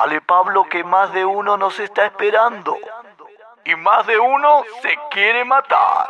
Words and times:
Dale, 0.00 0.22
Pablo, 0.22 0.64
que 0.64 0.82
más 0.82 1.12
de 1.12 1.26
uno 1.26 1.58
nos 1.58 1.78
está 1.78 2.06
esperando. 2.06 2.74
Y 3.66 3.74
más 3.74 4.06
de 4.06 4.18
uno 4.18 4.64
se 4.80 4.96
quiere 5.10 5.44
matar. 5.44 6.08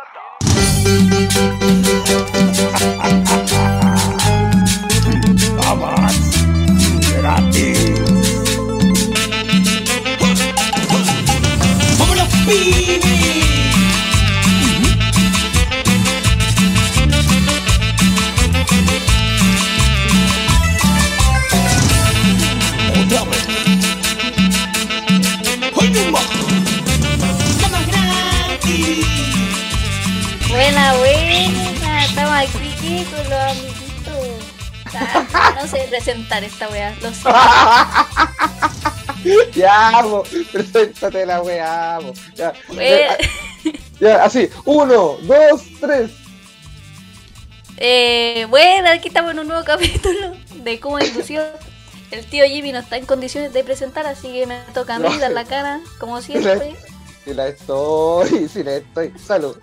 Amiguitos. 33.05 34.45
Ah, 34.93 35.55
No 35.55 35.67
sé 35.67 35.87
presentar 35.89 36.43
esta 36.43 36.67
weá, 36.67 36.93
lo 37.01 37.13
sé. 37.13 37.29
ya, 39.55 40.01
po, 40.03 40.23
preséntate 40.51 41.25
la 41.25 41.41
weá, 41.41 41.99
po. 42.01 42.13
Ya, 44.01 44.23
así, 44.25 44.49
uno, 44.65 45.15
dos, 45.21 45.61
tres. 45.79 46.11
Eh, 47.77 48.45
bueno, 48.49 48.89
aquí 48.89 49.07
estamos 49.07 49.31
en 49.31 49.39
un 49.39 49.47
nuevo 49.47 49.63
capítulo 49.65 50.33
de 50.55 50.79
cómo 50.81 50.99
indució. 50.99 51.41
El 52.11 52.25
tío 52.25 52.43
Jimmy 52.45 52.73
no 52.73 52.79
está 52.79 52.97
en 52.97 53.05
condiciones 53.05 53.53
de 53.53 53.63
presentar, 53.63 54.05
así 54.05 54.27
que 54.33 54.45
me 54.45 54.59
toca 54.73 54.95
a 54.95 54.99
mí 54.99 55.07
No. 55.07 55.17
dar 55.19 55.31
la 55.31 55.45
cara, 55.45 55.79
como 55.99 56.21
siempre. 56.21 56.75
Si 57.23 57.33
la 57.33 57.47
estoy, 57.47 58.49
si 58.49 58.61
la 58.63 58.75
estoy. 58.75 59.13
Salud. 59.25 59.55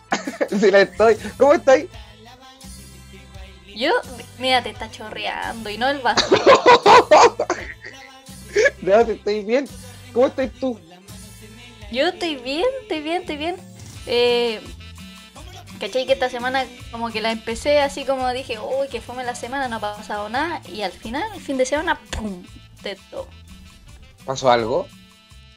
si 0.58 0.70
la 0.70 0.80
estoy. 0.80 1.16
¿Cómo 1.36 1.52
estáis? 1.52 1.86
Yo, 3.78 3.92
mira, 4.40 4.60
te 4.60 4.70
está 4.70 4.90
chorreando 4.90 5.70
y 5.70 5.78
no 5.78 5.88
el 5.88 6.00
vaso. 6.00 6.26
Ya, 8.82 9.04
te 9.04 9.12
estoy 9.12 9.44
bien. 9.44 9.68
¿Cómo 10.12 10.26
estás 10.26 10.50
tú? 10.58 10.80
Yo 11.92 12.08
estoy 12.08 12.36
bien, 12.36 12.64
estoy 12.82 13.02
bien, 13.02 13.20
estoy 13.20 13.36
bien. 13.36 13.56
Eh, 14.06 14.60
¿Cachai? 15.78 16.06
Que 16.06 16.14
esta 16.14 16.30
semana 16.30 16.64
como 16.90 17.10
que 17.10 17.20
la 17.20 17.30
empecé 17.30 17.80
así 17.80 18.04
como 18.04 18.28
dije, 18.32 18.58
uy, 18.58 18.88
que 18.88 19.00
fome 19.00 19.22
la 19.22 19.34
semana, 19.34 19.68
no 19.68 19.76
ha 19.76 19.80
pasado 19.80 20.28
nada. 20.28 20.60
Y 20.66 20.82
al 20.82 20.92
final, 20.92 21.22
el 21.34 21.40
fin 21.40 21.58
de 21.58 21.66
semana, 21.66 22.00
¡pum! 22.10 22.42
De 22.82 22.96
todo. 23.10 23.28
¿Pasó 24.24 24.50
algo? 24.50 24.88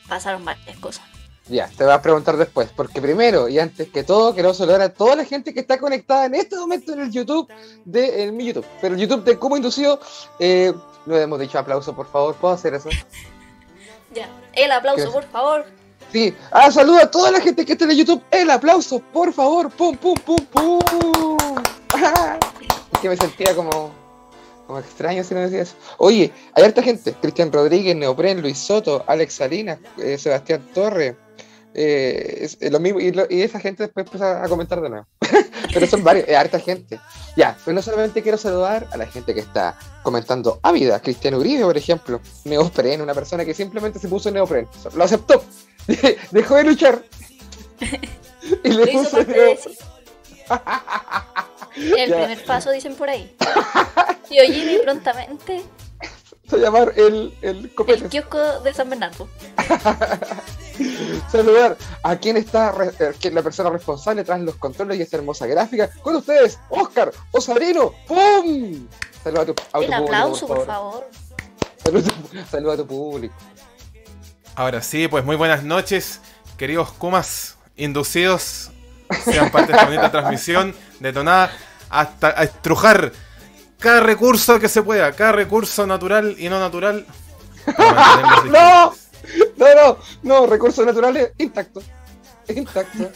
Pasaron 0.07 0.45
varias 0.45 0.77
cosas. 0.77 1.10
Ya, 1.47 1.67
te 1.75 1.83
voy 1.83 1.93
a 1.93 2.01
preguntar 2.01 2.37
después, 2.37 2.69
porque 2.75 3.01
primero 3.01 3.49
y 3.49 3.59
antes 3.59 3.89
que 3.89 4.03
todo 4.03 4.33
quiero 4.33 4.53
saludar 4.53 4.81
a 4.81 4.89
toda 4.89 5.15
la 5.15 5.25
gente 5.25 5.53
que 5.53 5.59
está 5.59 5.79
conectada 5.79 6.25
en 6.25 6.35
este 6.35 6.55
momento 6.55 6.93
en 6.93 7.01
el 7.01 7.11
YouTube 7.11 7.51
de 7.83 8.23
en 8.23 8.37
mi 8.37 8.45
YouTube, 8.45 8.65
pero 8.79 8.95
el 8.95 9.01
YouTube 9.01 9.23
de 9.23 9.37
cómo 9.37 9.57
inducido, 9.57 9.99
eh, 10.39 10.71
no 11.05 11.17
hemos 11.17 11.39
dicho 11.39 11.57
aplauso, 11.57 11.95
por 11.95 12.09
favor, 12.09 12.35
¿puedo 12.35 12.53
hacer 12.53 12.73
eso? 12.73 12.89
Ya, 14.13 14.29
el 14.51 14.69
aplauso, 14.73 15.09
por 15.09 15.23
favor. 15.23 15.65
Sí, 16.11 16.35
ah, 16.51 16.69
saluda 16.69 17.03
a 17.03 17.11
toda 17.11 17.31
la 17.31 17.39
gente 17.39 17.65
que 17.65 17.71
está 17.71 17.85
en 17.85 17.91
el 17.91 17.97
YouTube, 17.97 18.21
el 18.29 18.49
aplauso, 18.49 18.99
por 18.99 19.31
favor, 19.31 19.71
pum, 19.71 19.95
pum, 19.95 20.15
pum, 20.15 20.45
pum. 20.51 21.37
Ah, 21.93 22.37
Es 22.93 22.99
que 22.99 23.07
me 23.07 23.15
sentía 23.15 23.55
como, 23.55 23.91
como 24.67 24.79
extraño 24.79 25.23
si 25.23 25.33
no 25.33 25.39
decía 25.39 25.61
eso. 25.61 25.75
Oye, 25.97 26.33
hay 26.53 26.63
harta 26.65 26.83
gente, 26.83 27.13
Cristian 27.21 27.53
Rodríguez, 27.53 27.95
Neopren, 27.95 28.41
Luis 28.41 28.57
Soto, 28.57 29.05
Alex 29.07 29.35
Salinas, 29.35 29.79
eh, 29.97 30.17
Sebastián 30.17 30.67
Torre, 30.73 31.15
eh, 31.73 32.39
es- 32.41 32.57
es 32.59 32.71
lo 32.71 32.79
mismo, 32.79 32.99
y, 32.99 33.11
lo- 33.11 33.27
y 33.29 33.41
esa 33.41 33.59
gente 33.59 33.83
después 33.83 34.05
empieza 34.05 34.43
a 34.43 34.47
comentar 34.49 34.81
de 34.81 34.89
nuevo. 34.89 35.07
Pero 35.73 35.87
son 35.87 36.03
varios, 36.03 36.27
es 36.27 36.35
harta 36.35 36.59
gente. 36.59 36.99
Ya, 37.37 37.57
pero 37.63 37.73
no 37.75 37.81
solamente 37.81 38.21
quiero 38.21 38.37
saludar 38.37 38.87
a 38.91 38.97
la 38.97 39.05
gente 39.05 39.33
que 39.33 39.39
está 39.39 39.77
comentando 40.03 40.59
a 40.63 40.73
vida, 40.73 40.99
Cristian 41.01 41.33
Uribe, 41.35 41.63
por 41.63 41.77
ejemplo, 41.77 42.19
Neopren, 42.43 43.01
una 43.01 43.13
persona 43.13 43.45
que 43.45 43.53
simplemente 43.53 43.97
se 43.99 44.09
puso 44.09 44.29
Neopren, 44.31 44.67
lo 44.95 45.03
aceptó, 45.05 45.41
dejó 46.31 46.55
de 46.55 46.63
luchar. 46.65 47.01
Y 48.63 48.69
le 48.69 48.87
puso 48.87 49.17
Neopren. 49.23 49.57
El 51.77 52.09
Ya. 52.09 52.17
primer 52.17 52.43
paso, 52.45 52.71
dicen 52.71 52.95
por 52.95 53.09
ahí. 53.09 53.33
Tío 54.27 54.43
Jimmy 54.45 54.79
prontamente 54.83 55.61
Se 56.51 56.57
llamar 56.57 56.91
el, 56.97 57.33
el 57.41 57.71
el 57.87 58.09
kiosco 58.09 58.37
de 58.59 58.73
San 58.73 58.89
Bernardo. 58.89 59.27
Saludar 61.31 61.77
a 62.03 62.15
quien 62.17 62.35
está 62.37 62.71
re- 62.73 62.91
eh, 62.99 63.31
la 63.31 63.41
persona 63.41 63.69
responsable 63.69 64.23
tras 64.23 64.41
los 64.41 64.55
controles 64.55 64.99
y 64.99 65.01
esta 65.01 65.15
hermosa 65.17 65.47
gráfica. 65.47 65.89
Con 66.01 66.15
ustedes, 66.17 66.59
Oscar 66.69 67.11
Osarino. 67.31 67.93
¡Pum! 68.07 68.87
Saluda 69.23 69.41
a 69.43 69.45
tu, 69.45 69.51
a 69.51 69.55
tu 69.55 69.79
El 69.79 69.85
público, 69.87 70.03
aplauso, 70.03 70.47
por 70.47 70.65
favor. 70.65 71.07
A 71.85 71.89
tu- 71.89 72.03
saluda 72.51 72.73
a 72.73 72.77
tu 72.77 72.87
público. 72.87 73.33
Ahora 74.55 74.81
sí, 74.81 75.07
pues 75.07 75.23
muy 75.23 75.37
buenas 75.37 75.63
noches, 75.63 76.19
queridos 76.57 76.91
Kumas 76.91 77.55
inducidos. 77.77 78.71
Sean 79.23 79.51
parte 79.51 79.71
de 79.71 79.77
esta 79.77 79.85
bonita 79.85 80.11
transmisión 80.11 80.75
detonada 80.99 81.51
hasta 81.89 82.27
a 82.29 82.43
estrujar 82.43 83.11
cada 83.81 83.99
recurso 83.99 84.59
que 84.59 84.69
se 84.69 84.81
pueda, 84.83 85.11
cada 85.11 85.33
recurso 85.33 85.85
natural 85.85 86.35
y 86.37 86.47
no 86.49 86.59
natural. 86.59 87.05
¡No! 88.45 88.93
No, 89.57 89.75
no, 89.75 89.97
no, 90.23 90.45
recursos 90.47 90.85
naturales 90.85 91.31
intactos. 91.37 91.83
Intactos. 92.47 93.07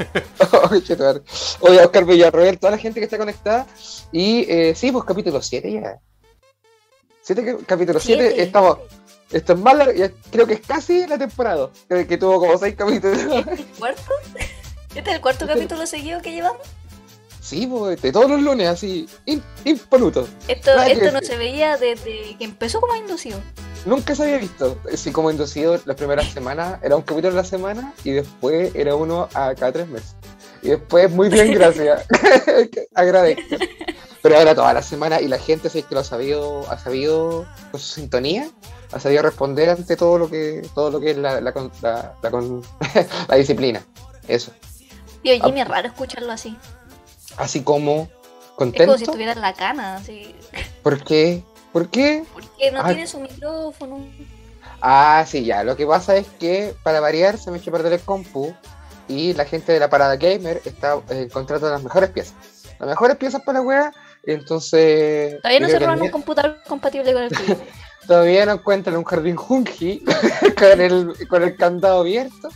Oye, 1.62 1.82
Oscar 1.84 2.06
Villarroel, 2.06 2.60
toda 2.60 2.72
la 2.72 2.78
gente 2.78 3.00
que 3.00 3.06
está 3.06 3.18
conectada. 3.18 3.66
Y 4.12 4.46
eh, 4.50 4.74
sí, 4.76 4.92
pues 4.92 5.04
capítulo 5.06 5.42
7 5.42 5.72
ya. 5.72 6.00
Siete, 7.22 7.44
ca- 7.44 7.58
capítulo 7.66 8.00
7, 8.00 8.22
Siete. 8.28 8.44
estamos. 8.44 8.78
Esto 9.32 9.54
es 9.54 9.60
más 9.60 9.76
largo, 9.76 9.94
ya 9.94 10.12
creo 10.32 10.46
que 10.46 10.54
es 10.54 10.62
casi 10.62 11.08
la 11.08 11.18
temporada, 11.18 11.70
que, 11.90 12.06
que 12.06 12.18
tuvo 12.18 12.40
como 12.40 12.58
6 12.58 12.76
capítulos. 12.76 13.18
¿El 13.20 13.66
cuarto? 13.80 14.02
¿Este 14.96 15.10
es 15.10 15.16
el 15.16 15.22
cuarto 15.22 15.48
capítulo 15.48 15.86
seguido 15.88 16.22
que 16.22 16.32
llevamos? 16.32 16.62
Sí, 17.46 17.68
pues, 17.68 18.02
de 18.02 18.12
todos 18.12 18.28
los 18.28 18.42
lunes, 18.42 18.68
así, 18.68 19.08
impoluto. 19.66 20.28
Esto, 20.48 20.82
esto 20.82 21.12
no 21.12 21.22
se 21.22 21.38
veía 21.38 21.78
desde 21.78 22.36
que 22.40 22.44
empezó 22.44 22.82
como 22.82 22.96
inducido. 22.96 23.40
Nunca 23.86 24.16
se 24.16 24.24
había 24.24 24.38
visto. 24.40 24.80
Sí, 24.96 25.12
como 25.12 25.30
inducido 25.30 25.80
las 25.86 25.96
primeras 25.96 26.26
semanas, 26.34 26.80
era 26.82 26.96
un 26.96 27.04
capítulo 27.04 27.34
a 27.34 27.36
la 27.36 27.44
semana 27.44 27.94
y 28.04 28.14
después 28.14 28.74
era 28.74 28.96
uno 28.96 29.30
a 29.36 29.54
cada 29.54 29.72
tres 29.72 29.88
meses. 29.88 30.16
Y 30.64 30.70
después, 30.70 31.12
muy 31.12 31.30
bien, 31.30 31.52
gracias. 31.54 32.04
Agradezco. 32.96 33.58
Pero 34.24 34.38
ahora 34.40 34.56
toda 34.56 34.74
la 34.74 34.82
semana 34.82 35.22
y 35.22 35.28
la 35.28 35.38
gente 35.38 35.70
sí 35.70 35.84
que 35.84 35.94
lo 35.94 36.02
ha 36.02 36.04
sabido, 36.04 36.66
ha 36.72 36.80
sabido 36.80 37.46
con 37.70 37.80
su 37.80 37.94
sintonía, 37.94 38.50
ha 38.92 39.00
sabido 39.00 39.22
responder 39.22 39.70
ante 39.70 39.96
todo 39.96 40.18
lo 40.18 40.32
que, 40.32 40.68
todo 40.74 40.90
lo 40.90 41.00
que 41.00 41.12
es 41.12 41.18
la, 41.18 41.40
la, 41.42 41.54
con- 41.54 41.72
la, 41.84 42.16
la 43.28 43.36
disciplina. 43.38 43.86
Eso. 44.28 44.52
Tío 45.22 45.36
Jimmy, 45.44 45.62
es 45.62 45.68
raro 45.68 45.88
escucharlo 45.90 46.32
así. 46.32 46.58
Así 47.38 47.62
como 47.64 48.04
Es 48.04 48.10
contento. 48.56 48.86
como 48.86 48.98
si 48.98 49.04
estuviera 49.04 49.32
en 49.34 49.42
la 49.42 49.54
cana, 49.54 49.96
así. 49.98 50.36
¿Por 50.84 51.04
qué? 51.04 51.44
¿Por 51.74 51.90
qué? 51.90 52.24
Porque 52.34 52.72
no 52.72 52.82
Ah. 52.82 52.88
tiene 52.88 53.06
su 53.08 53.20
micrófono. 53.20 54.00
Ah, 54.82 55.26
sí, 55.28 55.44
ya. 55.46 55.64
Lo 55.64 55.76
que 55.76 55.86
pasa 55.86 56.16
es 56.16 56.28
que 56.40 56.74
para 56.84 57.00
variar 57.00 57.38
se 57.38 57.52
me 57.52 57.58
echó 57.58 57.70
a 57.72 57.74
perder 57.74 57.94
el 57.94 58.00
compu 58.02 58.54
y 59.08 59.34
la 59.34 59.46
gente 59.46 59.72
de 59.74 59.80
la 59.80 59.90
parada 59.90 60.16
gamer 60.16 60.62
está 60.66 60.96
eh, 61.10 61.24
encontrando 61.24 61.70
las 61.70 61.84
mejores 61.84 62.10
piezas. 62.12 62.34
Las 62.80 62.90
mejores 62.90 63.18
piezas 63.18 63.42
para 63.42 63.60
la 63.60 63.66
wea. 63.66 63.92
Entonces. 64.24 65.38
Todavía 65.42 65.60
no 65.60 65.70
se 65.70 65.80
roban 65.80 66.02
un 66.02 66.10
computador 66.10 66.58
compatible 66.68 67.14
con 67.14 67.24
el 67.24 67.30
tuyo. 67.38 67.58
todavía 68.08 68.46
no 68.46 68.54
encuentran 68.54 68.96
un 68.98 69.04
jardín 69.04 69.36
junji 69.36 70.04
con 70.58 70.82
el, 70.82 71.28
con 71.28 71.44
el 71.44 71.56
candado 71.56 72.02
abierto 72.02 72.50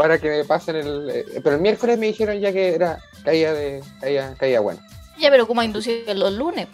para 0.00 0.18
que 0.18 0.30
me 0.30 0.44
pasen 0.46 0.76
el. 0.76 1.10
eh, 1.10 1.40
pero 1.44 1.56
el 1.56 1.60
miércoles 1.60 1.98
me 1.98 2.06
dijeron 2.06 2.40
ya 2.40 2.50
que 2.52 2.74
era 2.74 2.98
caía 3.22 3.52
de. 3.52 3.82
caía, 4.00 4.34
caía 4.38 4.60
bueno. 4.60 4.80
ya, 5.18 5.28
pero 5.30 5.46
como 5.46 5.62
inducido 5.62 6.14
los 6.14 6.32
lunes. 6.32 6.68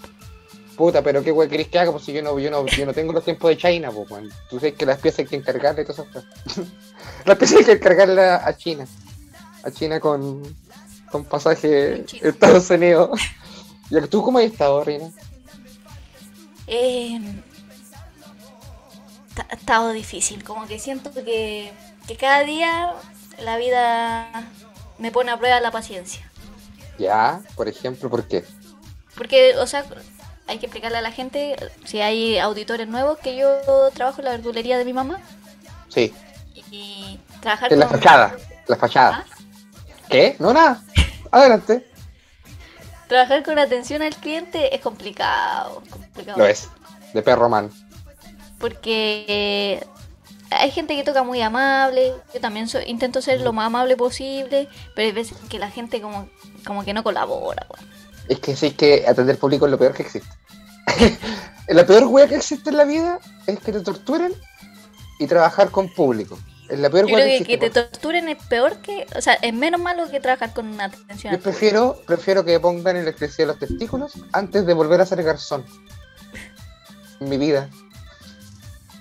Puta, 0.76 1.02
pero 1.02 1.24
qué 1.24 1.32
wey 1.32 1.48
querés 1.48 1.66
que 1.66 1.78
haga, 1.80 1.90
pues 1.90 2.04
si 2.04 2.12
yo 2.12 2.22
no, 2.22 2.38
yo 2.38 2.50
no, 2.52 2.64
yo 2.66 2.86
no 2.86 2.92
tengo 2.92 3.12
los 3.12 3.24
tiempos 3.24 3.48
de 3.50 3.56
China, 3.56 3.90
pues 3.90 4.08
weón. 4.08 4.30
Tú 4.48 4.60
sabes 4.60 4.74
que 4.74 4.86
las 4.86 4.98
piezas 5.00 5.20
hay 5.20 5.26
que 5.26 5.34
encargarle 5.36 5.82
y 5.82 5.84
todas 5.86 6.06
esas 6.06 6.12
cosas. 6.46 6.68
las 7.24 7.36
piezas 7.36 7.58
hay 7.58 7.64
que 7.64 7.72
encargarlas 7.72 8.44
a 8.46 8.56
China. 8.56 8.86
A 9.64 9.70
China 9.72 9.98
con, 9.98 10.42
con 11.10 11.24
pasaje 11.24 11.96
Con 11.96 12.04
China. 12.06 12.28
Estados 12.28 12.70
Unidos. 12.70 13.20
¿Y 13.90 14.00
tú 14.06 14.22
cómo 14.22 14.38
has 14.38 14.44
estado, 14.44 14.84
Reina? 14.84 15.10
Eh, 16.68 17.18
ta- 19.34 19.46
ha 19.50 19.54
estado 19.54 19.92
difícil, 19.92 20.44
como 20.44 20.66
que 20.66 20.78
siento 20.78 21.10
que, 21.12 21.72
que 22.06 22.16
cada 22.16 22.44
día 22.44 22.92
la 23.40 23.56
vida 23.56 24.28
me 24.98 25.10
pone 25.12 25.30
a 25.30 25.36
prueba 25.36 25.60
la 25.60 25.70
paciencia. 25.70 26.28
Ya, 26.98 27.40
por 27.54 27.68
ejemplo, 27.68 28.08
¿por 28.08 28.26
qué? 28.26 28.44
Porque, 29.16 29.56
o 29.56 29.66
sea, 29.66 29.84
hay 30.46 30.58
que 30.58 30.66
explicarle 30.66 30.98
a 30.98 31.02
la 31.02 31.12
gente, 31.12 31.56
si 31.84 32.00
hay 32.00 32.38
auditores 32.38 32.88
nuevos, 32.88 33.18
que 33.18 33.36
yo 33.36 33.58
trabajo 33.94 34.20
en 34.20 34.26
la 34.26 34.30
verdulería 34.32 34.78
de 34.78 34.84
mi 34.84 34.92
mamá. 34.92 35.20
Sí, 35.88 36.14
Y 36.70 37.18
trabajar 37.40 37.72
en 37.72 37.80
la 37.80 37.86
con... 37.86 37.98
fachada. 37.98 38.36
La 38.66 38.76
fachada. 38.76 39.24
¿Ah? 39.26 39.36
¿Qué? 40.08 40.36
No, 40.38 40.52
nada. 40.52 40.82
Adelante. 41.30 41.86
Trabajar 43.08 43.42
con 43.44 43.58
atención 43.58 44.02
al 44.02 44.14
cliente 44.16 44.74
es 44.74 44.80
complicado. 44.80 45.82
complicado. 45.90 46.38
Lo 46.38 46.46
es. 46.46 46.68
De 47.12 47.22
perro 47.22 47.48
man. 47.48 47.70
Porque 48.58 49.86
hay 50.50 50.70
gente 50.70 50.96
que 50.96 51.04
toca 51.04 51.22
muy 51.22 51.40
amable. 51.42 52.12
Yo 52.34 52.40
también 52.40 52.68
soy- 52.68 52.84
intento 52.86 53.20
ser 53.22 53.40
lo 53.40 53.52
más 53.52 53.66
amable 53.66 53.96
posible. 53.96 54.68
Pero 54.94 55.06
hay 55.06 55.12
veces 55.12 55.36
que 55.48 55.58
la 55.58 55.70
gente 55.70 56.00
como, 56.00 56.28
como 56.66 56.84
que 56.84 56.94
no 56.94 57.02
colabora. 57.02 57.66
weón. 57.68 57.90
Es 58.28 58.40
que 58.40 58.56
sí, 58.56 58.66
es 58.66 58.74
que 58.74 59.04
atender 59.06 59.38
público 59.38 59.66
es 59.66 59.70
lo 59.70 59.78
peor 59.78 59.94
que 59.94 60.02
existe. 60.02 60.28
la 61.68 61.86
peor 61.86 62.04
wea 62.04 62.26
que 62.28 62.36
existe 62.36 62.70
en 62.70 62.76
la 62.76 62.84
vida 62.84 63.18
es 63.46 63.58
que 63.60 63.72
te 63.72 63.80
torturen 63.80 64.32
y 65.18 65.26
trabajar 65.26 65.70
con 65.70 65.88
público. 65.88 66.38
Es 66.68 66.80
la 66.80 66.90
peor 66.90 67.06
Yo 67.06 67.14
creo 67.14 67.26
que, 67.26 67.36
existe. 67.36 67.58
que 67.58 67.70
te 67.70 67.70
torturen 67.70 68.28
es 68.28 68.42
peor 68.48 68.78
que. 68.78 69.06
O 69.16 69.20
sea, 69.20 69.34
es 69.34 69.54
menos 69.54 69.80
malo 69.80 70.10
que 70.10 70.18
trabajar 70.18 70.52
con 70.52 70.80
atención 70.80 71.32
Yo 71.32 71.40
prefiero, 71.40 72.00
prefiero 72.06 72.44
que 72.44 72.58
pongan 72.58 72.96
electricidad 72.96 73.48
los 73.48 73.58
testículos 73.58 74.14
antes 74.32 74.66
de 74.66 74.74
volver 74.74 75.00
a 75.00 75.06
ser 75.06 75.22
garzón. 75.22 75.64
En 77.20 77.28
mi 77.28 77.38
vida. 77.38 77.70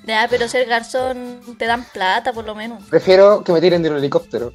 Ya, 0.06 0.28
pero 0.30 0.48
ser 0.48 0.68
garzón 0.68 1.42
te 1.58 1.66
dan 1.66 1.84
plata 1.86 2.32
por 2.34 2.46
lo 2.46 2.54
menos. 2.56 2.84
Prefiero 2.90 3.44
que 3.44 3.52
me 3.52 3.62
tiren 3.62 3.82
de 3.82 3.90
un 3.90 3.98
helicóptero 3.98 4.54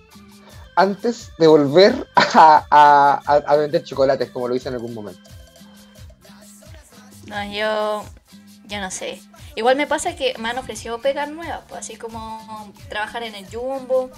antes 0.76 1.30
de 1.38 1.46
volver 1.48 2.06
a, 2.14 2.64
a- 2.70 3.20
a- 3.26 3.34
a 3.46 3.56
vender 3.56 3.82
chocolates 3.84 4.30
como 4.30 4.48
lo 4.48 4.54
hice 4.54 4.68
en 4.68 4.74
algún 4.76 4.94
momento. 4.94 5.28
No, 7.26 7.44
yo. 7.52 8.04
Yo 8.66 8.80
no 8.80 8.90
sé. 8.90 9.20
Igual 9.56 9.74
me 9.76 9.86
pasa 9.88 10.14
que 10.14 10.34
me 10.38 10.48
han 10.48 10.58
ofrecido 10.58 11.00
pegas 11.00 11.28
nuevas, 11.28 11.60
pues 11.68 11.80
así 11.80 11.96
como 11.96 12.72
trabajar 12.88 13.24
en 13.24 13.34
el 13.34 13.46
jumbo. 13.52 14.10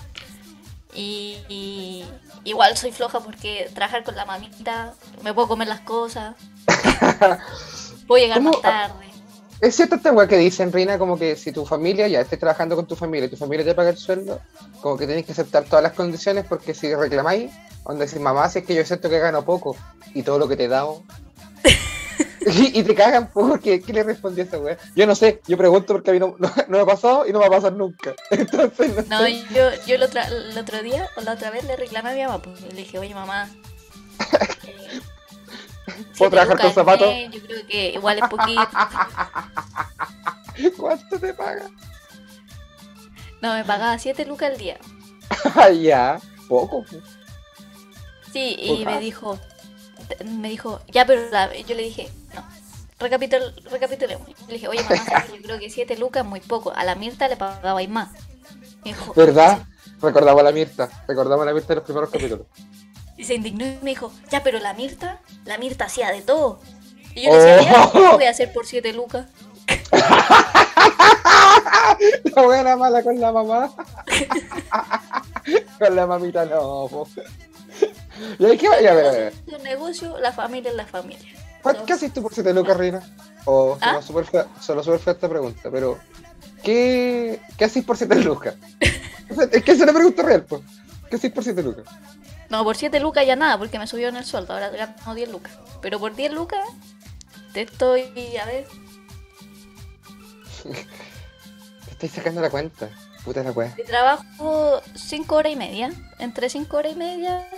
Y, 0.95 1.39
y 1.49 2.05
igual 2.45 2.77
soy 2.77 2.93
floja 2.93 3.21
porque 3.21 3.71
trabajar 3.75 4.05
con 4.05 4.15
la 4.15 4.27
mamita, 4.27 4.93
me 5.23 5.33
puedo 5.33 5.49
comer 5.49 5.69
las 5.69 5.81
cosas. 5.81 6.35
puedo 8.07 8.23
llegar 8.23 8.39
¿Cómo? 8.39 8.51
más 8.51 8.61
tarde. 8.61 9.07
Es 9.63 9.77
cierto 9.77 9.95
esta 9.95 10.11
weá 10.13 10.27
que 10.27 10.37
dicen, 10.37 10.73
Reina, 10.73 10.99
como 10.99 11.17
que 11.17 11.37
si 11.37 11.53
tu 11.53 11.65
familia 11.65 12.09
ya 12.09 12.21
estés 12.21 12.39
trabajando 12.39 12.75
con 12.75 12.85
tu 12.87 12.97
familia 12.97 13.27
y 13.27 13.31
tu 13.31 13.37
familia 13.37 13.65
te 13.65 13.75
paga 13.75 13.91
el 13.91 13.97
sueldo, 13.97 14.41
como 14.81 14.97
que 14.99 15.07
tenés 15.07 15.25
que 15.25 15.31
aceptar 15.33 15.63
todas 15.65 15.85
las 15.85 15.93
condiciones 15.93 16.45
porque 16.49 16.75
si 16.75 16.93
reclamáis, 16.95 17.53
donde 17.87 18.07
decís, 18.07 18.21
mamá, 18.21 18.49
si 18.51 18.59
es 18.59 18.65
que 18.67 18.75
yo 18.75 18.85
siento 18.85 19.09
que 19.09 19.21
gano 19.21 19.45
poco 19.45 19.77
y 20.15 20.25
todo 20.25 20.41
lo 20.41 20.49
que 20.49 20.57
te 20.57 20.65
he 20.65 20.69
dado. 20.69 21.05
y, 22.45 22.81
y 22.81 22.83
te 22.83 22.93
cagan 22.97 23.31
porque, 23.33 23.81
¿qué 23.81 23.93
le 23.93 24.03
respondió 24.03 24.43
a 24.43 24.47
esa 24.49 24.59
weá? 24.59 24.77
Yo 24.97 25.07
no 25.07 25.15
sé, 25.15 25.41
yo 25.47 25.57
pregunto 25.57 25.93
porque 25.95 26.11
a 26.11 26.15
mí 26.15 26.19
no, 26.19 26.35
no- 26.41 26.53
no 26.67 26.77
me 26.79 26.81
ha 26.81 26.87
pasado 26.87 27.25
y 27.29 27.33
no 27.33 27.39
me 27.39 27.49
va 27.49 27.57
a 27.57 27.61
pasar 27.61 27.73
nunca. 27.75 28.15
Entonces, 28.31 29.09
no, 29.09 29.21
No, 29.21 29.25
sé. 29.27 29.45
yo, 29.55 29.71
yo 29.87 29.95
el, 29.95 30.03
otro, 30.03 30.21
el 30.23 30.59
otro 30.59 30.83
día, 30.83 31.09
o 31.17 31.21
la 31.21 31.35
otra 31.35 31.51
vez 31.53 31.63
le 31.63 31.77
reclamé 31.77 32.11
a 32.11 32.15
mi 32.15 32.23
mamá, 32.25 32.43
pues, 32.43 32.61
le 32.63 32.75
dije, 32.75 32.99
oye 32.99 33.15
mamá, 33.15 33.49
siete 36.13 36.31
trabajar 36.31 36.61
con 36.61 36.73
zapatos? 36.73 37.15
Yo 37.31 37.43
creo 37.43 37.67
que 37.67 37.89
igual 37.91 38.19
es 38.19 38.29
poquito. 38.29 38.63
¿cuánto 40.77 41.19
te 41.19 41.35
paga? 41.35 41.69
No, 43.41 43.55
me 43.55 43.65
pagaba 43.65 43.99
7 43.99 44.25
lucas 44.27 44.51
al 44.53 44.59
día. 44.59 44.79
Ya, 45.81 46.21
poco. 46.49 46.85
Sí, 48.33 48.57
y 48.59 48.85
me 48.85 49.01
dijo, 49.01 49.39
me 50.25 50.51
dijo, 50.51 50.81
ya, 50.89 51.07
pero 51.07 51.29
la- 51.31 51.55
yo 51.57 51.75
le 51.75 51.83
dije, 51.83 52.09
no, 52.35 52.45
recapitul, 52.99 53.41
recapitulemos. 53.71 54.29
Le 54.47 54.55
dije, 54.55 54.69
oye, 54.69 54.83
mamá, 54.85 55.27
yo 55.27 55.43
creo 55.43 55.59
que 55.59 55.71
7 55.71 55.97
lucas 55.97 56.23
es 56.25 56.29
muy 56.29 56.41
poco. 56.41 56.73
A 56.75 56.85
la 56.85 56.95
Mirta 56.95 57.29
le 57.29 57.37
pagabais 57.37 57.89
más. 57.89 58.11
Me 58.85 58.93
dijo, 58.93 59.13
¿Verdad? 59.15 59.67
Recordamos 60.01 60.41
a 60.41 60.45
la 60.45 60.53
Mirta, 60.53 60.89
recordamos 61.09 61.43
a 61.43 61.47
la 61.47 61.55
Mirta 61.55 61.69
de 61.69 61.75
los 61.77 61.85
primeros 61.85 62.11
capítulos. 62.11 62.47
Y 63.23 63.25
se 63.25 63.35
indignó 63.37 63.65
y 63.65 63.79
me 63.83 63.91
dijo, 63.91 64.13
ya, 64.33 64.43
pero 64.43 64.59
la 64.59 64.75
Mirta, 64.75 65.21
la 65.45 65.57
Mirta 65.57 65.85
hacía 65.85 66.11
de 66.11 66.23
todo. 66.23 66.59
Y 67.15 67.23
yo 67.27 67.31
le 67.31 67.39
decía, 67.39 67.85
Oh. 67.85 67.93
¿qué 67.93 68.09
voy 68.17 68.25
a 68.25 68.31
hacer 68.31 68.53
por 68.53 68.67
7 68.67 68.93
lucas? 68.95 69.29
La 72.35 72.43
buena 72.43 72.77
mala 72.77 73.01
con 73.05 73.21
la 73.21 73.31
mamá. 73.31 73.73
con 75.79 75.95
la 75.95 76.05
mamita 76.07 76.45
no. 76.47 76.89
po. 76.91 77.07
¿Y 78.41 78.67
va? 78.67 78.81
Ya, 78.81 78.91
a 78.91 78.95
ver, 78.95 79.07
a 79.07 79.11
ver. 79.13 79.35
Un 79.57 79.63
negocio, 79.63 80.19
la 80.19 80.33
familia 80.33 80.71
es 80.71 80.77
la 80.77 80.87
familia. 80.87 81.33
¿Cuánto- 81.63 81.85
¿Qué 81.85 81.93
haces 81.93 82.13
tú 82.13 82.23
por 82.23 82.35
7 82.35 82.53
lucas, 82.53 82.77
Reina? 82.77 83.03
O 83.45 83.79
¿Ah? 83.81 83.91
solo 83.91 84.03
súper 84.03 84.25
fea, 84.25 84.47
solo 84.61 84.83
súper 84.83 84.99
fea 84.99 85.13
esta 85.13 85.29
pregunta, 85.29 85.71
pero 85.71 85.99
¿qué, 86.65 87.41
qué 87.57 87.65
haces 87.67 87.85
por 87.85 87.97
7 87.97 88.17
lucas? 88.17 88.57
Es 89.53 89.63
que 89.63 89.73
es 89.73 89.79
la 89.79 89.93
pregunta 89.93 90.23
real, 90.23 90.45
pues. 90.45 90.63
¿Qué 91.09 91.17
haces 91.17 91.31
por 91.33 91.45
7 91.45 91.63
lucas? 91.63 91.85
No, 92.53 92.65
por 92.65 92.77
7 92.77 93.01
lucas 93.01 93.27
ya 93.27 93.35
nada, 93.35 93.57
porque 93.57 93.79
me 93.79 93.87
subió 93.87 94.09
en 94.11 94.17
el 94.17 94.27
sueldo, 94.27 94.53
ahora 94.53 94.69
gano 94.69 95.15
10 95.15 95.31
lucas. 95.31 95.53
Pero 95.81 95.99
por 95.99 96.15
10 96.15 96.33
lucas, 96.35 96.61
te 97.55 97.63
estoy, 97.63 98.03
a 98.37 98.45
ver, 98.45 98.67
Te 100.63 101.91
estoy 101.93 102.09
sacando 102.11 102.43
la 102.43 102.51
cuenta. 102.51 102.91
Puta 103.25 103.43
la 103.43 103.53
de 103.53 103.85
trabajo 103.85 104.83
5 104.95 105.35
horas 105.35 105.51
y 105.51 105.57
media, 105.57 105.93
entre 106.19 106.51
5 106.51 106.77
horas 106.77 106.93
y 106.93 106.97
media, 106.97 107.49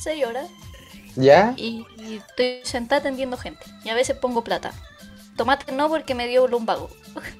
6 0.00 0.26
horas, 0.26 0.48
¿Ya? 1.14 1.54
y, 1.56 1.86
y 1.98 2.16
estoy 2.16 2.60
sentada 2.64 2.98
atendiendo 3.00 3.36
gente. 3.36 3.64
Y 3.84 3.90
a 3.90 3.94
veces 3.94 4.16
pongo 4.16 4.42
plata. 4.42 4.72
Tomate 5.36 5.70
no 5.70 5.88
porque 5.88 6.16
me 6.16 6.26
dio 6.26 6.48
lumbago. 6.48 6.90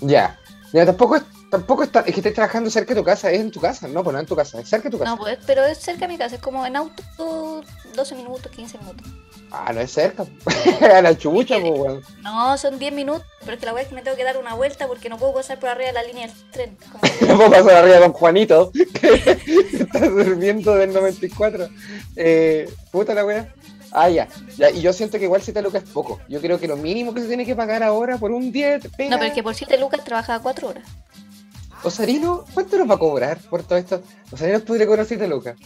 Ya. 0.00 0.38
Ya, 0.74 0.84
tampoco 0.84 1.16
es, 1.16 1.22
tampoco 1.50 1.82
está, 1.84 2.00
es 2.00 2.06
que 2.14 2.20
estés 2.20 2.34
trabajando 2.34 2.70
cerca 2.70 2.94
de 2.94 3.00
tu 3.00 3.04
casa, 3.04 3.30
es 3.30 3.40
en 3.40 3.50
tu 3.50 3.60
casa, 3.60 3.88
no, 3.88 4.02
pues 4.02 4.14
no 4.14 4.20
en 4.20 4.26
tu 4.26 4.36
casa, 4.36 4.60
es 4.60 4.68
cerca 4.68 4.84
de 4.84 4.90
tu 4.90 4.98
casa. 4.98 5.10
No, 5.10 5.18
pues, 5.18 5.38
pero 5.46 5.64
es 5.64 5.78
cerca 5.78 6.00
de 6.02 6.08
mi 6.08 6.18
casa, 6.18 6.36
es 6.36 6.40
como 6.40 6.64
en 6.66 6.76
auto 6.76 7.62
12 7.94 8.14
minutos, 8.14 8.50
15 8.52 8.78
minutos. 8.78 9.06
Ah, 9.52 9.72
no 9.72 9.80
es 9.80 9.92
cerca. 9.92 10.26
A 10.92 11.00
la 11.02 11.16
chucha, 11.16 11.58
pues, 11.60 11.72
weón. 11.78 12.02
No, 12.22 12.58
son 12.58 12.78
10 12.80 12.92
minutos, 12.92 13.24
pero 13.40 13.52
es 13.52 13.58
que 13.60 13.66
la 13.66 13.72
weá 13.74 13.82
es 13.84 13.88
que 13.88 13.94
me 13.94 14.02
tengo 14.02 14.16
que 14.16 14.24
dar 14.24 14.36
una 14.38 14.54
vuelta 14.54 14.88
porque 14.88 15.08
no 15.08 15.18
puedo 15.18 15.34
pasar 15.34 15.60
por 15.60 15.68
arriba 15.68 15.86
de 15.88 15.92
la 15.92 16.02
línea 16.02 16.26
del 16.26 16.50
tren. 16.50 16.76
Como- 16.90 17.02
No 17.28 17.36
puedo 17.36 17.50
pasar 17.64 17.76
arriba 17.84 17.98
don 17.98 18.12
Juanito, 18.12 18.72
que 19.00 19.36
está 19.78 20.00
durmiendo 20.08 20.74
del 20.74 20.92
94. 20.92 21.68
Eh, 22.16 22.68
puta 22.90 23.14
la 23.14 23.24
wea. 23.24 23.54
Ah, 23.92 24.10
ya. 24.10 24.26
ya. 24.58 24.68
Y 24.70 24.80
yo 24.82 24.92
siento 24.92 25.16
que 25.16 25.24
igual 25.24 25.40
7 25.40 25.62
lucas 25.62 25.84
es 25.84 25.90
poco. 25.90 26.20
Yo 26.28 26.40
creo 26.40 26.58
que 26.58 26.66
lo 26.66 26.76
mínimo 26.76 27.14
que 27.14 27.20
se 27.22 27.28
tiene 27.28 27.46
que 27.46 27.54
pagar 27.54 27.84
ahora 27.84 28.18
por 28.18 28.32
un 28.32 28.50
día 28.50 28.78
de 28.78 28.90
pega. 28.90 29.10
No, 29.10 29.16
pero 29.16 29.28
es 29.28 29.34
que 29.34 29.44
por 29.44 29.54
7 29.54 29.78
lucas 29.78 30.02
trabajaba 30.04 30.42
4 30.42 30.68
horas. 30.68 30.84
Osarino, 31.82 32.44
¿cuánto 32.54 32.78
nos 32.78 32.90
va 32.90 32.94
a 32.94 32.98
cobrar 32.98 33.38
por 33.50 33.62
todo 33.62 33.78
esto? 33.78 34.02
Osarino 34.32 34.60
podría 34.60 34.86
cobrar 34.86 35.06
7 35.06 35.26
lucas. 35.28 35.56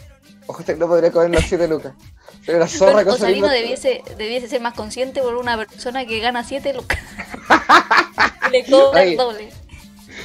Ojo, 0.46 0.62
no 0.76 0.88
podría 0.88 1.12
cobrar 1.12 1.30
las 1.30 1.46
7 1.46 1.68
lucas. 1.68 1.92
Pero 2.44 2.58
la 2.58 2.68
zorra 2.68 2.98
Pero 2.98 3.04
que 3.04 3.10
Osalino 3.16 3.46
Osarino. 3.46 3.62
debiese, 3.62 4.02
debiese 4.16 4.48
ser 4.48 4.60
más 4.60 4.74
consciente 4.74 5.22
por 5.22 5.34
una 5.36 5.56
persona 5.56 6.06
que 6.06 6.18
gana 6.20 6.44
7 6.44 6.72
lucas. 6.74 6.98
Le 8.50 8.64
cobra 8.64 9.02
el 9.02 9.16
doble. 9.16 9.50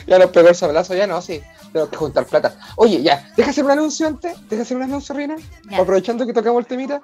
Ya 0.08 0.20
nos 0.20 0.32
pegó 0.32 0.50
el 0.50 0.56
sablazo, 0.56 0.96
ya 0.96 1.08
no, 1.08 1.22
sí. 1.22 1.42
Tengo 1.76 1.90
que 1.90 1.98
juntar 1.98 2.26
plata. 2.26 2.58
Oye, 2.78 3.02
ya, 3.04 3.34
deja 3.36 3.50
hacer 3.50 3.66
un 3.66 3.72
anuncio 3.72 4.08
antes. 4.08 4.34
Deja 4.50 4.62
hacer 4.62 4.78
un 4.78 4.84
anuncio, 4.84 5.14
Reina. 5.14 5.36
Ya. 5.70 5.80
Aprovechando 5.82 6.26
que 6.26 6.32
tocamos 6.32 6.62
el 6.62 6.68
temita. 6.68 7.02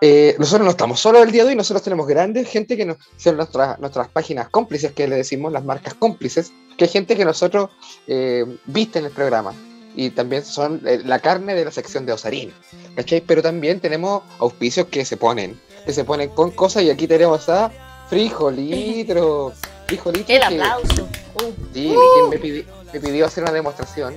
Eh, 0.00 0.34
nosotros 0.40 0.64
no 0.64 0.72
estamos 0.72 0.98
solos 0.98 1.22
el 1.22 1.30
día 1.30 1.44
de 1.44 1.50
hoy, 1.50 1.54
nosotros 1.54 1.84
tenemos 1.84 2.04
grandes 2.08 2.48
gente 2.48 2.76
que 2.76 2.84
nos 2.84 2.96
son 3.16 3.36
nuestras, 3.36 3.78
nuestras 3.78 4.08
páginas 4.08 4.48
cómplices, 4.48 4.90
que 4.90 5.06
le 5.06 5.14
decimos 5.14 5.52
las 5.52 5.64
marcas 5.64 5.94
cómplices, 5.94 6.50
que 6.76 6.86
hay 6.86 6.90
gente 6.90 7.14
que 7.16 7.24
nosotros 7.24 7.70
eh, 8.08 8.44
viste 8.66 8.98
en 8.98 9.04
el 9.04 9.12
programa. 9.12 9.54
Y 9.94 10.10
también 10.10 10.44
son 10.44 10.82
eh, 10.84 11.00
la 11.04 11.20
carne 11.20 11.54
de 11.54 11.64
la 11.66 11.70
sección 11.70 12.04
de 12.04 12.12
Osarino. 12.12 12.52
¿Cachai? 12.96 13.20
Pero 13.20 13.40
también 13.40 13.78
tenemos 13.78 14.24
auspicios 14.40 14.88
que 14.88 15.04
se 15.04 15.16
ponen, 15.16 15.60
que 15.86 15.92
se 15.92 16.02
ponen 16.02 16.30
con 16.30 16.50
cosas, 16.50 16.82
y 16.82 16.90
aquí 16.90 17.06
tenemos 17.06 17.48
a 17.48 17.70
Frijolitro. 18.08 19.52
Frijolitro. 19.86 20.34
El 20.34 20.40
que- 20.40 20.44
aplauso. 20.62 21.04
Uh, 21.40 21.52
Sí, 21.72 21.94
me, 22.30 22.36
pidi- 22.40 22.64
me 22.92 23.00
pidió 23.00 23.26
hacer 23.26 23.44
una 23.44 23.52
demostración 23.52 24.16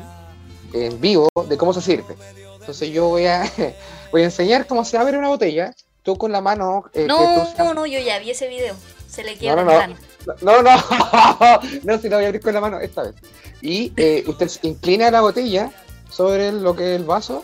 en 0.74 1.00
vivo 1.02 1.28
de 1.48 1.58
cómo 1.58 1.74
se 1.74 1.82
sirve. 1.82 2.16
Entonces 2.60 2.90
yo 2.90 3.08
voy 3.10 3.26
a, 3.26 3.52
voy 4.12 4.22
a 4.22 4.26
enseñar 4.26 4.68
cómo 4.68 4.86
se 4.86 4.98
abre 4.98 5.18
una 5.18 5.28
botella. 5.30 5.74
Tú 6.04 6.18
con 6.18 6.32
la 6.32 6.42
mano... 6.42 6.86
eh, 6.94 7.02
que 7.02 7.08
No, 7.08 7.48
tú 7.56 7.64
no, 7.64 7.74
no, 7.76 7.86
yo 7.86 8.00
ya 8.00 8.18
vi 8.20 8.32
ese 8.32 8.48
video. 8.48 8.76
Se 9.08 9.24
le 9.24 9.34
No, 9.34 9.40
quiebra 9.40 9.64
no, 9.64 9.72
no. 9.72 9.78
plan. 9.78 9.98
No, 10.42 10.62
no, 10.64 10.72
no, 11.84 11.98
si 12.02 12.10
la 12.10 12.16
voy 12.18 12.26
a 12.26 12.28
abrir 12.30 12.42
con 12.42 12.54
la 12.54 12.62
mano 12.62 12.80
esta 12.80 13.04
vez. 13.04 13.16
Y 13.62 13.94
eh, 13.98 14.24
usted 14.28 14.50
inclina 14.64 15.12
la 15.12 15.22
botella 15.22 15.72
sobre 16.10 16.52
lo 16.52 16.76
que 16.76 16.96
es 16.96 17.00
el 17.00 17.06
vaso 17.06 17.44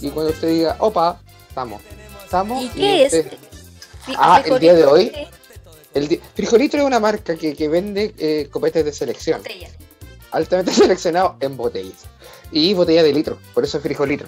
y 0.00 0.10
cuando 0.10 0.32
usted 0.32 0.48
diga, 0.48 0.76
opa, 0.78 1.20
estamos. 1.48 1.82
Estamos. 2.24 2.62
¿Y 2.64 2.68
qué 2.68 3.04
es? 3.06 3.12
usted- 3.14 3.32
Fi- 4.06 4.14
Ah, 4.16 4.42
el 4.44 4.58
día 4.60 4.74
de 4.74 4.82
frijolito, 4.84 5.18
hoy. 5.18 5.26
El 5.94 6.08
di- 6.08 6.20
Frijolitro 6.34 6.80
es 6.80 6.86
una 6.86 7.00
marca 7.00 7.36
que, 7.36 7.54
que 7.54 7.68
vende 7.68 8.14
eh, 8.18 8.48
copetes 8.50 8.84
de 8.84 8.92
selección. 8.92 9.38
Botella. 9.42 9.68
Altamente 10.30 10.72
seleccionado 10.74 11.36
en 11.40 11.56
botellas. 11.56 12.04
Y 12.50 12.72
botella 12.74 13.02
de 13.02 13.12
litro, 13.12 13.38
por 13.54 13.64
eso 13.64 13.76
es 13.78 13.82
frijolitro. 13.82 14.26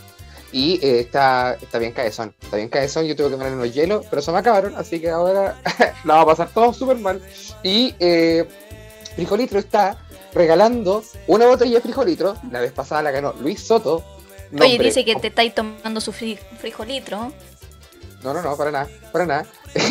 Y 0.53 0.85
eh, 0.85 1.01
está, 1.01 1.55
está 1.61 1.79
bien 1.79 1.93
caezón, 1.93 2.35
está 2.41 2.57
bien 2.57 2.69
caezón, 2.69 3.07
yo 3.07 3.15
tuve 3.15 3.31
que 3.31 3.37
poner 3.37 3.53
unos 3.53 3.73
hielos, 3.73 4.05
pero 4.11 4.21
se 4.21 4.33
me 4.33 4.39
acabaron, 4.39 4.75
así 4.77 5.01
que 5.01 5.09
ahora 5.09 5.61
la 6.05 6.15
va 6.17 6.21
a 6.23 6.27
pasar 6.27 6.49
todo 6.53 6.73
súper 6.73 6.97
mal. 6.99 7.23
Y 7.63 7.95
eh, 8.01 8.47
frijolitro 9.15 9.59
está 9.61 9.97
regalando 10.35 11.03
una 11.29 11.47
botella 11.47 11.75
de 11.77 11.81
frijolitro. 11.81 12.37
La 12.51 12.61
vez 12.61 12.73
pasada 12.73 13.03
la 13.03 13.11
ganó 13.13 13.33
Luis 13.41 13.61
Soto. 13.65 14.05
Oye, 14.61 14.79
dice 14.79 15.05
que 15.05 15.15
te 15.15 15.29
estáis 15.29 15.55
tomando 15.55 16.01
su 16.01 16.13
fri- 16.13 16.39
frijolitro. 16.59 17.33
No, 18.25 18.35
no, 18.35 18.43
no, 18.43 18.57
para 18.57 18.71
nada, 18.73 18.89
para 19.13 19.27
nada. 19.27 19.47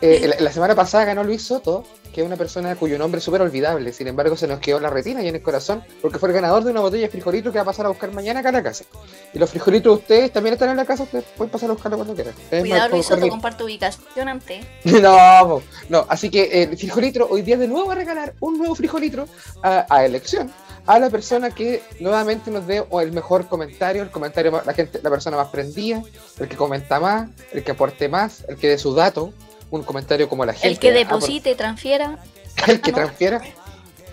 Eh, 0.00 0.26
la, 0.28 0.36
la 0.44 0.52
semana 0.52 0.74
pasada 0.74 1.04
ganó 1.06 1.24
Luis 1.24 1.42
Soto, 1.42 1.84
que 2.12 2.20
es 2.20 2.26
una 2.26 2.36
persona 2.36 2.74
cuyo 2.76 2.98
nombre 2.98 3.18
es 3.18 3.24
súper 3.24 3.40
olvidable. 3.42 3.92
Sin 3.92 4.06
embargo, 4.08 4.36
se 4.36 4.46
nos 4.46 4.60
quedó 4.60 4.76
en 4.76 4.82
la 4.82 4.90
retina 4.90 5.22
y 5.22 5.28
en 5.28 5.36
el 5.36 5.42
corazón, 5.42 5.82
porque 6.02 6.18
fue 6.18 6.28
el 6.28 6.34
ganador 6.34 6.64
de 6.64 6.70
una 6.70 6.80
botella 6.80 7.04
de 7.04 7.08
frijolito 7.10 7.50
que 7.50 7.58
va 7.58 7.62
a 7.62 7.66
pasar 7.66 7.86
a 7.86 7.88
buscar 7.90 8.12
mañana 8.12 8.40
acá 8.40 8.50
a 8.50 8.52
la 8.52 8.62
casa. 8.62 8.84
Y 9.32 9.38
los 9.38 9.48
frijolitos 9.50 9.92
de 9.96 10.02
ustedes 10.02 10.32
también 10.32 10.54
están 10.54 10.68
en 10.70 10.76
la 10.76 10.84
casa, 10.84 11.04
ustedes 11.04 11.24
pueden 11.36 11.50
pasar 11.50 11.70
a 11.70 11.72
buscarlo 11.74 11.96
cuando 11.96 12.14
quieran. 12.14 12.34
Cuidado, 12.50 12.88
Luis 12.90 13.06
Soto, 13.06 13.20
comparte 13.30 13.64
ubicación 13.64 14.28
antes. 14.28 14.66
No, 14.84 15.62
no, 15.88 16.06
así 16.08 16.30
que 16.30 16.42
eh, 16.42 16.62
el 16.70 16.76
frijolitro 16.78 17.26
hoy 17.30 17.42
día 17.42 17.56
de 17.56 17.68
nuevo 17.68 17.86
va 17.86 17.92
a 17.92 17.96
regalar 17.96 18.34
un 18.40 18.58
nuevo 18.58 18.74
frijolitro 18.74 19.26
a, 19.62 19.86
a 19.88 20.04
elección 20.04 20.50
a 20.86 20.98
la 21.00 21.10
persona 21.10 21.50
que 21.50 21.82
nuevamente 21.98 22.48
nos 22.50 22.64
dé 22.66 22.84
el 23.02 23.10
mejor 23.12 23.46
comentario, 23.48 24.02
el 24.04 24.10
comentario 24.10 24.52
más- 24.52 24.64
la 24.66 24.72
gente, 24.72 25.00
la 25.02 25.10
persona 25.10 25.36
más 25.36 25.48
prendida, 25.48 26.00
el 26.38 26.48
que 26.48 26.54
comenta 26.56 27.00
más, 27.00 27.28
el 27.52 27.64
que 27.64 27.72
aporte 27.72 28.08
más, 28.08 28.44
el 28.48 28.56
que 28.56 28.68
dé 28.68 28.78
su 28.78 28.94
dato, 28.94 29.32
un 29.70 29.82
comentario 29.82 30.28
como 30.28 30.44
la 30.44 30.52
gente. 30.52 30.68
El 30.68 30.78
que 30.78 30.90
ah, 30.90 30.92
deposite, 30.94 31.54
transfiera. 31.54 32.18
el 32.66 32.80
que 32.80 32.90
Ah, 32.90 32.92
no. 32.92 32.96
transfiera, 32.98 33.42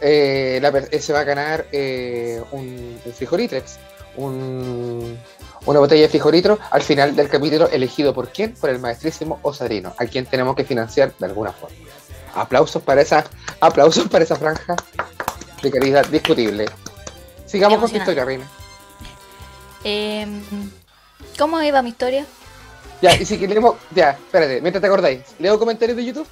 eh, 0.01 0.59
la 0.61 0.71
per- 0.71 1.01
se 1.01 1.13
va 1.13 1.19
a 1.21 1.23
ganar 1.23 1.67
eh, 1.71 2.41
un, 2.51 2.99
un 3.05 3.13
frijolitrex, 3.13 3.79
un- 4.17 5.17
una 5.65 5.79
botella 5.79 6.01
de 6.01 6.09
frijolitro 6.09 6.59
al 6.71 6.81
final 6.81 7.15
del 7.15 7.29
capítulo 7.29 7.69
elegido 7.69 8.13
por 8.13 8.29
quién, 8.29 8.53
por 8.53 8.69
el 8.69 8.79
maestrísimo 8.79 9.39
Osarino, 9.43 9.93
a 9.97 10.05
quien 10.05 10.25
tenemos 10.25 10.55
que 10.55 10.65
financiar 10.65 11.13
de 11.17 11.25
alguna 11.25 11.51
forma. 11.53 11.75
Aplausos 12.35 12.81
para 12.83 13.01
esa, 13.01 13.23
aplausos 13.61 14.07
para 14.09 14.23
esa 14.25 14.35
franja 14.35 14.75
de 15.61 15.71
calidad 15.71 16.05
discutible. 16.07 16.65
Sigamos 17.45 17.79
con 17.79 17.89
tu 17.91 17.95
historia, 17.97 18.25
Reina. 18.25 18.45
Em, 19.85 20.41
¿Cómo 21.37 21.61
iba 21.61 21.81
mi 21.81 21.89
historia? 21.89 22.25
Ya, 23.03 23.15
y 23.17 23.25
si 23.25 23.37
queremos, 23.37 23.75
ya, 23.93 24.11
espérate, 24.11 24.61
mientras 24.61 24.79
te 24.81 24.87
acordáis, 24.87 25.19
leo 25.37 25.59
comentarios 25.59 25.97
de 25.97 26.05
YouTube. 26.05 26.27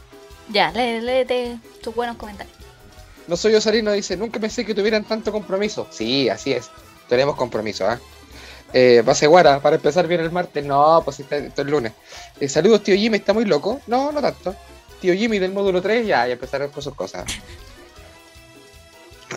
Ya, 0.47 0.71
lé- 0.71 1.01
léete 1.01 1.59
tus 1.83 1.93
buenos 1.93 2.15
comentarios. 2.15 2.55
No 3.27 3.35
soy 3.35 3.53
Osarino, 3.55 3.91
dice, 3.91 4.15
nunca 4.15 4.39
pensé 4.39 4.65
que 4.65 4.73
tuvieran 4.73 5.03
tanto 5.03 5.33
compromiso. 5.33 5.85
Sí, 5.91 6.29
así 6.29 6.53
es. 6.53 6.69
Tenemos 7.09 7.35
compromiso, 7.35 7.85
¿ah? 7.87 7.99
Eh, 8.71 9.03
Base 9.05 9.27
Guara, 9.27 9.59
para 9.59 9.75
empezar 9.75 10.07
bien 10.07 10.21
el 10.21 10.31
martes. 10.31 10.63
No, 10.65 11.01
pues 11.03 11.19
está, 11.19 11.35
esto 11.35 11.61
es 11.61 11.67
lunes. 11.67 11.91
Eh, 12.39 12.47
saludos, 12.47 12.83
tío 12.83 12.95
Jimmy, 12.95 13.17
¿está 13.17 13.33
muy 13.33 13.43
loco? 13.43 13.81
No, 13.87 14.13
no 14.13 14.21
tanto. 14.21 14.55
Tío 15.01 15.13
Jimmy 15.13 15.39
del 15.39 15.51
módulo 15.51 15.81
3, 15.81 16.07
ya, 16.07 16.25
ya 16.25 16.33
empezaron 16.33 16.69
con 16.71 16.81
sus 16.81 16.95
cosas. 16.95 17.25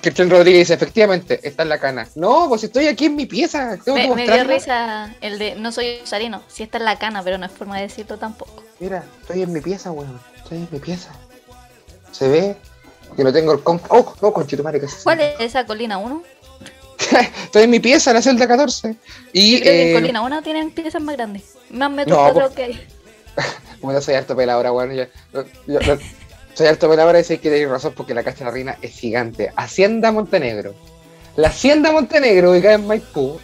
Cristian 0.01 0.29
Rodríguez 0.31 0.71
efectivamente, 0.71 1.41
está 1.43 1.63
en 1.63 1.69
la 1.69 1.79
cana. 1.79 2.07
No, 2.15 2.47
pues 2.49 2.65
estoy 2.65 2.87
aquí 2.89 3.07
en 3.07 3.17
mi 3.17 3.27
pieza. 3.27 3.79
Tengo 3.85 3.97
que 3.97 4.09
Me, 4.09 4.15
me 4.15 4.23
dio 4.33 4.45
risa 4.45 5.15
el 5.21 5.39
de 5.39 5.55
no 5.57 5.73
soy 5.73 6.01
usarino. 6.03 6.43
Sí 6.49 6.63
está 6.63 6.79
en 6.79 6.85
la 6.85 6.99
cana, 6.99 7.23
pero 7.23 7.39
no 7.39 7.47
es 7.47 7.53
forma 7.53 7.77
de 7.77 7.83
decirlo 7.83 8.19
tampoco. 8.19 8.63
Mira, 8.81 9.05
estoy 9.21 9.43
en 9.43 9.53
mi 9.53 9.61
pieza, 9.61 9.91
weón. 9.93 10.19
Estoy 10.37 10.59
en 10.59 10.69
mi 10.71 10.79
pieza. 10.79 11.11
¿Se 12.13 12.29
ve? 12.29 12.57
Que 13.17 13.25
no 13.25 13.33
tengo 13.33 13.53
el 13.53 13.63
comp... 13.63 13.83
Oh, 13.91 14.15
no, 14.21 14.33
conchito 14.33 14.63
madre, 14.63 14.81
¿Cuál 15.05 15.21
es 15.21 15.35
esa 15.41 15.65
colina 15.67 15.99
1? 15.99 16.23
Estoy 17.45 17.63
en 17.65 17.71
mi 17.71 17.81
pieza, 17.81 18.13
la 18.13 18.21
celda 18.23 18.47
14. 18.49 18.97
Y, 19.33 19.59
Yo 19.59 19.61
creo 19.61 19.73
que 19.73 19.83
eh, 19.83 19.89
en 19.91 19.95
colina 20.01 20.23
1 20.23 20.43
tienen 20.43 20.71
piezas 20.71 21.03
más 21.03 21.17
grandes. 21.17 21.43
Más 21.71 21.91
metros 21.91 22.17
No, 22.17 22.25
cuadrados 22.25 22.53
pues- 22.55 22.67
que 22.69 22.73
hay. 22.75 22.87
Bueno, 23.81 24.01
soy 24.01 24.15
harto 24.15 24.35
peladora, 24.35 24.73
weón. 24.73 24.95
Yo, 24.95 25.05
yo- 25.67 25.81
yo- 25.81 25.99
soy 26.55 26.67
harto 26.67 26.89
peladora 26.89 27.21
y 27.21 27.25
sé 27.25 27.39
que 27.39 27.51
tenéis 27.51 27.69
razón 27.69 27.93
porque 27.95 28.15
la 28.15 28.23
Casa 28.23 28.39
de 28.39 28.45
la 28.47 28.51
Reina 28.51 28.79
es 28.81 28.93
gigante. 28.93 29.53
Hacienda 29.57 30.13
Montenegro. 30.13 30.75
La 31.37 31.49
Hacienda 31.49 31.93
Montenegro, 31.93 32.53
ubicada 32.53 32.75
en 32.75 32.87
Maipú, 32.87 33.39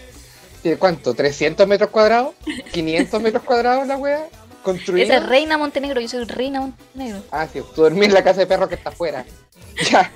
tiene 0.63 0.79
cuánto? 0.79 1.15
¿300 1.15 1.67
metros 1.67 1.91
cuadrados? 1.91 2.35
¿500 2.73 3.21
metros 3.21 3.43
cuadrados 3.43 3.87
la 3.87 3.97
wea? 3.97 4.29
¿Construida? 4.63 5.05
Esa 5.05 5.17
es 5.17 5.29
Reina 5.29 5.59
Montenegro, 5.59 6.01
yo 6.01 6.09
soy 6.09 6.25
Reina 6.25 6.61
Montenegro. 6.61 7.23
Ah, 7.31 7.49
sí, 7.53 7.61
tú 7.75 7.83
dormís 7.83 8.09
en 8.09 8.15
la 8.15 8.23
casa 8.23 8.41
de 8.41 8.47
perro 8.47 8.69
que 8.69 8.77
está 8.77 8.91
afuera. 8.91 9.25
Ya. 9.91 10.13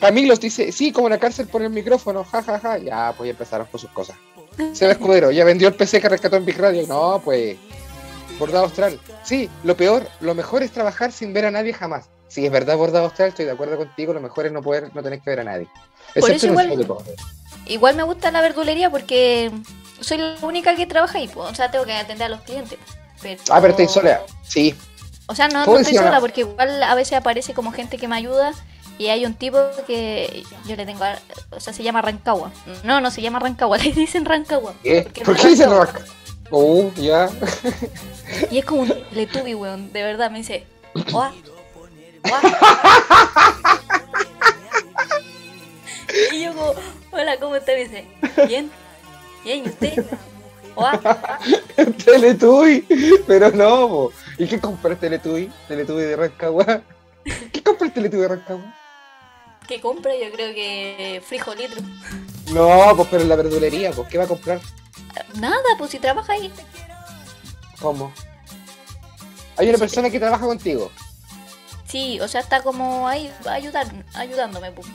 Camilos 0.00 0.40
dice, 0.40 0.72
sí, 0.72 0.90
como 0.90 1.08
la 1.08 1.18
cárcel 1.18 1.46
por 1.46 1.60
el 1.62 1.70
micrófono, 1.70 2.24
ja, 2.24 2.42
ja, 2.42 2.58
ja. 2.58 2.78
Ya, 2.78 3.14
pues 3.16 3.28
ya 3.28 3.30
empezaron 3.32 3.66
con 3.66 3.78
sus 3.78 3.90
cosas. 3.90 4.16
Seba 4.72 4.92
Escudero, 4.92 5.30
ya 5.30 5.44
vendió 5.44 5.68
el 5.68 5.74
PC 5.74 6.00
que 6.00 6.08
rescató 6.08 6.36
en 6.36 6.44
Big 6.44 6.58
Radio. 6.58 6.86
No, 6.86 7.20
pues. 7.24 7.56
Bordado 8.42 8.64
Austral. 8.64 8.98
Sí, 9.22 9.48
lo 9.62 9.76
peor, 9.76 10.08
lo 10.20 10.34
mejor 10.34 10.62
es 10.64 10.72
trabajar 10.72 11.12
sin 11.12 11.32
ver 11.32 11.44
a 11.46 11.50
nadie 11.52 11.72
jamás. 11.72 12.06
Sí, 12.28 12.44
es 12.44 12.50
verdad, 12.50 12.76
Bordado 12.76 13.04
Austral, 13.04 13.28
estoy 13.28 13.44
de 13.44 13.52
acuerdo 13.52 13.76
contigo, 13.76 14.12
lo 14.12 14.20
mejor 14.20 14.46
es 14.46 14.52
no 14.52 14.62
poder, 14.62 14.90
no 14.94 15.02
tener 15.02 15.20
que 15.20 15.30
ver 15.30 15.40
a 15.40 15.44
nadie. 15.44 15.68
Por 16.18 16.30
eso 16.30 16.46
igual-. 16.48 16.86
Igual 17.66 17.94
me 17.96 18.02
gusta 18.02 18.30
la 18.32 18.40
verdulería 18.40 18.90
porque 18.90 19.52
soy 20.00 20.18
la 20.18 20.34
única 20.42 20.74
que 20.74 20.86
trabaja 20.86 21.18
ahí, 21.18 21.28
pues. 21.28 21.50
o 21.50 21.54
sea, 21.54 21.70
tengo 21.70 21.84
que 21.84 21.92
atender 21.92 22.26
a 22.26 22.30
los 22.30 22.40
clientes. 22.40 22.78
Pero... 23.20 23.40
Ah, 23.50 23.60
pero 23.60 23.70
estoy 23.70 23.86
sola. 23.86 24.20
Sí. 24.42 24.74
O 25.26 25.34
sea, 25.36 25.46
no, 25.48 25.64
¿Puedo 25.64 25.78
no 25.78 25.82
estoy 25.82 25.96
sola 25.96 26.10
una- 26.10 26.20
porque 26.20 26.40
igual 26.40 26.82
a 26.82 26.94
veces 26.96 27.12
aparece 27.16 27.54
como 27.54 27.70
gente 27.70 27.96
que 27.96 28.08
me 28.08 28.16
ayuda 28.16 28.52
y 28.98 29.06
hay 29.06 29.24
un 29.24 29.34
tipo 29.34 29.58
que 29.86 30.42
yo 30.66 30.74
le 30.74 30.84
tengo, 30.84 31.04
a- 31.04 31.18
o 31.50 31.60
sea, 31.60 31.72
se 31.72 31.84
llama 31.84 32.02
Rancagua. 32.02 32.50
No, 32.82 33.00
no 33.00 33.10
se 33.12 33.22
llama 33.22 33.38
Rancagua, 33.38 33.78
le 33.84 33.92
dicen 33.92 34.24
Rancagua. 34.24 34.74
¿Por 35.24 35.36
qué 35.36 35.48
dice 35.48 35.66
Rancagua. 35.66 36.02
Oh, 36.54 36.92
ya. 36.96 37.30
Y 38.50 38.58
es 38.58 38.64
como 38.64 38.82
un 38.82 38.92
letubi, 39.12 39.54
weón, 39.54 39.90
de 39.92 40.02
verdad, 40.02 40.30
me 40.30 40.38
dice, 40.38 40.66
"Oa, 41.12 41.32
oa". 42.30 42.40
Y 46.30 46.44
yo 46.44 46.52
como, 46.52 46.74
hola, 47.10 47.38
¿cómo 47.40 47.56
está? 47.56 47.72
Me 47.72 47.78
dice, 47.78 48.06
bien, 48.46 48.70
bien, 49.44 49.64
¿y 49.64 49.68
usted? 49.68 50.04
Oa. 50.74 51.00
Teletubby, 52.04 52.86
pero 53.26 53.50
no, 53.50 53.88
po. 53.88 54.12
¿y 54.38 54.46
qué 54.46 54.60
compra 54.60 54.92
el 54.92 54.98
Teletubby? 54.98 55.50
Teletubby 55.68 56.02
de 56.02 56.16
Rancagua. 56.16 56.82
¿Qué 57.50 57.62
compra 57.62 57.86
el 57.86 57.92
Teletubby 57.94 58.22
de 58.22 58.28
Rancagua? 58.28 58.74
¿Qué 59.66 59.80
compra? 59.80 60.12
Yo 60.14 60.30
creo 60.32 60.54
que 60.54 61.22
frijolitro. 61.26 61.80
No, 62.52 62.92
pues 62.96 63.08
pero 63.10 63.22
en 63.22 63.28
la 63.28 63.36
verdulería, 63.36 63.92
pues 63.92 64.08
¿qué 64.08 64.18
va 64.18 64.24
a 64.24 64.28
comprar? 64.28 64.60
Nada, 65.38 65.62
pues 65.78 65.90
si 65.90 65.98
trabaja 65.98 66.32
ahí. 66.34 66.52
¿Cómo? 67.80 68.12
Hay 69.56 69.68
una 69.68 69.78
persona 69.78 70.10
que 70.10 70.18
trabaja 70.18 70.44
contigo. 70.46 70.90
Sí, 71.86 72.20
o 72.20 72.28
sea, 72.28 72.40
está 72.40 72.62
como 72.62 73.06
ahí 73.06 73.30
ayudar, 73.48 73.86
ayudándome. 74.14 74.72
pues. 74.72 74.86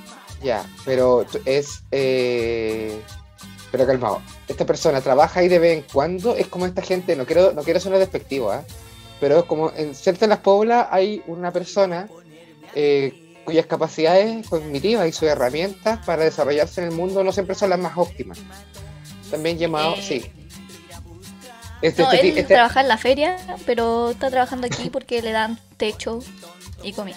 Ya, 0.41 0.65
pero 0.85 1.25
es. 1.45 1.83
Eh... 1.91 2.99
Pero 3.71 3.85
calmado. 3.85 4.21
Esta 4.47 4.65
persona 4.65 5.01
trabaja 5.01 5.41
ahí 5.41 5.47
de 5.47 5.59
vez 5.59 5.77
en 5.77 5.83
cuando. 5.91 6.35
Es 6.35 6.47
como 6.47 6.65
esta 6.65 6.81
gente. 6.81 7.15
No 7.15 7.25
quiero, 7.25 7.53
no 7.53 7.63
quiero 7.63 7.79
sonar 7.79 7.99
despectivo, 7.99 8.51
¿ah? 8.51 8.63
Pero 9.19 9.39
es 9.39 9.45
como 9.45 9.71
en 9.75 9.93
ciertas 9.93 10.21
de 10.21 10.27
las 10.27 10.39
poblas 10.39 10.87
hay 10.89 11.21
una 11.27 11.51
persona 11.51 12.07
eh, 12.75 13.26
cuyas 13.47 13.65
capacidades 13.65 14.45
cognitivas 14.49 15.07
y 15.07 15.13
sus 15.13 15.23
herramientas 15.29 16.05
para 16.05 16.25
desarrollarse 16.25 16.81
en 16.81 16.87
el 16.89 16.93
mundo 16.93 17.23
no 17.23 17.31
siempre 17.31 17.55
son 17.55 17.69
las 17.69 17.79
más 17.79 17.93
óptimas. 17.97 18.37
También 19.31 19.57
llamado. 19.57 19.95
Eh, 19.95 20.01
Sí. 20.01 20.31
Este, 21.81 22.01
No, 22.03 22.11
este 22.11 22.27
él 22.29 22.37
este- 22.39 22.55
trabaja 22.55 22.81
en 22.81 22.89
la 22.89 22.97
feria, 22.97 23.37
pero 23.65 24.09
está 24.09 24.29
trabajando 24.29 24.67
aquí 24.67 24.89
porque 24.91 25.21
le 25.21 25.31
dan 25.31 25.57
techo 25.77 26.19
y 26.83 26.91
comida. 26.91 27.15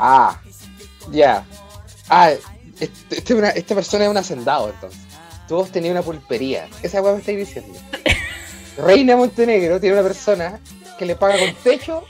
Ah, 0.00 0.40
ya. 1.12 1.44
Ah, 2.08 2.32
este- 2.80 3.16
este 3.18 3.34
una- 3.34 3.50
esta 3.50 3.76
persona 3.76 4.04
es 4.04 4.10
un 4.10 4.16
hacendado, 4.16 4.70
entonces. 4.70 4.98
Todos 5.46 5.70
tenían 5.70 5.92
una 5.92 6.02
pulpería. 6.02 6.68
Esa 6.82 7.00
weá 7.02 7.12
me 7.12 7.20
estáis 7.20 7.38
diciendo. 7.38 7.78
Reina 8.78 9.14
Montenegro 9.16 9.78
tiene 9.78 9.94
una 9.94 10.02
persona 10.08 10.58
que 10.98 11.06
le 11.06 11.14
paga 11.14 11.38
con 11.38 11.54
techo 11.62 12.02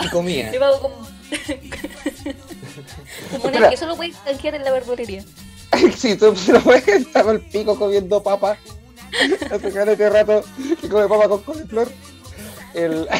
y 0.00 0.08
comida. 0.10 0.50
Le 0.52 0.60
pago 0.60 0.80
como... 0.80 0.94
como 3.30 3.44
una 3.44 3.70
que 3.70 3.76
solo 3.76 3.96
puedes 3.96 4.16
canjear 4.16 4.54
en 4.54 4.64
la 4.64 4.72
verdulería. 4.72 5.24
si 5.96 6.16
tú 6.18 6.34
se 6.36 6.52
lo 6.52 6.60
puedes 6.60 6.86
estar 6.88 7.28
al 7.28 7.40
pico 7.40 7.78
comiendo 7.78 8.22
papa. 8.22 8.56
Hace 9.50 9.68
este 9.68 10.10
rato 10.10 10.44
que 10.80 10.88
come 10.88 11.08
papa 11.08 11.28
con 11.28 11.42
coliflor. 11.42 11.90
El. 12.74 13.08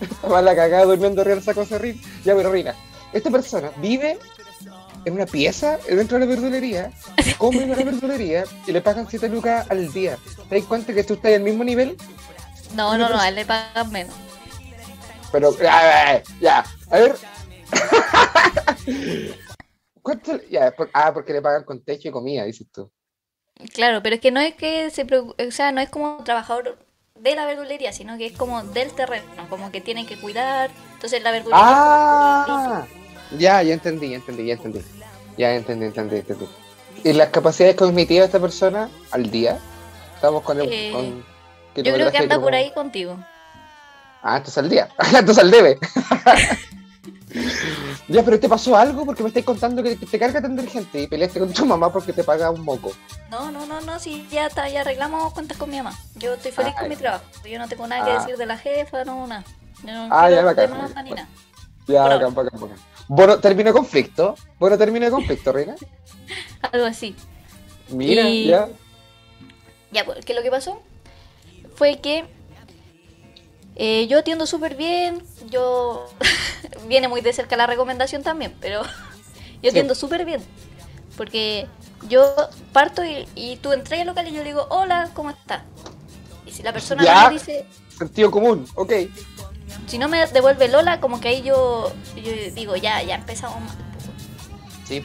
Estaba 0.00 0.42
la 0.42 0.54
cagada 0.54 0.84
durmiendo 0.84 1.20
arriba 1.20 1.36
del 1.36 1.44
saco 1.44 1.64
serrín. 1.64 2.00
Ya, 2.24 2.34
pero 2.34 2.50
Reina, 2.50 2.74
esta 3.12 3.30
persona 3.30 3.70
vive 3.78 4.18
en 5.06 5.14
una 5.14 5.26
pieza 5.26 5.78
dentro 5.88 6.18
de 6.18 6.26
la 6.26 6.30
verdulería, 6.30 6.90
come 7.38 7.62
en 7.62 7.70
la 7.70 7.76
verdulería 7.76 8.44
y 8.66 8.72
le 8.72 8.80
pagan 8.80 9.06
7 9.08 9.28
lucas 9.28 9.66
al 9.70 9.92
día. 9.92 10.18
¿Te 10.48 10.56
das 10.56 10.64
cuenta 10.64 10.92
que 10.92 11.04
tú 11.04 11.14
estás 11.14 11.32
al 11.32 11.42
mismo 11.42 11.62
nivel? 11.62 11.96
No, 12.74 12.98
no, 12.98 13.08
no, 13.08 13.18
a 13.18 13.28
él 13.28 13.36
le 13.36 13.46
pagan 13.46 13.90
menos. 13.92 14.14
Pero, 15.30 15.56
ya, 15.58 16.22
ya, 16.40 16.64
a 16.90 16.98
ver. 16.98 17.16
¿Cuánto? 20.02 20.40
Ya, 20.50 20.70
por- 20.70 20.90
ah, 20.92 21.12
porque 21.12 21.32
le 21.32 21.42
pagan 21.42 21.64
con 21.64 21.82
techo 21.82 22.08
y 22.08 22.12
comida, 22.12 22.44
dices 22.44 22.66
tú. 22.72 22.90
Claro, 23.74 24.02
pero 24.02 24.16
es 24.16 24.20
que 24.20 24.30
no 24.30 24.40
es 24.40 24.54
que 24.54 24.90
se 24.90 25.04
o 25.04 25.50
sea, 25.50 25.72
no 25.72 25.80
es 25.80 25.88
como 25.88 26.22
trabajador 26.24 26.78
de 27.18 27.34
la 27.34 27.46
verdulería, 27.46 27.92
sino 27.92 28.18
que 28.18 28.26
es 28.26 28.36
como 28.36 28.62
del 28.62 28.92
terreno, 28.92 29.24
como 29.48 29.72
que 29.72 29.80
tienen 29.80 30.06
que 30.06 30.18
cuidar. 30.20 30.70
Entonces 30.94 31.22
la 31.22 31.30
verdulería 31.30 31.64
Ah, 31.66 32.86
Ya, 33.38 33.62
ya 33.62 33.74
entendí, 33.74 34.10
ya 34.10 34.16
entendí, 34.16 34.46
ya 34.46 34.54
entendí. 34.54 34.82
Ya 35.38 35.54
entendí, 35.54 35.86
entendí, 35.86 36.16
entendí. 36.16 36.46
¿Y 37.04 37.12
las 37.12 37.28
capacidades 37.28 37.76
cognitivas 37.76 38.22
de 38.22 38.26
esta 38.26 38.40
persona 38.40 38.88
al 39.10 39.30
día? 39.30 39.58
Estamos 40.14 40.42
con 40.42 40.60
el. 40.60 40.68
Eh, 40.72 40.90
con 40.92 41.24
Yo 41.84 41.94
creo 41.94 42.10
que 42.10 42.18
anda 42.18 42.40
por 42.40 42.54
ahí 42.54 42.72
contigo. 42.72 43.18
Ah, 44.22 44.38
entonces 44.38 44.58
al 44.58 44.68
día. 44.68 44.88
entonces 45.18 45.38
al 45.38 45.50
debe. 45.50 45.78
ya, 48.08 48.22
pero 48.24 48.38
¿te 48.40 48.48
pasó 48.48 48.76
algo? 48.76 49.04
Porque 49.04 49.22
me 49.22 49.28
estáis 49.28 49.44
contando 49.46 49.82
que 49.82 49.96
te 49.96 50.18
carga 50.18 50.38
atender 50.38 50.68
gente 50.68 51.02
y 51.02 51.06
peleaste 51.06 51.38
con 51.40 51.52
tu 51.52 51.64
mamá 51.66 51.92
porque 51.92 52.12
te 52.12 52.24
paga 52.24 52.50
un 52.50 52.62
moco. 52.62 52.92
No, 53.30 53.50
no, 53.50 53.66
no, 53.66 53.80
no, 53.80 53.98
sí, 53.98 54.26
ya 54.30 54.46
está, 54.46 54.68
ya 54.68 54.80
arreglamos 54.82 55.32
cuentas 55.32 55.56
con 55.58 55.70
mi 55.70 55.76
mamá. 55.78 55.96
Yo 56.16 56.34
estoy 56.34 56.52
feliz 56.52 56.72
Ah, 56.76 56.80
con 56.80 56.88
mi 56.88 56.94
ya. 56.94 57.00
trabajo. 57.00 57.24
Yo 57.44 57.58
no 57.58 57.68
tengo 57.68 57.86
nada 57.86 58.04
que 58.04 58.10
Ah. 58.12 58.18
decir 58.20 58.36
de 58.36 58.46
la 58.46 58.58
jefa, 58.58 59.04
no, 59.04 59.26
nada. 59.26 59.44
No 59.84 60.08
Ah, 60.10 60.30
ya, 60.30 60.42
bacán, 60.42 60.70
nada. 60.70 60.88
Ya, 61.86 62.02
Bueno. 62.02 62.14
bacán, 62.18 62.34
bacán, 62.34 62.60
bacán. 62.60 62.76
Bueno, 63.08 63.38
terminó 63.38 63.72
conflicto. 63.72 64.34
Bueno, 64.58 64.76
terminó 64.78 65.10
conflicto, 65.10 65.52
Reina. 65.52 65.76
Algo 66.72 66.86
así. 66.86 67.14
Mira, 67.90 68.28
Y- 68.28 68.46
ya. 68.48 68.68
Ya, 69.92 70.04
pues, 70.04 70.24
que 70.24 70.34
lo 70.34 70.42
que 70.42 70.50
pasó 70.50 70.82
fue 71.76 71.98
que 72.00 72.24
eh, 73.76 74.06
yo 74.08 74.18
atiendo 74.18 74.46
súper 74.46 74.76
bien, 74.76 75.22
yo... 75.50 76.06
Viene 76.88 77.08
muy 77.08 77.20
de 77.20 77.32
cerca 77.32 77.56
la 77.56 77.66
recomendación 77.66 78.22
también, 78.22 78.54
pero 78.60 78.82
yo 79.62 79.70
atiendo 79.70 79.94
súper 79.94 80.24
bien. 80.24 80.42
Porque 81.16 81.66
yo 82.08 82.34
parto 82.72 83.04
y, 83.04 83.26
y 83.34 83.56
tú 83.56 83.72
entras 83.72 84.00
al 84.00 84.06
local 84.06 84.28
y 84.28 84.32
yo 84.32 84.38
le 84.42 84.50
digo, 84.50 84.66
hola, 84.70 85.10
¿cómo 85.14 85.30
estás? 85.30 85.62
Y 86.46 86.52
si 86.52 86.62
la 86.62 86.72
persona 86.72 87.02
Ya. 87.02 87.14
no 87.22 87.28
me 87.28 87.34
dice, 87.34 87.66
Sentido 87.98 88.30
común, 88.30 88.66
ok. 88.74 88.92
si 89.86 89.98
no 89.98 90.08
me 90.08 90.24
devuelve 90.26 90.68
Lola, 90.68 91.00
como 91.00 91.20
que 91.20 91.28
ahí 91.28 91.42
yo, 91.42 91.92
yo 92.14 92.32
digo, 92.54 92.76
ya, 92.76 93.02
ya 93.02 93.14
empezamos 93.16 93.60
mal. 93.60 93.76
Sí. 94.86 95.04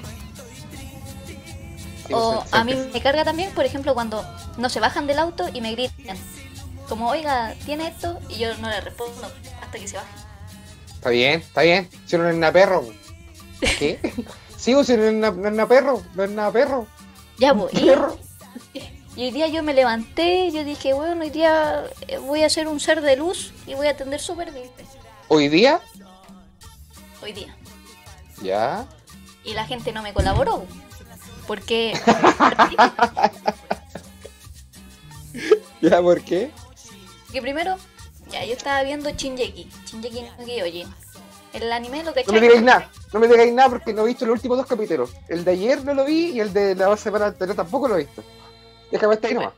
Sí, 2.07 2.13
O 2.13 2.43
a 2.51 2.63
mí 2.63 2.75
me 2.75 3.01
carga 3.01 3.23
también, 3.23 3.51
por 3.53 3.65
ejemplo, 3.65 3.93
cuando 3.93 4.23
no 4.57 4.69
se 4.69 4.79
bajan 4.79 5.07
del 5.07 5.19
auto 5.19 5.45
y 5.53 5.61
me 5.61 5.71
gritan. 5.71 6.17
Como, 6.91 7.07
oiga, 7.07 7.55
¿tiene 7.65 7.87
esto? 7.87 8.19
Y 8.27 8.39
yo 8.39 8.53
no 8.57 8.69
le 8.69 8.81
respondo 8.81 9.31
hasta 9.61 9.79
que 9.79 9.87
se 9.87 9.95
baje. 9.95 10.09
Está 10.93 11.09
bien, 11.09 11.39
está 11.39 11.61
bien. 11.61 11.89
Si 12.05 12.17
no 12.17 12.27
es 12.27 12.35
nada 12.35 12.51
perro. 12.51 12.85
¿Qué? 13.61 13.97
Sí, 14.57 14.73
o 14.73 14.83
si 14.83 14.97
no 14.97 15.05
es 15.05 15.13
nada, 15.13 15.49
nada 15.49 15.69
perro, 15.69 16.03
no 16.15 16.25
es 16.25 16.31
nada 16.31 16.51
perro. 16.51 16.87
Ya, 17.37 17.55
pues. 17.55 17.71
Perro. 17.71 18.19
y 19.15 19.23
hoy 19.23 19.31
día 19.31 19.47
yo 19.47 19.63
me 19.63 19.73
levanté, 19.73 20.51
yo 20.51 20.65
dije, 20.65 20.91
bueno, 20.91 21.21
hoy 21.21 21.29
día 21.29 21.85
eh, 22.09 22.17
voy 22.17 22.43
a 22.43 22.49
ser 22.49 22.67
un 22.67 22.81
ser 22.81 22.99
de 22.99 23.15
luz 23.15 23.53
y 23.65 23.75
voy 23.75 23.87
a 23.87 23.91
atender 23.91 24.19
súper 24.19 24.51
bien. 24.51 24.69
Hoy 25.29 25.47
día, 25.47 25.79
Hoy 27.23 27.31
día. 27.31 27.55
ya. 28.43 28.85
Y 29.45 29.53
la 29.53 29.65
gente 29.65 29.93
no 29.93 30.03
me 30.03 30.13
colaboró. 30.13 30.65
Porque 31.47 31.93
¿Ya 35.81 36.01
por 36.01 36.21
qué? 36.21 36.51
Que 37.31 37.41
primero, 37.41 37.77
ya 38.29 38.45
yo 38.45 38.53
estaba 38.53 38.83
viendo 38.83 39.09
Shinjeki, 39.09 39.69
Shinjeki 39.85 40.21
no 40.21 40.45
Kyojin. 40.45 40.93
El 41.53 41.71
anime 41.71 42.03
lo 42.03 42.13
que 42.13 42.23
No 42.23 42.33
me 42.33 42.41
digáis 42.41 42.61
nada, 42.61 42.89
no 43.11 43.19
me 43.19 43.27
digáis 43.27 43.53
nada 43.53 43.69
porque 43.69 43.93
no 43.93 44.03
he 44.03 44.07
visto 44.07 44.25
los 44.25 44.35
últimos 44.35 44.57
dos 44.57 44.67
capítulos. 44.67 45.11
El 45.27 45.43
de 45.43 45.51
ayer 45.51 45.83
no 45.83 45.93
lo 45.93 46.05
vi 46.05 46.31
y 46.31 46.39
el 46.39 46.53
de 46.53 46.75
la 46.75 46.95
semana 46.95 47.27
anterior 47.27 47.55
tampoco 47.55 47.89
lo 47.89 47.95
he 47.95 48.05
visto. 48.05 48.23
Déjame 48.89 49.15
estar 49.15 49.29
ahí 49.29 49.35
nomás. 49.35 49.53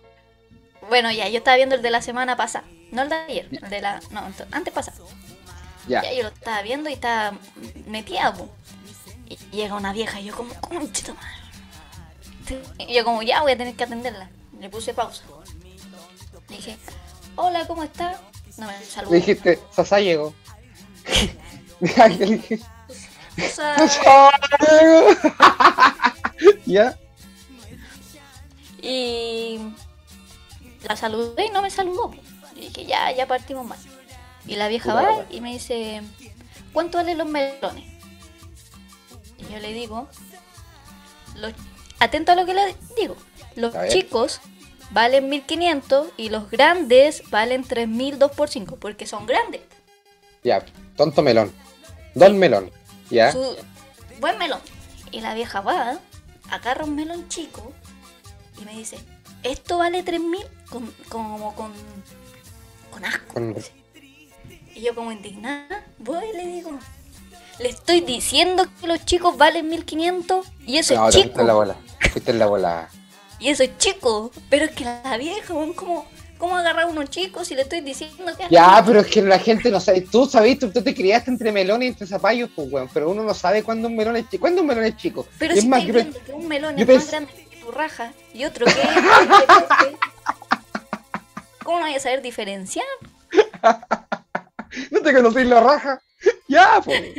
Bueno, 0.89 1.11
ya, 1.11 1.29
yo 1.29 1.37
estaba 1.37 1.57
viendo 1.57 1.75
el 1.75 1.81
de 1.81 1.91
la 1.91 2.01
semana 2.01 2.35
pasada. 2.35 2.65
No 2.91 3.03
el 3.03 3.09
de 3.09 3.15
ayer, 3.15 3.47
el 3.51 3.69
de 3.69 3.81
la. 3.81 4.01
No, 4.11 4.21
antes 4.51 4.73
pasado. 4.73 5.07
Ya. 5.87 6.01
Ya 6.01 6.13
yo 6.13 6.23
lo 6.23 6.29
estaba 6.29 6.61
viendo 6.61 6.89
y 6.89 6.93
estaba 6.93 7.37
metida, 7.87 8.33
po. 8.33 8.49
Y 9.29 9.37
llega 9.55 9.75
una 9.75 9.93
vieja 9.93 10.19
y 10.19 10.25
yo 10.25 10.35
como, 10.35 10.53
conchito 10.61 11.13
madre. 11.13 12.63
Y 12.79 12.93
yo 12.93 13.03
como, 13.03 13.21
ya 13.23 13.41
voy 13.41 13.53
a 13.53 13.57
tener 13.57 13.75
que 13.75 13.83
atenderla. 13.83 14.29
Le 14.59 14.69
puse 14.69 14.93
pausa. 14.93 15.23
Le 16.49 16.55
dije, 16.55 16.77
hola, 17.35 17.67
¿cómo 17.67 17.83
está? 17.83 18.19
No 18.57 18.67
me 18.67 18.83
saludó. 18.83 19.11
Le 19.11 19.17
dijiste, 19.17 19.59
Sasá 19.71 19.99
llegó. 19.99 20.33
"Sasá 23.37 24.31
llegó". 24.81 25.07
Ya. 26.65 26.97
y 28.81 29.59
la 30.83 30.95
saludé 30.97 31.45
y 31.45 31.49
no 31.49 31.61
me 31.61 31.69
saludó. 31.69 32.11
Y 32.55 32.67
dije, 32.67 32.85
ya, 32.85 33.11
ya 33.11 33.27
partimos 33.27 33.65
mal. 33.65 33.79
Y 34.45 34.57
la 34.57 34.67
vieja 34.67 34.93
va 34.93 35.25
y 35.29 35.39
me 35.39 35.53
dice, 35.53 36.01
¿cuánto 36.73 36.97
valen 36.97 37.17
los 37.17 37.27
melones? 37.27 37.85
Y 39.37 39.53
yo 39.53 39.59
le 39.59 39.71
digo, 39.71 40.09
los, 41.35 41.53
atento 41.99 42.33
a 42.33 42.35
lo 42.35 42.45
que 42.45 42.53
le 42.53 42.75
digo, 42.97 43.15
los 43.55 43.73
chicos 43.87 44.41
valen 44.93 45.27
1500 45.29 46.07
y 46.17 46.29
los 46.29 46.49
grandes 46.49 47.29
valen 47.29 47.63
3000 47.63 48.19
2 48.19 48.31
por 48.31 48.49
5 48.49 48.77
porque 48.77 49.05
son 49.05 49.25
grandes. 49.25 49.61
Ya, 50.43 50.63
tonto 50.95 51.21
melón. 51.21 51.51
Don 52.15 52.37
melón. 52.37 52.71
Ya. 53.09 53.31
Su- 53.31 53.55
buen 54.19 54.37
melón. 54.37 54.59
Y 55.11 55.21
la 55.21 55.33
vieja 55.33 55.61
va, 55.61 55.99
agarra 56.49 56.85
un 56.85 56.95
melón 56.95 57.27
chico 57.29 57.71
y 58.61 58.65
me 58.65 58.73
dice, 58.73 58.97
¿esto 59.43 59.77
vale 59.77 60.03
3000? 60.03 60.45
Con, 60.69 60.91
como 61.09 61.53
con, 61.55 61.71
con 62.91 63.05
asco. 63.05 63.33
Con- 63.33 63.55
Y 64.75 64.81
yo 64.81 64.95
como 64.95 65.11
indignada, 65.11 65.85
voy 65.99 66.25
y 66.33 66.37
le 66.37 66.47
digo, 66.47 66.71
le 67.59 67.69
estoy 67.69 68.01
diciendo 68.01 68.65
que 68.81 68.87
los 68.87 69.05
chicos 69.05 69.37
valen 69.37 69.69
1500 69.69 70.47
y 70.65 70.77
eso 70.77 70.95
No, 70.95 71.07
es 71.09 71.15
te 71.15 71.21
fuiste 71.21 71.41
en 71.41 71.47
la 71.47 71.53
chico. 71.53 71.57
bola. 71.59 71.75
Fuiste 72.11 72.31
en 72.31 72.39
la 72.39 72.45
bola. 72.47 72.89
Y 73.43 73.49
eso 73.49 73.63
es 73.63 73.77
chico. 73.77 74.31
Pero 74.49 74.63
es 74.63 74.71
que 74.71 74.85
la 74.85 75.17
vieja, 75.17 75.53
weón, 75.53 75.73
¿cómo, 75.73 76.05
¿cómo 76.37 76.55
agarrar 76.55 76.83
a 76.83 76.87
unos 76.87 77.09
chicos 77.09 77.45
si 77.45 77.55
le 77.55 77.63
estoy 77.63 77.81
diciendo 77.81 78.31
que... 78.37 78.45
Ya, 78.49 78.81
pero 78.85 79.01
es 79.01 79.07
que 79.07 79.21
la 79.21 79.37
gente 79.37 79.69
no 79.69 79.81
sabe. 79.81 79.99
Tú 79.99 80.25
sabes, 80.25 80.59
tú, 80.59 80.71
tú 80.71 80.81
te 80.81 80.95
criaste 80.95 81.29
entre 81.29 81.51
melones 81.51 81.87
y 81.87 81.89
entre 81.89 82.07
zapallos, 82.07 82.49
pues, 82.55 82.71
weón. 82.71 82.89
Pero 82.93 83.09
uno 83.09 83.21
no 83.21 83.33
sabe 83.33 83.61
cuándo 83.61 83.89
un 83.89 83.97
melón 83.97 84.15
es 84.15 84.29
chico. 84.29 84.39
¿Cuándo 84.39 84.61
un 84.61 84.67
melón 84.67 84.85
es 84.85 84.95
chico? 84.95 85.27
Pero 85.37 85.53
Y 85.53 85.57
si 85.57 85.63
es 85.63 85.67
más, 85.67 85.83
que 85.83 86.31
un 86.31 86.47
melón 86.47 86.79
es 86.79 86.87
más 86.87 87.11
grande 87.11 87.33
que 87.33 87.57
tu 87.57 87.69
raja 87.69 88.13
y 88.33 88.45
otro 88.45 88.65
que 88.65 88.71
¿Cómo 91.65 91.79
no 91.79 91.85
voy 91.85 91.95
a 91.95 91.99
saber 91.99 92.21
diferenciar? 92.21 92.85
¿No 94.91 95.01
te 95.01 95.13
conocéis 95.13 95.47
la 95.47 95.59
raja? 95.59 96.01
Ya, 96.47 96.81
pues. 96.83 97.13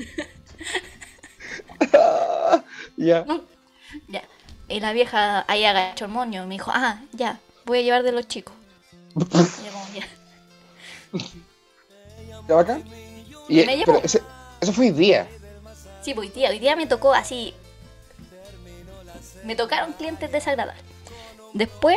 ya. 2.96 3.26
Ya. 4.08 4.22
Y 4.74 4.80
la 4.80 4.92
vieja 4.92 5.44
ahí 5.46 5.64
agachó 5.64 6.06
el 6.06 6.10
moño 6.10 6.42
y 6.42 6.46
me 6.46 6.54
dijo, 6.56 6.72
ah, 6.74 7.00
ya, 7.12 7.38
voy 7.64 7.78
a 7.78 7.82
llevar 7.82 8.02
de 8.02 8.10
los 8.12 8.26
chicos. 8.26 8.54
Y 9.14 9.20
yo 9.64 9.72
como, 9.72 9.86
ya. 12.66 12.80
Y, 13.48 13.64
Me 13.66 13.76
llevó. 13.76 13.92
pero 13.92 14.04
ese- 14.04 14.22
eso 14.60 14.72
fue 14.72 14.86
hoy 14.86 14.92
día. 14.92 15.28
Sí, 16.02 16.12
pues 16.14 16.28
hoy 16.30 16.34
día, 16.34 16.50
hoy 16.50 16.58
día 16.58 16.74
me 16.76 16.86
tocó 16.86 17.14
así. 17.14 17.54
Me 19.44 19.54
tocaron 19.54 19.92
clientes 19.92 20.32
desagradables. 20.32 20.82
Después, 21.52 21.96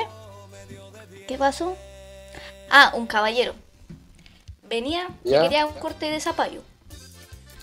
¿qué 1.28 1.38
pasó? 1.38 1.76
Ah, 2.70 2.92
un 2.94 3.08
caballero. 3.08 3.56
Venía 4.70 5.08
y 5.24 5.32
quería 5.32 5.66
un 5.66 5.74
corte 5.80 6.10
de 6.12 6.20
zapallo. 6.20 6.62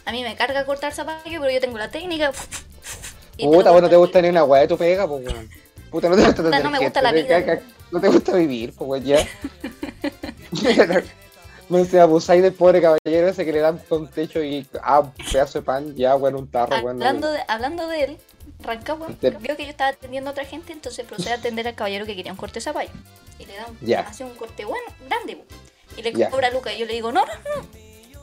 A 0.07 0.13
mí 0.13 0.23
me 0.23 0.35
carga 0.37 0.65
cortar 0.67 0.93
zapallo, 0.93 1.41
pero 1.41 1.51
yo 1.51 1.61
tengo 1.61 1.79
la 1.79 1.91
técnica. 1.91 2.33
Puta, 3.39 3.71
vos 3.71 3.83
no 3.83 3.89
corto 3.89 3.89
te 3.89 3.97
gusta 3.97 4.23
ni 4.23 4.29
una 4.29 4.45
weá 4.45 4.63
de 4.63 4.69
tu 4.69 4.77
pega, 4.79 5.07
pues, 5.09 5.27
weón. 5.27 5.49
Puta, 5.91 6.09
no 6.09 6.17
te 6.17 6.23
gusta 6.25 6.43
Puta, 6.43 6.59
no 6.61 6.71
me 6.71 6.79
gusta 6.79 7.03
la 7.03 7.13
vida, 7.13 7.61
No 7.91 8.01
te 8.01 8.09
gusta 8.09 8.33
vivir, 8.37 8.73
pues, 8.77 8.89
weón, 8.91 9.05
ya. 9.05 9.27
No 11.71 11.83
se 11.87 11.99
abusáis 11.99 12.43
del 12.43 12.53
pobre 12.53 12.83
caballero 12.83 13.29
ese 13.29 13.43
que 13.45 13.53
le 13.53 13.61
dan 13.61 13.79
con 13.89 14.07
techo 14.09 14.43
y 14.45 14.67
ah, 14.83 15.01
un 15.01 15.13
pedazo 15.13 15.61
de 15.61 15.65
pan, 15.65 15.95
ya, 15.97 16.15
weón, 16.15 16.35
un 16.37 16.47
tarro, 16.51 16.77
weón. 16.85 16.99
no- 16.99 17.07
Hablando 17.07 17.31
de, 17.33 17.41
hablando 17.49 17.89
de 17.89 18.05
él, 18.05 18.19
Rancagua 18.61 19.09
vio 19.41 19.57
que 19.57 19.65
yo 19.65 19.71
estaba 19.71 19.91
atendiendo 19.91 20.29
a 20.29 20.33
otra 20.33 20.45
gente, 20.45 20.73
entonces 20.75 21.07
procede 21.07 21.33
a 21.33 21.37
atender 21.37 21.67
al 21.67 21.75
caballero 21.75 22.05
que 22.05 22.15
quería 22.15 22.33
un 22.33 22.37
corte 22.39 22.57
de 22.57 22.61
zapallo. 22.61 22.91
Y 23.39 23.47
le 23.47 23.57
da 23.57 23.67
un, 23.67 23.79
Ya. 23.81 24.01
hace 24.01 24.25
un 24.25 24.35
corte 24.35 24.65
bueno, 24.67 24.85
grande. 25.09 25.43
Y 25.97 26.03
le 26.03 26.13
Ya. 26.13 26.29
cobra 26.29 26.49
a 26.49 26.51
Luca. 26.51 26.71
Y 26.73 26.79
yo 26.79 26.87
le 26.87 26.93
digo, 26.93 27.13
no, 27.13 27.25
no, 27.25 27.33
no, 27.33 27.67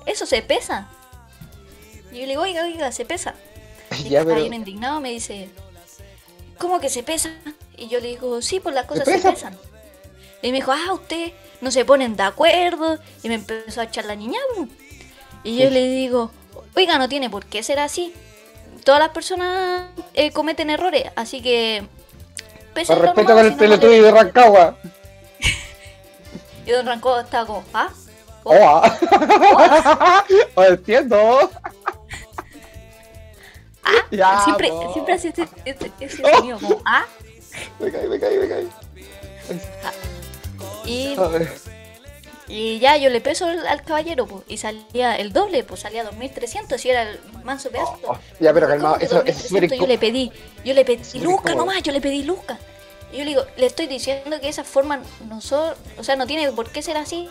eso 0.06 0.26
se 0.28 0.42
pesa. 0.44 0.88
Y 2.12 2.16
yo 2.20 2.22
le 2.22 2.28
digo, 2.30 2.44
oiga, 2.44 2.64
oiga, 2.64 2.92
se 2.92 3.06
pesa. 3.06 3.34
Y 4.06 4.10
Ya, 4.10 4.20
pero. 4.20 4.30
caballero 4.32 4.56
indignado 4.56 5.00
me 5.02 5.12
dice, 5.12 5.50
¿cómo 6.58 6.80
que 6.80 6.90
se 6.90 7.04
pesa? 7.04 7.32
Y 7.78 7.88
yo 7.88 8.00
le 8.00 8.10
digo, 8.10 8.42
sí, 8.42 8.60
pues 8.60 8.74
las 8.76 8.86
cosas 8.86 9.06
pesa? 9.06 9.22
se 9.30 9.32
pesan. 9.34 9.58
Y 10.42 10.52
me 10.52 10.58
dijo, 10.58 10.72
ah, 10.72 10.94
ustedes 10.94 11.34
no 11.62 11.70
se 11.72 11.86
ponen 11.86 12.16
de 12.16 12.24
acuerdo. 12.24 12.98
Y 13.24 13.28
me 13.30 13.36
empezó 13.36 13.82
a 13.82 13.86
echar 13.86 14.06
la 14.06 14.16
niña. 14.16 14.40
po. 14.56 14.68
Y 15.44 15.58
yo 15.58 15.68
Sí. 15.68 15.74
le 15.74 15.88
digo, 15.88 16.32
oiga, 16.76 16.98
no 16.98 17.08
tiene 17.10 17.30
por 17.30 17.46
qué 17.46 17.62
ser 17.64 17.80
así. 17.80 18.14
Todas 18.84 19.00
las 19.00 19.10
personas 19.10 19.90
eh, 20.14 20.32
cometen 20.32 20.70
errores, 20.72 21.06
así 21.16 21.42
que... 21.42 21.84
Respeto 22.74 23.14
con 23.26 23.40
el 23.46 23.56
pelotudo 23.56 23.92
de 23.92 24.12
Rancagua. 24.12 24.78
Y 26.66 26.72
don 26.72 26.86
Rancó 26.86 27.20
estaba 27.20 27.46
como, 27.48 27.64
¿ah? 27.74 27.90
Oh, 28.44 28.54
ah. 28.56 30.24
Oh, 30.56 30.64
entiendo. 30.64 31.50
Ya, 34.12 34.42
siempre, 34.44 34.70
po. 34.70 34.94
siempre 34.94 35.14
hace 35.14 35.30
ese, 35.30 35.48
ese, 35.66 35.92
ese 36.00 36.24
Oh. 36.26 36.36
sonido 36.38 36.60
como 36.60 36.82
ah. 36.86 37.06
Me 37.80 37.92
caí, 37.92 38.08
me 38.08 38.20
caí, 38.20 38.38
me 38.38 38.48
caí. 38.48 38.70
Y, 40.86 41.16
y 42.48 42.80
ya 42.80 42.98
yo 42.98 43.10
le 43.10 43.22
peso 43.22 43.46
al, 43.46 43.66
al 43.66 43.84
caballero, 43.84 44.26
pues, 44.26 44.44
y 44.48 44.58
salía 44.58 45.16
el 45.16 45.32
doble, 45.32 45.64
pues 45.64 45.82
salía 45.82 46.04
2300 46.04 46.84
y 46.86 46.90
era 46.90 47.04
el 47.04 47.20
manso 47.44 47.70
pedazo. 47.70 47.98
Oh, 48.08 48.18
ya, 48.40 48.54
pero 48.54 48.68
calmado, 48.68 48.96
¿Cómo 48.96 49.00
que 49.00 49.06
eso, 49.06 49.24
es 49.26 49.38
súper 49.38 49.70
2300? 49.70 49.80
Yo 49.80 49.88
le 49.88 49.98
pedí, 49.98 50.32
yo 50.66 50.74
le 50.74 50.86
pedí 50.86 51.20
Luca 51.20 51.56
nomás, 51.56 51.82
yo 51.84 51.92
le 51.92 52.02
pedí 52.02 52.24
Luca. 52.24 52.58
Y 53.14 53.18
yo 53.18 53.24
le 53.24 53.30
digo, 53.32 53.46
le 53.58 53.66
estoy 53.66 53.88
diciendo 53.88 54.40
que 54.40 54.50
esa 54.50 54.64
forma 54.64 55.02
no 55.28 55.42
son, 55.42 55.74
o 55.98 56.04
sea, 56.04 56.16
no 56.16 56.26
tiene 56.28 56.52
por 56.52 56.70
qué 56.70 56.82
ser 56.82 56.98
así. 56.98 57.30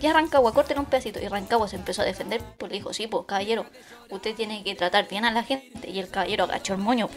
Ya 0.00 0.12
Rancagua, 0.12 0.52
córtele 0.54 0.80
un 0.80 0.86
pedacito. 0.86 1.20
Y 1.20 1.28
Rancagua 1.28 1.68
se 1.68 1.76
empezó 1.76 2.02
a 2.02 2.04
defender, 2.04 2.42
pues 2.58 2.72
le 2.72 2.78
dijo, 2.78 2.92
sí, 2.92 3.06
pues 3.06 3.26
caballero, 3.26 3.66
usted 4.10 4.34
tiene 4.34 4.64
que 4.64 4.74
tratar 4.74 5.08
bien 5.08 5.24
a 5.24 5.30
la 5.30 5.42
gente. 5.42 5.90
Y 5.90 5.98
el 5.98 6.08
caballero 6.08 6.44
agachó 6.44 6.74
el 6.74 6.80
moño. 6.80 7.08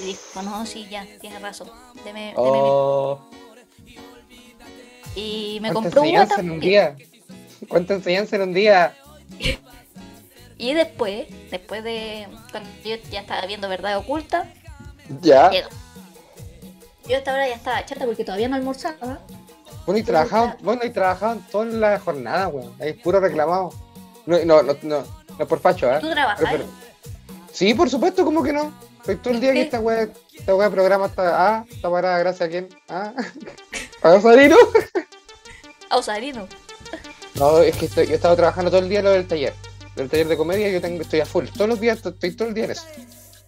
Y 0.00 0.06
dijo, 0.06 0.42
no, 0.42 0.64
sí, 0.66 0.86
ya, 0.90 1.06
tiene 1.20 1.38
razón. 1.38 1.70
Deme, 2.04 2.26
deme 2.26 2.34
Oh, 2.36 3.20
mi-". 3.84 3.96
Y 5.14 5.58
me 5.60 5.72
¿Cuánta 5.72 5.90
compró 5.90 6.02
una 6.02 6.22
enseñanza 6.22 6.40
en 6.40 6.50
un 6.50 6.60
día? 6.60 6.96
¿Cuánta 7.68 7.94
enseñanza 7.94 8.36
en 8.36 8.42
un 8.42 8.54
día? 8.54 8.96
Y 10.58 10.74
después, 10.74 11.26
después 11.50 11.82
de 11.82 12.28
cuando 12.52 12.70
yo 12.84 12.94
ya 13.10 13.20
estaba 13.22 13.44
viendo 13.46 13.68
verdad 13.68 13.96
oculta, 13.98 14.48
Ya. 15.20 15.50
Yo 15.50 17.16
a 17.16 17.18
esta 17.18 17.34
hora 17.34 17.48
ya 17.48 17.56
estaba 17.56 17.84
chata 17.84 18.04
porque 18.06 18.24
todavía 18.24 18.48
no 18.48 18.54
almorzaba. 18.54 19.18
Bueno, 19.86 19.98
y 19.98 20.02
trabajaban, 20.02 20.56
bueno, 20.60 20.82
y 20.84 20.90
trabajaban 20.90 21.40
toda 21.50 21.64
la 21.66 21.98
jornada, 21.98 22.48
weón. 22.48 22.72
Ahí 22.80 22.92
puro 22.94 23.18
reclamado. 23.20 23.70
No, 24.26 24.38
no, 24.44 24.62
no, 24.62 24.76
no, 24.82 24.98
no 25.00 25.04
es 25.38 25.46
por 25.46 25.58
facho, 25.60 25.90
¿eh? 25.92 25.98
¿Tú 26.00 26.10
trabajas? 26.10 26.46
Pero- 26.50 26.64
Sí, 27.52 27.74
por 27.74 27.90
supuesto, 27.90 28.24
¿cómo 28.24 28.42
que 28.42 28.52
no? 28.52 28.72
Estoy 29.00 29.16
todo 29.16 29.34
el 29.34 29.40
día 29.40 29.52
que 29.52 29.62
esta 29.62 29.80
weá, 29.80 30.08
esta 30.32 30.54
weá 30.54 30.68
de 30.68 30.74
programa 30.74 31.06
está, 31.06 31.56
ah, 31.58 31.64
está 31.68 31.90
parada 31.90 32.18
gracias 32.20 32.46
a 32.46 32.50
quién, 32.50 32.68
ah, 32.88 33.12
a 34.02 34.10
Osarino. 34.10 34.56
A 35.90 35.96
Osarino. 35.98 36.46
No, 37.34 37.58
es 37.58 37.76
que 37.76 37.86
estoy, 37.86 38.06
yo 38.06 38.12
he 38.12 38.16
estado 38.16 38.36
trabajando 38.36 38.70
todo 38.70 38.80
el 38.80 38.88
día 38.88 39.02
lo 39.02 39.10
del 39.10 39.26
taller, 39.26 39.52
del 39.96 40.08
taller 40.08 40.28
de 40.28 40.36
comedia, 40.36 40.70
yo 40.70 40.80
tengo, 40.80 41.02
estoy 41.02 41.20
a 41.20 41.26
full, 41.26 41.46
todos 41.54 41.68
los 41.68 41.80
días, 41.80 41.98
estoy 42.04 42.30
todo 42.36 42.48
el 42.48 42.54
día 42.54 42.64
en 42.66 42.70
eso, 42.70 42.84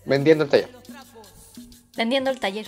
vendiendo 0.05 0.45
el 0.45 0.51
taller. 0.51 0.71
Vendiendo 1.97 2.31
el 2.31 2.41
taller. 2.41 2.67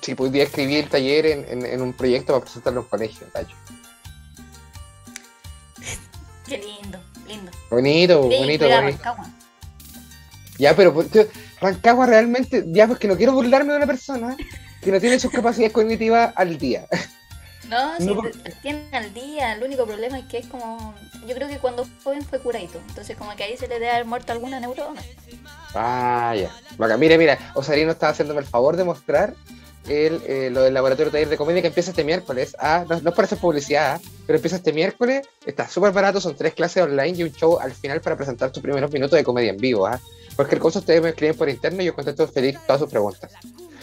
Pues 0.00 0.18
hoy 0.18 0.30
día 0.30 0.44
escribí 0.44 0.76
el 0.76 0.88
taller 0.88 1.26
en, 1.26 1.44
en, 1.48 1.66
en 1.66 1.82
un 1.82 1.92
proyecto 1.92 2.32
para 2.32 2.44
presentarlo 2.44 2.80
en 2.80 2.84
un 2.84 2.90
colegio, 2.90 3.26
cacho. 3.32 3.54
Qué 6.46 6.58
lindo, 6.58 6.98
lindo. 7.26 7.50
Bonito, 7.70 8.22
bonito, 8.22 8.38
bonito. 8.40 8.68
Rancagua. 8.68 9.30
Ya, 10.58 10.74
pero 10.74 10.94
¿por 10.94 11.08
qué? 11.08 11.28
Rancagua 11.60 12.06
realmente, 12.06 12.64
ya 12.68 12.86
pues 12.86 12.98
que 12.98 13.08
no 13.08 13.16
quiero 13.16 13.32
burlarme 13.32 13.72
de 13.72 13.76
una 13.76 13.86
persona 13.86 14.36
que 14.80 14.90
no 14.90 15.00
tiene 15.00 15.20
sus 15.20 15.30
capacidades 15.32 15.72
cognitivas 15.72 16.32
al 16.36 16.58
día. 16.58 16.86
No, 17.68 17.98
si 17.98 18.06
No, 18.06 18.22
te 18.22 18.50
tienen 18.62 18.94
al 18.94 19.12
día, 19.12 19.52
el 19.52 19.62
único 19.62 19.84
problema 19.84 20.18
es 20.18 20.24
que 20.24 20.38
es 20.38 20.46
como. 20.46 20.94
Yo 21.26 21.34
creo 21.34 21.48
que 21.48 21.58
cuando 21.58 21.86
joven 22.02 22.22
fue 22.22 22.40
curadito. 22.40 22.80
Entonces, 22.88 23.14
como 23.14 23.36
que 23.36 23.44
ahí 23.44 23.56
se 23.58 23.68
le 23.68 23.74
debe 23.74 23.90
haber 23.90 24.06
muerto 24.06 24.32
alguna 24.32 24.58
neurona. 24.58 25.02
Vaya. 25.74 26.50
Vaca, 26.78 26.96
mira, 26.96 27.18
mira, 27.18 27.38
Osarino 27.54 27.92
está 27.92 28.08
haciéndome 28.08 28.40
el 28.40 28.46
favor 28.46 28.76
de 28.76 28.84
mostrar 28.84 29.34
el, 29.88 30.22
eh, 30.26 30.50
lo 30.50 30.62
del 30.62 30.74
laboratorio 30.74 31.10
taller 31.10 31.28
de 31.28 31.36
comedia 31.36 31.62
que 31.62 31.68
empieza 31.68 31.90
este 31.90 32.04
miércoles. 32.04 32.56
Ah, 32.58 32.84
no, 32.88 33.00
no 33.00 33.10
es 33.10 33.16
para 33.16 33.26
hacer 33.26 33.38
publicidad, 33.38 33.96
ah, 33.96 34.10
pero 34.26 34.36
empieza 34.36 34.56
este 34.56 34.72
miércoles. 34.72 35.26
Está 35.44 35.68
súper 35.68 35.92
barato, 35.92 36.20
son 36.20 36.36
tres 36.36 36.54
clases 36.54 36.82
online 36.82 37.18
y 37.18 37.22
un 37.22 37.32
show 37.32 37.58
al 37.58 37.72
final 37.72 38.00
para 38.00 38.16
presentar 38.16 38.50
tus 38.50 38.62
primeros 38.62 38.90
minutos 38.92 39.16
de 39.16 39.24
comedia 39.24 39.50
en 39.50 39.56
vivo. 39.56 39.86
Ah. 39.86 40.00
Cualquier 40.36 40.60
cosa 40.60 40.78
ustedes 40.78 41.02
me 41.02 41.08
escriben 41.08 41.36
por 41.36 41.48
interno 41.48 41.82
y 41.82 41.86
yo 41.86 41.94
contesto 41.94 42.28
feliz 42.28 42.58
todas 42.66 42.80
sus 42.80 42.90
preguntas. 42.90 43.32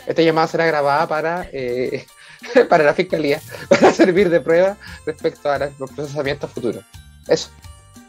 Esta 0.08 0.22
llamada 0.22 0.48
será 0.48 0.66
grabada 0.66 1.08
para, 1.08 1.50
eh, 1.52 2.06
para 2.70 2.84
la 2.84 2.94
fiscalía, 2.94 3.42
para 3.70 3.92
servir 3.92 4.30
de 4.30 4.40
prueba 4.40 4.78
respecto 5.06 5.52
a 5.52 5.72
los 5.80 5.92
procesamientos 5.92 6.52
futuros. 6.52 6.84
Eso. 7.28 7.50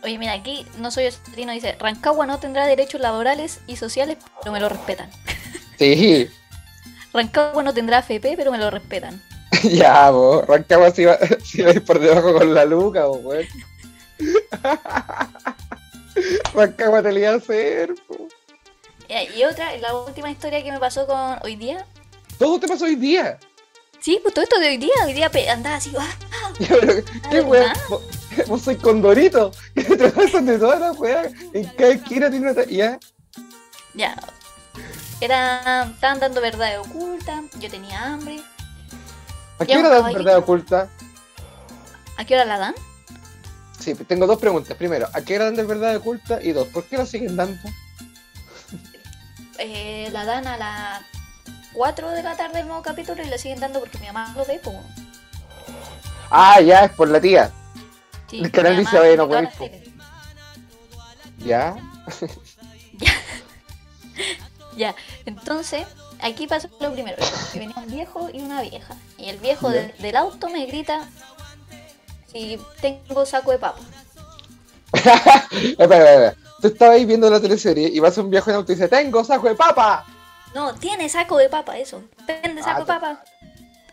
Oye, 0.04 0.18
mira, 0.18 0.34
aquí 0.34 0.66
no 0.78 0.90
soy 0.90 1.06
Osarino, 1.06 1.52
dice: 1.52 1.74
Rancagua 1.80 2.26
no 2.26 2.38
tendrá 2.38 2.66
derechos 2.66 3.00
laborales 3.00 3.60
y 3.66 3.76
sociales, 3.76 4.18
pero 4.40 4.52
me 4.52 4.60
lo 4.60 4.68
respetan. 4.68 5.10
Sí, 5.78 6.28
Rancagua 7.16 7.62
no 7.62 7.72
tendrá 7.72 8.00
FP, 8.00 8.34
pero 8.36 8.52
me 8.52 8.58
lo 8.58 8.70
respetan. 8.70 9.22
Ya, 9.62 10.10
vos, 10.10 10.46
Rancagua 10.46 10.90
si 10.90 11.04
va, 11.04 11.18
si 11.44 11.62
va 11.62 11.70
a 11.70 11.72
ir 11.72 11.84
por 11.84 11.98
debajo 11.98 12.34
con 12.34 12.54
la 12.54 12.64
luca, 12.64 13.06
vos, 13.06 13.20
weón. 13.22 13.46
Rancagua 16.54 17.02
te 17.02 17.12
le 17.12 17.20
iba 17.20 17.30
a 17.30 17.36
hacer, 17.36 17.94
po. 18.06 18.28
Y 19.08 19.44
otra, 19.44 19.76
la 19.78 19.94
última 19.94 20.30
historia 20.30 20.62
que 20.62 20.72
me 20.72 20.78
pasó 20.78 21.06
con 21.06 21.38
hoy 21.42 21.56
día. 21.56 21.86
Todo 22.38 22.58
te 22.58 22.68
pasó 22.68 22.84
hoy 22.84 22.96
día. 22.96 23.38
Sí, 24.00 24.18
pues 24.22 24.34
todo 24.34 24.42
esto 24.42 24.58
de 24.58 24.68
hoy 24.68 24.76
día, 24.76 24.92
hoy 25.04 25.14
día 25.14 25.30
andaba 25.50 25.76
así, 25.76 25.92
ah, 25.98 26.16
ah, 26.32 26.52
¿Qué 26.58 27.36
de 27.36 27.42
weón? 27.42 27.72
Vos, 27.88 28.02
vos 28.46 28.62
sois 28.62 28.78
condorito. 28.78 29.52
Que 29.74 29.96
te 29.96 30.10
pasan 30.10 30.46
de 30.46 30.58
todas 30.58 30.80
las 30.80 30.98
weas. 30.98 31.32
En 31.52 31.64
cada 31.70 31.92
esquina 31.92 32.30
tiene 32.30 32.50
una. 32.50 32.64
Ya. 32.66 32.98
Ya. 33.94 34.16
Era. 35.20 35.84
Estaban 35.84 36.20
dando 36.20 36.40
verdad 36.40 36.80
oculta. 36.80 37.05
Yo 37.66 37.72
tenía 37.72 38.04
hambre. 38.12 38.40
¿A 39.58 39.64
qué 39.66 39.72
Ya, 39.72 39.80
hora 39.80 39.88
caballito. 39.90 40.22
verdad 40.22 40.38
oculta? 40.38 40.88
¿A 42.16 42.24
qué 42.24 42.34
hora 42.36 42.44
la 42.44 42.58
dan? 42.58 42.74
Sí, 43.80 43.92
tengo 43.96 44.28
dos 44.28 44.38
preguntas. 44.38 44.76
Primero, 44.76 45.08
¿a 45.12 45.20
qué 45.22 45.34
hora 45.34 45.46
dan 45.46 45.56
de 45.56 45.64
verdad 45.64 45.96
oculta? 45.96 46.40
Y 46.40 46.52
dos, 46.52 46.68
¿por 46.68 46.84
qué 46.84 46.96
lo 46.96 47.04
siguen 47.06 47.34
dando? 47.34 47.58
Eh, 49.58 50.10
la 50.12 50.24
dan 50.24 50.46
a 50.46 50.56
las 50.56 51.02
4 51.72 52.10
de 52.10 52.22
la 52.22 52.36
tarde 52.36 52.60
el 52.60 52.68
nuevo 52.68 52.82
capítulo 52.82 53.20
y 53.24 53.26
la 53.28 53.36
siguen 53.36 53.58
dando 53.58 53.80
porque 53.80 53.98
mi 53.98 54.06
mamá 54.06 54.32
lo 54.36 54.44
ve, 54.44 54.60
pues. 54.62 54.76
Ah, 56.30 56.60
ya, 56.60 56.84
es 56.84 56.92
por 56.92 57.08
la 57.08 57.20
tía. 57.20 57.50
Sí, 58.30 58.42
El 58.44 58.52
canal 58.52 58.76
dice, 58.76 58.96
"Oye, 58.96 59.16
no 59.16 59.26
la 59.26 59.50
po". 59.50 59.64
tele. 59.64 59.92
Ya. 61.38 61.74
Ya, 64.76 64.94
entonces, 65.24 65.86
aquí 66.20 66.46
pasó 66.46 66.68
lo 66.80 66.92
primero. 66.92 67.16
Que 67.52 67.58
venía 67.58 67.74
un 67.76 67.86
viejo 67.90 68.28
y 68.32 68.40
una 68.40 68.62
vieja. 68.62 68.94
Y 69.18 69.28
el 69.28 69.38
viejo 69.38 69.70
de- 69.70 69.88
del 69.98 70.16
auto 70.16 70.48
me 70.48 70.66
grita 70.66 71.08
si 72.32 72.58
tengo 72.80 73.24
saco 73.26 73.50
de 73.52 73.58
papa. 73.58 73.80
Espera, 74.92 75.44
espera, 75.78 76.12
espera. 76.12 76.36
Tú 76.60 76.68
estabas 76.68 76.94
ahí 76.96 77.04
viendo 77.04 77.28
la 77.28 77.40
teleserie 77.40 77.88
y 77.88 77.98
vas 78.00 78.16
a 78.16 78.22
un 78.22 78.30
viaje 78.30 78.50
en 78.50 78.56
auto 78.56 78.72
y 78.72 78.74
dice, 78.76 78.88
¡Tengo 78.88 79.22
saco 79.24 79.46
de 79.48 79.54
papa! 79.54 80.06
No, 80.54 80.74
tiene 80.74 81.08
saco 81.08 81.36
de 81.36 81.48
papa, 81.50 81.76
eso. 81.76 82.02
Vende 82.26 82.62
saco 82.62 82.76
Ah, 82.76 82.80
de 82.80 82.86
papa. 82.86 83.24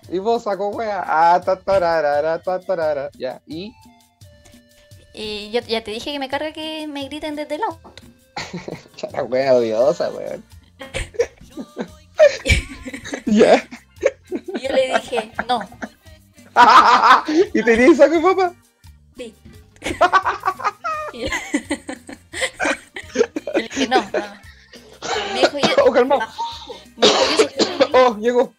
Y 0.09 0.19
vos 0.19 0.43
saco 0.43 0.69
wea. 0.69 1.03
Ah, 1.05 1.41
ta, 1.43 1.57
tararara, 1.59 2.41
ta, 2.41 2.59
tarara. 2.59 3.09
Ya. 3.17 3.41
Y. 3.47 3.73
Y 5.13 5.51
yo 5.51 5.59
ya 5.61 5.83
te 5.83 5.91
dije 5.91 6.11
que 6.13 6.19
me 6.19 6.29
carga 6.29 6.53
que 6.53 6.87
me 6.87 7.03
griten 7.05 7.35
desde 7.35 7.55
el 7.55 7.63
auto. 7.63 7.93
La 9.11 9.23
wea 9.23 9.53
odiosa, 9.55 10.09
weón. 10.09 10.43
ya. 13.25 13.67
Y 14.55 14.61
yo 14.61 14.69
le 14.75 14.93
dije, 14.99 15.31
no, 15.47 15.59
¿Y 17.53 17.63
tenías 17.63 17.97
saco 17.97 18.15
de 18.15 18.21
papa? 18.21 18.53
sí. 19.17 19.33
Y 21.13 21.19
yo 21.21 21.27
le 23.55 23.63
dije, 23.63 23.87
no, 23.87 24.01
no. 24.01 24.09
Me 25.33 25.39
dijo, 25.41 25.57
y- 25.59 25.61
Oh, 25.85 25.91
calmado. 25.91 26.21
me 26.97 27.07
dijo, 27.07 27.23
¿y 27.29 27.33
eso? 27.61 27.89
Oh, 27.93 28.17
llegó. 28.17 28.53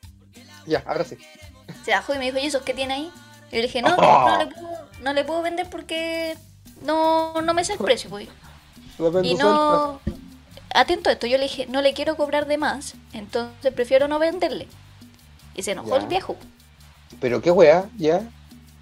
Ya, 0.67 0.83
ahora 0.87 1.05
sí. 1.05 1.17
Se 1.85 1.91
bajó 1.91 2.15
y 2.15 2.19
me 2.19 2.27
dijo, 2.27 2.39
¿y 2.39 2.47
eso 2.47 2.63
qué 2.65 2.73
tiene 2.75 2.95
ahí? 2.95 3.11
Y 3.51 3.57
yo 3.57 3.61
le 3.61 3.63
dije, 3.63 3.83
no, 3.83 3.97
Oh. 3.97 4.29
no, 4.29 4.39
le 4.39 4.47
puedo, 4.47 4.89
no 5.03 5.13
le 5.13 5.25
puedo 5.25 5.43
vender 5.43 5.69
porque 5.69 6.37
no, 6.83 7.43
no 7.43 7.55
me 7.55 7.65
sé 7.65 7.73
el 7.75 7.79
precio, 7.81 8.09
pues. 8.11 8.29
Lo 8.99 9.11
vendo 9.11 9.29
Y 9.29 9.35
no. 9.35 10.01
Atento 10.75 11.09
a 11.09 11.13
esto, 11.15 11.27
yo 11.27 11.39
le 11.39 11.45
dije, 11.45 11.67
no 11.67 11.81
le 11.83 11.95
quiero 11.95 12.17
cobrar 12.17 12.47
de 12.47 12.59
más, 12.59 12.95
entonces 13.13 13.73
prefiero 13.73 14.09
no 14.09 14.19
venderle. 14.19 14.69
Y 15.55 15.63
se 15.63 15.73
enojó 15.73 15.91
Ya. 15.91 15.97
el 16.03 16.07
viejo. 16.09 16.37
Pero 17.21 17.41
qué 17.41 17.51
wea, 17.51 17.89
ya. 17.97 18.23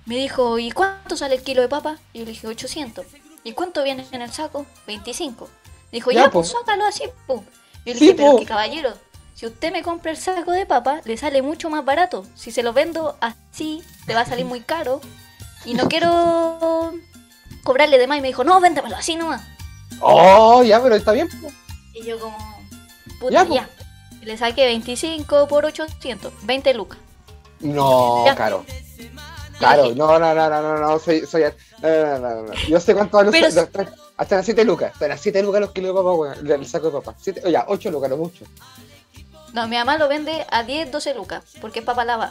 Me 0.07 0.16
dijo, 0.16 0.59
¿y 0.59 0.70
cuánto 0.72 1.16
sale 1.16 1.37
el 1.37 1.42
kilo 1.42 1.61
de 1.62 1.68
papa? 1.68 1.98
Y 2.12 2.20
yo 2.20 2.24
le 2.24 2.31
dije, 2.33 2.46
800. 2.48 3.07
¿Y 3.44 3.52
cuánto 3.52 3.83
viene 3.85 4.07
en 4.11 4.22
el 4.22 4.33
saco? 4.33 4.66
25. 4.87 5.48
Dijo, 5.92 6.11
Ya, 6.11 6.31
pues 6.31 6.48
sácalo 6.48 6.85
así, 6.87 7.05
po. 7.26 7.44
Yo 7.85 7.92
le 7.92 7.98
Sí, 7.98 8.07
dije, 8.07 8.14
pero 8.14 8.33
po. 8.33 8.38
que 8.38 8.46
caballero, 8.46 8.94
si 9.35 9.46
usted 9.46 9.70
me 9.72 9.83
compra 9.83 10.11
el 10.12 10.16
saco 10.16 10.52
de 10.52 10.64
papa, 10.64 11.02
le 11.05 11.16
sale 11.18 11.42
mucho 11.42 11.68
más 11.68 11.85
barato. 11.85 12.24
Si 12.35 12.50
se 12.52 12.62
lo 12.62 12.72
vendo 12.72 13.16
así, 13.20 13.83
le 14.07 14.14
va 14.14 14.22
a 14.22 14.26
salir 14.26 14.46
muy 14.46 14.61
caro. 14.61 15.00
Y 15.66 15.74
no 15.74 15.88
quiero 15.88 16.94
cobrarle 17.64 17.98
de 17.98 18.07
más. 18.07 18.18
Y 18.18 18.22
me 18.22 18.28
dijo, 18.28 18.44
no, 18.44 18.59
véndamelo 18.61 18.96
así 18.96 19.14
nomás. 19.16 19.42
Oh, 20.00 20.62
ya, 20.62 20.83
pero 20.83 20.94
está 20.96 21.12
bien. 21.12 21.28
po. 21.28 21.48
Y 21.92 22.05
yo 22.05 22.18
como, 22.18 22.37
puta, 23.20 23.33
Ya, 23.33 23.44
ya. 23.48 23.68
Y 24.20 24.24
le 24.26 24.37
saqué 24.37 24.66
25 24.66 25.48
por 25.48 25.64
800, 25.64 26.33
20 26.44 26.74
lucas. 26.74 26.98
No, 27.61 28.24
Ya. 28.26 28.35
caro. 28.35 28.64
Dije- 29.61 29.94
no, 29.94 30.18
no, 30.18 30.35
no, 30.35 30.50
no, 30.50 30.62
no, 30.62 30.78
no, 30.78 30.98
soy, 30.98 31.24
soy, 31.26 31.42
no, 31.83 31.88
no, 31.88 32.18
no, 32.18 32.42
no. 32.42 32.52
Yo 32.68 32.81
sé 32.81 32.94
cuánto 32.94 33.16
vale 33.16 33.31
Hasta 34.16 34.37
las 34.37 34.44
7 34.44 34.64
lucas. 34.64 34.92
Hasta 34.92 35.09
las 35.09 35.20
7 35.20 35.42
lucas 35.42 35.61
los 35.61 35.72
kilos 35.72 35.90
de 35.90 35.94
papa, 35.94 36.12
weón. 36.12 36.50
El 36.50 36.66
saco 36.66 36.87
de 36.90 36.92
papa. 37.00 37.14
Siete, 37.20 37.42
oye, 37.44 37.59
8 37.66 37.90
lucas, 37.90 38.11
lo 38.11 38.16
mucho. 38.16 38.44
No, 39.52 39.68
mi 39.68 39.76
mamá 39.76 39.98
lo 39.98 40.09
vende 40.09 40.46
a 40.50 40.62
10, 40.62 40.90
12 40.90 41.14
lucas, 41.14 41.44
porque 41.61 41.81
es 41.81 41.85
papa 41.85 42.05
lava. 42.05 42.31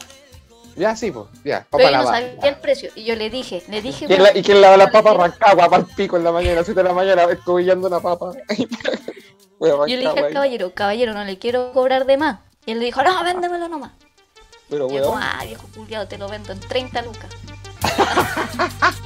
Ya, 0.76 0.96
sí, 0.96 1.12
pues. 1.12 1.26
Ya, 1.44 1.66
Pero 1.70 1.70
papa 1.70 1.84
yo 1.84 1.92
no 1.92 2.04
lava. 2.04 2.12
sabía 2.20 2.50
el 2.50 2.56
precio. 2.58 2.90
Y 2.96 3.04
yo 3.04 3.16
le 3.16 3.30
dije, 3.30 3.64
le 3.70 3.82
dije. 3.82 4.06
¿Quién 4.06 4.20
bueno, 4.20 4.34
la- 4.34 4.40
¿Y 4.40 4.44
quién 4.44 4.62
lava 4.62 4.78
la 4.78 4.86
yo 4.86 4.92
papa? 4.92 5.12
le 5.12 5.16
dije- 5.18 5.28
Rancagua, 5.30 5.70
para 5.70 5.84
el 5.84 5.90
pico 5.96 6.18
en 6.18 6.24
la 6.24 6.32
mañana, 6.32 6.64
7 6.64 6.82
de 6.82 6.88
la 6.88 6.94
mañana, 6.94 7.24
escobillando 7.24 7.88
una 7.88 8.00
papa. 8.00 8.32
Yo 9.62 9.86
le 9.86 9.98
dije 9.98 10.08
al 10.20 10.34
caballero, 10.34 10.74
caballero, 10.74 11.14
no 11.14 11.24
le 11.24 11.38
quiero 11.38 11.72
cobrar 11.72 12.06
de 12.06 12.18
más. 12.18 12.40
Y 12.66 12.72
él 12.72 12.80
le 12.80 12.86
dijo, 12.86 13.04
no, 13.04 13.24
véndemelo 13.24 13.68
nomás. 13.68 13.92
Pero, 14.70 14.88
Y 14.90 14.96
yo 14.96 15.04
como, 15.04 15.18
ah, 15.20 15.42
viejo 15.46 15.68
culiado, 15.76 16.08
te 16.08 16.18
lo 16.18 16.28
vendo 16.30 16.52
en 16.54 16.60
30 16.62 17.02
lucas. 17.04 17.30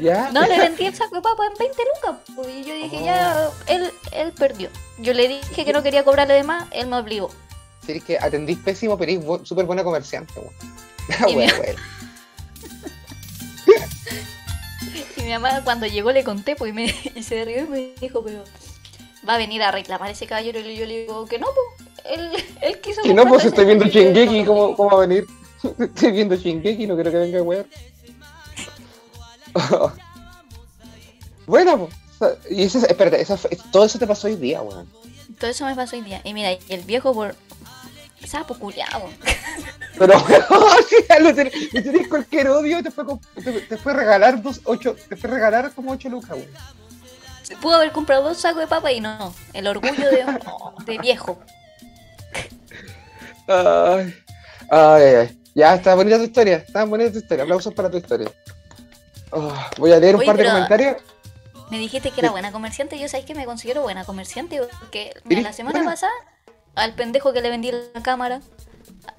¿Ya? 0.00 0.30
No, 0.32 0.42
le 0.46 0.58
vendí 0.58 0.86
el 0.86 0.94
saco 0.94 1.16
de 1.16 1.22
papa 1.22 1.46
en 1.46 1.54
20 1.58 1.82
lucas. 1.96 2.20
pues, 2.34 2.48
y 2.48 2.64
yo 2.64 2.74
dije, 2.74 3.04
ya, 3.04 3.50
él, 3.66 3.90
él 4.12 4.32
perdió. 4.32 4.68
Yo 4.98 5.12
le 5.14 5.28
dije 5.28 5.64
que 5.64 5.72
no 5.72 5.82
quería 5.82 6.04
cobrarle 6.04 6.34
de 6.34 6.42
más, 6.44 6.66
él 6.72 6.86
me 6.86 6.96
obligó. 6.96 7.30
Sí, 7.84 8.00
que 8.00 8.18
atendís 8.18 8.58
pésimo, 8.58 8.96
pero 8.96 9.12
eres 9.12 9.24
bu- 9.24 9.44
súper 9.44 9.64
buena 9.66 9.82
comerciante, 9.84 10.32
weón. 10.38 10.52
Mi- 11.26 11.36
weón. 11.36 11.76
Y 15.16 15.22
mi 15.22 15.30
mamá 15.30 15.62
cuando 15.64 15.86
llegó 15.86 16.12
le 16.12 16.22
conté, 16.22 16.54
pues, 16.56 16.70
y, 16.70 16.72
me, 16.72 16.84
y 17.14 17.22
se 17.22 17.44
rió 17.44 17.64
y 17.64 17.68
me 17.68 17.92
dijo, 18.00 18.22
pero 18.22 18.44
va 19.28 19.34
a 19.34 19.38
venir 19.38 19.62
a 19.62 19.70
reclamar 19.72 20.10
ese 20.10 20.26
caballero. 20.26 20.60
Y 20.60 20.76
yo 20.76 20.86
le 20.86 21.00
digo 21.00 21.26
que 21.26 21.38
no, 21.38 21.46
pues, 21.46 21.88
él, 22.18 22.30
él 22.62 22.80
quiso 22.80 23.02
Si 23.02 23.12
no, 23.12 23.26
pues 23.26 23.44
estoy 23.44 23.64
viendo 23.64 23.86
Shingeki, 23.86 24.44
¿cómo, 24.44 24.76
¿cómo 24.76 24.90
va 24.90 25.02
a 25.02 25.06
venir? 25.06 25.26
Estoy 25.78 26.12
viendo 26.12 26.36
Shingeki, 26.36 26.86
no 26.86 26.94
quiero 26.94 27.10
que 27.10 27.16
venga, 27.16 27.42
weón. 27.42 27.66
bueno, 31.46 31.88
pues. 32.18 32.32
Y 32.50 32.62
eso, 32.62 32.78
espérate, 32.86 33.20
eso 33.20 33.38
todo 33.72 33.84
eso 33.84 33.98
te 33.98 34.06
pasó 34.06 34.26
hoy 34.26 34.36
día, 34.36 34.62
weón. 34.62 34.88
Todo 35.38 35.50
eso 35.50 35.66
me 35.66 35.74
pasó 35.74 35.96
hoy 35.96 36.02
día. 36.02 36.20
Y 36.24 36.32
mira, 36.34 36.52
y 36.52 36.58
el 36.68 36.82
viejo 36.82 37.12
por 37.12 37.34
sapo 38.26 38.54
culiado. 38.58 39.08
Pero, 39.98 40.14
lo 41.20 41.34
tenés, 41.34 41.72
le 41.72 41.82
tenés 41.82 42.08
cualquier 42.08 42.48
odio, 42.48 42.82
te 42.82 42.90
fue, 42.90 43.04
te, 43.42 43.52
te 43.60 43.76
fue 43.76 43.92
regalar 43.94 44.42
dos, 44.42 44.60
ocho, 44.64 44.96
te 45.08 45.16
fue 45.16 45.30
regalar 45.30 45.72
como 45.72 45.92
ocho 45.92 46.08
lucas, 46.08 46.32
weón. 46.32 46.50
Pudo 47.60 47.76
haber 47.76 47.92
comprado 47.92 48.24
dos 48.24 48.38
sacos 48.38 48.60
de 48.60 48.66
papa 48.66 48.90
y 48.92 49.00
no. 49.00 49.34
El 49.52 49.66
orgullo 49.68 50.10
de, 50.10 50.24
de 50.84 50.98
viejo. 50.98 51.38
Ay, 53.46 54.14
ay, 54.70 55.02
ay. 55.02 55.40
Ya, 55.54 55.74
está 55.74 55.94
bonita 55.94 56.18
tu 56.18 56.24
historia, 56.24 56.56
está 56.56 56.84
bonita 56.84 57.12
tu 57.12 57.18
historia. 57.18 57.44
Aplausos 57.44 57.72
para 57.72 57.90
tu 57.90 57.96
historia. 57.96 58.30
Ah, 59.32 59.70
voy 59.78 59.92
a 59.92 59.98
leer 59.98 60.16
un 60.16 60.20
Oye, 60.20 60.26
par 60.26 60.36
de 60.36 60.44
comentarios. 60.44 60.96
Me 61.70 61.78
dijiste 61.78 62.10
que 62.10 62.20
era 62.20 62.30
buena 62.30 62.52
comerciante. 62.52 62.98
Yo 62.98 63.08
sabéis 63.08 63.26
que 63.26 63.34
me 63.34 63.44
considero 63.44 63.82
buena 63.82 64.04
comerciante 64.04 64.60
porque 64.80 65.14
mira, 65.24 65.40
¿Eres 65.40 65.44
la 65.44 65.52
semana 65.52 65.78
buena? 65.78 65.92
pasada 65.92 66.12
al 66.76 66.94
pendejo 66.94 67.32
que 67.32 67.40
le 67.40 67.50
vendí 67.50 67.72
la 67.72 68.02
cámara, 68.02 68.40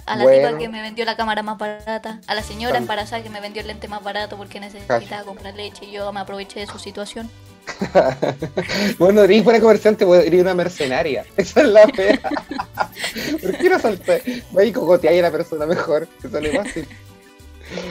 a 0.06 0.16
la 0.16 0.24
Bueno. 0.24 0.48
tipa 0.48 0.58
que 0.58 0.70
me 0.70 0.82
vendió 0.82 1.04
la 1.06 1.18
cámara 1.18 1.44
más 1.44 1.58
barata, 1.58 2.22
a 2.28 2.36
la 2.36 2.44
señora 2.44 2.78
embarazada 2.78 3.22
que 3.22 3.30
me 3.30 3.42
vendió 3.42 3.62
el 3.62 3.68
lente 3.68 3.88
más 3.88 4.02
barato 4.04 4.38
porque 4.38 4.60
necesitaba 4.60 5.24
comprar 5.24 5.56
leche 5.56 5.86
y 5.86 5.92
yo 5.92 6.14
me 6.14 6.22
aproveché 6.22 6.62
de 6.62 6.68
su 6.68 6.80
situación. 6.80 7.30
Bueno, 8.98 9.24
eres 9.24 9.44
buena 9.44 9.60
comerciante, 9.60 10.06
weón, 10.06 10.26
eres 10.26 10.42
una 10.42 10.54
mercenaria. 10.54 11.26
Esa 11.38 11.62
es 11.62 11.68
la 11.68 11.88
fea. 11.90 12.20
¿Por 13.42 13.58
qué 13.58 13.70
no 13.70 13.80
saltas? 13.80 14.22
Va 14.56 14.64
y 14.64 14.72
cogotear 14.72 15.14
a 15.16 15.22
la 15.24 15.32
persona 15.32 15.66
mejor, 15.66 16.08
que 16.22 16.30
sale 16.30 16.56
fácil. 16.58 16.88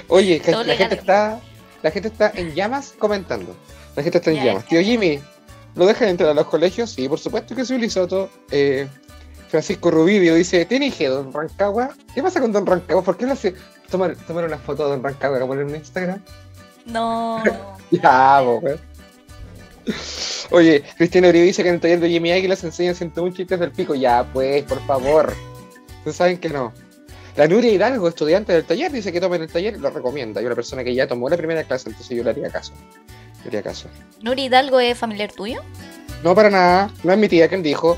Oye, 0.08 0.40
Todo 0.40 0.64
la 0.64 0.76
gente 0.76 0.94
está. 0.94 1.40
La 1.82 1.90
gente 1.90 2.08
está 2.08 2.32
en 2.34 2.54
llamas 2.54 2.94
comentando. 2.98 3.54
La 3.94 4.02
gente 4.02 4.18
está 4.18 4.30
en 4.30 4.36
Ya, 4.36 4.44
llamas. 4.46 4.66
Tío 4.66 4.80
Jimmy, 4.80 5.20
¿lo 5.74 5.86
dejan 5.86 6.08
entrar 6.08 6.30
a 6.30 6.34
los 6.34 6.46
colegios? 6.46 6.90
Sí, 6.90 7.06
por 7.08 7.18
supuesto 7.18 7.54
que 7.54 7.64
sí, 7.66 7.76
Lisoto. 7.76 8.30
Eh, 8.50 8.88
Francisco 9.48 9.90
Rubidio 9.90 10.34
dice, 10.34 10.64
¿tiene 10.64 10.86
hija 10.86 11.08
Don 11.08 11.32
Rancagua? 11.32 11.90
¿Qué 12.14 12.22
pasa 12.22 12.40
con 12.40 12.52
Don 12.52 12.66
Rancagua? 12.66 13.02
¿Por 13.02 13.16
qué 13.16 13.26
no 13.26 13.32
hace 13.32 13.54
tomar, 13.90 14.16
tomar 14.26 14.44
una 14.44 14.58
foto 14.58 14.84
de 14.84 14.90
Don 14.90 15.02
Rancagua 15.02 15.36
para 15.36 15.46
poner 15.46 15.68
en 15.68 15.76
Instagram? 15.76 16.22
No. 16.86 17.42
Ya, 17.92 18.42
weón. 18.42 18.80
Oye, 20.50 20.82
Cristiano 20.96 21.28
Uribe 21.28 21.44
dice 21.44 21.62
que 21.62 21.68
en 21.68 21.76
el 21.76 21.80
taller 21.80 22.00
de 22.00 22.08
Jimmy 22.08 22.32
Águila 22.32 22.56
se 22.56 22.66
enseñan 22.66 22.96
101 22.96 23.32
chistes 23.32 23.60
del 23.60 23.70
pico. 23.70 23.94
Ya, 23.94 24.24
pues, 24.32 24.64
por 24.64 24.84
favor. 24.86 25.32
Ustedes 25.98 26.16
saben 26.16 26.38
que 26.38 26.48
no. 26.48 26.72
La 27.36 27.46
Nuria 27.46 27.70
Hidalgo, 27.70 28.08
estudiante 28.08 28.52
del 28.52 28.64
taller, 28.64 28.90
dice 28.90 29.12
que 29.12 29.20
tomen 29.20 29.42
el 29.42 29.48
taller 29.48 29.76
y 29.76 29.78
lo 29.78 29.90
recomienda. 29.90 30.40
Yo, 30.40 30.46
una 30.46 30.56
persona 30.56 30.82
que 30.82 30.94
ya 30.94 31.06
tomó 31.06 31.28
la 31.28 31.36
primera 31.36 31.62
clase, 31.64 31.90
entonces 31.90 32.16
yo 32.16 32.24
le 32.24 32.30
haría 32.30 32.50
caso. 32.50 32.72
Le 33.42 33.48
haría 33.48 33.62
caso. 33.62 33.88
¿Nuri 34.22 34.44
Hidalgo 34.44 34.80
es 34.80 34.98
familiar 34.98 35.30
tuyo? 35.32 35.60
No, 36.24 36.34
para 36.34 36.50
nada. 36.50 36.90
No 37.04 37.12
es 37.12 37.18
mi 37.18 37.28
tía 37.28 37.48
quien 37.48 37.62
dijo. 37.62 37.96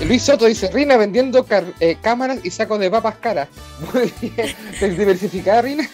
Luis 0.00 0.22
Soto 0.22 0.46
dice, 0.46 0.70
Rina 0.70 0.96
vendiendo 0.96 1.46
eh, 1.80 1.96
cámaras 2.00 2.38
y 2.44 2.50
sacos 2.50 2.78
de 2.78 2.90
papas 2.90 3.16
caras. 3.16 3.48
Muy 3.94 4.12
bien. 4.20 4.96
Diversificada, 4.96 5.62
Rina. 5.62 5.88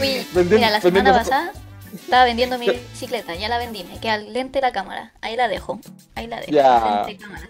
Uy, 0.00 0.26
Venden- 0.34 0.56
mira, 0.56 0.70
la 0.70 0.80
semana 0.80 1.12
pasada 1.12 1.52
estaba 1.94 2.24
vendiendo 2.24 2.58
mi 2.58 2.68
bicicleta, 2.70 3.34
ya 3.34 3.48
la 3.50 3.58
vendí, 3.58 3.84
me 3.84 4.00
queda 4.00 4.14
el 4.14 4.32
lente 4.32 4.60
la 4.62 4.72
cámara, 4.72 5.12
ahí 5.20 5.36
la 5.36 5.48
dejo, 5.48 5.78
ahí 6.14 6.26
la 6.26 6.40
dejo, 6.40 6.50
Ya. 6.50 7.04
lente 7.06 7.22
cámara. 7.22 7.48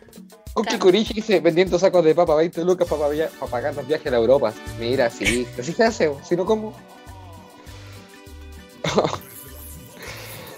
Curichi 0.81 1.14
dice 1.14 1.38
vendiendo 1.40 1.78
sacos 1.78 2.05
de 2.05 2.14
papa 2.14 2.35
20 2.35 2.64
lucas 2.64 2.87
para, 2.88 3.09
para 3.09 3.50
pagar 3.50 3.74
los 3.74 3.87
viajes 3.87 4.09
a 4.09 4.11
la 4.11 4.16
Europa. 4.18 4.52
Mira, 4.78 5.09
sí, 5.09 5.46
así 5.59 5.72
se 5.72 5.85
hace, 5.85 6.12
si 6.28 6.37
no, 6.37 6.44
¿cómo? 6.44 6.74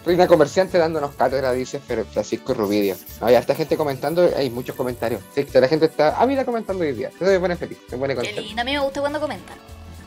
Reina 0.05 0.27
comerciante 0.27 0.77
dándonos 0.77 1.15
cátedra, 1.15 1.53
dice 1.53 1.81
Francisco 1.81 2.53
Rubidio. 2.53 2.95
No, 3.21 3.27
hay 3.27 3.37
harta 3.37 3.55
gente 3.55 3.77
comentando, 3.77 4.31
hay 4.37 4.51
muchos 4.51 4.77
comentarios. 4.77 5.23
Sí, 5.35 5.47
la 5.55 5.69
gente 5.69 5.87
está 5.87 6.21
ávida 6.21 6.45
comentando 6.45 6.85
hoy 6.85 6.93
día. 6.93 7.09
Eso 7.09 7.25
me 7.25 7.41
pone 7.41 7.57
feliz, 7.57 7.79
me 7.91 7.97
pone 7.99 8.15
Qué 8.15 8.17
contento. 8.17 8.41
lindo, 8.43 8.61
a 8.61 8.65
mí 8.65 8.73
me 8.73 8.81
gusta 8.81 9.01
cuando 9.01 9.21
comentan. 9.21 9.57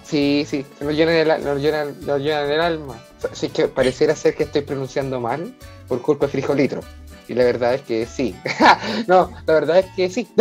Sí, 0.03 0.45
sí, 0.47 0.65
nos 0.79 0.93
llenan 0.93 1.15
el, 1.15 1.43
nos 1.43 1.59
llenan, 1.59 1.95
nos 2.05 2.21
llenan 2.21 2.49
el 2.49 2.61
alma. 2.61 3.03
Así 3.29 3.49
que 3.49 3.67
pareciera 3.67 4.15
ser 4.15 4.35
que 4.35 4.43
estoy 4.43 4.61
pronunciando 4.61 5.19
mal 5.19 5.53
por 5.87 6.01
culpa 6.01 6.27
de 6.27 6.31
frijolitro. 6.31 6.81
Y 7.27 7.33
la 7.33 7.43
verdad 7.43 7.73
es 7.73 7.81
que 7.81 8.05
sí. 8.05 8.35
no, 9.07 9.31
la 9.45 9.53
verdad 9.53 9.79
es 9.79 9.87
que 9.95 10.09
sí. 10.09 10.27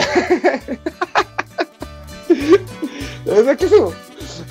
la 3.24 3.34
verdad 3.34 3.52
es 3.52 3.58
que 3.58 3.68
sí. 3.68 3.76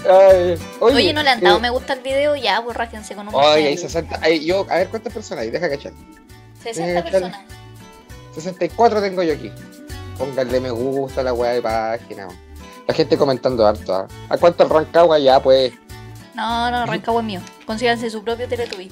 Ay, 0.08 0.58
oye, 0.80 0.96
Oye, 0.96 1.13
no 1.13 1.24
le 1.24 1.30
han 1.30 1.41
dado 1.41 1.58
eh, 1.58 1.62
me 1.62 1.70
gusta 1.70 1.94
al 1.94 2.02
video, 2.02 2.36
ya, 2.36 2.62
pues 2.63 2.78
rájense 2.78 3.15
con 3.15 3.28
un 3.28 3.36
Oye, 3.36 3.72
gusta. 3.72 3.89
60. 3.89 4.20
ay, 4.22 4.46
yo, 4.46 4.65
a 4.70 4.76
ver 4.76 4.89
cuántas 4.89 5.13
personas 5.13 5.44
hay, 5.44 5.50
deja 5.52 5.70
cachar. 5.70 5.94
60 6.63 7.00
eh, 7.00 7.04
personas. 7.04 7.39
64 8.36 9.02
tengo 9.02 9.24
yo 9.24 9.34
aquí. 9.34 9.52
Pónganle 10.18 10.60
me 10.60 10.72
gusta 10.72 11.22
a 11.22 11.24
la 11.24 11.34
weá 11.34 11.54
de 11.54 11.62
página. 11.62 12.28
La 12.88 12.94
gente 12.94 13.18
comentando 13.18 13.65
harto. 13.65 13.94
¿ah? 13.94 14.08
¿A 14.30 14.38
cuánto 14.38 14.68
Rancagua 14.68 15.20
ya, 15.20 15.41
pues? 15.41 15.74
No, 16.34 16.70
no, 16.70 16.86
Rancagua 16.86 17.22
es 17.22 17.26
mío. 17.26 17.41
Consíganse 17.65 18.10
su 18.10 18.24
propio 18.24 18.48
Teletubby. 18.48 18.91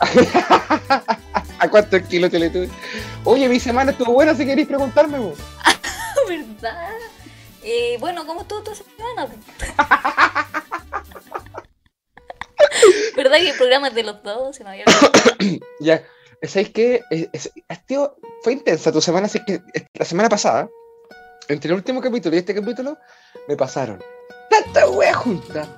¿A 1.58 1.68
cuánto 1.68 1.96
el 1.96 2.04
kilo 2.04 2.30
Teletubby? 2.30 2.70
Oye, 3.24 3.48
mi 3.48 3.58
semana 3.58 3.92
estuvo 3.92 4.12
buena 4.12 4.34
si 4.34 4.44
queréis 4.46 4.68
preguntarme, 4.68 5.18
vos. 5.18 5.38
¿Verdad? 6.28 6.88
Eh, 7.64 7.96
bueno, 8.00 8.26
¿cómo 8.26 8.42
estuvo 8.42 8.62
tu 8.62 8.74
semana? 8.74 9.26
¿Verdad 13.16 13.36
que 13.38 13.50
el 13.50 13.56
programa 13.56 13.88
es 13.88 13.94
de 13.94 14.02
los 14.02 14.22
dos? 14.22 14.56
Se 14.56 14.64
me 14.64 14.70
había 14.70 14.84
olvidado. 14.86 15.12
Ya, 15.80 16.02
¿sabéis 16.42 16.70
qué? 16.70 17.02
Es- 17.10 17.28
es- 17.32 17.52
es- 17.68 17.86
tío, 17.86 18.16
fue 18.42 18.52
intensa 18.54 18.92
tu 18.92 19.00
semana, 19.00 19.26
así 19.26 19.38
que 19.46 19.60
es- 19.72 19.84
la 19.94 20.04
semana 20.04 20.28
pasada, 20.28 20.68
entre 21.48 21.70
el 21.70 21.76
último 21.76 22.00
capítulo 22.00 22.34
y 22.36 22.38
este 22.40 22.54
capítulo, 22.54 22.96
me 23.48 23.56
pasaron 23.56 24.02
tantas 24.50 24.88
weas 24.90 25.16
juntas, 25.16 25.68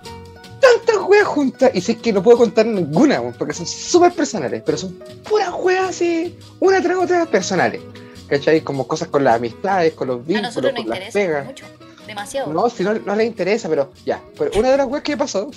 tantas 0.61 0.97
weas 1.07 1.27
juntas, 1.27 1.71
y 1.75 1.81
sé 1.81 1.97
que 1.99 2.13
no 2.13 2.23
puedo 2.23 2.39
contar 2.39 2.67
ninguna, 2.67 3.21
porque 3.39 3.55
son 3.55 3.67
súper 3.67 4.13
personales, 4.13 4.63
pero 4.65 4.79
son 4.79 4.93
puras 5.29 5.51
weas 5.59 5.91
así, 5.91 6.39
una 6.61 6.81
tras 6.83 6.99
otra 6.99 7.27
personales. 7.27 7.81
¿Cachai? 8.29 8.61
Como 8.63 8.87
cosas 8.87 9.09
con 9.09 9.23
las 9.25 9.37
amistades, 9.37 9.93
con 9.95 10.09
los 10.09 10.27
vínculos, 10.27 10.55
con 10.55 10.89
las 10.89 11.13
pegas. 11.13 11.47
mucho. 11.47 11.65
Demasiado. 12.07 12.53
No, 12.53 12.69
si 12.71 12.83
no, 12.85 12.95
no 12.95 13.17
les 13.17 13.27
interesa, 13.27 13.69
pero 13.69 13.93
ya. 14.05 14.21
Pero 14.39 14.51
una 14.59 14.71
de 14.71 14.77
las 14.77 14.87
weas 14.87 15.03
que 15.03 15.13
me 15.13 15.19
pasó, 15.19 15.51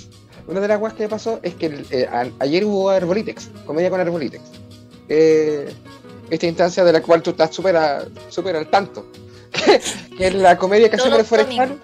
una 0.47 0.59
de 0.59 0.67
las 0.67 0.79
weas 0.81 0.93
que 0.95 1.03
me 1.03 1.09
pasó 1.09 1.39
es 1.43 1.53
que 1.55 1.83
eh, 1.91 2.07
a- 2.11 2.27
ayer 2.39 2.65
hubo 2.65 2.89
Arbolitex, 2.89 3.49
comedia 3.65 3.89
con 3.89 3.99
Arbolitex. 3.99 4.41
Eh, 5.09 5.71
esta 6.29 6.45
instancia 6.47 6.83
de 6.83 6.93
la 6.93 7.01
cual 7.01 7.21
tú 7.21 7.31
estás 7.31 7.53
súper 7.55 7.75
al 7.75 8.67
tanto. 8.69 9.05
que 10.17 10.27
es 10.27 10.33
la 10.35 10.57
comedia 10.57 10.89
que 10.89 10.95
hacemos 10.95 11.19
en 11.19 11.25
Forestal. 11.25 11.79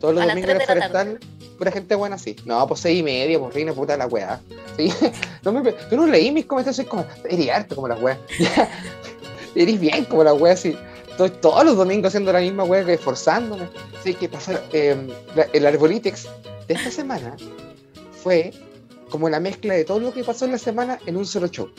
Todos 0.00 0.14
los 0.14 0.26
domingos 0.26 0.50
en 0.50 0.60
Forestal. 0.62 1.20
Pura 1.58 1.72
gente 1.72 1.94
buena, 1.94 2.18
sí. 2.18 2.36
No, 2.44 2.66
pues 2.68 2.80
seis 2.80 3.00
y 3.00 3.02
media, 3.02 3.38
pues 3.38 3.54
reina 3.54 3.72
puta 3.72 3.96
la 3.96 4.06
wea. 4.06 4.40
Sí. 4.76 4.92
No 5.42 5.52
me, 5.52 5.70
tú 5.72 5.96
no 5.96 6.06
leí 6.08 6.32
mis 6.32 6.44
comentarios, 6.44 6.74
soy 6.76 6.86
como. 6.86 7.06
Eres 7.28 7.50
harto 7.50 7.76
como 7.76 7.86
la 7.88 7.94
wea. 7.94 8.18
Eres 9.56 9.80
bien 9.80 10.04
como 10.04 10.22
la 10.22 10.34
wea, 10.34 10.52
así. 10.52 10.76
Estoy 11.10 11.30
todos 11.30 11.64
los 11.64 11.76
domingos 11.76 12.08
haciendo 12.08 12.32
la 12.32 12.40
misma 12.40 12.64
wea, 12.64 12.84
que 12.84 12.92
esforzándome. 12.94 13.66
Sí, 14.04 14.14
que 14.14 14.28
pasar. 14.28 14.62
eh, 14.72 14.96
la- 15.34 15.48
el 15.52 15.66
Arbolitex 15.66 16.28
de 16.68 16.74
esta 16.74 16.90
semana 16.90 17.36
fue 18.22 18.52
como 19.10 19.28
la 19.28 19.40
mezcla 19.40 19.74
de 19.74 19.84
todo 19.84 19.98
lo 20.00 20.12
que 20.12 20.22
pasó 20.24 20.44
en 20.44 20.52
la 20.52 20.58
semana 20.58 20.98
en 21.06 21.16
un 21.16 21.24
solo 21.26 21.48
show. 21.48 21.70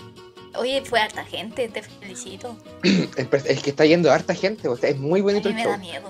Oye, 0.55 0.81
fue 0.83 0.99
harta 0.99 1.23
gente, 1.23 1.67
te 1.69 1.83
felicito. 1.83 2.57
El 2.83 3.27
que 3.61 3.69
está 3.69 3.85
yendo 3.85 4.11
harta 4.11 4.33
gente, 4.33 4.67
o 4.67 4.75
sea, 4.75 4.89
es 4.89 4.97
muy 4.97 5.19
A 5.19 5.23
bonito 5.23 5.49
mí 5.49 5.51
el 5.51 5.55
me 5.55 5.61
show. 5.63 5.71
da 5.71 5.77
miedo. 5.77 6.09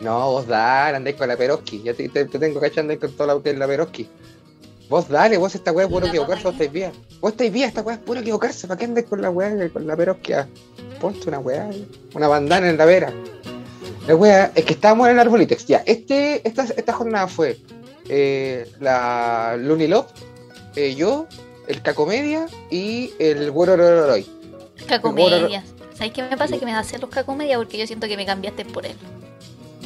No, 0.00 0.32
vos 0.32 0.46
dale, 0.46 0.96
andáis 0.96 1.16
con 1.16 1.28
la 1.28 1.36
Peroski. 1.36 1.80
Ya 1.82 1.94
te, 1.94 2.08
te, 2.08 2.24
te 2.26 2.38
tengo 2.38 2.60
cachando 2.60 2.98
con 2.98 3.12
toda 3.12 3.34
la 3.34 3.42
que 3.42 3.50
es 3.50 3.56
la 3.56 3.66
Peroski. 3.68 4.08
Vos 4.92 5.08
dale, 5.08 5.38
vos 5.38 5.54
esta 5.54 5.72
weá 5.72 5.86
es 5.86 5.90
puro 5.90 6.06
equivocarse, 6.06 6.44
vos 6.44 6.52
estáis 6.52 6.70
bien. 6.70 6.92
Vos 7.18 7.32
estáis 7.32 7.50
bien, 7.50 7.66
esta 7.66 7.80
weá 7.80 7.96
es 7.96 8.02
puro 8.02 8.20
equivocarse. 8.20 8.68
¿Para 8.68 8.78
qué 8.78 8.84
andáis 8.84 9.06
con 9.06 9.22
la 9.22 9.30
weá, 9.30 9.70
con 9.70 9.86
la 9.86 9.96
Peroski? 9.96 10.34
Ah, 10.34 10.46
Ponte 11.00 11.30
una 11.30 11.38
weá, 11.38 11.70
una 12.14 12.28
bandana 12.28 12.68
en 12.68 12.76
la 12.76 12.84
vera. 12.84 13.10
La 14.06 14.14
weá 14.14 14.52
es 14.54 14.66
que 14.66 14.74
estábamos 14.74 15.06
en 15.06 15.14
el 15.14 15.20
Arbolitex. 15.20 15.64
Ya, 15.64 15.82
este, 15.86 16.46
esta, 16.46 16.64
esta 16.64 16.92
jornada 16.92 17.26
fue 17.26 17.56
eh, 18.10 18.70
la 18.80 19.56
Lunilop, 19.58 20.10
eh, 20.76 20.94
yo, 20.94 21.26
el 21.68 21.80
Cacomedia 21.80 22.46
y 22.70 23.14
el 23.18 23.50
Wororororoy. 23.50 24.26
Cacomedias. 24.86 25.64
¿Sabes 25.94 26.12
qué 26.12 26.22
me 26.22 26.36
pasa? 26.36 26.58
Que 26.58 26.66
me 26.66 26.72
da 26.72 26.84
celos 26.84 27.08
cacomedia 27.08 27.56
porque 27.56 27.78
yo 27.78 27.86
siento 27.86 28.08
que 28.08 28.18
me 28.18 28.26
cambiaste 28.26 28.66
por 28.66 28.84
él. 28.84 28.98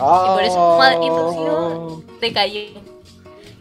Ah, 0.00 0.32
por 0.34 0.42
eso, 0.42 0.78
más 0.78 0.94
inducido, 0.94 2.02
Te 2.18 2.32
cayó. 2.32 2.95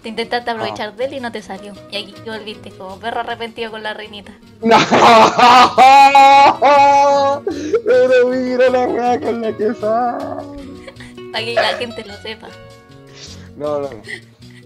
Te 0.06 0.10
intentaste 0.10 0.52
aprovechar 0.52 0.96
de 0.96 1.06
él 1.06 1.15
y 1.15 1.20
no 1.20 1.32
te 1.32 1.41
salió. 1.41 1.74
Y 1.89 1.98
aquí 1.98 2.13
volviste 2.28 2.70
como 2.70 3.00
perro 3.00 3.22
arrepentido 3.22 3.72
con 3.72 3.82
la 3.82 3.96
reinita. 3.96 4.34
No, 4.62 4.78
pero 7.88 8.28
mira 8.28 8.70
la 8.70 8.86
weá 8.86 9.20
con 9.20 9.41
la 9.41 9.58
que. 9.58 9.74
Para 9.74 11.44
que 11.44 11.56
la 11.56 11.74
gente 11.80 12.06
lo 12.06 12.13
sepa. 12.18 12.50
No, 13.58 13.80
no, 13.80 13.89
no. 13.89 14.04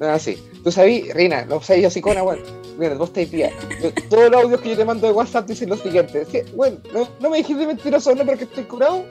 No, 0.02 0.08
así. 0.08 0.44
Tú 0.62 0.74
sabes, 0.74 1.14
Reina, 1.14 1.46
no 1.46 1.62
sabes 1.62 1.84
yo 1.84 1.90
psicona, 1.90 2.22
weón. 2.22 2.44
Mira, 2.78 2.96
vos 2.96 3.08
estáis 3.08 3.30
pía. 3.30 3.54
Todos 4.10 4.30
los 4.30 4.44
audios 4.44 4.60
que 4.60 4.72
yo 4.72 4.76
te 4.76 4.84
mando 4.84 5.08
de 5.08 5.14
WhatsApp 5.14 5.48
dicen 5.48 5.70
lo 5.70 5.78
siguiente. 5.78 6.26
Sí, 6.26 6.42
bueno, 6.54 6.80
no, 6.94 7.08
no 7.22 7.30
me 7.30 7.38
dejes 7.38 7.58
de 7.58 7.66
mentiroso, 7.66 8.14
no 8.14 8.26
porque 8.26 8.44
estoy 8.44 8.66
curado, 8.66 9.06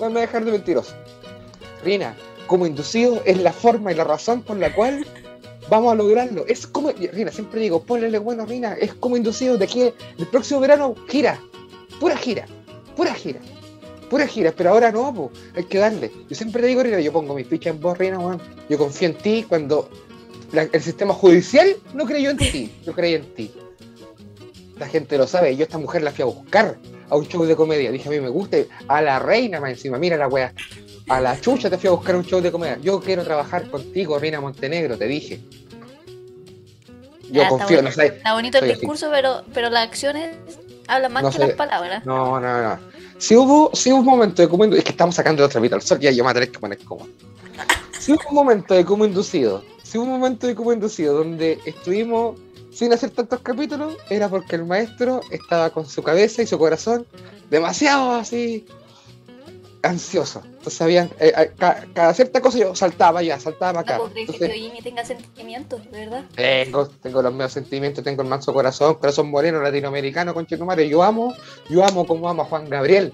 no 0.00 0.06
me 0.06 0.12
voy 0.12 0.22
a 0.22 0.24
dejar 0.26 0.46
de 0.46 0.52
mentiroso. 0.52 0.94
Reina, 1.84 2.16
como 2.46 2.66
inducido 2.66 3.20
es 3.26 3.36
la 3.36 3.52
forma 3.52 3.92
y 3.92 3.96
la 3.96 4.04
razón 4.04 4.42
por 4.42 4.56
la 4.56 4.74
cual 4.74 5.06
vamos 5.74 5.92
a 5.92 5.96
lograrlo. 5.96 6.46
Es 6.46 6.66
como, 6.66 6.90
Rina, 6.90 7.32
siempre 7.32 7.60
digo, 7.60 7.82
ponle 7.82 8.18
bueno, 8.18 8.46
Rina, 8.46 8.74
es 8.74 8.94
como 8.94 9.16
inducido 9.16 9.58
de 9.58 9.64
aquí, 9.64 9.92
el 10.18 10.26
próximo 10.26 10.60
verano, 10.60 10.94
gira, 11.08 11.40
pura 12.00 12.16
gira, 12.16 12.46
pura 12.96 13.14
gira, 13.14 13.40
pura 14.08 14.26
gira, 14.26 14.52
pero 14.56 14.70
ahora 14.70 14.92
no, 14.92 15.12
po, 15.12 15.30
hay 15.54 15.64
que 15.64 15.78
darle. 15.78 16.10
Yo 16.28 16.36
siempre 16.36 16.62
te 16.62 16.68
digo, 16.68 16.82
Rina, 16.82 17.00
yo 17.00 17.12
pongo 17.12 17.34
mi 17.34 17.44
ficha 17.44 17.70
en 17.70 17.80
vos, 17.80 17.98
Rina, 17.98 18.18
weón. 18.18 18.40
Yo 18.68 18.78
confío 18.78 19.08
en 19.08 19.14
ti 19.14 19.44
cuando 19.48 19.88
el 20.52 20.82
sistema 20.82 21.12
judicial 21.12 21.76
no 21.92 22.06
creyó 22.06 22.30
en 22.30 22.36
ti, 22.36 22.72
yo 22.84 22.92
creí 22.92 23.14
en 23.14 23.34
ti. 23.34 23.50
La 24.78 24.86
gente 24.88 25.18
lo 25.18 25.26
sabe, 25.26 25.56
yo 25.56 25.64
esta 25.64 25.78
mujer 25.78 26.02
la 26.02 26.12
fui 26.12 26.22
a 26.22 26.26
buscar 26.26 26.78
a 27.08 27.16
un 27.16 27.26
show 27.26 27.44
de 27.44 27.56
comedia, 27.56 27.90
dije 27.90 28.08
a 28.08 28.12
mí 28.12 28.20
me 28.20 28.28
gusta, 28.28 28.58
a 28.88 29.02
la 29.02 29.18
reina 29.18 29.60
más 29.60 29.70
encima, 29.70 29.98
mira 29.98 30.16
la 30.16 30.28
weá. 30.28 30.52
A 31.08 31.20
la 31.20 31.38
chucha 31.38 31.68
te 31.68 31.76
fui 31.76 31.88
a 31.88 31.92
buscar 31.92 32.16
un 32.16 32.24
show 32.24 32.40
de 32.40 32.50
comedia. 32.50 32.78
Yo 32.80 32.98
quiero 32.98 33.24
trabajar 33.24 33.70
contigo, 33.70 34.18
Reina 34.18 34.40
Montenegro, 34.40 34.96
te 34.96 35.06
dije. 35.06 35.38
Yo 37.30 37.42
Ah, 37.44 37.48
confío, 37.48 37.82
no 37.82 37.90
sé. 37.90 38.06
Está 38.06 38.34
bonito 38.34 38.58
el 38.58 38.64
así. 38.64 38.74
discurso, 38.74 39.08
pero, 39.10 39.42
pero 39.52 39.70
las 39.70 39.86
acciones 39.88 40.36
hablan 40.88 41.12
más 41.12 41.22
No 41.22 41.30
que 41.30 41.38
las 41.38 41.50
palabras. 41.52 42.04
No, 42.04 42.38
no, 42.40 42.62
no. 42.62 42.78
Si 43.18 43.36
hubo, 43.36 43.70
si 43.74 43.90
hubo 43.92 44.00
un 44.00 44.06
momento 44.06 44.42
de 44.42 44.48
como 44.48 44.64
indu- 44.64 44.76
es 44.76 44.84
que 44.84 44.90
estamos 44.90 45.14
sacando 45.14 45.44
otra 45.44 45.60
vida 45.60 45.76
al 45.76 45.82
sol, 45.82 45.98
ya 46.00 46.10
yo 46.10 46.18
me 46.18 46.22
voy 46.24 46.30
a 46.32 46.34
tener 46.34 46.50
que 46.50 46.58
poner 46.58 46.78
como. 46.84 47.08
Si 47.98 48.12
hubo 48.12 48.20
un 48.28 48.34
momento 48.34 48.74
de 48.74 48.84
como 48.84 49.04
inducido, 49.04 49.64
si 49.82 49.96
hubo 49.98 50.04
un 50.06 50.10
momento 50.12 50.46
de 50.46 50.54
como 50.54 50.72
inducido 50.72 51.14
donde 51.16 51.58
estuvimos 51.64 52.38
sin 52.72 52.92
hacer 52.92 53.10
tantos 53.10 53.40
capítulos, 53.40 53.96
era 54.10 54.28
porque 54.28 54.56
el 54.56 54.64
maestro 54.66 55.20
estaba 55.30 55.70
con 55.70 55.86
su 55.86 56.02
cabeza 56.02 56.42
y 56.42 56.46
su 56.46 56.58
corazón 56.58 57.06
demasiado 57.48 58.12
así 58.12 58.66
ansioso. 59.84 60.42
Entonces 60.44 60.80
habían, 60.80 61.06
eh, 61.20 61.32
eh, 61.36 61.52
ca- 61.58 61.84
cada 61.94 62.12
cierta 62.14 62.40
cosa 62.40 62.58
yo 62.58 62.74
saltaba 62.74 63.22
ya, 63.22 63.38
saltaba 63.38 63.72
No 63.74 63.78
acá. 63.80 63.96
creer 63.98 64.12
que 64.14 64.20
Entonces, 64.20 64.52
tío 64.52 64.62
Jimmy 64.68 64.82
tenga 64.82 65.04
sentimientos, 65.04 65.80
de 65.90 65.98
verdad. 66.06 66.24
tengo, 66.34 66.86
tengo 66.88 67.22
los 67.22 67.32
mismos 67.32 67.52
sentimientos, 67.52 68.02
tengo 68.04 68.22
el 68.22 68.28
manso 68.28 68.52
corazón, 68.52 68.94
corazón 68.94 69.30
moreno 69.30 69.60
latinoamericano, 69.60 70.34
con 70.34 70.46
Chetumare. 70.46 70.88
Yo 70.88 71.02
amo, 71.02 71.34
yo 71.68 71.84
amo 71.84 72.06
como 72.06 72.28
ama 72.28 72.44
Juan 72.44 72.68
Gabriel. 72.68 73.12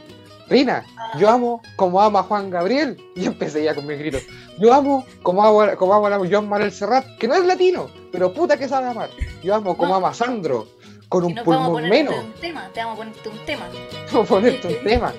Rina, 0.49 0.85
yo 1.17 1.29
amo 1.31 1.63
como 1.77 2.01
ama 2.01 2.23
Juan 2.25 2.51
Gabriel. 2.51 2.97
Y 3.15 3.27
empecé 3.27 3.63
ya 3.65 3.75
con 3.75 3.87
mis 3.87 3.99
gritos. 3.99 4.23
Yo 4.59 4.73
amo 4.75 5.05
como 5.23 5.45
amo, 5.45 5.77
como 5.77 5.95
amo 5.95 6.07
a 6.07 6.41
Manuel 6.41 6.73
Serrat, 6.73 7.05
que 7.19 7.29
no 7.29 7.35
es 7.35 7.45
latino, 7.45 7.89
pero 8.13 8.33
puta 8.33 8.57
que 8.57 8.69
sabe 8.69 8.89
amar. 8.89 9.11
Yo 9.43 9.55
amo 9.55 9.77
como 9.77 9.91
No. 9.91 9.97
ama 9.97 10.09
a 10.09 10.15
Sandro, 10.15 10.67
con 11.09 11.25
un 11.25 11.35
nos 11.35 11.45
vamos 11.45 11.63
a 11.63 11.67
pulmón 11.67 11.83
poner 11.83 11.91
menos. 11.91 12.25
un 12.25 12.33
tema, 12.41 12.69
te 12.75 12.81
vamos 12.81 12.95
a 12.95 12.99
ponerte 12.99 13.29
un 13.29 13.39
tema. 13.47 13.67
Vamos 14.13 14.27
a 14.27 14.35
ponerte 14.35 14.69
un 14.69 14.85
tema. 14.85 15.13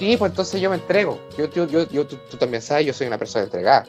Sí, 0.00 0.16
pues 0.16 0.32
entonces 0.32 0.58
yo 0.62 0.70
me 0.70 0.76
entrego. 0.76 1.20
Yo, 1.36 1.50
yo, 1.50 1.66
yo, 1.66 1.86
yo- 1.90 2.06
tú, 2.06 2.16
tú 2.30 2.38
también 2.38 2.62
sabes, 2.62 2.86
yo 2.86 2.94
soy 2.94 3.06
una 3.06 3.18
persona 3.18 3.44
entregada. 3.44 3.84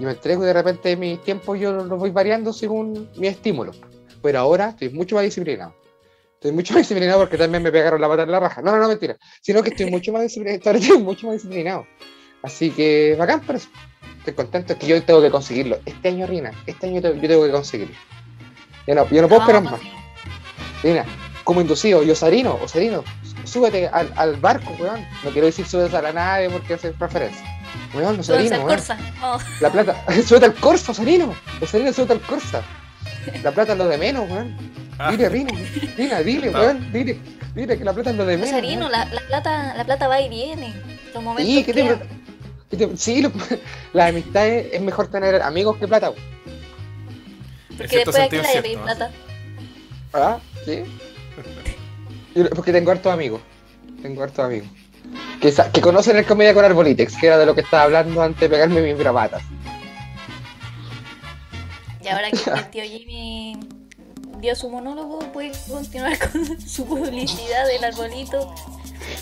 Yo 0.00 0.06
me 0.06 0.12
entrego 0.12 0.42
y 0.42 0.46
de 0.46 0.54
repente 0.54 0.96
mis 0.96 1.22
tiempos 1.22 1.60
yo 1.60 1.72
los 1.72 1.98
voy 1.98 2.08
variando 2.10 2.54
según 2.54 3.10
mi 3.16 3.26
estímulo. 3.26 3.72
Pero 4.22 4.38
ahora 4.38 4.70
estoy 4.70 4.88
mucho 4.88 5.14
más 5.16 5.24
disciplinado. 5.24 5.74
Estoy 6.36 6.52
mucho 6.52 6.72
más 6.72 6.80
disciplinado 6.80 7.20
porque 7.20 7.36
también 7.36 7.62
me 7.62 7.70
pegaron 7.70 8.00
la 8.00 8.08
pata 8.08 8.22
en 8.22 8.30
la 8.30 8.40
raja. 8.40 8.62
No, 8.62 8.70
no, 8.72 8.78
no, 8.78 8.88
mentira. 8.88 9.18
Sino 9.42 9.62
que 9.62 9.68
estoy 9.68 9.90
mucho 9.90 10.10
más 10.10 10.22
disciplinado. 10.22 10.62
Ahora 10.64 10.78
estoy 10.78 10.98
mucho 10.98 11.26
más 11.26 11.34
disciplinado. 11.34 11.86
Así 12.42 12.70
que 12.70 13.14
bacán 13.18 13.42
por 13.42 13.56
eso. 13.56 13.68
Estoy 14.20 14.32
contento 14.32 14.78
que 14.78 14.86
yo 14.86 15.02
tengo 15.02 15.20
que 15.20 15.30
conseguirlo. 15.30 15.78
Este 15.84 16.08
año, 16.08 16.26
Rina, 16.26 16.52
este 16.66 16.86
año 16.86 17.00
yo 17.02 17.12
tengo 17.28 17.44
que 17.44 17.52
conseguirlo. 17.52 17.94
Yo 18.86 18.94
no, 18.94 19.06
yo 19.10 19.20
no 19.20 19.28
puedo 19.28 19.42
esperar 19.42 19.62
más. 19.62 19.80
Mira, 20.82 21.04
como 21.44 21.60
inducido, 21.60 22.02
y 22.02 22.10
Osarino, 22.10 22.54
Osarino, 22.62 23.04
súbete 23.52 23.86
al, 23.88 24.12
al 24.16 24.36
barco, 24.36 24.74
weón. 24.78 25.06
No 25.24 25.30
quiero 25.30 25.46
decir 25.46 25.66
súbete 25.66 25.96
a 25.96 26.02
la 26.02 26.12
nave 26.12 26.48
porque 26.50 26.74
hace 26.74 26.92
referencia. 26.98 27.44
Weón, 27.94 28.18
Osarino, 28.20 28.56
weón. 28.56 28.68
Corsa. 28.68 28.96
Vamos. 29.20 29.42
La 29.60 29.70
plata, 29.70 29.96
súbete 30.26 30.46
al 30.46 30.54
Corsa, 30.54 30.92
Osarino. 30.92 31.34
Osarino, 31.60 31.92
súbete 31.92 32.12
al 32.14 32.20
Corsa. 32.20 32.62
La 33.42 33.52
plata 33.52 33.72
es 33.72 33.78
lo 33.78 33.86
de 33.88 33.98
menos, 33.98 34.28
weón. 34.30 34.56
Ah, 34.98 35.10
Dile, 35.10 35.28
Rina, 35.28 35.50
Rina, 35.96 36.20
dile, 36.20 36.50
No. 36.50 36.58
weón, 36.60 36.92
dile, 36.92 37.18
dile 37.54 37.78
que 37.78 37.84
la 37.84 37.92
plata 37.92 38.10
es 38.10 38.16
lo 38.16 38.24
de 38.26 38.36
menos. 38.36 38.50
Rosarino, 38.50 38.80
weón. 38.86 38.92
la, 38.92 39.04
la 39.06 39.20
plata, 39.26 39.74
la 39.76 39.84
plata 39.84 40.08
va 40.08 40.20
y 40.20 40.28
viene. 40.28 40.74
Los 41.14 41.22
momentos 41.22 41.52
Sí, 41.54 41.64
¿qué 41.64 41.72
te- 41.72 41.82
quedan. 41.82 42.02
¿qué 42.70 42.76
te- 42.76 42.96
sí, 42.96 43.22
lo- 43.22 43.32
la 43.92 44.06
amistad 44.06 44.46
es, 44.46 44.72
es 44.74 44.80
mejor 44.80 45.08
tener 45.08 45.40
amigos 45.42 45.76
que 45.78 45.86
plata, 45.88 46.10
weón. 46.10 46.22
Porque 47.76 47.96
después 47.96 48.16
aquí 48.18 48.36
la 48.36 48.82
plata. 48.82 49.10
¿Ah? 50.14 50.38
¿Sí? 50.66 50.84
Porque 52.54 52.72
tengo 52.72 52.90
hartos 52.90 53.12
amigos. 53.12 53.40
Tengo 54.00 54.22
hartos 54.22 54.44
amigos. 54.44 54.68
Que, 55.40 55.52
que 55.72 55.80
conocen 55.80 56.16
el 56.16 56.24
comedia 56.26 56.54
con 56.54 56.64
Arbolitex, 56.64 57.16
que 57.16 57.26
era 57.26 57.38
de 57.38 57.46
lo 57.46 57.54
que 57.54 57.62
estaba 57.62 57.82
hablando 57.84 58.22
antes 58.22 58.40
de 58.40 58.48
pegarme 58.48 58.80
mis 58.80 58.96
bravatas. 58.96 59.42
Y 62.00 62.08
ahora 62.08 62.30
que 62.30 62.50
el 62.50 62.70
tío 62.70 62.82
Jimmy 62.84 63.58
dio 64.40 64.54
su 64.56 64.68
monólogo, 64.68 65.18
puede 65.32 65.52
continuar 65.68 66.18
con 66.18 66.60
su 66.60 66.84
publicidad 66.86 67.66
del 67.66 67.84
arbolito. 67.84 68.54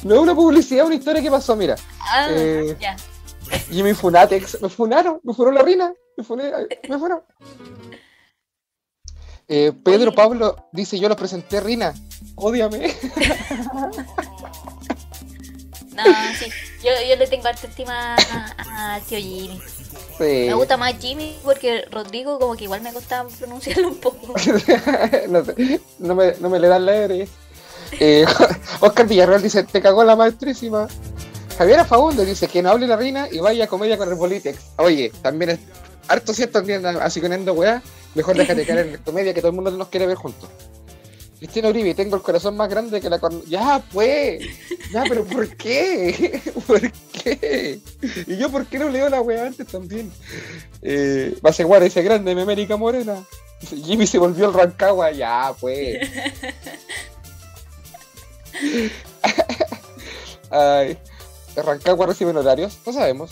No 0.03 0.15
es 0.15 0.21
una 0.21 0.35
publicidad, 0.35 0.87
una 0.87 0.95
historia 0.95 1.23
que 1.23 1.31
pasó, 1.31 1.57
mira. 1.57 1.77
Ah, 2.01 2.29
Eh. 2.31 2.77
ya. 2.81 2.97
Jimmy 3.71 3.95
Funatex, 3.95 4.63
me 4.63 4.69
funaron, 4.69 5.21
me 5.25 5.35
funaron 5.35 5.57
la 5.57 5.63
rina, 5.63 5.93
me 6.17 6.23
funaron, 6.23 6.69
me 6.89 6.99
funaron. 6.99 7.23
Eh, 9.53 9.73
Pedro 9.85 10.11
Oye. 10.11 10.17
Pablo 10.17 10.69
dice, 10.73 10.97
yo 10.99 11.09
los 11.09 11.19
presenté 11.19 11.61
Rina, 11.61 11.93
ódiame. 12.37 12.95
No, 15.93 16.05
sí. 16.39 16.47
Yo, 16.83 16.91
yo 17.09 17.17
le 17.17 17.27
tengo 17.27 17.47
harta 17.47 17.67
estima 17.67 18.15
a- 18.15 18.95
al 18.95 19.03
tío 19.03 19.19
Jimmy. 19.19 19.61
Sí. 20.17 20.47
Me 20.47 20.55
gusta 20.55 20.77
más 20.79 20.95
Jimmy 20.99 21.37
porque 21.45 21.85
Rodrigo 21.91 22.39
como 22.39 22.57
que 22.57 22.65
igual 22.65 22.81
me 22.81 22.93
costaba 22.93 23.29
pronunciarlo 23.29 23.89
un 23.89 23.97
poco. 23.97 24.29
no, 25.29 25.45
sé, 25.45 25.81
no 25.99 26.15
me, 26.15 26.33
no 26.41 26.49
me 26.49 26.59
le 26.59 26.69
dan 26.69 26.87
la 26.87 26.95
R. 26.95 27.29
Eh, 27.99 28.25
Oscar 28.81 29.07
Villarreal 29.07 29.43
dice, 29.43 29.65
te 29.65 29.83
cagó 29.83 30.05
la 30.05 30.17
maestrísima. 30.17 30.89
Javier 31.59 31.85
Fagundes 31.85 32.27
dice 32.27 32.49
que 32.49 32.63
no 32.63 32.71
hable 32.71 32.87
la 32.87 32.97
reina 32.97 33.29
y 33.31 33.41
vaya 33.41 33.65
a 33.65 33.69
comedia 33.69 33.99
con 33.99 34.09
el 34.11 34.17
Politex. 34.17 34.59
Oye, 34.77 35.13
también 35.21 35.51
es 35.51 35.59
harto 36.09 36.33
cierto 36.33 36.61
andan 36.61 36.97
así 37.03 37.21
con 37.21 37.33
weá. 37.51 37.83
Mejor 38.15 38.37
déjate 38.37 38.65
caer 38.67 38.87
en 38.87 38.93
la 38.93 38.99
comedia 38.99 39.33
que 39.35 39.41
todo 39.41 39.51
el 39.51 39.57
mundo 39.57 39.71
nos 39.71 39.89
quiere 39.89 40.07
ver 40.07 40.17
juntos. 40.17 40.49
Cristina 41.39 41.69
Uribe, 41.71 41.95
tengo 41.95 42.17
el 42.17 42.23
corazón 42.23 42.55
más 42.57 42.69
grande 42.69 43.01
que 43.01 43.09
la 43.09 43.19
corn- 43.19 43.43
Ya, 43.49 43.83
pues. 43.93 44.43
Ya, 44.93 45.05
pero 45.09 45.25
¿por 45.25 45.57
qué? 45.57 46.43
¿Por 46.67 46.93
qué? 46.93 47.81
Y 48.27 48.37
yo, 48.37 48.51
¿por 48.51 48.67
qué 48.67 48.79
no 48.79 48.89
leo 48.91 49.09
la 49.09 49.23
weá 49.23 49.47
antes 49.47 49.67
también? 49.67 50.13
Eh, 50.83 51.35
Baseguara 51.41 51.85
dice 51.85 52.03
grande, 52.03 52.35
mi 52.35 52.43
América 52.43 52.77
Morena. 52.77 53.25
Jimmy 53.85 54.07
se 54.07 54.19
volvió 54.19 54.47
el 54.49 54.55
Rancagua, 54.55 55.13
ya, 55.13 55.55
pues. 55.61 55.99
Ay, 60.51 60.99
¿Rancagua 61.57 62.07
recibe 62.07 62.31
honorarios? 62.31 62.79
No 62.87 62.93
sabemos. 62.93 63.31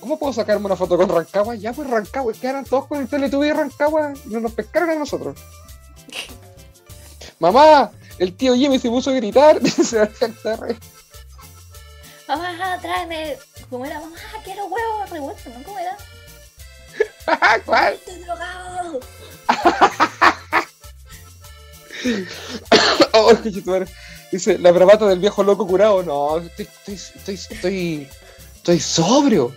¿Cómo 0.00 0.18
puedo 0.18 0.32
sacarme 0.32 0.66
una 0.66 0.76
foto 0.76 0.96
con 0.96 1.08
Rancagua? 1.08 1.54
Ya, 1.54 1.72
pues 1.72 1.88
Rancagua, 1.88 2.32
quedaron 2.34 2.64
todos 2.64 2.86
con 2.86 3.00
el 3.00 3.08
Teletubby 3.08 3.48
de 3.48 3.54
Rancagua 3.54 4.12
y 4.26 4.28
no 4.28 4.40
nos 4.40 4.52
pescaron 4.52 4.90
a 4.90 4.94
nosotros. 4.94 5.38
mamá, 7.38 7.90
el 8.18 8.36
tío 8.36 8.54
Jimmy 8.54 8.78
se 8.78 8.90
puso 8.90 9.10
a 9.10 9.14
gritar. 9.14 9.60
Mamá, 12.28 12.78
tráeme. 12.80 13.38
¿Cómo 13.70 13.84
era? 13.84 14.00
Mamá, 14.00 14.16
quiero 14.44 14.66
huevos 14.66 15.10
revueltos, 15.10 15.52
¿no? 15.52 15.64
¿Cómo 15.64 15.78
era? 15.78 15.96
¿Cuál? 17.64 17.94
Estoy 17.94 18.22
drogado. 18.22 19.00
Oh, 23.12 23.32
madre. 23.64 23.86
Dice, 24.30 24.58
la 24.58 24.70
bravata 24.70 25.06
del 25.06 25.18
viejo 25.18 25.42
loco 25.42 25.66
curado. 25.66 26.02
No, 26.02 26.38
estoy, 26.38 26.68
estoy, 26.86 26.94
estoy, 26.94 27.34
estoy, 27.34 28.08
estoy 28.72 28.80
sobrio. 28.80 29.52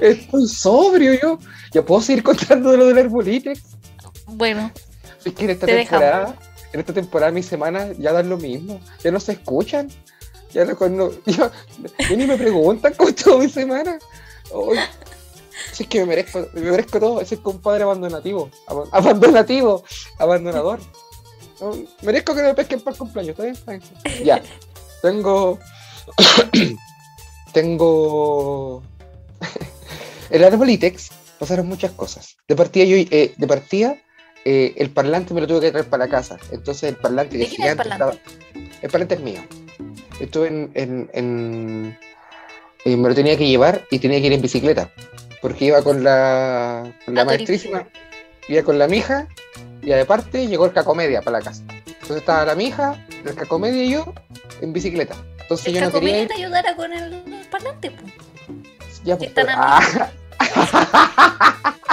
Estoy 0.00 0.48
sobrio 0.48 1.14
yo. 1.20 1.38
¿Ya 1.72 1.84
puedo 1.84 2.00
seguir 2.00 2.22
contando 2.22 2.76
lo 2.76 2.86
del 2.86 2.98
arbolitex? 2.98 3.60
bueno. 4.26 4.70
Es 5.24 5.32
que 5.32 5.44
en 5.44 5.50
esta 5.50 5.66
Te 5.66 5.76
temporada, 5.76 6.36
en 6.72 6.80
esta 6.80 6.92
temporada 6.92 7.32
mis 7.32 7.46
semanas 7.46 7.96
ya 7.98 8.12
dan 8.12 8.28
lo 8.28 8.36
mismo. 8.36 8.80
Ya 9.02 9.10
no 9.10 9.20
se 9.20 9.32
escuchan. 9.32 9.88
Ya 10.52 10.64
no, 10.64 10.76
no- 10.88 11.10
ya- 11.26 11.50
ya 11.98 12.16
ni 12.16 12.26
me 12.26 12.36
preguntan 12.36 12.94
cómo 12.96 13.08
estuvo 13.10 13.38
mi 13.38 13.48
semana. 13.48 13.98
Si 15.72 15.82
es 15.84 15.88
que 15.88 16.00
me 16.00 16.06
merezco, 16.06 16.46
me 16.52 16.60
merezco 16.60 17.00
todo. 17.00 17.20
Ese 17.20 17.38
compadre 17.38 17.84
abandonativo. 17.84 18.50
Ab- 18.66 18.88
abandonativo. 18.92 19.82
Abandonador. 20.18 20.78
Merezco 22.02 22.34
que 22.34 22.42
me 22.42 22.54
pesquen 22.54 22.80
para 22.80 22.92
el 22.94 22.98
cumpleaños. 22.98 23.38
¿Está 23.38 23.72
bien? 23.72 23.82
Ya. 24.24 24.42
Tengo. 25.02 25.58
tengo. 27.52 28.82
el 30.30 30.44
arbolitex 30.44 31.10
pasaron 31.38 31.66
muchas 31.68 31.92
cosas. 31.92 32.36
De 32.48 32.56
partida, 32.56 32.84
yo, 32.84 32.96
eh, 32.96 33.34
de 33.36 33.46
partida 33.46 33.96
eh, 34.44 34.74
el 34.76 34.90
parlante 34.90 35.32
me 35.34 35.40
lo 35.40 35.46
tuve 35.46 35.60
que 35.60 35.70
traer 35.70 35.86
para 35.88 36.04
la 36.06 36.10
casa. 36.10 36.38
Entonces 36.50 36.84
el 36.84 36.96
parlante 36.96 37.38
¿De 37.38 37.44
es 37.44 37.50
el 37.50 37.56
gigante 37.56 37.76
parlante? 37.88 38.16
estaba- 38.16 38.78
El 38.82 38.90
parlante 38.90 39.14
es 39.14 39.20
mío. 39.20 39.40
Estuve 40.20 40.48
en. 40.48 40.70
en- 40.74 41.10
en- 41.12 41.98
eh, 42.84 42.96
me 42.96 43.08
lo 43.08 43.14
tenía 43.14 43.36
que 43.38 43.46
llevar 43.48 43.82
y 43.90 43.98
tenía 43.98 44.20
que 44.20 44.26
ir 44.26 44.32
en 44.34 44.42
bicicleta. 44.42 44.90
Porque 45.40 45.66
iba 45.66 45.82
con 45.82 46.02
la, 46.04 46.92
con 47.04 47.14
la 47.14 47.22
Ah, 47.22 47.24
maestrísima, 47.24 47.86
iba 48.48 48.62
con 48.62 48.78
la 48.78 48.86
mija, 48.88 49.28
y 49.84 49.92
aparte 49.92 50.46
llegó 50.46 50.66
el 50.66 50.72
cacomedia 50.72 51.22
para 51.22 51.38
la 51.38 51.44
casa. 51.44 51.62
Entonces 51.86 52.16
estaba 52.18 52.44
la 52.44 52.54
mija, 52.54 53.04
el 53.24 53.34
cacomedia 53.34 53.84
y 53.84 53.90
yo 53.90 54.12
en 54.60 54.72
bicicleta. 54.72 55.14
Entonces 55.40 55.66
El 55.68 55.74
yo 55.74 55.80
no 55.82 55.92
quería 55.92 56.22
ir. 56.22 56.28
te 56.28 56.34
ayudara 56.34 56.74
con 56.76 56.92
el 56.92 57.22
parlante, 57.50 57.90
pues. 57.90 58.12
Ya, 59.04 59.16
pues, 59.18 59.30
pero- 59.34 59.48
ah. 59.54 60.10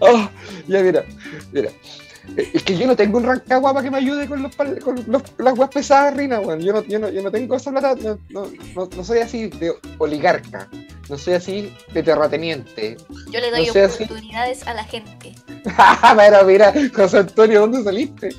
Ah, 0.00 0.30
ya 0.66 0.80
mira, 0.82 1.04
mira. 1.52 1.70
Eh, 2.36 2.50
Es 2.54 2.62
que 2.62 2.76
yo 2.76 2.86
no 2.86 2.96
tengo 2.96 3.18
un 3.18 3.24
rancagua 3.24 3.72
para 3.72 3.84
que 3.84 3.90
me 3.90 3.98
ayude 3.98 4.26
con, 4.28 4.42
los, 4.42 4.54
con 4.56 5.04
los- 5.06 5.22
las 5.38 5.54
guas 5.54 5.70
pesadas, 5.70 6.16
Rina, 6.16 6.40
weón. 6.40 6.60
Yo 6.60 6.72
no, 6.72 6.82
yo, 6.84 6.98
no, 6.98 7.08
yo 7.08 7.22
no 7.22 7.30
tengo 7.30 7.56
esa 7.56 7.70
plata, 7.70 7.94
no, 8.30 8.48
no, 8.74 9.04
soy 9.04 9.18
así 9.18 9.48
de 9.48 9.72
oligarca, 9.98 10.68
no 11.08 11.18
soy 11.18 11.34
así 11.34 11.74
de 11.92 12.02
terrateniente. 12.02 12.96
Yo 13.30 13.40
le 13.40 13.50
doy 13.50 13.68
así. 13.68 14.04
oportunidades 14.04 14.66
a 14.66 14.74
la 14.74 14.84
gente. 14.84 15.34
pero 16.16 16.44
mira, 16.44 16.72
José 16.94 17.18
Antonio, 17.18 17.60
¿dónde 17.60 17.82
saliste? 17.82 18.30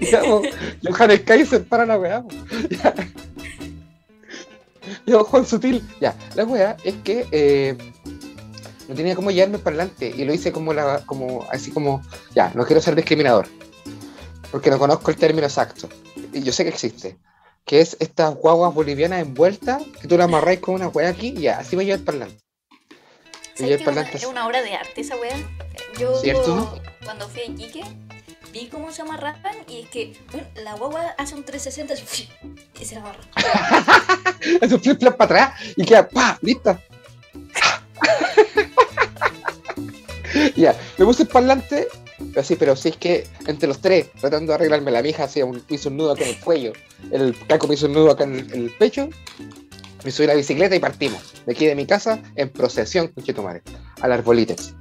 Johannes 0.82 1.20
Kaiser 1.22 1.64
para 1.64 1.86
la 1.86 1.98
weá. 1.98 2.24
Yo, 5.06 5.24
Juan 5.24 5.44
Sutil. 5.46 5.82
Ya, 6.00 6.14
la 6.34 6.44
weá 6.44 6.76
es 6.84 6.94
que 7.04 7.26
eh, 7.32 7.76
no 8.88 8.94
tenía 8.94 9.14
cómo 9.14 9.30
llevarme 9.30 9.58
para 9.58 9.76
adelante 9.76 10.12
y 10.16 10.24
lo 10.24 10.32
hice 10.32 10.52
como 10.52 10.72
la, 10.72 11.04
como, 11.06 11.44
así 11.50 11.70
como, 11.70 12.02
ya, 12.34 12.52
no 12.54 12.64
quiero 12.64 12.80
ser 12.80 12.94
discriminador, 12.94 13.48
porque 14.50 14.70
no 14.70 14.78
conozco 14.78 15.10
el 15.10 15.16
término 15.16 15.46
exacto. 15.46 15.88
Y 16.32 16.42
yo 16.42 16.52
sé 16.52 16.64
que 16.64 16.70
existe. 16.70 17.16
Que 17.64 17.80
es 17.80 17.96
estas 17.98 18.34
guaguas 18.36 18.72
bolivianas 18.72 19.22
envueltas, 19.22 19.82
que 20.00 20.06
tú 20.06 20.16
las 20.16 20.26
amarráis 20.26 20.60
con 20.60 20.76
una 20.76 20.88
weá 20.88 21.08
aquí, 21.08 21.34
y 21.36 21.42
ya, 21.42 21.58
así 21.58 21.76
me 21.76 21.84
lleva 21.84 21.98
el 21.98 22.04
parlante. 22.04 22.38
Me 22.38 22.76
¿Sabes 23.56 23.58
lleva 23.58 23.66
que 23.66 23.72
el 23.72 23.74
es 23.74 23.80
una, 23.80 23.84
parlante 23.84 24.16
es 24.18 24.24
una 24.26 24.46
obra 24.46 24.62
de 24.62 24.74
arte 24.74 25.00
esa 25.00 25.16
weá? 25.16 25.36
Yo 25.98 26.14
¿Cierto? 26.20 26.80
cuando 27.04 27.28
fui 27.28 27.40
a 27.40 27.44
Iquique 27.46 27.82
vi 28.52 28.68
cómo 28.68 28.90
se 28.92 29.02
amarraban 29.02 29.56
y 29.68 29.82
es 29.82 29.88
que 29.90 30.16
bueno, 30.32 30.46
la 30.56 30.74
guagua 30.74 31.14
hace 31.18 31.34
un 31.34 31.44
360 31.44 31.94
así, 31.94 32.28
y 32.80 32.84
se 32.84 32.94
la 32.94 33.02
amarra. 33.02 33.20
Hace 34.62 34.74
un 34.74 34.80
flip 34.80 34.98
para 35.16 35.24
atrás 35.24 35.60
y 35.76 35.84
queda 35.84 36.08
¡pa! 36.08 36.38
¡Lista! 36.40 36.80
ya, 40.56 40.76
me 40.98 41.04
puse 41.04 41.22
el 41.22 41.28
parlante, 41.28 41.88
así, 42.36 42.56
pero 42.56 42.76
sí 42.76 42.90
es 42.90 42.96
que 42.96 43.26
entre 43.46 43.68
los 43.68 43.80
tres, 43.80 44.10
tratando 44.20 44.52
de 44.52 44.54
arreglarme 44.54 44.90
la 44.90 45.02
mija, 45.02 45.24
hacía 45.24 45.44
un, 45.44 45.62
hizo 45.68 45.88
un 45.88 45.96
nudo 45.96 46.12
acá 46.12 46.24
en 46.24 46.30
el 46.30 46.40
cuello, 46.40 46.72
el 47.10 47.36
caco 47.46 47.66
me 47.66 47.74
hizo 47.74 47.86
un 47.86 47.92
nudo 47.92 48.10
acá 48.10 48.24
en 48.24 48.34
el, 48.52 48.72
pecho, 48.78 49.08
me 50.04 50.10
subí 50.10 50.26
la 50.26 50.34
bicicleta 50.34 50.76
y 50.76 50.78
partimos. 50.78 51.34
De 51.46 51.52
aquí 51.52 51.66
de 51.66 51.74
mi 51.74 51.86
casa, 51.86 52.20
en 52.36 52.48
procesión, 52.48 53.12
madre, 53.42 53.62
al 54.00 54.12
Arbolitex. 54.12 54.74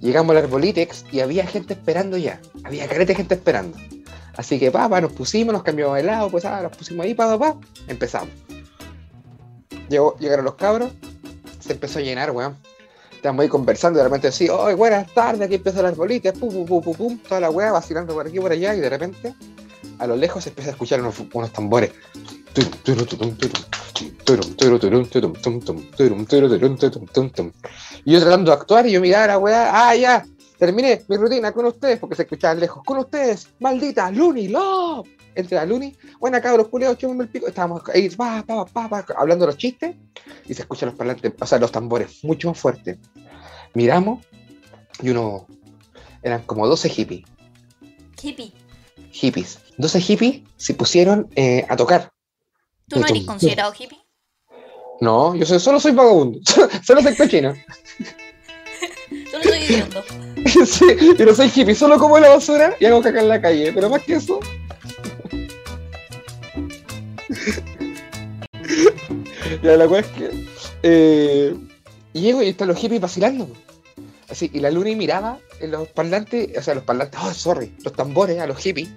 Llegamos 0.00 0.36
al 0.36 0.44
Arbolitex 0.44 1.06
y 1.10 1.20
había 1.20 1.46
gente 1.46 1.74
esperando 1.74 2.16
ya, 2.16 2.40
había 2.64 2.86
careta 2.86 3.12
de 3.12 3.14
gente 3.14 3.34
esperando. 3.34 3.78
Así 4.36 4.58
que, 4.58 4.70
papá, 4.70 5.00
nos 5.00 5.12
pusimos, 5.12 5.52
nos 5.54 5.62
cambiamos 5.62 5.96
de 5.96 6.02
lado, 6.02 6.30
pues, 6.30 6.44
ah, 6.44 6.60
nos 6.62 6.76
pusimos 6.76 7.04
ahí, 7.04 7.14
pa, 7.14 7.38
pa, 7.38 7.54
pa, 7.54 7.60
empezamos. 7.88 8.28
Llegó, 9.88 10.16
llegaron 10.18 10.44
los 10.44 10.56
cabros, 10.56 10.92
se 11.60 11.72
empezó 11.72 12.00
a 12.00 12.02
llenar, 12.02 12.32
weón. 12.32 12.56
Estábamos 13.26 13.42
ahí 13.42 13.48
conversando 13.48 13.98
y 13.98 14.02
de 14.02 14.04
repente 14.04 14.28
así, 14.28 14.46
¡ay, 14.56 14.76
buenas 14.76 15.12
tardes! 15.12 15.40
Aquí 15.40 15.56
empieza 15.56 15.80
el 15.80 15.86
arbolito, 15.86 16.32
pum, 16.34 16.48
pum, 16.48 16.64
pum, 16.64 16.80
pum, 16.80 16.94
pum, 16.94 17.18
toda 17.28 17.40
la 17.40 17.50
weá 17.50 17.72
vacilando 17.72 18.14
por 18.14 18.24
aquí 18.24 18.38
por 18.38 18.52
allá, 18.52 18.72
y 18.72 18.78
de 18.78 18.88
repente, 18.88 19.34
a 19.98 20.06
lo 20.06 20.14
lejos 20.14 20.44
se 20.44 20.50
empieza 20.50 20.70
a 20.70 20.74
escuchar 20.74 21.00
unos, 21.00 21.52
tambores. 21.52 21.90
Y 28.04 28.12
yo 28.12 28.20
tratando 28.20 28.52
de 28.52 28.56
actuar 28.56 28.86
y 28.86 28.92
yo 28.92 29.00
miraba 29.00 29.26
la 29.26 29.38
weá, 29.38 29.88
¡ah, 29.88 29.96
ya! 29.96 30.24
Terminé 30.58 31.02
mi 31.08 31.16
rutina 31.16 31.52
con 31.52 31.66
ustedes, 31.66 31.98
porque 31.98 32.14
se 32.16 32.22
escuchaban 32.22 32.58
lejos. 32.60 32.82
Con 32.84 32.98
ustedes, 32.98 33.48
maldita 33.60 34.10
Looney 34.10 34.48
Love. 34.48 35.08
Entre 35.34 35.54
la 35.54 35.66
Looney, 35.66 35.94
buena 36.18 36.40
cabros, 36.40 36.68
culeados, 36.68 36.96
echémosme 36.96 37.24
el 37.24 37.28
pico. 37.28 37.46
Estábamos 37.46 37.82
ahí, 37.92 38.08
pa, 38.08 38.42
pa, 38.42 38.64
pa, 38.64 38.88
pa, 38.88 39.04
hablando 39.18 39.44
los 39.44 39.58
chistes 39.58 39.94
y 40.46 40.54
se 40.54 40.62
escuchan 40.62 40.88
los 40.88 40.96
parlantes, 40.96 41.30
o 41.38 41.46
sea, 41.46 41.58
los 41.58 41.70
tambores 41.70 42.24
mucho 42.24 42.48
más 42.48 42.58
fuertes. 42.58 42.96
Miramos 43.74 44.24
y 45.02 45.10
uno, 45.10 45.46
eran 46.22 46.42
como 46.44 46.66
12 46.66 46.88
hippies, 46.88 47.24
Hippie, 48.22 48.50
hippies. 49.12 49.58
12 49.76 50.00
hippies 50.00 50.40
se 50.56 50.72
pusieron 50.72 51.28
eh, 51.36 51.66
a 51.68 51.76
tocar. 51.76 52.10
¿tú 52.88 52.98
no 52.98 53.06
eres 53.06 53.24
considerado 53.26 53.74
hippie? 53.78 53.98
No, 55.02 55.34
yo 55.34 55.44
soy- 55.44 55.60
solo 55.60 55.78
soy 55.78 55.92
vagabundo, 55.92 56.40
solo 56.82 57.02
soy 57.02 57.14
cochino. 57.14 57.52
Solo 59.30 59.44
soy 59.44 59.58
idiota. 59.58 60.02
sí, 60.66 60.84
yo 61.18 61.26
no 61.26 61.34
soy 61.34 61.50
hippie, 61.54 61.74
solo 61.74 61.98
como 61.98 62.18
la 62.18 62.28
basura 62.28 62.74
y 62.78 62.86
hago 62.86 63.02
caca 63.02 63.20
en 63.20 63.28
la 63.28 63.40
calle, 63.40 63.72
pero 63.72 63.90
más 63.90 64.02
que 64.02 64.14
eso. 64.14 64.38
ya, 69.62 69.76
la 69.76 69.88
cosa 69.88 70.00
es 70.00 70.06
que 70.06 70.30
eh, 70.82 71.54
llego 72.12 72.42
y 72.42 72.48
están 72.48 72.68
los 72.68 72.78
hippies 72.78 73.00
vacilando. 73.00 73.48
Así, 74.28 74.50
y 74.52 74.60
la 74.60 74.70
luna 74.70 74.90
y 74.90 74.96
miraba 74.96 75.38
en 75.60 75.70
los 75.72 75.88
parlantes, 75.88 76.56
o 76.56 76.62
sea, 76.62 76.74
los 76.74 76.84
parlantes, 76.84 77.18
oh, 77.22 77.32
sorry, 77.32 77.74
los 77.84 77.92
tambores 77.92 78.40
a 78.40 78.46
los 78.46 78.58
hippies, 78.58 78.88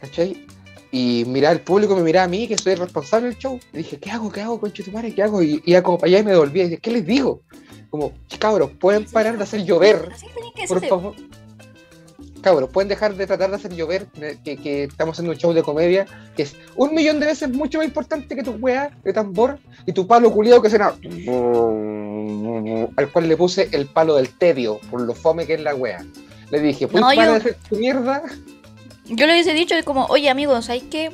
¿cachai? 0.00 0.46
Y 0.92 1.24
miraba 1.26 1.52
al 1.52 1.60
público, 1.60 1.94
me 1.94 2.02
miraba 2.02 2.24
a 2.24 2.28
mí, 2.28 2.48
que 2.48 2.58
soy 2.58 2.72
el 2.72 2.80
responsable 2.80 3.28
del 3.28 3.38
show. 3.38 3.60
Y 3.72 3.78
dije, 3.78 3.98
¿qué 3.98 4.10
hago? 4.10 4.32
¿Qué 4.32 4.40
hago, 4.40 4.58
conche 4.58 4.82
tu 4.82 4.90
madre? 4.90 5.14
¿Qué 5.14 5.22
hago? 5.22 5.40
Y 5.42 5.62
iba 5.64 5.82
como 5.82 5.98
para 5.98 6.08
allá 6.08 6.18
y 6.18 6.24
me 6.24 6.32
devolvía. 6.32 6.64
Y 6.64 6.70
dije, 6.70 6.80
¿qué 6.80 6.90
les 6.90 7.06
digo? 7.06 7.42
Como, 7.90 8.12
cabros, 8.38 8.70
pueden 8.72 9.04
parar 9.04 9.36
de 9.36 9.42
hacer 9.42 9.64
llover. 9.64 10.08
Así 10.12 10.26
tenés 10.34 10.52
que 10.54 10.66
Por 10.66 10.86
favor. 10.86 11.14
Cabros, 12.40 12.70
pueden 12.70 12.88
dejar 12.88 13.14
de 13.16 13.26
tratar 13.26 13.50
de 13.50 13.56
hacer 13.56 13.74
llover, 13.74 14.06
que, 14.44 14.56
que 14.56 14.84
estamos 14.84 15.14
haciendo 15.14 15.32
un 15.32 15.38
show 15.38 15.52
de 15.52 15.62
comedia, 15.62 16.06
que 16.34 16.44
es 16.44 16.56
un 16.74 16.94
millón 16.94 17.20
de 17.20 17.26
veces 17.26 17.50
mucho 17.50 17.78
más 17.78 17.86
importante 17.86 18.34
que 18.34 18.42
tu 18.42 18.52
weá 18.52 18.96
de 19.04 19.12
tambor 19.12 19.58
y 19.84 19.92
tu 19.92 20.06
palo 20.06 20.32
culiado 20.32 20.62
que 20.62 20.70
suena. 20.70 20.94
Al 22.96 23.10
cual 23.12 23.28
le 23.28 23.36
puse 23.36 23.68
el 23.72 23.86
palo 23.86 24.16
del 24.16 24.30
tedio, 24.30 24.78
por 24.90 25.02
lo 25.02 25.14
fome 25.14 25.46
que 25.46 25.54
es 25.54 25.60
la 25.60 25.74
weá. 25.74 26.02
Le 26.50 26.60
dije, 26.60 26.88
¿puedes 26.88 27.02
No, 27.02 27.08
parar 27.14 27.26
yo- 27.26 27.32
de 27.32 27.38
hacer 27.38 27.56
tu 27.68 27.76
mierda? 27.76 28.22
Yo 29.06 29.26
le 29.26 29.32
hubiese 29.32 29.52
dicho 29.52 29.74
como, 29.84 30.06
oye 30.06 30.30
amigos, 30.30 30.66
¿sabes 30.66 30.84
qué? 30.90 31.10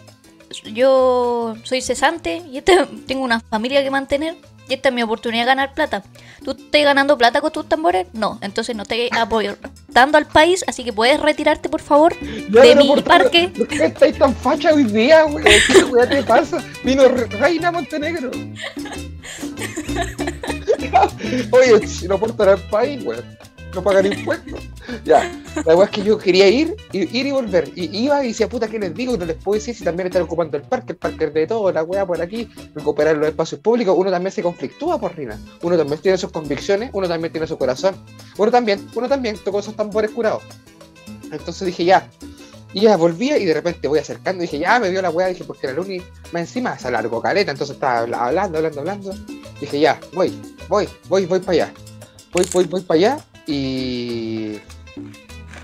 Yo 0.72 1.56
soy 1.64 1.80
cesante 1.82 2.42
y 2.50 2.58
este, 2.58 2.86
tengo 3.06 3.24
una 3.24 3.40
familia 3.40 3.82
que 3.82 3.90
mantener. 3.90 4.36
Y 4.68 4.74
esta 4.74 4.88
es 4.88 4.94
mi 4.94 5.02
oportunidad 5.02 5.42
de 5.44 5.46
ganar 5.46 5.74
plata. 5.74 6.02
¿Tú 6.44 6.52
estás 6.52 6.82
ganando 6.82 7.16
plata 7.16 7.40
con 7.40 7.52
tus 7.52 7.68
tambores? 7.68 8.06
No, 8.12 8.38
entonces 8.42 8.74
no 8.76 8.82
estás 8.82 8.98
apoyando 9.18 9.58
al 10.18 10.26
país, 10.26 10.64
así 10.66 10.84
que 10.84 10.92
puedes 10.92 11.20
retirarte, 11.20 11.68
por 11.68 11.80
favor, 11.80 12.14
Ya, 12.50 12.62
de 12.62 12.76
mi 12.76 12.94
parque. 13.02 13.52
¿Por 13.56 13.68
qué 13.68 13.86
estáis 13.86 14.18
tan 14.18 14.34
facha 14.34 14.72
hoy 14.74 14.84
día, 14.84 15.24
weón? 15.26 15.44
¿Qué 15.44 16.06
te 16.06 16.22
pasa? 16.22 16.62
Vino 16.84 17.08
Re- 17.08 17.26
Reina 17.26 17.70
Montenegro. 17.70 18.30
Oye, 21.52 21.86
si 21.86 22.08
no 22.08 22.14
aportan 22.16 22.48
al 22.50 22.60
país, 22.68 23.04
weón. 23.04 23.24
No 23.74 23.82
pagan 23.82 24.06
impuestos. 24.06 24.60
Ya, 25.04 25.30
la 25.64 25.76
weá 25.76 25.84
es 25.86 25.90
que 25.90 26.02
yo 26.02 26.16
quería 26.16 26.48
ir, 26.48 26.74
ir 26.92 27.26
y 27.26 27.30
volver. 27.30 27.70
Y 27.74 28.04
iba 28.04 28.24
y 28.24 28.28
decía, 28.28 28.48
puta, 28.48 28.68
¿qué 28.68 28.78
les 28.78 28.94
digo? 28.94 29.14
Y 29.14 29.18
no 29.18 29.24
les 29.26 29.36
puedo 29.36 29.58
decir 29.58 29.74
si 29.74 29.84
también 29.84 30.06
están 30.06 30.22
ocupando 30.22 30.56
el 30.56 30.62
parque, 30.62 30.92
el 30.92 30.98
parque 30.98 31.26
de 31.26 31.46
todo, 31.46 31.70
la 31.72 31.82
weá 31.82 32.06
por 32.06 32.20
aquí, 32.22 32.48
recuperar 32.74 33.16
los 33.16 33.28
espacios 33.28 33.60
públicos. 33.60 33.94
Uno 33.98 34.10
también 34.10 34.32
se 34.32 34.42
conflictúa 34.42 34.98
por 34.98 35.14
Rina. 35.16 35.38
Uno 35.62 35.76
también 35.76 36.00
tiene 36.00 36.16
sus 36.16 36.30
convicciones, 36.30 36.90
uno 36.92 37.08
también 37.08 37.32
tiene 37.32 37.46
su 37.46 37.58
corazón. 37.58 37.94
Uno 38.38 38.50
también, 38.50 38.88
uno 38.94 39.08
también 39.08 39.36
tocó 39.44 39.58
esos 39.58 39.76
tambores 39.76 40.10
curados. 40.12 40.42
Entonces 41.30 41.66
dije, 41.66 41.84
ya. 41.84 42.08
Y 42.72 42.82
ya 42.82 42.96
volvía 42.96 43.36
y 43.38 43.44
de 43.44 43.54
repente 43.54 43.88
voy 43.88 43.98
acercando 43.98 44.42
dije, 44.42 44.58
ya 44.58 44.78
me 44.78 44.90
dio 44.90 45.02
la 45.02 45.10
weá, 45.10 45.28
dije, 45.28 45.44
porque 45.44 45.66
la 45.66 45.72
Luni 45.72 45.98
más 46.32 46.42
encima 46.42 46.78
se 46.78 46.88
alargó 46.88 47.20
caleta, 47.22 47.50
entonces 47.50 47.74
estaba 47.74 48.00
habla- 48.00 48.26
hablando, 48.26 48.58
hablando, 48.58 48.80
hablando. 48.80 49.14
Dije, 49.60 49.80
ya, 49.80 49.98
voy, 50.14 50.32
voy, 50.68 50.88
voy, 51.08 51.26
voy 51.26 51.40
para 51.40 51.52
allá. 51.52 51.74
Voy, 52.32 52.46
voy, 52.52 52.64
voy 52.64 52.80
para 52.82 52.98
allá 52.98 53.18
y, 53.46 54.58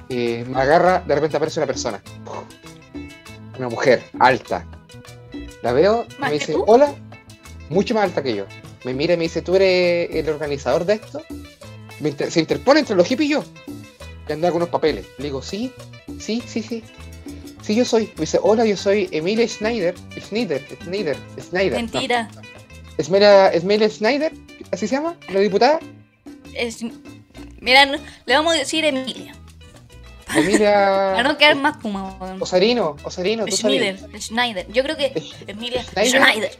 me 0.08 0.60
agarra, 0.60 1.00
de 1.06 1.14
repente 1.14 1.36
aparece 1.36 1.60
una 1.60 1.66
persona. 1.66 2.02
Una 3.58 3.68
mujer 3.68 4.02
alta. 4.18 4.66
La 5.62 5.72
veo 5.72 6.06
y 6.08 6.20
¿Más 6.20 6.30
me 6.30 6.38
dice, 6.38 6.52
tú? 6.52 6.64
hola, 6.66 6.94
mucho 7.70 7.94
más 7.94 8.04
alta 8.04 8.22
que 8.22 8.34
yo. 8.34 8.46
Me 8.84 8.94
mira 8.94 9.14
y 9.14 9.16
me 9.16 9.24
dice, 9.24 9.42
¿tú 9.42 9.54
eres 9.54 10.10
el 10.14 10.28
organizador 10.28 10.84
de 10.84 10.94
esto? 10.94 11.22
Me 12.00 12.08
inter- 12.10 12.30
se 12.30 12.40
interpone 12.40 12.80
entre 12.80 12.96
los 12.96 13.06
hippies 13.06 13.30
y 13.30 13.32
yo. 13.32 13.44
Y 14.28 14.32
andaba 14.32 14.52
con 14.52 14.62
unos 14.62 14.70
papeles. 14.70 15.06
Le 15.18 15.24
digo, 15.24 15.40
sí, 15.42 15.72
sí, 16.18 16.42
sí, 16.46 16.62
sí. 16.62 16.82
Sí, 17.62 17.76
yo 17.76 17.84
soy. 17.84 18.06
Me 18.16 18.22
dice, 18.22 18.40
hola, 18.42 18.64
yo 18.66 18.76
soy 18.76 19.08
Emilia 19.12 19.46
Schneider. 19.46 19.94
Schneider, 20.20 20.66
Schneider, 20.82 21.16
Schneider. 21.40 21.74
Mentira. 21.74 22.28
No, 22.98 23.52
Emilia 23.52 23.88
Schneider, 23.88 24.32
¿así 24.72 24.88
se 24.88 24.96
llama? 24.96 25.16
¿La 25.32 25.38
diputada? 25.40 25.78
Es, 26.54 26.84
mira, 27.62 27.86
le 27.86 28.34
vamos 28.34 28.54
a 28.54 28.58
decir 28.58 28.84
Emilia. 28.84 29.34
Para 30.26 30.40
Emilia. 30.40 31.22
no 31.22 31.36
quedar 31.38 31.56
más 31.56 31.76
kuma. 31.78 32.16
weón. 32.20 32.40
Osarino, 32.42 32.96
Osarino, 33.04 33.44
tú 33.46 33.56
Schneider, 33.56 33.98
sabes. 33.98 34.24
Schneider. 34.26 34.66
Yo 34.72 34.82
creo 34.82 34.96
que 34.96 35.12
Emilia 35.46 35.82
Schneider. 35.84 36.22
Schneider. 36.22 36.50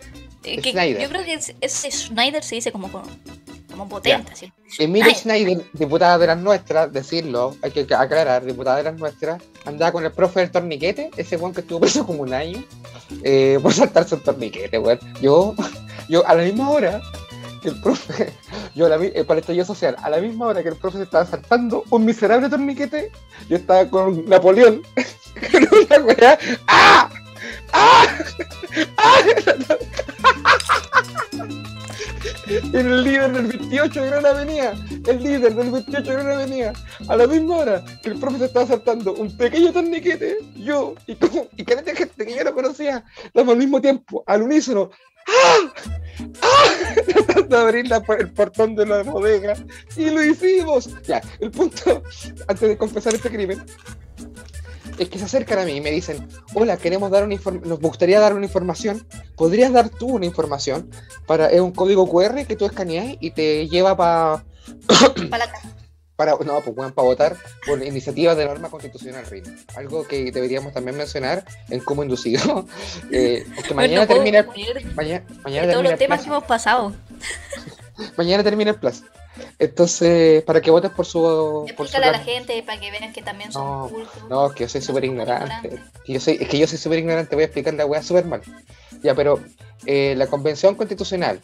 Eh, 0.45 0.61
que 0.61 0.71
Schneider. 0.73 1.03
Yo 1.03 1.09
creo 1.09 1.25
que 1.25 1.35
ese- 1.35 1.57
ese 1.61 1.91
Schneider 1.91 2.43
se 2.43 2.57
dice 2.57 2.73
como, 2.73 2.91
como, 2.91 3.89
potente. 3.89 4.33
así. 4.33 4.53
Emilia 4.79 5.15
Schneider. 5.15 5.49
Schneider, 5.57 5.71
diputada 5.73 6.19
de 6.19 6.27
las 6.27 6.39
nuestras, 6.39 6.93
decirlo, 6.93 7.57
hay 7.63 7.71
que 7.71 7.87
aclarar, 7.95 8.45
diputada 8.45 8.79
de 8.79 8.83
las 8.83 8.95
nuestras, 8.97 9.41
andaba 9.65 9.93
con 9.93 10.05
el 10.05 10.13
profe 10.13 10.41
del 10.41 10.51
torniquete, 10.51 11.11
ese 11.17 11.37
weón 11.37 11.55
que 11.55 11.61
estuvo 11.63 11.81
preso 11.81 12.05
como 12.05 12.23
un 12.23 12.35
año, 12.35 12.63
eh, 13.23 13.59
por 13.63 13.73
saltarse 13.73 14.17
el 14.17 14.23
torniquete, 14.23 14.79
weón. 14.79 14.99
Yo, 15.23 15.55
yo 16.09 16.27
a 16.27 16.35
la 16.35 16.43
misma 16.43 16.69
hora 16.71 17.01
que 17.63 17.69
el 17.69 17.81
profe, 17.81 18.33
yo 18.75 18.87
a 18.87 18.89
la, 18.91 18.97
eh, 18.97 19.25
para 19.25 19.39
el 19.39 19.43
estallido 19.43 19.65
social, 19.65 19.97
a 20.03 20.11
la 20.11 20.21
misma 20.21 20.47
hora 20.47 20.63
que 20.63 20.69
el 20.69 20.77
profe 20.77 20.99
se 20.99 21.05
estaba 21.05 21.25
saltando 21.25 21.85
un 21.91 22.05
miserable 22.05 22.49
torniquete, 22.49 23.11
yo 23.49 23.57
estaba 23.57 23.89
con 23.89 24.29
Napoleón, 24.29 24.83
con 25.53 25.79
una 25.79 26.05
weá, 26.05 26.39
¡ah! 26.67 27.09
¡ah! 27.73 28.07
¡ah! 28.99 29.19
el 32.73 33.05
líder 33.05 33.33
del 33.33 33.47
28 33.47 34.03
de 34.03 34.11
Gran 34.11 34.27
Avenida, 34.27 34.75
el 35.07 35.23
líder 35.23 35.55
del 35.55 35.71
28 35.71 36.03
de 36.03 36.23
Gran 36.23 36.31
Avenida, 36.31 36.73
a 37.09 37.17
la 37.17 37.27
misma 37.27 37.57
hora 37.57 37.85
que 38.03 38.11
el 38.11 38.19
profe 38.19 38.39
se 38.39 38.45
estaba 38.47 38.67
saltando 38.67 39.15
un 39.15 39.35
pequeño 39.37 39.73
torniquete, 39.73 40.39
yo 40.57 40.95
y, 41.07 41.15
como, 41.15 41.49
y 41.57 41.65
que 41.65 41.95
gente 41.95 42.27
que 42.27 42.35
yo 42.35 42.45
no 42.45 42.53
conocía, 42.53 43.05
damos 43.33 43.53
al 43.53 43.59
mismo 43.59 43.81
tiempo, 43.81 44.23
al 44.27 44.43
unísono, 44.43 44.91
¡ah! 45.29 45.73
¡ah! 46.43 46.95
tratando 47.07 47.57
de 47.57 47.63
abrir 47.63 47.89
la 47.89 48.03
el 48.19 48.31
portón 48.33 48.75
de 48.75 48.87
la 48.87 49.03
bodega, 49.03 49.55
y 49.97 50.11
lo 50.11 50.25
hicimos. 50.25 50.91
Ya, 51.05 51.21
el 51.41 51.51
punto, 51.51 52.03
antes 52.49 52.69
de 52.69 52.77
confesar 52.77 53.15
este 53.15 53.31
crimen, 53.31 53.63
es 54.99 55.09
que 55.09 55.19
se 55.19 55.25
acercan 55.25 55.59
a 55.59 55.65
mí 55.65 55.73
y 55.77 55.81
me 55.81 55.91
dicen, 55.91 56.29
hola, 56.55 56.77
queremos 56.77 57.11
dar 57.11 57.25
una 57.25 57.37
nos 57.65 57.81
gustaría 57.81 58.21
dar 58.21 58.35
una 58.35 58.45
información, 58.47 59.07
¿podrías 59.37 59.73
dar 59.73 59.89
tú 59.89 60.07
una 60.09 60.27
información? 60.27 60.91
Para, 61.27 61.47
es 61.49 61.61
un 61.61 61.73
código 61.73 62.09
QR 62.09 62.47
que 62.47 62.57
tú 62.57 62.67
escaneas 62.67 63.17
y 63.21 63.31
te 63.31 63.69
lleva 63.69 63.97
pa- 63.97 64.45
Para 65.31 65.47
la 65.47 65.51
casa. 65.53 65.72
Para, 66.25 66.45
no, 66.45 66.61
pues, 66.61 66.77
weón, 66.77 66.93
para 66.93 67.07
votar 67.07 67.37
por 67.67 67.83
iniciativas 67.85 68.37
de 68.37 68.45
norma 68.45 68.71
constitucional, 68.71 69.27
Rina. 69.27 69.53
Algo 69.75 70.07
que 70.07 70.31
deberíamos 70.31 70.73
también 70.73 70.97
mencionar 70.97 71.45
en 71.69 71.81
cómo 71.81 72.03
inducido. 72.03 72.67
Eh, 73.11 73.45
porque 73.57 73.75
mañana 73.75 74.03
no 74.03 74.07
termina, 74.07 74.47
mañana, 74.95 75.21
de 75.21 75.43
mañana 75.43 75.73
todos 75.73 75.83
termina 75.83 75.83
los 75.83 75.93
el 75.93 75.99
temas 75.99 76.21
que 76.21 76.25
plazo. 76.27 76.31
hemos 76.31 76.45
pasado. 76.45 76.93
Mañana 78.17 78.43
termina 78.43 78.71
el 78.71 78.77
plazo. 78.77 79.05
Entonces, 79.59 80.43
para 80.45 80.61
que 80.61 80.71
votes 80.71 80.91
por 80.91 81.05
su... 81.05 81.21
Por 81.77 81.89
su 81.89 81.97
Explícale 81.97 82.07
a 82.07 82.13
la 82.13 82.19
gente 82.25 82.63
para 82.63 82.81
que 82.81 82.91
vean 82.91 83.13
que 83.13 83.23
también 83.23 83.53
son 83.53 83.65
No, 83.65 83.89
cultos. 83.89 84.29
No, 84.31 84.47
es 84.47 84.53
que 84.55 84.65
yo 84.65 84.69
soy 84.69 84.81
súper 84.81 85.05
ignorante. 85.05 85.79
Yo 86.07 86.21
soy, 86.21 86.39
es 86.41 86.49
que 86.49 86.59
yo 86.59 86.67
soy 86.67 86.79
súper 86.79 87.01
ignorante, 87.01 87.35
voy 87.35 87.43
a 87.43 87.47
explicar 87.47 87.75
la 87.75 87.87
weá 87.87 88.03
súper 88.03 88.25
mal. 88.25 88.41
Ya, 89.03 89.15
pero 89.15 89.41
eh, 89.87 90.15
la 90.17 90.27
convención 90.27 90.75
constitucional 90.75 91.41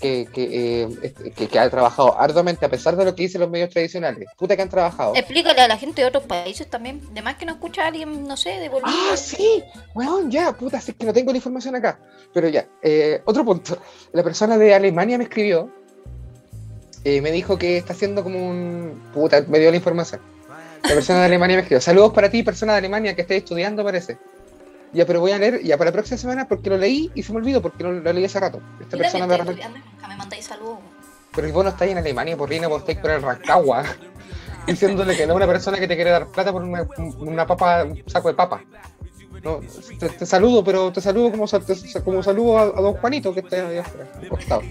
que, 0.00 0.26
que, 0.32 0.82
eh, 0.82 0.88
este, 1.02 1.30
que, 1.30 1.48
que 1.48 1.58
ha 1.58 1.68
trabajado 1.70 2.18
arduamente, 2.18 2.66
a 2.66 2.68
pesar 2.68 2.96
de 2.96 3.04
lo 3.04 3.14
que 3.14 3.22
dicen 3.22 3.40
los 3.40 3.50
medios 3.50 3.70
tradicionales, 3.70 4.28
puta 4.36 4.56
que 4.56 4.62
han 4.62 4.68
trabajado. 4.68 5.14
Explícale 5.14 5.60
a 5.60 5.68
la 5.68 5.76
gente 5.76 6.02
de 6.02 6.08
otros 6.08 6.24
países 6.24 6.68
también. 6.68 7.00
Además 7.12 7.36
que 7.36 7.46
no 7.46 7.52
escucha 7.52 7.84
a 7.84 7.86
alguien, 7.88 8.26
no 8.26 8.36
sé, 8.36 8.58
de 8.58 8.68
Bolivia. 8.68 8.94
Ah, 9.12 9.16
sí, 9.16 9.62
weón, 9.94 10.30
ya, 10.30 10.52
puta, 10.52 10.78
es 10.78 10.92
que 10.98 11.06
no 11.06 11.12
tengo 11.12 11.30
la 11.30 11.38
información 11.38 11.76
acá. 11.76 11.98
Pero 12.32 12.48
ya, 12.48 12.66
eh, 12.82 13.22
otro 13.24 13.44
punto. 13.44 13.78
La 14.12 14.22
persona 14.22 14.58
de 14.58 14.74
Alemania 14.74 15.18
me 15.18 15.24
escribió, 15.24 15.70
eh, 17.04 17.20
me 17.20 17.30
dijo 17.30 17.58
que 17.58 17.76
está 17.76 17.92
haciendo 17.92 18.22
como 18.22 18.38
un... 18.38 19.10
Puta, 19.12 19.44
me 19.48 19.58
dio 19.58 19.70
la 19.70 19.76
información. 19.76 20.20
La 20.82 20.94
persona 20.94 21.20
de 21.20 21.26
Alemania 21.26 21.56
me 21.56 21.62
escribió, 21.62 21.80
saludos 21.80 22.12
para 22.12 22.30
ti, 22.30 22.42
persona 22.42 22.72
de 22.72 22.78
Alemania 22.78 23.14
que 23.14 23.22
esté 23.22 23.36
estudiando, 23.36 23.82
parece. 23.82 24.18
Ya, 24.94 25.04
pero 25.06 25.20
voy 25.20 25.32
a 25.32 25.38
leer 25.38 25.60
ya 25.62 25.76
para 25.76 25.90
la 25.90 25.92
próxima 25.92 26.16
semana 26.18 26.46
porque 26.48 26.70
lo 26.70 26.76
leí 26.78 27.10
y 27.14 27.22
se 27.22 27.32
me 27.32 27.38
olvidó 27.38 27.60
porque 27.60 27.82
lo, 27.82 27.92
lo 27.92 28.12
leí 28.12 28.24
hace 28.24 28.38
rato. 28.40 28.60
Esta 28.80 28.96
persona 28.96 29.26
me 29.26 29.36
repente... 29.36 29.62
me 30.08 30.16
mandáis 30.16 30.44
saludos. 30.44 30.78
Pero 31.34 31.52
vos 31.52 31.64
no 31.64 31.70
estáis 31.70 31.92
en 31.92 31.98
Alemania, 31.98 32.36
por 32.36 32.48
Rina, 32.48 32.68
vos 32.68 32.80
estáis 32.80 32.98
con 32.98 33.10
el 33.10 33.20
Rancagua. 33.22 33.84
Diciéndole 34.66 35.16
que 35.16 35.26
no 35.26 35.32
es 35.32 35.36
una 35.36 35.46
persona 35.46 35.78
que 35.78 35.88
te 35.88 35.96
quiere 35.96 36.10
dar 36.10 36.28
plata 36.28 36.52
por 36.52 36.62
una, 36.62 36.86
una 37.18 37.46
papa, 37.46 37.84
un 37.84 38.02
saco 38.06 38.28
de 38.28 38.34
papa. 38.34 38.62
No, 39.42 39.60
te, 39.98 40.08
te 40.08 40.24
saludo, 40.24 40.64
pero 40.64 40.90
te 40.90 41.02
saludo 41.02 41.30
como, 41.32 41.46
te- 41.46 42.02
como 42.02 42.22
saludo 42.22 42.56
a, 42.58 42.62
a 42.62 42.80
don 42.80 42.94
Juanito 42.94 43.34
que 43.34 43.40
está 43.40 43.68
allá 43.68 43.82
afuera, 43.82 44.08
costado. 44.30 44.62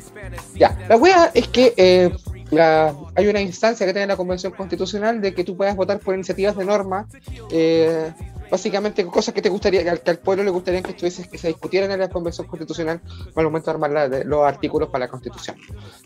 Ya, 0.55 0.76
la 0.89 0.95
wea 0.97 1.30
es 1.34 1.47
que 1.49 1.74
eh, 1.78 2.11
la- 2.49 2.95
hay 3.13 3.28
una 3.28 3.39
instancia 3.41 3.86
que 3.86 3.93
tiene 3.93 4.07
la 4.07 4.17
Convención 4.17 4.51
Constitucional 4.53 5.21
de 5.21 5.36
que 5.36 5.43
tú 5.43 5.55
puedas 5.55 5.76
votar 5.76 5.99
por 5.99 6.15
iniciativas 6.15 6.55
de 6.57 6.65
norma, 6.65 7.07
eh, 7.51 8.11
básicamente 8.53 9.03
cosas 9.07 9.33
que 9.33 9.41
te 9.41 9.49
gustaría, 9.49 9.83
que 9.83 10.11
al, 10.11 10.19
pueblo 10.19 10.43
le 10.43 10.51
gustaría 10.51 10.83
que 10.83 10.91
estuviese, 10.91 11.27
que 11.27 11.39
se 11.39 11.47
discutieran 11.47 11.89
en 11.89 11.99
la 11.99 12.07
Convención 12.07 12.45
Constitucional 12.45 13.01
al 13.35 13.45
momento 13.45 13.65
de 13.65 13.71
armar 13.71 14.25
los 14.27 14.45
artículos 14.45 14.89
para 14.89 15.05
la 15.05 15.09
Constitución. 15.09 15.57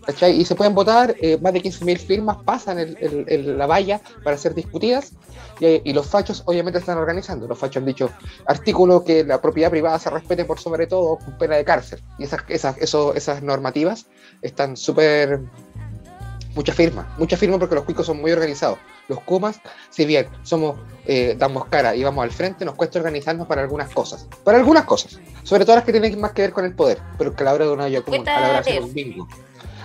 ¿cachai? 0.06 0.40
Y 0.40 0.46
se 0.46 0.56
pueden 0.56 0.74
votar, 0.74 1.14
eh, 1.22 1.38
más 1.42 1.52
de 1.52 1.62
15.000 1.62 2.00
firmas 2.00 2.38
pasan 2.46 2.80
el- 2.80 3.58
la 3.58 3.66
valla 3.66 4.00
para 4.24 4.38
ser 4.38 4.54
discutidas 4.54 5.12
y, 5.60 5.90
y 5.90 5.92
los 5.92 6.08
fachos 6.08 6.44
obviamente 6.46 6.80
están 6.80 6.98
organizando. 6.98 7.50
Los 7.50 7.60
fachos 7.60 7.82
han 7.82 7.86
dicho 7.86 8.10
artículo 8.46 9.04
que 9.04 9.26
la 9.26 9.42
propiedad 9.42 9.70
privada 9.70 10.00
se 10.00 10.10
respete 10.10 10.46
por 10.46 10.58
sobre 10.58 10.88
todo 10.88 11.18
con 11.18 11.38
pena 11.38 11.58
de 11.58 11.66
cárcel. 11.66 12.00
Y 12.18 12.24
esas, 12.24 12.44
esas, 12.48 12.78
esas 12.80 13.44
normativas 13.44 14.06
están 14.42 14.78
súper... 14.78 15.42
Mucha 16.56 16.74
firma, 16.74 17.14
mucha 17.18 17.36
firma 17.36 17.60
porque 17.60 17.76
los 17.76 17.84
cuicos 17.84 18.06
son 18.06 18.22
muy 18.22 18.32
organizados. 18.32 18.80
Los 19.08 19.22
Kumas, 19.22 19.60
si 19.90 20.06
bien 20.06 20.28
somos, 20.44 20.78
eh, 21.06 21.36
damos 21.38 21.66
cara 21.66 21.96
y 21.96 22.04
vamos 22.04 22.24
al 22.24 22.32
frente, 22.32 22.66
nos 22.66 22.76
cuesta 22.76 23.00
organizarnos 23.00 23.48
para 23.48 23.62
algunas 23.62 23.90
cosas. 23.94 24.28
Para 24.44 24.58
algunas 24.58 24.84
cosas. 24.86 25.20
Sobre 25.44 25.64
todo 25.66 25.76
las 25.78 25.86
que 25.86 25.92
tienen 25.94 26.20
más 26.20 26.34
que 26.34 26.42
ver 26.42 26.52
con 26.52 26.66
el 26.66 26.76
poder. 26.76 27.00
Pero 27.18 27.34
que 27.36 27.44
a 27.44 27.46
la 27.46 27.54
hora 27.54 27.66
de 27.66 27.72
una 27.72 27.84
común, 28.04 28.28
a 28.28 28.40
la 28.42 28.48
hora 28.50 28.54
de 28.54 28.58
hacer 28.60 28.74
un 28.84 28.94
bingo. 28.94 29.28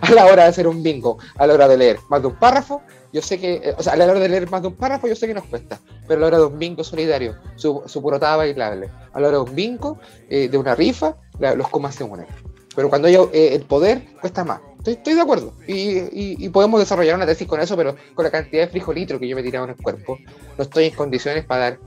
A 0.03 0.11
la 0.11 0.25
hora 0.27 0.43
de 0.43 0.49
hacer 0.49 0.66
un 0.66 0.83
bingo, 0.83 1.18
a 1.39 1.47
la 1.47 1.55
hora 1.55 1.68
de 1.68 1.77
leer 1.77 1.97
más 2.09 2.20
de 2.20 2.27
un 2.27 2.35
párrafo, 2.35 2.83
yo 3.12 3.23
sé 3.23 3.39
que, 3.39 3.55
eh, 3.62 3.75
o 3.79 3.85
sea, 3.85 3.93
a 3.93 3.97
la 3.97 4.07
hora 4.07 4.18
de 4.18 4.29
leer 4.29 4.51
más 4.51 4.61
de 4.61 4.66
un 4.66 4.75
párrafo, 4.75 5.07
yo 5.07 5.14
sé 5.14 5.29
que 5.29 5.35
nos 5.35 5.45
cuesta. 5.45 5.79
Pero 6.09 6.18
a 6.18 6.20
la 6.23 6.27
hora 6.27 6.39
de 6.39 6.45
un 6.47 6.59
bingo 6.59 6.83
solidario, 6.83 7.37
su, 7.55 7.85
su 7.87 8.03
purotada 8.03 8.35
bailable. 8.39 8.91
A 9.12 9.20
la 9.20 9.29
hora 9.29 9.37
de 9.37 9.43
un 9.45 9.55
bingo, 9.55 10.01
eh, 10.29 10.49
de 10.49 10.59
una 10.59 10.75
rifa, 10.75 11.14
la- 11.39 11.55
los 11.55 11.68
comas 11.68 11.95
se 11.95 12.03
unen. 12.03 12.27
Pero 12.75 12.89
cuando 12.89 13.09
hay 13.09 13.14
eh, 13.16 13.55
el 13.55 13.62
poder, 13.64 14.03
cuesta 14.20 14.45
más. 14.45 14.61
Estoy, 14.79 14.95
estoy 14.95 15.14
de 15.14 15.20
acuerdo. 15.20 15.53
Y, 15.66 15.73
y- 15.99 16.37
y 16.39 16.49
podemos 16.49 16.81
desarrollar 16.81 17.16
una 17.16 17.27
tesis 17.27 17.47
con 17.47 17.61
eso, 17.61 17.77
pero 17.77 17.97
con 18.14 18.25
la 18.25 18.31
cantidad 18.31 18.62
de 18.64 18.68
frijolitro 18.68 19.18
que 19.18 19.29
yo 19.29 19.37
me 19.37 19.43
he 19.43 19.45
tirado 19.45 19.64
en 19.66 19.70
el 19.73 19.77
cuerpo, 19.77 20.18
no 20.57 20.62
estoy 20.64 20.87
en 20.87 20.95
condiciones 20.95 21.45
para 21.45 21.61
dar 21.70 21.79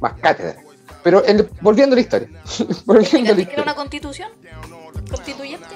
más 0.00 0.14
cátedra. 0.20 0.56
Pero 1.02 1.24
el- 1.24 1.48
volviendo 1.60 1.94
a 1.94 1.96
la 1.96 2.00
historia. 2.00 2.28
volviendo 2.86 2.94
a 2.94 2.96
la 2.96 3.04
¿Fíjate 3.04 3.24
que 3.24 3.30
era 3.32 3.40
historia. 3.42 3.62
una 3.64 3.74
constitución? 3.74 4.30
¿Constituyente? 5.10 5.66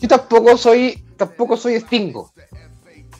yo 0.00 0.08
tampoco 0.08 0.56
soy, 0.56 1.04
tampoco 1.16 1.56
soy 1.56 1.80
Stingo. 1.80 2.32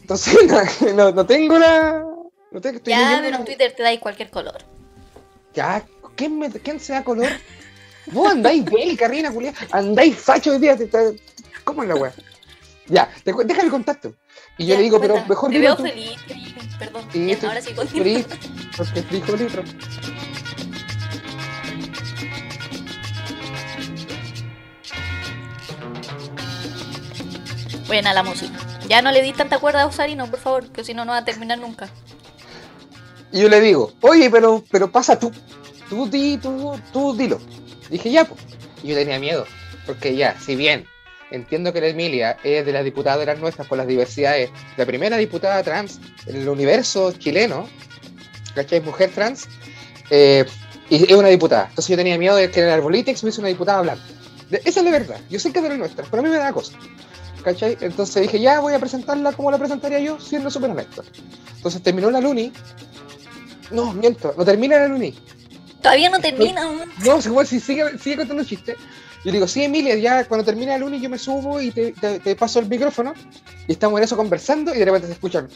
Entonces 0.01 0.37
no, 0.95 1.11
no, 1.13 1.27
tengo 1.27 1.59
la. 1.59 2.05
No 2.51 2.61
tengo, 2.61 2.77
estoy 2.79 2.93
Ya, 2.93 3.19
pero 3.23 3.37
en 3.37 3.45
Twitter 3.45 3.73
te 3.77 3.83
dais 3.83 4.01
cualquier 4.01 4.31
color. 4.31 4.57
Ya, 5.55 5.85
¿quién, 6.17 6.39
me, 6.39 6.51
¿quién 6.51 6.81
se 6.81 6.93
da 6.93 7.05
color? 7.05 7.29
Vos 8.13 8.31
andáis 8.31 8.65
bélica, 8.65 9.09
reina 9.09 9.31
Julián. 9.31 9.55
Andáis 9.71 10.17
facho 10.17 10.53
hoy 10.53 10.59
día. 10.59 10.77
te- 10.77 10.87
te- 10.87 11.17
¿Cómo 11.65 11.83
es 11.83 11.89
la 11.89 11.95
weá? 11.97 12.13
Ya, 12.87 13.09
te 13.25 13.33
deja 13.45 13.63
el 13.63 13.71
contacto. 13.71 14.15
Y 14.57 14.65
yo 14.67 14.71
Ya, 14.75 14.77
le 14.79 14.83
digo, 14.85 15.01
pero 15.01 15.25
mejor 15.27 15.51
Te 15.51 15.59
veo 15.59 15.77
tú. 15.77 15.83
feliz. 15.83 16.19
Perdón. 16.79 17.03
Sí, 17.13 17.27
Ya, 17.27 17.49
ahora 17.49 17.61
sí 17.61 17.75
continúa. 17.75 18.05
feliz, 18.05 18.27
porque 18.77 19.03
frijolito. 19.03 19.63
Buena 27.87 28.13
la 28.13 28.23
música. 28.23 28.53
Ya 28.89 29.03
no 29.03 29.11
le 29.13 29.23
di 29.23 29.33
tanta 29.33 29.59
cuerda 29.59 29.83
a 29.83 29.87
Osarino, 29.87 30.27
por 30.31 30.39
favor, 30.39 30.67
que 30.69 30.85
si 30.85 30.95
no, 30.95 31.05
no 31.05 31.13
va 31.13 31.19
a 31.19 31.25
terminar 31.25 31.59
nunca. 31.59 31.89
Y 33.33 33.41
yo 33.43 33.49
le 33.49 33.61
digo, 33.61 33.93
oye, 34.01 34.31
pero, 34.31 34.65
pero 34.71 34.91
pasa 34.91 35.19
tú. 35.19 35.31
Tú, 35.89 36.09
di, 36.09 36.37
tú, 36.39 36.79
tú 36.93 37.15
dilo. 37.17 37.39
Dije, 37.91 38.11
ya, 38.11 38.25
pues. 38.25 38.41
Y 38.83 38.89
yo 38.89 38.95
tenía 38.95 39.19
miedo. 39.19 39.47
Porque 39.87 40.15
ya, 40.15 40.39
si 40.39 40.55
bien 40.57 40.87
entiendo 41.31 41.73
que 41.73 41.81
la 41.81 41.89
Emilia 41.89 42.39
es 42.43 42.65
de 42.65 42.73
las 42.73 42.85
las 43.27 43.39
nuestras 43.39 43.67
por 43.67 43.79
las 43.79 43.87
diversidades, 43.87 44.51
la 44.77 44.87
primera 44.87 45.17
diputada 45.17 45.63
trans 45.63 46.01
en 46.27 46.37
el 46.37 46.49
universo 46.49 47.13
chileno, 47.13 47.69
¿cachai? 48.55 48.81
Mujer 48.81 49.11
trans, 49.15 49.47
eh, 50.11 50.45
y 50.91 51.11
es 51.11 51.17
una 51.17 51.29
diputada. 51.29 51.67
Entonces 51.69 51.89
yo 51.89 51.97
tenía 51.97 52.19
miedo 52.19 52.37
de 52.37 52.51
que 52.51 52.61
en 52.61 52.67
el 52.67 52.73
Arbolitex 52.73 53.23
hubiese 53.23 53.41
una 53.41 53.49
diputada 53.49 53.83
blanca. 53.83 54.03
Esa 54.51 54.81
es 54.81 54.85
la 54.85 54.91
verdad. 54.91 55.21
Yo 55.29 55.39
sé 55.39 55.53
que 55.53 55.59
es 55.59 55.63
de 55.63 55.69
las 55.69 55.79
nuestras, 55.79 56.09
pero 56.09 56.23
a 56.23 56.25
mí 56.25 56.31
me 56.31 56.39
da 56.39 56.53
cosa. 56.53 56.73
¿Cachai? 57.45 57.77
Entonces 57.81 58.23
dije, 58.23 58.41
ya 58.41 58.61
voy 58.61 58.73
a 58.73 58.79
presentarla 58.79 59.33
como 59.33 59.51
la 59.51 59.59
presentaría 59.59 60.01
yo, 60.01 60.19
siendo 60.19 60.51
súper 60.51 60.71
honesto. 60.71 61.05
Entonces 61.57 61.83
terminó 61.83 62.11
la 62.11 62.21
Luni. 62.21 62.53
No, 63.71 63.93
miento, 63.93 64.35
no 64.37 64.45
termina 64.45 64.79
la 64.79 64.89
Luni. 64.89 65.15
Todavía 65.83 66.11
no 66.11 66.19
termina 66.21 66.63
aún. 66.65 66.83
No, 67.05 67.19
igual 67.19 67.47
si 67.47 67.61
sigue, 67.61 67.99
sigue 67.99 68.17
contando 68.19 68.45
chistes. 68.45 68.77
Yo 69.25 69.33
digo, 69.33 69.47
sí, 69.49 69.65
Emilia, 69.65 69.97
ya 69.97 70.25
cuando 70.27 70.45
termina 70.45 70.75
el 70.75 70.81
Luni 70.81 71.01
yo 71.01 71.09
me 71.11 71.19
subo 71.19 71.61
y 71.61 71.71
te, 71.71 71.93
te- 71.93 72.21
te 72.21 72.37
paso 72.37 72.59
el 72.61 72.67
micrófono. 72.69 73.15
Y 73.67 73.73
estamos 73.73 73.99
en 73.99 74.05
eso 74.05 74.17
conversando 74.17 74.75
y 74.75 74.79
de 74.79 74.85
repente 74.85 75.07
se 75.07 75.13
escuchan. 75.15 75.49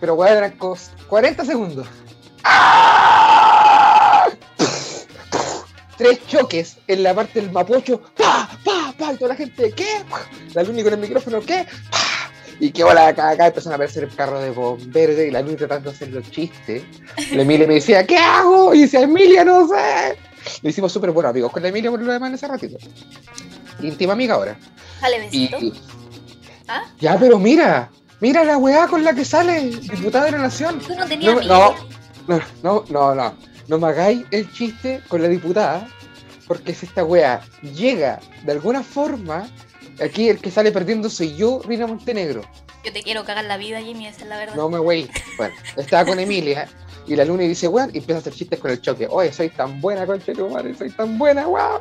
Pero 0.00 0.14
weón, 0.14 0.36
eran 0.36 0.58
cos- 0.58 0.90
40 1.08 1.44
segundos. 1.44 1.86
Tres 5.96 6.20
choques 6.28 6.76
en 6.86 7.02
la 7.02 7.12
parte 7.14 7.40
del 7.40 7.50
mapocho. 7.50 8.00
¡Pa! 8.16 8.48
¡Pa! 8.64 8.94
¡Pa! 8.96 9.12
Y 9.12 9.16
toda 9.16 9.30
la 9.30 9.34
gente, 9.34 9.72
¿qué? 9.72 10.04
La 10.54 10.62
Luni 10.62 10.84
con 10.84 10.92
el 10.92 11.00
micrófono, 11.00 11.40
¿qué? 11.40 11.66
¡Pa! 11.90 11.98
Y 12.60 12.70
qué 12.72 12.82
bola 12.84 13.08
acá, 13.08 13.30
acá 13.30 13.46
empezaron 13.46 13.72
a 13.72 13.76
aparecer 13.76 14.04
el 14.04 14.14
carro 14.14 14.40
de 14.40 14.50
bomberos 14.50 15.16
y 15.18 15.30
la 15.30 15.42
Luni 15.42 15.56
tratando 15.56 15.90
de 15.90 15.96
hacer 15.96 16.08
los 16.08 16.28
chistes. 16.30 16.82
La 17.32 17.42
Emilia 17.42 17.66
me 17.68 17.74
decía, 17.74 18.04
¿qué 18.06 18.16
hago? 18.16 18.74
Y 18.74 18.80
decía, 18.82 19.00
Emilia, 19.02 19.44
no 19.44 19.68
sé. 19.68 20.16
Lo 20.62 20.70
hicimos 20.70 20.90
súper 20.92 21.10
buenos 21.12 21.30
amigos 21.30 21.52
con 21.52 21.62
la 21.62 21.68
Emilia 21.68 21.90
por 21.90 22.00
lo 22.02 22.12
demás 22.12 22.30
en 22.30 22.34
ese 22.34 22.48
ratito. 22.48 22.78
Íntima 23.80 24.14
amiga 24.14 24.34
ahora. 24.34 24.56
Dale, 25.00 25.28
Y, 25.30 25.48
besito. 25.48 25.76
¿Ah? 26.66 26.82
ya, 27.00 27.16
pero 27.18 27.38
mira, 27.38 27.90
mira 28.20 28.44
la 28.44 28.58
weá 28.58 28.88
con 28.88 29.04
la 29.04 29.14
que 29.14 29.24
sale, 29.24 29.70
diputada 29.70 30.26
de 30.26 30.32
la 30.32 30.38
nación. 30.38 30.80
Tú 30.80 30.94
no 30.96 31.06
tenías 31.06 31.46
No, 31.46 31.62
amigos. 31.64 31.86
no, 32.26 32.40
no, 32.62 32.84
no, 32.90 33.14
no. 33.14 33.34
No 33.68 33.78
me 33.78 33.86
hagáis 33.88 34.24
el 34.32 34.50
chiste 34.52 35.00
con 35.08 35.22
la 35.22 35.28
diputada, 35.28 35.86
porque 36.46 36.74
si 36.74 36.86
esta 36.86 37.04
weá 37.04 37.40
llega 37.62 38.18
de 38.44 38.52
alguna 38.52 38.82
forma, 38.82 39.46
aquí 40.02 40.28
el 40.28 40.38
que 40.38 40.50
sale 40.50 40.72
perdiendo 40.72 41.10
soy 41.10 41.36
yo, 41.36 41.60
Rina 41.64 41.86
Montenegro. 41.86 42.42
Yo 42.84 42.92
te 42.92 43.02
quiero 43.02 43.24
cagar 43.24 43.44
la 43.44 43.56
vida, 43.56 43.80
Jimmy, 43.80 44.06
esa 44.06 44.22
es 44.22 44.28
la 44.28 44.38
verdad. 44.38 44.54
No 44.54 44.68
me 44.68 44.78
wey. 44.78 45.10
Bueno, 45.36 45.54
estaba 45.76 46.04
con 46.04 46.18
Emilia 46.18 46.68
y 47.06 47.16
la 47.16 47.24
luna 47.24 47.44
y 47.44 47.48
dice, 47.48 47.68
weón, 47.68 47.90
y 47.92 47.98
empieza 47.98 48.18
a 48.18 48.20
hacer 48.20 48.34
chistes 48.34 48.58
con 48.60 48.70
el 48.70 48.80
choque. 48.80 49.06
Oye, 49.10 49.32
soy 49.32 49.48
tan 49.50 49.80
buena, 49.80 50.06
concha 50.06 50.32
de 50.32 50.42
madre, 50.44 50.74
soy 50.74 50.90
tan 50.90 51.18
buena, 51.18 51.48
weón. 51.48 51.80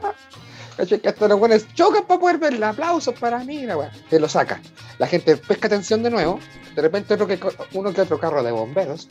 ¿Cachai? 0.78 1.00
Que 1.00 1.10
hasta 1.10 1.28
los 1.28 1.40
buenos 1.40 1.66
chocan 1.74 2.06
para 2.06 2.20
poder 2.20 2.38
verla. 2.38 2.70
Aplausos 2.70 3.16
para 3.20 3.44
mí, 3.44 3.66
la 3.66 3.78
weón. 3.78 3.92
Se 4.10 4.20
lo 4.20 4.30
saca. 4.30 4.62
La 5.00 5.08
gente 5.08 5.36
pesca 5.36 5.68
atención 5.68 6.04
de 6.04 6.12
nuevo. 6.12 6.40
De 6.76 6.82
repente 6.82 7.16
otro 7.16 7.26
que, 7.26 7.40
uno 7.74 7.92
que 7.92 8.02
otro 8.02 8.20
carro 8.20 8.44
de 8.44 8.52
bomberos. 8.52 9.10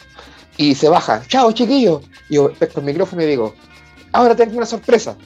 Y 0.57 0.75
se 0.75 0.89
baja. 0.89 1.23
Chao, 1.27 1.51
chiquillo. 1.53 2.03
Y 2.29 2.37
yo 2.37 2.53
pesco 2.53 2.81
el 2.81 2.87
micrófono 2.87 3.23
y 3.23 3.27
digo, 3.27 3.55
ahora 4.13 4.37
tengo 4.37 4.57
una 4.57 4.67
sorpresa. 4.67 5.17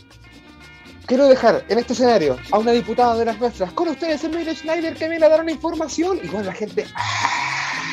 Quiero 1.07 1.27
dejar 1.29 1.65
en 1.69 1.79
este 1.79 1.93
escenario 1.95 2.39
a 2.53 2.59
una 2.59 2.71
diputada 2.73 3.17
de 3.17 3.25
las 3.25 3.39
nuestras 3.41 3.73
con 3.73 3.89
ustedes, 3.89 4.23
Emilio 4.23 4.55
Schneider, 4.55 4.95
que 4.95 5.09
viene 5.09 5.27
a 5.27 5.29
dar 5.29 5.41
una 5.41 5.51
información. 5.51 6.21
Y 6.23 6.29
con 6.29 6.45
la 6.47 6.53
gente. 6.53 6.87
¡ah! 6.95 7.93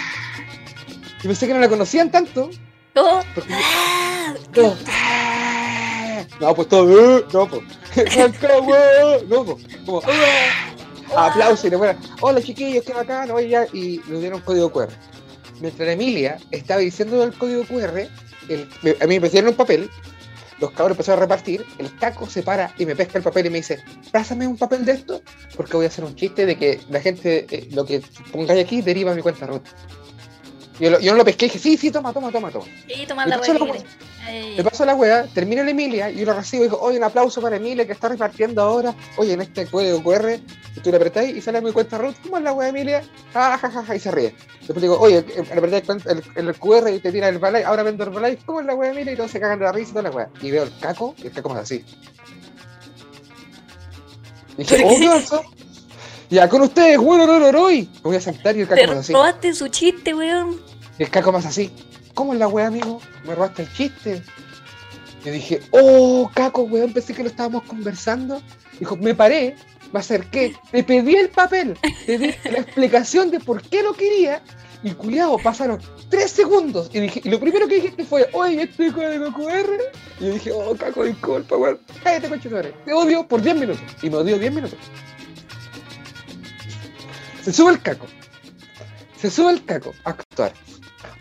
Yo 1.18 1.24
pensé 1.24 1.48
que 1.48 1.54
no 1.54 1.60
la 1.60 1.70
conocían 1.70 2.12
tanto. 2.12 2.50
Oh, 2.96 3.20
Porque 3.34 3.54
ah, 3.54 4.34
todo, 4.54 4.78
¡ah! 4.88 6.24
No, 6.40 6.54
pues 6.56 6.68
todo. 6.68 7.18
¡eh! 7.20 7.26
No, 7.34 7.48
pues. 7.48 7.64
¡Acá, 8.18 8.60
weón! 8.60 9.30
No, 9.30 9.44
pues. 9.46 9.66
Como. 9.86 10.02
¡ah! 11.16 11.28
Aplausos 11.30 11.66
y 11.66 11.70
le 11.70 11.78
ponen, 11.78 11.98
Hola 12.22 12.42
chiquillos, 12.42 12.84
qué 12.86 12.94
bacán. 12.94 13.32
Oye, 13.32 13.50
ya", 13.50 13.66
Y 13.74 14.00
le 14.10 14.20
dieron 14.20 14.42
código 14.42 14.72
QR. 14.72 14.90
Mientras 15.60 15.90
Emilia 15.90 16.38
estaba 16.52 16.82
diciendo 16.82 17.24
el 17.24 17.34
código 17.36 17.64
QR, 17.66 18.08
el- 18.50 18.70
a 19.02 19.06
mí 19.08 19.16
me 19.16 19.22
pusieron 19.22 19.50
un 19.52 19.56
papel. 19.56 19.90
Los 20.60 20.72
cabros 20.72 20.96
empezaron 20.96 21.20
a 21.20 21.26
repartir. 21.26 21.66
El 21.78 21.96
caco 21.98 22.28
se 22.28 22.42
para 22.44 22.74
y 22.78 22.86
me 22.86 22.96
pesca 22.96 23.18
el 23.18 23.24
papel 23.24 23.46
y 23.46 23.50
me 23.50 23.58
dice: 23.58 23.80
Pásame 24.12 24.48
un 24.48 24.58
papel 24.58 24.86
de 24.86 24.94
esto, 24.94 25.22
porque 25.56 25.78
voy 25.78 25.86
a 25.86 25.90
hacer 25.90 26.04
un 26.04 26.16
chiste 26.16 26.46
de 26.46 26.58
que 26.58 26.80
la 26.90 27.00
gente, 27.00 27.46
eh, 27.50 27.68
lo 27.72 27.86
que 27.86 28.02
pongáis 28.32 28.64
aquí, 28.66 28.82
deriva 28.82 29.12
a 29.12 29.16
mi 29.16 29.22
cuenta 29.22 29.46
ruta. 29.46 29.70
Yo, 30.80 30.90
lo- 30.92 31.00
yo 31.00 31.12
no 31.12 31.18
lo 31.18 31.26
pesqué 31.26 31.46
y 31.46 31.50
dije: 31.50 31.60
Sí, 31.60 31.78
sí, 31.78 31.92
toma, 31.92 32.12
toma, 32.14 32.32
toma, 32.32 32.50
toma. 32.52 32.66
Sí, 32.88 33.06
toma 33.08 33.26
la 33.26 33.38
pasó 34.64 34.84
wea 34.84 34.94
la 34.94 34.96
wea, 34.96 35.24
termina 35.34 35.64
la 35.64 35.72
Emilia 35.72 36.10
y 36.10 36.18
yo 36.20 36.26
lo 36.26 36.34
recibo 36.34 36.64
y 36.64 36.68
digo, 36.68 36.80
oye, 36.82 36.98
un 36.98 37.04
aplauso 37.04 37.42
para 37.42 37.56
Emilia 37.58 37.86
que 37.86 37.94
está 37.94 38.10
repartiendo 38.10 38.62
ahora. 38.62 38.94
Oye, 39.18 39.34
en 39.34 39.42
este 39.42 39.66
código 39.68 40.02
QR, 40.04 40.40
y 40.76 40.80
tú 40.82 40.90
le 40.92 40.98
apretáis 40.98 41.36
y 41.36 41.42
sale 41.42 41.58
a 41.60 41.62
mi 41.62 41.72
cuenta 41.72 41.98
root. 41.98 42.16
¿Cómo 42.24 42.38
es 42.38 42.44
la 42.44 42.54
wea, 42.54 42.70
Emilia? 42.70 43.04
Ah, 43.34 43.58
ja, 43.62 43.70
ja, 43.70 43.84
ja, 43.84 43.96
y 43.96 44.00
se 44.00 44.12
ríe. 44.12 44.36
Después 44.60 44.82
digo, 44.82 45.00
oye, 45.00 45.18
eh, 45.20 45.44
le 45.46 45.54
apretáis 45.54 45.84
cuenta- 45.86 46.12
el, 46.12 46.24
el 46.36 46.56
QR 46.56 46.90
y 46.94 47.00
te 47.00 47.12
tira 47.12 47.30
el 47.30 47.40
balay, 47.40 47.64
ahora 47.64 47.84
vendo 47.84 48.04
el 48.04 48.10
balay. 48.10 48.38
¿Cómo 48.46 48.60
es 48.60 48.66
la 48.66 48.76
wea, 48.76 48.92
Emilia? 48.92 49.14
Y 49.14 49.16
todos 49.16 49.32
se 49.32 49.40
cagan 49.40 49.60
de 49.60 49.66
la 49.66 49.72
risa 49.72 49.90
y 49.92 49.94
toda 49.94 50.04
la 50.04 50.12
wea. 50.12 50.30
Y 50.42 50.52
veo 50.52 50.64
el 50.64 50.72
caco 50.80 51.16
y 51.18 51.28
el 51.28 51.32
caco 51.34 51.50
más 51.50 51.60
así. 51.60 51.84
Y 54.58 54.64
dije, 54.64 54.84
oh, 54.86 54.98
¿qué 55.00 55.08
pasó? 55.08 55.44
Ya, 56.30 56.50
con 56.50 56.62
ustedes, 56.62 56.98
bueno, 56.98 57.26
no, 57.26 57.40
no, 57.40 57.68
Me 57.70 57.88
voy 58.04 58.16
a 58.18 58.22
sentar 58.22 58.56
y 58.58 58.62
el 58.62 58.68
caco 58.68 58.88
más 58.88 58.98
así. 58.98 59.14
robaste 59.14 59.54
su 59.54 59.68
chiste, 59.70 60.14
weón. 60.14 60.60
Y 61.00 61.04
el 61.04 61.10
caco 61.10 61.32
más 61.32 61.46
así. 61.46 61.72
¿Cómo 62.18 62.34
es 62.34 62.40
la 62.40 62.48
wea, 62.48 62.66
amigo? 62.66 63.00
Me 63.26 63.36
robaste 63.36 63.62
el 63.62 63.74
chiste. 63.74 64.24
Yo 65.24 65.32
dije, 65.32 65.62
oh, 65.70 66.32
caco, 66.34 66.64
weón, 66.64 66.92
pensé 66.92 67.14
que 67.14 67.22
lo 67.22 67.30
estábamos 67.30 67.62
conversando. 67.66 68.42
Dijo, 68.80 68.98
me 68.98 69.14
paré, 69.14 69.56
me 69.94 70.00
acerqué, 70.00 70.56
te 70.72 70.84
pedí 70.84 71.16
el 71.16 71.30
papel, 71.30 71.78
te 72.08 72.18
di 72.18 72.34
la 72.46 72.58
explicación 72.58 73.30
de 73.30 73.40
por 73.40 73.62
qué 73.62 73.84
lo 73.84 73.94
quería. 73.94 74.42
Y 74.82 74.94
culiado, 74.94 75.38
pasaron 75.38 75.80
tres 76.10 76.32
segundos. 76.32 76.90
Y, 76.92 77.02
dije, 77.02 77.22
y 77.24 77.30
lo 77.30 77.40
primero 77.40 77.68
que 77.68 77.76
dijiste 77.76 78.04
fue, 78.04 78.28
oye, 78.34 78.64
este 78.64 78.92
código 78.92 79.32
QR. 79.32 79.70
Y 80.20 80.26
yo 80.26 80.34
dije, 80.34 80.52
oh, 80.52 80.76
caco, 80.76 81.04
disculpa, 81.04 81.56
weón. 81.56 81.80
Cállate, 82.04 82.30
coche 82.30 82.50
Te 82.84 82.94
odio 82.94 83.28
por 83.28 83.44
10 83.44 83.58
minutos. 83.58 83.84
Y 84.02 84.10
me 84.10 84.16
odió 84.18 84.40
10 84.40 84.56
minutos. 84.56 84.80
Se 87.44 87.54
sube 87.54 87.74
el 87.74 87.82
caco. 87.84 88.08
Se 89.22 89.30
sube 89.30 89.52
el 89.52 89.64
caco 89.64 89.94
actuar. 90.04 90.52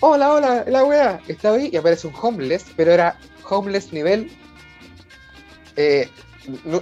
Hola, 0.01 0.33
hola, 0.33 0.65
la 0.67 0.85
weá. 0.85 1.21
Está 1.27 1.53
ahí 1.53 1.71
y 1.73 1.77
aparece 1.77 2.07
un 2.07 2.15
homeless, 2.21 2.67
pero 2.77 2.93
era 2.93 3.19
homeless 3.49 3.93
nivel 3.93 4.31
eh, 5.77 6.09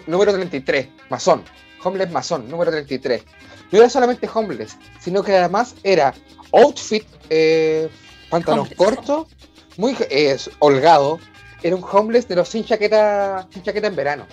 número 0.07 0.33
33, 0.33 0.89
masón. 1.11 1.45
Homeless 1.83 2.11
masón, 2.11 2.49
número 2.49 2.71
33. 2.71 3.25
No 3.71 3.79
era 3.79 3.91
solamente 3.91 4.29
homeless, 4.33 4.77
sino 5.01 5.23
que 5.23 5.37
además 5.37 5.75
era 5.83 6.15
outfit, 6.53 7.07
eh, 7.31 7.89
pantalones 8.31 8.73
Homeless. 8.79 8.97
cortos, 8.97 9.29
muy 9.77 9.97
eh, 10.11 10.37
holgado. 10.61 11.19
Era 11.63 11.77
un 11.77 11.85
homeless 11.91 12.29
de 12.29 12.37
los 12.37 12.49
sin 12.49 12.65
chaqueta, 12.65 13.47
sin 13.51 13.63
chaqueta 13.63 13.87
en 13.87 13.97
verano. 13.97 14.27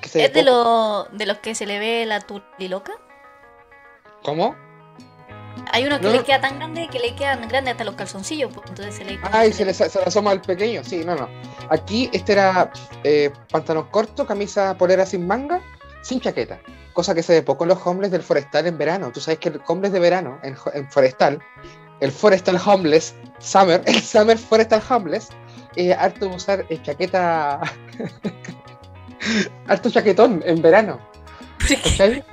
Que 0.00 0.08
se 0.08 0.24
¿Es 0.24 0.32
de, 0.32 0.42
lo, 0.42 1.04
de 1.12 1.26
los 1.26 1.38
que 1.38 1.54
se 1.54 1.66
le 1.66 1.78
ve 1.78 2.04
la 2.06 2.20
turiloca? 2.20 2.92
¿Cómo? 4.22 4.54
Hay 5.72 5.86
uno 5.86 5.98
que 6.00 6.06
No. 6.06 6.12
le 6.12 6.24
queda 6.24 6.40
tan 6.40 6.58
grande 6.58 6.88
que 6.90 6.98
le 6.98 7.14
quedan 7.14 7.46
grandes 7.48 7.72
hasta 7.72 7.84
los 7.84 7.94
calzoncillos, 7.94 8.52
pues, 8.52 8.66
entonces 8.68 8.94
se 8.96 9.04
le 9.04 9.18
Ay, 9.32 9.52
se 9.52 9.64
le, 9.64 9.74
se 9.74 9.84
le 9.86 10.04
asoma 10.04 10.30
al 10.30 10.40
pequeño. 10.40 10.82
Sí, 10.84 11.04
no, 11.04 11.14
no. 11.14 11.28
Aquí 11.70 12.10
este 12.12 12.32
era 12.32 12.70
eh, 13.02 13.30
pantalón 13.50 13.88
corto, 13.90 14.26
camisa 14.26 14.76
polera 14.76 15.06
sin 15.06 15.26
manga, 15.26 15.60
sin 16.02 16.20
chaqueta. 16.20 16.60
Cosa 16.92 17.14
que 17.14 17.22
se 17.22 17.32
ve 17.32 17.42
poco 17.42 17.64
en 17.64 17.68
los 17.70 17.84
homeless 17.84 18.12
del 18.12 18.22
forestal 18.22 18.66
en 18.66 18.78
verano. 18.78 19.10
Tú 19.12 19.20
sabes 19.20 19.38
que 19.40 19.48
el 19.48 19.60
homeless 19.66 19.92
de 19.92 20.00
verano 20.00 20.38
en, 20.42 20.56
forestal, 20.90 21.40
el 22.00 22.12
forestal 22.12 22.60
homeless, 22.64 23.14
summer, 23.40 23.82
el 23.86 24.00
summer 24.00 24.38
forestal 24.38 24.82
homeless, 24.88 25.28
eh, 25.76 25.92
harto 25.92 26.28
de 26.28 26.36
usar 26.36 26.64
eh, 26.68 26.80
chaqueta, 26.82 27.60
harto 29.66 29.90
chaquetón 29.90 30.42
en 30.46 30.62
verano. 30.62 31.00
¿Por 31.58 31.66
qué. 31.68 32.24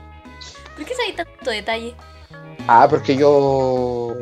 ¿Por 0.75 0.85
qué 0.85 0.95
sabes 0.95 1.15
tanto 1.15 1.51
detalle? 1.51 1.95
Ah, 2.67 2.87
porque 2.89 3.15
yo. 3.15 4.15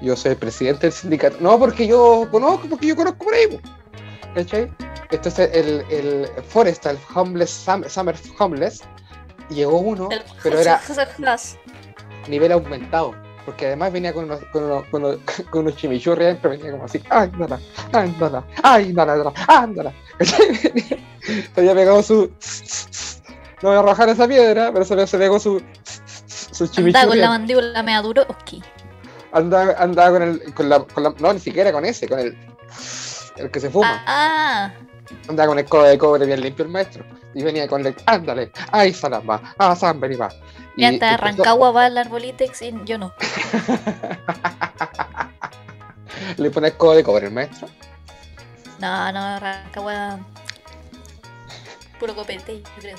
Yo 0.00 0.16
soy 0.16 0.32
el 0.32 0.36
presidente 0.36 0.86
del 0.86 0.92
sindicato. 0.92 1.36
No, 1.40 1.58
porque 1.58 1.86
yo 1.86 2.26
conozco, 2.30 2.66
porque 2.68 2.88
yo 2.88 2.96
conozco 2.96 3.24
por 3.24 3.34
ahí. 3.34 3.60
¿Cachai? 4.34 4.72
Este 5.10 5.28
es 5.28 5.38
el, 5.38 5.84
el 5.90 6.28
Forest, 6.48 6.86
el 6.86 6.98
Homeless, 7.14 7.50
Sum- 7.50 7.88
Summer 7.88 8.16
Homeless. 8.38 8.80
Llegó 9.50 9.78
uno, 9.78 10.08
El- 10.10 10.22
pero 10.42 10.58
era 10.58 10.78
nivel 12.28 12.50
aumentado. 12.52 13.14
Porque 13.44 13.66
además 13.66 13.92
venía 13.92 14.12
con 14.12 14.24
unos, 14.24 14.40
con 14.52 14.64
unos, 14.64 14.84
con 14.86 15.04
unos, 15.04 15.18
con 15.50 15.62
unos 15.62 15.76
chimichurri 15.76 16.24
adentro, 16.24 16.50
venía 16.50 16.70
como 16.72 16.84
así, 16.84 17.00
ándala, 17.10 17.60
ándala, 17.92 18.44
ándala, 18.62 19.32
ándala. 19.48 19.92
Se 20.20 21.60
había 21.60 21.74
pegado 21.74 22.02
su. 22.02 22.30
No 23.62 23.68
voy 23.68 23.76
a 23.76 23.78
arrojar 23.78 24.08
esa 24.08 24.26
piedra, 24.26 24.72
pero 24.72 24.84
se, 24.84 24.96
le- 24.96 25.06
se 25.06 25.16
pegó 25.18 25.38
su. 25.38 25.62
Su 26.52 26.64
Anda 26.64 26.74
chimichurri. 26.74 27.08
con 27.08 27.18
la 27.18 27.28
mandíbula 27.28 27.82
mea 27.82 28.00
duro. 28.02 28.22
Ok. 28.28 28.62
Andaba, 29.32 29.72
andaba 29.78 30.10
con 30.18 30.22
el. 30.22 30.54
Con 30.54 30.68
la, 30.68 30.80
con 30.80 31.02
la- 31.02 31.14
no, 31.18 31.32
ni 31.32 31.40
siquiera 31.40 31.72
con 31.72 31.84
ese, 31.84 32.06
con 32.08 32.18
el. 32.18 32.36
El 33.36 33.50
que 33.50 33.60
se 33.60 33.70
fuma. 33.70 34.02
Ah, 34.06 34.72
Andaba 35.28 35.48
con 35.48 35.58
el 35.58 35.64
codo 35.66 35.84
de 35.84 35.98
cobre 35.98 36.26
bien 36.26 36.40
limpio 36.40 36.64
el 36.64 36.70
maestro. 36.70 37.04
Y 37.34 37.42
venía 37.42 37.66
con 37.66 37.84
el. 37.86 37.94
Ándale, 38.06 38.52
ay, 38.70 38.92
salamba, 38.92 39.54
ah, 39.58 39.74
samberi 39.74 40.16
va. 40.16 40.28
y 40.76 40.84
hasta 40.84 41.12
empezó- 41.14 41.24
Rancagua 41.24 41.70
va 41.72 41.86
al 41.86 41.96
arbolitex 41.98 42.60
y 42.62 42.74
yo 42.84 42.98
no. 42.98 43.12
Le 46.36 46.50
pone 46.50 46.68
el 46.68 46.76
codo 46.76 46.94
de 46.94 47.02
cobre 47.04 47.26
el 47.26 47.32
maestro. 47.32 47.68
No, 48.78 49.12
no, 49.12 49.38
Rancagua. 49.40 50.18
Puro 51.98 52.14
copete, 52.14 52.60
yo 52.62 52.70
creo. 52.80 52.96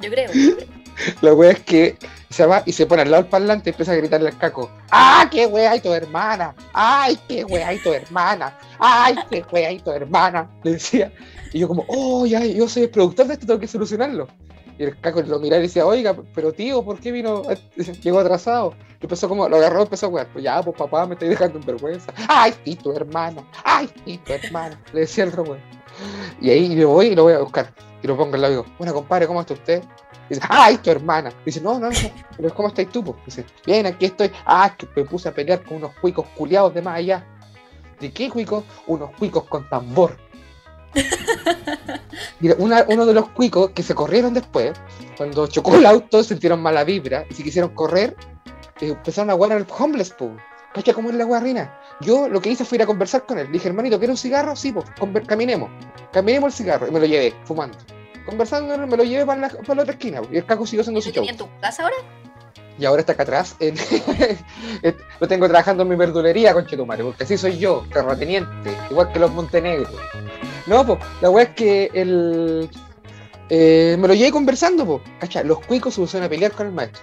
Yo 0.00 0.10
creo. 0.10 0.30
yo 0.32 0.56
creo. 0.56 0.68
La 1.20 1.34
wea 1.34 1.52
es 1.52 1.60
que 1.60 1.96
se 2.28 2.46
va 2.46 2.62
y 2.66 2.72
se 2.72 2.86
pone 2.86 3.02
al 3.02 3.10
lado 3.10 3.22
del 3.22 3.30
parlante 3.30 3.70
y 3.70 3.72
empieza 3.72 3.92
a 3.92 3.96
gritarle 3.96 4.28
al 4.28 4.38
caco. 4.38 4.70
¡Ah, 4.90 5.28
qué 5.30 5.46
wea 5.46 5.72
hay 5.72 5.80
tu 5.80 5.92
hermana! 5.92 6.54
¡Ay, 6.72 7.18
qué 7.28 7.44
wea 7.44 7.68
hay 7.68 7.78
tu 7.78 7.92
hermana! 7.92 8.56
¡Ay, 8.78 9.16
qué 9.30 9.44
wea 9.50 9.68
hay 9.68 9.78
tu 9.80 9.90
hermana! 9.90 10.48
Le 10.62 10.72
decía. 10.72 11.12
Y 11.52 11.60
yo 11.60 11.68
como, 11.68 11.84
oh, 11.88 12.26
ya, 12.26 12.44
yo 12.44 12.68
soy 12.68 12.84
el 12.84 12.90
productor 12.90 13.26
de 13.26 13.34
esto, 13.34 13.46
tengo 13.46 13.60
que 13.60 13.66
solucionarlo. 13.66 14.28
Y 14.78 14.84
el 14.84 14.98
caco 14.98 15.20
lo 15.22 15.38
miraba 15.40 15.58
y 15.58 15.66
decía, 15.66 15.84
oiga, 15.84 16.16
pero 16.34 16.52
tío, 16.52 16.82
¿por 16.82 16.98
qué 17.00 17.12
vino? 17.12 17.42
Llegó 18.02 18.20
atrasado. 18.20 18.74
Y 19.00 19.04
empezó 19.04 19.28
como, 19.28 19.48
lo 19.48 19.56
agarró 19.56 19.80
y 19.80 19.82
empezó 19.82 20.06
a 20.06 20.08
jugar. 20.08 20.28
Pues 20.32 20.44
ya, 20.44 20.62
pues 20.62 20.76
papá, 20.76 21.06
me 21.06 21.14
estoy 21.14 21.28
dejando 21.28 21.58
en 21.58 21.66
vergüenza. 21.66 22.12
¡Ay, 22.28 22.54
sí, 22.64 22.76
tu 22.76 22.92
hermana! 22.92 23.42
¡Ay, 23.64 23.90
sí, 24.04 24.18
tu 24.24 24.32
hermana! 24.32 24.80
Le 24.92 25.00
decía 25.00 25.24
el 25.24 25.32
robot. 25.32 25.58
Y 26.40 26.50
ahí 26.50 26.74
yo 26.74 26.88
voy 26.88 27.08
y 27.08 27.14
lo 27.14 27.24
voy 27.24 27.34
a 27.34 27.40
buscar. 27.40 27.74
Y 28.02 28.06
lo 28.06 28.16
pongo 28.16 28.34
al 28.36 28.40
lado 28.40 28.54
y 28.54 28.56
digo, 28.56 28.74
bueno, 28.78 28.94
compadre, 28.94 29.26
¿cómo 29.26 29.40
está 29.40 29.54
usted? 29.54 29.82
Y 30.30 30.34
dice, 30.34 30.46
¡ay, 30.48 30.76
tu 30.78 30.90
hermana! 30.90 31.32
Dice, 31.44 31.60
no, 31.60 31.78
no, 31.80 31.90
no, 31.90 31.96
pero 32.36 32.54
¿cómo 32.54 32.68
estás 32.68 32.86
tú? 32.88 33.02
po?" 33.04 33.16
Dice, 33.26 33.44
bien, 33.66 33.84
aquí 33.86 34.06
estoy. 34.06 34.30
Ah, 34.46 34.74
que 34.78 34.88
me 34.96 35.04
puse 35.04 35.28
a 35.28 35.34
pelear 35.34 35.62
con 35.64 35.78
unos 35.78 35.92
cuicos 36.00 36.24
culiados 36.36 36.72
de 36.72 36.80
más 36.82 36.96
allá. 36.96 37.26
¿De 37.98 38.12
qué 38.12 38.30
cuicos? 38.30 38.64
Unos 38.86 39.10
cuicos 39.18 39.44
con 39.44 39.68
tambor. 39.68 40.16
Mira, 42.40 42.54
una- 42.58 42.84
uno 42.88 43.06
de 43.06 43.12
los 43.14 43.28
cuicos 43.30 43.70
que 43.70 43.82
se 43.82 43.94
corrieron 43.94 44.32
después, 44.34 44.72
cuando 45.16 45.46
chocó 45.46 45.74
el 45.76 45.86
auto, 45.86 46.22
sintieron 46.24 46.60
mala 46.62 46.84
vibra 46.84 47.24
y 47.30 47.34
si 47.34 47.42
quisieron 47.42 47.74
correr, 47.74 48.16
eh, 48.80 48.88
empezaron 48.88 49.30
a 49.30 49.34
jugar 49.34 49.52
al 49.52 49.66
homeless, 49.78 50.10
po. 50.10 50.30
¿Cacha 50.72 50.94
cómo 50.94 51.10
es 51.10 51.16
la 51.16 51.24
guarrina? 51.24 51.76
Yo 52.00 52.28
lo 52.28 52.40
que 52.40 52.50
hice 52.50 52.64
fue 52.64 52.76
ir 52.76 52.82
a 52.82 52.86
conversar 52.86 53.26
con 53.26 53.38
él. 53.38 53.46
Le 53.46 53.52
dije, 53.54 53.68
hermanito, 53.68 53.98
¿quiere 53.98 54.12
un 54.12 54.16
cigarro? 54.16 54.54
Sí, 54.54 54.72
pues, 54.72 54.86
caminemos. 55.26 55.68
Caminemos 56.12 56.52
el 56.54 56.56
cigarro. 56.64 56.86
Y 56.86 56.90
me 56.92 57.00
lo 57.00 57.06
llevé, 57.06 57.34
fumando. 57.44 57.76
Conversando, 58.30 58.86
me 58.86 58.96
lo 58.96 59.04
llevé 59.04 59.26
para 59.26 59.40
la, 59.42 59.48
para 59.50 59.74
la 59.74 59.82
otra 59.82 59.92
esquina. 59.92 60.22
po. 60.22 60.28
Y 60.32 60.38
el 60.38 60.46
caco 60.46 60.64
siguió 60.66 60.80
haciendo 60.80 60.98
¿Lo 61.00 61.02
su 61.02 61.10
show. 61.12 61.24
en 61.28 61.36
tu 61.36 61.48
casa 61.60 61.82
ahora? 61.82 61.96
Y 62.78 62.84
ahora 62.86 63.00
está 63.00 63.12
acá 63.12 63.24
atrás. 63.24 63.56
en- 63.60 63.76
lo 65.20 65.28
tengo 65.28 65.46
trabajando 65.48 65.82
en 65.82 65.88
mi 65.90 65.96
verdulería, 65.96 66.54
conchetumare, 66.54 67.04
porque 67.04 67.24
así 67.24 67.36
soy 67.36 67.58
yo, 67.58 67.84
terrateniente, 67.92 68.70
igual 68.90 69.12
que 69.12 69.18
los 69.18 69.30
Montenegro. 69.32 69.90
No, 70.66 70.86
pues, 70.86 70.98
la 71.20 71.28
weá 71.30 71.44
es 71.44 71.50
que 71.50 71.90
el. 71.92 72.70
eh, 73.50 73.96
me 73.98 74.08
lo 74.08 74.14
llevé 74.14 74.30
conversando, 74.30 74.86
pues. 74.86 75.00
Cacha, 75.18 75.42
los 75.42 75.60
cuicos 75.60 75.92
se 75.94 76.00
pusieron 76.00 76.26
a 76.26 76.30
pelear 76.30 76.52
con 76.52 76.66
el 76.68 76.72
maestro. 76.72 77.02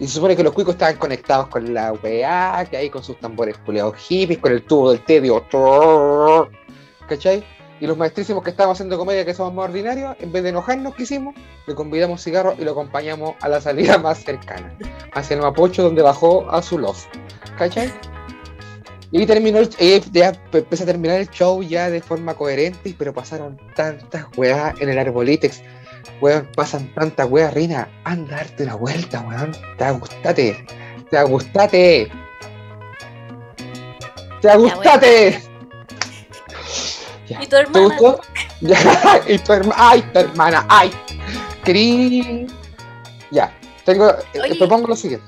Y 0.00 0.08
se 0.08 0.14
supone 0.14 0.34
que 0.36 0.42
los 0.42 0.52
cuicos 0.52 0.74
estaban 0.74 0.96
conectados 0.96 1.46
con 1.48 1.72
la 1.72 1.92
weá, 1.92 2.66
que 2.68 2.76
ahí 2.76 2.90
con 2.90 3.04
sus 3.04 3.18
tambores 3.20 3.56
culeados 3.58 3.96
hippies, 3.96 4.40
con 4.40 4.50
el 4.52 4.62
tubo 4.64 4.90
del 4.90 5.04
tedio. 5.04 5.46
¿Cachai? 7.08 7.44
Y 7.84 7.86
los 7.86 7.98
maestrísimos 7.98 8.42
que 8.42 8.48
estábamos 8.48 8.76
haciendo 8.76 8.96
comedia, 8.96 9.26
que 9.26 9.34
somos 9.34 9.52
más 9.52 9.66
ordinarios, 9.68 10.16
en 10.18 10.32
vez 10.32 10.42
de 10.42 10.48
enojarnos, 10.48 10.94
¿qué 10.94 11.02
hicimos? 11.02 11.34
Le 11.66 11.74
convidamos 11.74 12.22
cigarro 12.24 12.54
y 12.58 12.64
lo 12.64 12.70
acompañamos 12.70 13.34
a 13.42 13.48
la 13.50 13.60
salida 13.60 13.98
más 13.98 14.24
cercana, 14.24 14.74
hacia 15.12 15.34
el 15.34 15.42
Mapocho, 15.42 15.82
donde 15.82 16.00
bajó 16.00 16.50
a 16.50 16.62
su 16.62 16.78
loft. 16.78 17.08
¿Cachai? 17.58 17.92
Y 19.10 19.26
terminó 19.26 19.58
el, 19.58 19.68
eh, 19.78 20.00
ya 20.12 20.32
pe- 20.50 20.60
empecé 20.60 20.84
a 20.84 20.86
terminar 20.86 21.20
el 21.20 21.28
show 21.28 21.62
ya 21.62 21.90
de 21.90 22.00
forma 22.00 22.32
coherente, 22.32 22.94
pero 22.96 23.12
pasaron 23.12 23.60
tantas 23.76 24.24
weas 24.34 24.80
en 24.80 24.88
el 24.88 24.98
Arbolitex. 24.98 25.60
Weón, 26.22 26.48
pasan 26.56 26.90
tantas 26.94 27.30
weas, 27.30 27.52
Rina. 27.52 27.86
Anda, 28.04 28.36
darte 28.36 28.62
una 28.62 28.76
vuelta, 28.76 29.20
weón. 29.28 29.54
Te 29.76 29.84
agustate. 29.84 30.66
Te 31.10 31.18
agustate. 31.18 32.10
Te 34.40 34.48
agustate. 34.48 35.42
Ya. 37.28 37.42
¿Y 37.42 37.46
tu 37.46 37.50
¿Te 37.50 37.62
hermana? 37.62 37.84
gustó? 37.98 38.20
Ya, 38.60 39.20
y 39.28 39.38
tu 39.38 39.52
hermana, 39.52 39.74
ay, 39.78 40.02
tu 40.12 40.18
hermana, 40.18 40.66
ay. 40.68 40.90
Querí. 41.64 42.46
Ya, 43.30 43.52
tengo, 43.84 44.10
eh, 44.10 44.40
Oye. 44.42 44.54
propongo 44.56 44.88
lo 44.88 44.96
siguiente. 44.96 45.26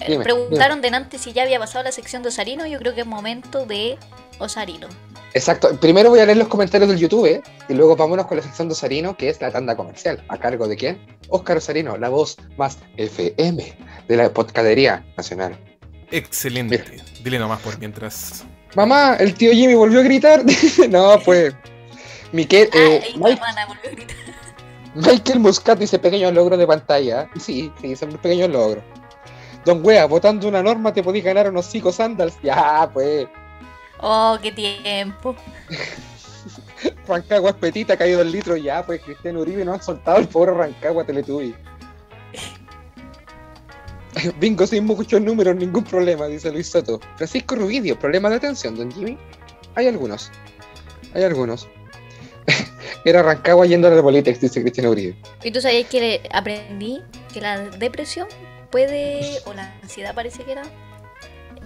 Eh, 0.00 0.06
Dime, 0.08 0.24
Preguntaron 0.24 0.80
delante 0.80 1.18
si 1.18 1.32
ya 1.32 1.42
había 1.42 1.58
pasado 1.58 1.84
la 1.84 1.92
sección 1.92 2.22
de 2.22 2.28
Osarino. 2.30 2.66
Yo 2.66 2.78
creo 2.78 2.94
que 2.94 3.02
es 3.02 3.06
momento 3.06 3.66
de 3.66 3.98
Osarino. 4.38 4.88
Exacto, 5.32 5.76
primero 5.78 6.10
voy 6.10 6.18
a 6.18 6.26
leer 6.26 6.38
los 6.38 6.48
comentarios 6.48 6.90
del 6.90 6.98
YouTube 6.98 7.26
¿eh? 7.26 7.42
y 7.68 7.74
luego 7.74 7.94
vámonos 7.94 8.26
con 8.26 8.36
la 8.38 8.42
sección 8.42 8.66
de 8.66 8.72
Osarino, 8.72 9.16
que 9.16 9.28
es 9.28 9.40
la 9.40 9.52
tanda 9.52 9.76
comercial. 9.76 10.24
¿A 10.28 10.38
cargo 10.38 10.66
de 10.66 10.76
quién? 10.76 11.00
Óscar 11.28 11.58
Osarino, 11.58 11.96
la 11.96 12.08
voz 12.08 12.36
más 12.56 12.78
FM 12.96 13.76
de 14.08 14.16
la 14.16 14.28
podcadería 14.30 15.04
nacional. 15.16 15.56
Excelente. 16.10 16.82
Dile 17.22 17.38
nomás 17.38 17.60
por 17.60 17.78
mientras. 17.78 18.44
Mamá, 18.76 19.16
el 19.18 19.34
tío 19.34 19.52
Jimmy 19.52 19.74
volvió 19.74 20.00
a 20.00 20.02
gritar. 20.02 20.42
no, 20.90 21.18
pues. 21.24 21.54
Miquel, 22.32 22.68
Ah, 22.72 22.76
eh, 22.78 23.04
y 23.10 23.12
tu 23.14 23.18
Mike- 23.20 23.32
hermana 23.34 23.66
volvió 23.66 23.90
a 23.90 23.94
gritar. 23.94 24.16
Michael 24.94 25.40
Muscat 25.40 25.78
dice 25.78 25.98
pequeños 25.98 26.32
logros 26.32 26.58
de 26.58 26.66
pantalla. 26.66 27.28
Sí, 27.40 27.72
sí, 27.80 27.94
son 27.96 28.10
pequeños 28.12 28.48
logros. 28.50 28.82
Don 29.64 29.84
Wea, 29.84 30.06
votando 30.06 30.48
una 30.48 30.62
norma 30.62 30.92
te 30.92 31.02
podís 31.02 31.22
ganar 31.24 31.48
unos 31.50 31.66
cinco 31.66 31.92
sandals. 31.92 32.34
Ya, 32.42 32.88
pues. 32.92 33.28
Oh, 34.00 34.38
qué 34.42 34.50
tiempo. 34.52 35.36
Rancagua 37.06 37.50
es 37.50 37.56
petita, 37.56 37.94
ha 37.94 37.96
caído 37.96 38.22
el 38.22 38.32
litro. 38.32 38.56
Ya, 38.56 38.84
pues. 38.84 39.00
Cristiano 39.02 39.40
Uribe 39.40 39.64
no 39.64 39.74
han 39.74 39.82
soltado 39.82 40.18
el 40.18 40.28
pobre 40.28 40.52
Rancagua 40.54 41.04
Teletubby. 41.04 41.54
Bingo 44.40 44.66
sin 44.66 44.84
muchos 44.84 45.20
números, 45.20 45.56
ningún 45.56 45.84
problema, 45.84 46.26
dice 46.26 46.50
Luis 46.50 46.68
Soto. 46.68 47.00
Francisco 47.16 47.56
Rubidio, 47.56 47.98
problemas 47.98 48.32
de 48.32 48.36
atención, 48.38 48.76
don 48.76 48.90
Jimmy. 48.92 49.18
Hay 49.74 49.86
algunos. 49.86 50.30
Hay 51.14 51.24
algunos. 51.24 51.68
Era 53.04 53.22
Rancagua 53.22 53.66
yendo 53.66 53.88
al 53.88 53.94
Arbolitex, 53.94 54.40
dice 54.40 54.60
Cristiano 54.62 54.90
Uribe. 54.90 55.16
Y 55.42 55.50
tú 55.50 55.60
sabías 55.60 55.88
que 55.88 56.20
aprendí 56.32 57.00
que 57.32 57.40
la 57.40 57.58
depresión 57.58 58.28
puede, 58.70 59.38
o 59.46 59.54
la 59.54 59.74
ansiedad 59.82 60.14
parece 60.14 60.44
que 60.44 60.52
era, 60.52 60.62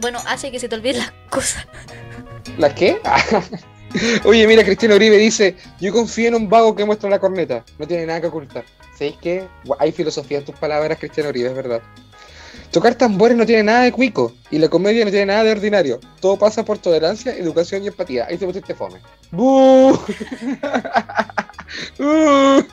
bueno, 0.01 0.21
hace 0.27 0.51
que 0.51 0.59
se 0.59 0.69
te 0.69 0.75
olviden 0.77 0.99
las 0.99 1.13
cosas. 1.31 1.67
¿La 2.59 2.75
qué? 2.75 2.99
Oye, 4.25 4.47
mira, 4.47 4.65
Cristiano 4.65 4.97
Uribe 4.97 5.17
dice, 5.17 5.57
yo 5.81 5.93
confío 5.93 6.29
en 6.29 6.35
un 6.35 6.49
vago 6.49 6.75
que 6.75 6.85
muestra 6.85 7.09
la 7.09 7.21
corneta. 7.21 7.65
No 7.79 7.87
tiene 7.87 8.07
nada 8.07 8.21
que 8.21 8.27
ocultar. 8.27 8.65
¿Sabéis 8.93 9.17
qué? 9.21 9.47
Hay 9.79 9.93
filosofía 9.93 10.39
en 10.39 10.45
tus 10.45 10.57
palabras, 10.57 10.99
Cristiano 10.99 11.31
Uribe, 11.31 11.49
es 11.49 11.55
verdad. 11.55 11.83
Tocar 12.75 12.97
tambores 12.97 13.37
no 13.37 13.47
tiene 13.47 13.63
nada 13.63 13.83
de 13.83 13.93
cuico 13.93 14.33
y 14.51 14.59
la 14.59 14.69
comedia 14.69 15.05
no 15.05 15.13
tiene 15.13 15.27
nada 15.27 15.45
de 15.45 15.53
ordinario. 15.53 16.01
Todo 16.19 16.37
pasa 16.37 16.65
por 16.65 16.77
tolerancia, 16.77 17.33
educación 17.33 17.85
y 17.85 17.87
empatía. 17.87 18.27
Ahí 18.27 18.37
te 18.37 18.47
pusiste 18.47 18.75
fome. 18.75 19.01
¡Bú! 19.31 19.91
¡Uh! 22.01 22.65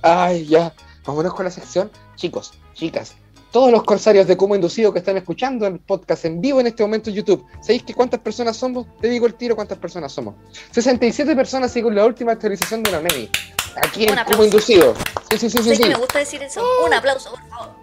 Ay, 0.00 0.46
ya. 0.46 0.72
Vámonos 1.04 1.34
con 1.34 1.44
la 1.44 1.50
sección. 1.50 1.90
Chicos, 2.14 2.52
chicas, 2.72 3.16
todos 3.50 3.72
los 3.72 3.82
corsarios 3.82 4.28
de 4.28 4.36
Como 4.36 4.54
Inducido 4.54 4.92
que 4.92 5.00
están 5.00 5.16
escuchando 5.16 5.66
el 5.66 5.80
podcast 5.80 6.24
en 6.26 6.40
vivo 6.40 6.60
en 6.60 6.68
este 6.68 6.84
momento 6.84 7.10
en 7.10 7.16
YouTube. 7.16 7.44
¿Sabéis 7.62 7.82
que 7.82 7.94
cuántas 7.94 8.20
personas 8.20 8.56
somos? 8.56 8.86
Te 9.00 9.08
digo 9.08 9.26
el 9.26 9.34
tiro 9.34 9.56
cuántas 9.56 9.78
personas 9.78 10.12
somos. 10.12 10.36
67 10.70 11.34
personas 11.34 11.72
según 11.72 11.96
la 11.96 12.06
última 12.06 12.30
actualización 12.30 12.84
de 12.84 12.92
la 12.92 13.00
NEMI. 13.00 13.28
Aquí 13.74 14.04
en. 14.04 14.16
Como 14.24 14.44
Inducido. 14.44 14.94
Sí, 15.30 15.38
sí, 15.38 15.50
sí, 15.50 15.58
sí. 15.64 15.74
sí. 15.74 15.82
que 15.82 15.88
me 15.88 15.96
gusta 15.96 16.20
decir 16.20 16.40
eso. 16.44 16.62
Un 16.86 16.94
aplauso, 16.94 17.30
por 17.30 17.48
favor. 17.48 17.79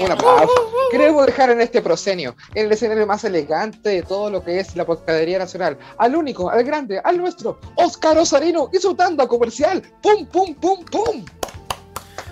Un 0.00 0.10
aplauso. 0.10 0.48
Queremos 0.90 1.26
dejar 1.26 1.50
en 1.50 1.60
este 1.60 1.82
proscenio, 1.82 2.34
en 2.54 2.66
el 2.66 2.72
escenario 2.72 3.06
más 3.06 3.22
elegante 3.24 3.90
de 3.90 4.02
todo 4.02 4.30
lo 4.30 4.42
que 4.42 4.58
es 4.58 4.74
la 4.74 4.86
podcadería 4.86 5.38
nacional, 5.38 5.76
al 5.98 6.16
único, 6.16 6.50
al 6.50 6.64
grande, 6.64 7.00
al 7.04 7.18
nuestro, 7.18 7.60
Óscar 7.74 8.16
Osarino 8.16 8.70
y 8.72 8.78
su 8.78 8.94
tanda 8.94 9.28
comercial. 9.28 9.82
¡Pum, 10.02 10.26
pum, 10.26 10.54
pum, 10.54 10.84
pum! 10.86 11.24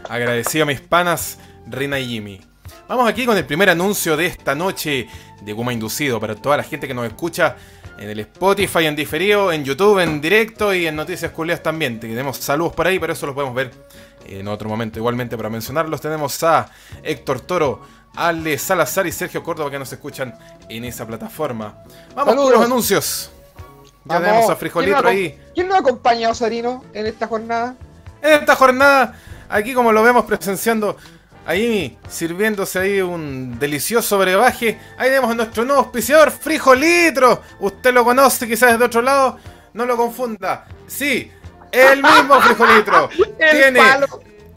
Agradecido 0.09 0.63
a 0.63 0.67
mis 0.67 0.81
panas 0.81 1.39
Rina 1.67 2.01
y 2.01 2.07
Jimmy. 2.07 2.41
Vamos 2.89 3.07
aquí 3.07 3.27
con 3.27 3.37
el 3.37 3.45
primer 3.45 3.69
anuncio 3.69 4.17
de 4.17 4.25
esta 4.25 4.55
noche 4.55 5.07
de 5.43 5.53
Guma 5.53 5.75
Inducido 5.75 6.19
para 6.19 6.35
toda 6.35 6.57
la 6.57 6.63
gente 6.63 6.89
que 6.89 6.95
nos 6.95 7.07
escucha 7.07 7.57
en 7.99 8.09
el 8.09 8.21
Spotify 8.21 8.87
en 8.87 8.97
diferido, 8.97 9.53
en 9.53 9.63
YouTube 9.63 9.99
en 9.99 10.23
directo 10.23 10.73
y 10.73 10.87
en 10.87 10.97
Noticias 10.97 11.33
Culias 11.33 11.63
también. 11.63 12.01
Tenemos 12.01 12.39
saludos 12.39 12.73
por 12.73 12.87
ahí, 12.87 12.99
pero 12.99 13.13
eso 13.13 13.27
lo 13.27 13.35
podemos 13.35 13.55
ver 13.55 13.73
en 14.29 14.49
otro 14.49 14.69
momento. 14.69 14.99
Igualmente, 14.99 15.37
para 15.37 15.51
mencionarlos, 15.51 16.01
tenemos 16.01 16.43
a 16.43 16.71
Héctor 17.03 17.41
Toro, 17.41 17.83
Ale 18.15 18.59
Salazar 18.59 19.07
y 19.07 19.13
Sergio 19.13 19.43
Córdoba 19.43 19.71
que 19.71 19.79
nos 19.79 19.93
escuchan 19.93 20.35
en 20.69 20.85
esa 20.85 21.07
plataforma. 21.07 21.83
Vamos 22.15 22.35
con 22.35 22.53
los 22.53 22.65
anuncios. 22.65 23.31
Ya 24.05 24.15
Vamos. 24.15 24.29
tenemos 24.29 24.51
a 24.51 24.57
Frijolito 24.57 24.95
¿Quién 24.95 25.05
nos 25.05 25.13
ahí. 25.13 25.41
¿Quién 25.55 25.69
nos 25.69 25.79
acompaña, 25.79 26.31
Osarino, 26.31 26.85
en 26.95 27.07
esta 27.07 27.27
jornada? 27.27 27.77
En 28.23 28.33
esta 28.33 28.57
jornada, 28.57 29.15
aquí 29.49 29.75
como 29.75 29.93
lo 29.93 30.03
vemos 30.03 30.25
presenciando, 30.25 30.97
ahí 31.47 31.99
sirviéndose 32.09 32.79
ahí 32.79 33.01
un 33.01 33.59
delicioso 33.59 34.19
brebaje. 34.19 34.79
Ahí 34.97 35.09
tenemos 35.09 35.31
a 35.31 35.35
nuestro 35.35 35.65
nuevo 35.65 35.83
auspiciador, 35.83 36.31
Frijolitro. 36.31 37.43
Usted 37.61 37.93
lo 37.93 38.05
conoce 38.05 38.47
quizás 38.49 38.73
desde 38.73 38.85
otro 38.85 39.03
lado, 39.03 39.39
no 39.75 39.87
lo 39.87 39.97
confunda. 39.97 40.67
Sí, 40.87 41.31
el 41.73 42.03
mismo 42.03 42.41
Frijolitro. 42.41 43.09
El 43.39 43.51
Tiene 43.51 43.79
palo. 43.79 44.07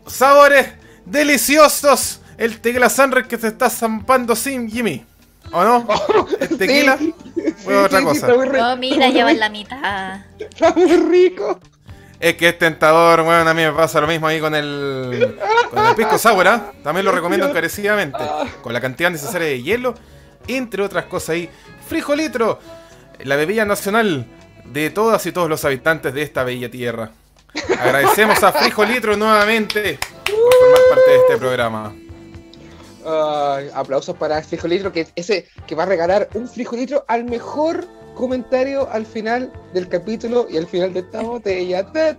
sabores 0.08 0.68
deliciosos. 1.06 2.22
El 2.38 2.60
tequila 2.60 2.90
Sunrise 2.90 3.28
que 3.28 3.38
se 3.38 3.48
está 3.48 3.70
zampando 3.70 4.36
sin 4.36 4.70
Jimmy. 4.70 5.06
¿O 5.52 5.64
no? 5.64 5.88
¿El 6.40 6.58
tequila? 6.58 6.98
Sí. 6.98 7.14
Fue 7.64 7.78
otra 7.78 8.02
cosa. 8.02 8.28
No, 8.28 8.78
mira, 8.78 9.10
ya 9.10 9.26
va 9.26 9.32
en 9.32 9.40
la 9.40 9.50
mitad. 9.50 10.22
está 10.40 10.74
muy 10.74 10.96
rico. 10.98 11.60
Es 12.20 12.36
que 12.36 12.50
es 12.50 12.58
tentador, 12.60 13.24
bueno, 13.24 13.50
a 13.50 13.54
mí 13.54 13.64
me 13.64 13.72
pasa 13.72 14.00
lo 14.00 14.06
mismo 14.06 14.28
ahí 14.28 14.40
con 14.40 14.54
el, 14.54 15.38
con 15.72 15.88
el 15.88 15.96
pisco 15.96 16.20
sour, 16.20 16.48
¿ah? 16.48 16.72
También 16.84 17.04
lo 17.04 17.12
recomiendo 17.12 17.48
encarecidamente. 17.50 18.20
Con 18.62 18.74
la 18.74 18.80
cantidad 18.80 19.10
necesaria 19.10 19.48
de 19.48 19.64
hielo, 19.64 19.96
entre 20.48 20.84
otras 20.84 21.06
cosas 21.06 21.30
ahí. 21.32 21.50
Frijolitro, 21.88 22.60
la 23.24 23.36
bebida 23.38 23.66
nacional 23.66 24.28
de 24.72 24.90
todas 24.90 25.26
y 25.26 25.32
todos 25.32 25.50
los 25.50 25.64
habitantes 25.66 26.14
de 26.14 26.22
esta 26.22 26.44
bella 26.44 26.70
tierra. 26.70 27.12
Agradecemos 27.80 28.42
a 28.44 28.52
Frijolitro 28.54 29.18
nuevamente 29.18 30.00
por 30.26 30.54
formar 30.54 30.82
parte 30.90 31.12
de 31.12 31.18
este 31.18 31.38
programa. 31.38 31.96
Aplausos 33.74 34.16
para 34.16 34.42
Frijolitro, 34.42 34.92
que 34.92 35.08
ese 35.16 35.48
que 35.68 35.76
va 35.76 35.84
a 35.84 35.88
regalar 35.88 36.30
un 36.34 36.48
frijolitro 36.48 37.04
al 37.08 37.26
mejor 37.26 37.88
comentario 38.16 38.88
al 38.92 39.06
final 39.06 39.52
del 39.74 39.88
capítulo 39.90 40.48
y 40.50 40.58
al 40.58 40.68
final 40.68 40.94
de 40.94 41.00
esta 41.02 41.22
botella. 41.24 41.92
Te. 41.92 42.18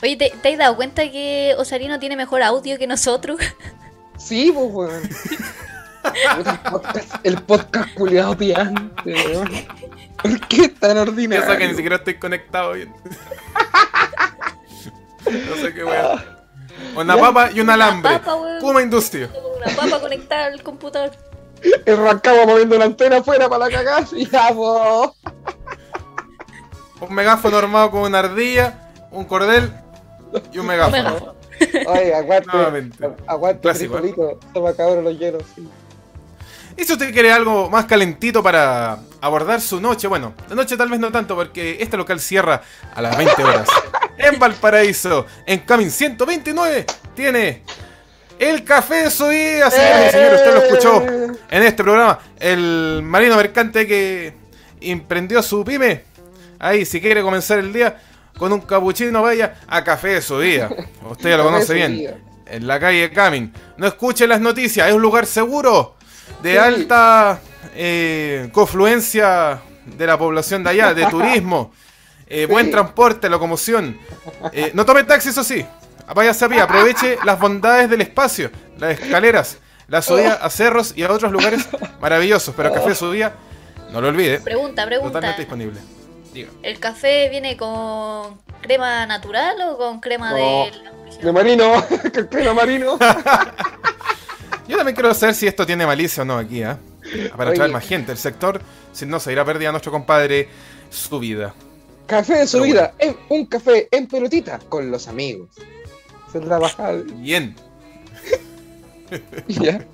Oye, 0.00 0.16
¿te, 0.16 0.32
te 0.42 0.52
has 0.52 0.58
dado 0.58 0.76
cuenta 0.76 1.10
que 1.10 1.54
Osarino 1.58 1.98
tiene 1.98 2.16
mejor 2.16 2.42
audio 2.42 2.78
que 2.78 2.86
nosotros? 2.86 3.40
Sí, 4.18 4.52
pues, 4.54 4.68
weón. 4.72 5.02
El 6.38 6.58
podcast, 6.70 7.14
el 7.24 7.42
podcast 7.42 7.94
culiado 7.94 8.36
piante, 8.36 9.14
weón. 9.14 9.50
¿Por 10.22 10.40
qué 10.48 10.68
tan 10.68 10.98
ordinario? 10.98 11.44
Piensa 11.44 11.58
que 11.58 11.68
ni 11.68 11.74
siquiera 11.74 11.96
estoy 11.96 12.18
conectado 12.18 12.72
bien. 12.72 12.92
No 15.24 15.56
sé 15.56 15.74
qué 15.74 15.84
weón. 15.84 16.24
Una 16.96 17.16
papa 17.16 17.50
y 17.52 17.60
un 17.60 17.68
alambre. 17.68 18.18
papa, 18.18 18.34
weón. 18.36 18.60
Kuma 18.60 18.82
Industria. 18.82 19.28
Una 19.56 19.76
papa 19.76 20.00
conectada 20.00 20.46
al 20.46 20.62
computador. 20.62 21.10
El 21.86 21.96
rancabo 21.98 22.46
moviendo 22.46 22.78
la 22.78 22.86
antena 22.86 23.18
afuera 23.18 23.48
para 23.48 23.66
la 23.66 23.70
cagada. 23.70 24.06
Y 24.12 24.28
ya, 24.28 24.48
po. 24.54 25.14
Un 27.00 27.14
megáfono 27.14 27.56
armado 27.58 27.90
con 27.90 28.00
una 28.02 28.20
ardilla, 28.20 28.90
un 29.10 29.24
cordel 29.24 29.70
y 30.52 30.58
un 30.58 30.66
megáfono. 30.66 30.96
megáfono. 30.96 31.34
Oye, 31.88 32.14
aguante. 32.14 32.48
Nuevamente. 32.52 33.08
Aguante, 33.26 33.60
Clásico, 33.60 33.98
¿eh? 33.98 34.00
frijolito. 34.00 34.40
Toma 34.54 34.72
cabrón 34.74 35.04
los 35.04 35.18
hielos. 35.18 35.42
Sí. 35.54 35.68
Y 36.78 36.84
si 36.84 36.92
usted 36.92 37.12
quiere 37.12 37.32
algo 37.32 37.68
más 37.68 37.86
calentito 37.86 38.40
para 38.40 39.00
abordar 39.20 39.60
su 39.60 39.80
noche, 39.80 40.06
bueno, 40.06 40.34
la 40.48 40.54
noche 40.54 40.76
tal 40.76 40.88
vez 40.88 41.00
no 41.00 41.10
tanto 41.10 41.34
porque 41.34 41.78
este 41.80 41.96
local 41.96 42.20
cierra 42.20 42.62
a 42.94 43.02
las 43.02 43.16
20 43.16 43.44
horas. 43.44 43.68
En 44.20 44.36
Valparaíso, 44.36 45.26
en 45.46 45.60
Camin 45.60 45.92
129, 45.92 46.86
tiene 47.14 47.62
el 48.36 48.64
café 48.64 49.04
de 49.04 49.10
su 49.12 49.28
vida, 49.28 49.70
señores 49.70 50.08
y 50.08 50.10
señores, 50.10 50.40
usted 50.40 50.54
lo 50.54 50.62
escuchó 50.62 51.06
en 51.48 51.62
este 51.62 51.84
programa. 51.84 52.18
El 52.36 53.00
marino 53.04 53.36
mercante 53.36 53.86
que 53.86 54.34
emprendió 54.80 55.40
su 55.40 55.64
pyme. 55.64 56.02
Ahí, 56.58 56.84
si 56.84 57.00
quiere 57.00 57.22
comenzar 57.22 57.60
el 57.60 57.72
día 57.72 57.96
con 58.36 58.52
un 58.52 58.60
capuchino, 58.60 59.22
vaya 59.22 59.60
a 59.68 59.84
Café 59.84 60.08
de 60.14 60.22
su 60.22 60.40
Día. 60.40 60.68
Usted 61.08 61.30
ya 61.30 61.36
lo 61.36 61.44
conoce 61.50 61.74
bien. 61.74 61.96
Día. 61.96 62.18
En 62.46 62.66
la 62.66 62.80
calle 62.80 63.10
Camin. 63.12 63.52
No 63.76 63.86
escuche 63.86 64.26
las 64.26 64.40
noticias, 64.40 64.88
es 64.88 64.94
un 64.94 65.02
lugar 65.02 65.26
seguro, 65.26 65.94
de 66.42 66.52
Sí. 66.52 66.56
alta 66.58 67.40
eh, 67.74 68.48
confluencia 68.52 69.60
de 69.84 70.06
la 70.06 70.18
población 70.18 70.62
de 70.64 70.70
allá, 70.70 70.94
de 70.94 71.06
turismo, 71.10 71.72
eh, 72.26 72.46
buen 72.46 72.70
transporte, 72.70 73.28
locomoción. 73.28 73.98
Eh, 74.52 74.70
no 74.74 74.84
tome 74.84 75.04
taxi, 75.04 75.30
eso 75.30 75.42
sí. 75.44 75.64
Váyase 76.14 76.44
a 76.44 76.48
pie, 76.48 76.60
aproveche 76.60 77.18
las 77.24 77.38
bondades 77.38 77.88
del 77.90 78.00
espacio, 78.00 78.50
las 78.78 78.98
escaleras, 79.00 79.58
la 79.88 80.00
subida 80.02 80.34
a 80.34 80.48
cerros 80.50 80.92
y 80.96 81.02
a 81.02 81.12
otros 81.12 81.30
lugares 81.32 81.68
maravillosos. 82.00 82.54
Pero 82.56 82.72
Café 82.72 82.90
de 82.90 82.94
su 82.94 83.10
día, 83.12 83.34
no 83.92 84.00
lo 84.00 84.08
olvide, 84.08 84.40
Pregunta, 84.40 84.84
pregunta. 84.86 85.12
totalmente 85.14 85.42
disponible. 85.42 85.80
Diga. 86.32 86.50
¿El 86.62 86.78
café 86.78 87.28
viene 87.30 87.56
con 87.56 88.38
crema 88.60 89.06
natural 89.06 89.56
o 89.70 89.78
con 89.78 89.98
crema 90.00 90.30
No. 90.32 90.36
de... 90.36 90.72
De 91.22 91.32
marino. 91.32 91.72
Crema 92.30 92.52
marino. 92.52 92.98
Yo 94.68 94.76
también 94.76 94.94
quiero 94.94 95.12
saber 95.14 95.34
si 95.34 95.46
esto 95.46 95.64
tiene 95.66 95.86
malicia 95.86 96.22
o 96.22 96.26
no 96.26 96.36
aquí, 96.38 96.62
¿ah? 96.62 96.78
Para 97.36 97.52
traer 97.54 97.70
más 97.72 97.86
gente. 97.86 98.12
El 98.12 98.18
sector, 98.18 98.60
si 98.92 99.06
no, 99.06 99.18
se 99.18 99.32
irá 99.32 99.44
perdiendo 99.44 99.72
nuestro 99.72 99.90
compadre 99.90 100.48
su 100.90 101.18
vida. 101.18 101.54
Café 102.06 102.34
de 102.40 102.46
su 102.46 102.58
Pero 102.58 102.64
vida. 102.64 102.94
En- 102.98 103.16
un 103.30 103.46
café 103.46 103.88
en 103.90 104.06
pelotita 104.06 104.58
con 104.68 104.90
los 104.90 105.08
amigos. 105.08 105.50
La 106.34 106.58
bajada. 106.58 107.00
Bien. 107.16 107.54
Ya. 109.48 109.86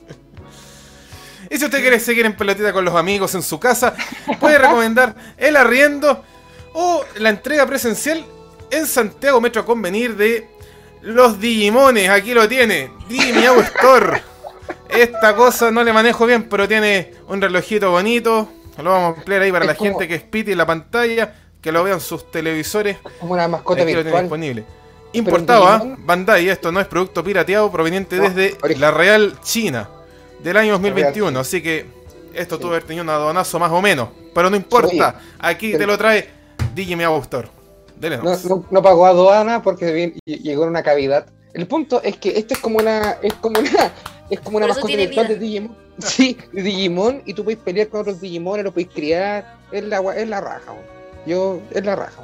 Y 1.48 1.56
si 1.58 1.64
usted 1.66 1.80
quiere 1.80 2.00
seguir 2.00 2.26
en 2.26 2.36
pelotita 2.36 2.72
con 2.72 2.84
los 2.84 2.96
amigos 2.96 3.32
en 3.36 3.42
su 3.42 3.60
casa, 3.60 3.94
puede 4.40 4.58
recomendar 4.58 5.14
el 5.36 5.56
arriendo 5.56 6.24
o 6.72 7.04
la 7.18 7.28
entrega 7.28 7.64
presencial 7.66 8.24
en 8.72 8.86
Santiago 8.86 9.40
Metro 9.40 9.62
a 9.62 9.64
Convenir 9.64 10.16
de 10.16 10.48
los 11.02 11.38
Digimones. 11.38 12.08
Aquí 12.10 12.34
lo 12.34 12.48
tiene, 12.48 12.90
Digimiao 13.08 13.60
Store. 13.60 14.20
Esta 14.88 15.34
cosa 15.34 15.70
no 15.70 15.82
le 15.82 15.92
manejo 15.92 16.26
bien, 16.26 16.44
pero 16.48 16.68
tiene 16.68 17.12
un 17.28 17.40
relojito 17.40 17.90
bonito. 17.90 18.48
Lo 18.78 18.90
vamos 18.90 19.14
a 19.14 19.18
ampliar 19.18 19.42
ahí 19.42 19.52
para 19.52 19.64
Es 19.64 19.68
la 19.68 19.74
como- 19.76 19.90
gente 19.90 20.08
que 20.08 20.14
en 20.52 20.58
la 20.58 20.66
pantalla, 20.66 21.34
que 21.60 21.72
lo 21.72 21.82
vean 21.84 22.00
sus 22.00 22.30
televisores. 22.30 22.98
Como 23.20 23.32
una 23.34 23.48
mascota 23.48 23.82
Aquí 23.82 23.92
lo 23.92 23.98
tiene 23.98 24.02
virtual. 24.02 24.22
disponible. 24.24 24.64
Importado, 25.12 25.66
¿ah? 25.68 25.80
Digimon- 25.80 25.96
Bandai, 26.04 26.48
esto 26.48 26.72
no 26.72 26.80
es 26.80 26.86
producto 26.86 27.22
pirateado 27.22 27.70
proveniente 27.70 28.16
No, 28.16 28.24
desde 28.28 28.56
la 28.78 28.90
Real 28.90 29.34
China 29.42 29.88
del 30.42 30.56
año 30.56 30.70
Real 30.70 30.82
2021. 30.82 31.28
China. 31.30 31.40
Así 31.40 31.62
que 31.62 31.86
esto 32.34 32.56
Sí. 32.56 32.60
tuvo 32.60 32.70
que 32.72 32.76
haber 32.76 32.84
tenido 32.86 33.04
un 33.04 33.10
adonazo 33.10 33.58
más 33.58 33.70
o 33.70 33.80
menos. 33.80 34.08
Pero 34.34 34.50
no 34.50 34.56
importa, 34.56 35.20
aquí 35.38 35.68
pero- 35.68 35.78
te 35.78 35.86
lo 35.86 35.96
trae 35.98 36.28
Digimiao 36.74 37.18
Store. 37.22 37.48
Dele 37.96 38.16
No, 38.18 38.36
no, 38.48 38.64
no 38.70 38.82
pagó 38.82 39.06
aduana 39.06 39.62
porque 39.62 40.14
llegó 40.26 40.64
en 40.64 40.70
una 40.70 40.82
cavidad. 40.82 41.26
El 41.54 41.68
punto 41.68 42.02
es 42.02 42.16
que 42.16 42.36
esto 42.36 42.54
es 42.54 42.60
como 42.60 42.78
una. 42.78 43.12
Es 43.22 43.32
como 43.34 43.60
una. 43.60 43.70
Es 44.30 44.40
como 44.40 44.56
una 44.56 44.66
mascota 44.66 44.96
virtual 44.96 45.28
de 45.28 45.38
Digimon. 45.38 45.76
Sí, 45.98 46.38
de 46.50 46.62
Digimon. 46.62 47.22
Y 47.26 47.34
tú 47.34 47.44
puedes 47.44 47.60
pelear 47.60 47.88
con 47.88 48.00
otros 48.00 48.22
Digimon, 48.22 48.64
lo 48.64 48.72
puedes 48.72 48.90
criar. 48.90 49.58
Es 49.70 49.84
la, 49.84 50.00
es 50.16 50.26
la 50.26 50.40
raja. 50.40 50.74
Yo, 51.26 51.60
es 51.70 51.84
la 51.84 51.94
raja. 51.94 52.22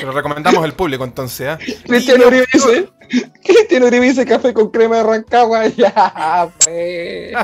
Se 0.00 0.06
lo 0.06 0.12
recomendamos 0.12 0.64
al 0.64 0.72
público 0.72 1.04
entonces, 1.04 1.48
¿ah? 1.48 1.58
Cristian 1.84 2.22
Uribe 2.22 2.46
dice. 2.50 2.88
Cristian 3.44 3.82
Uribe 3.82 4.06
dice 4.06 4.24
café 4.24 4.54
con 4.54 4.70
crema 4.70 4.96
de 4.96 5.02
Rancagua. 5.02 5.66
Ya, 5.68 6.50
pues. 6.64 7.34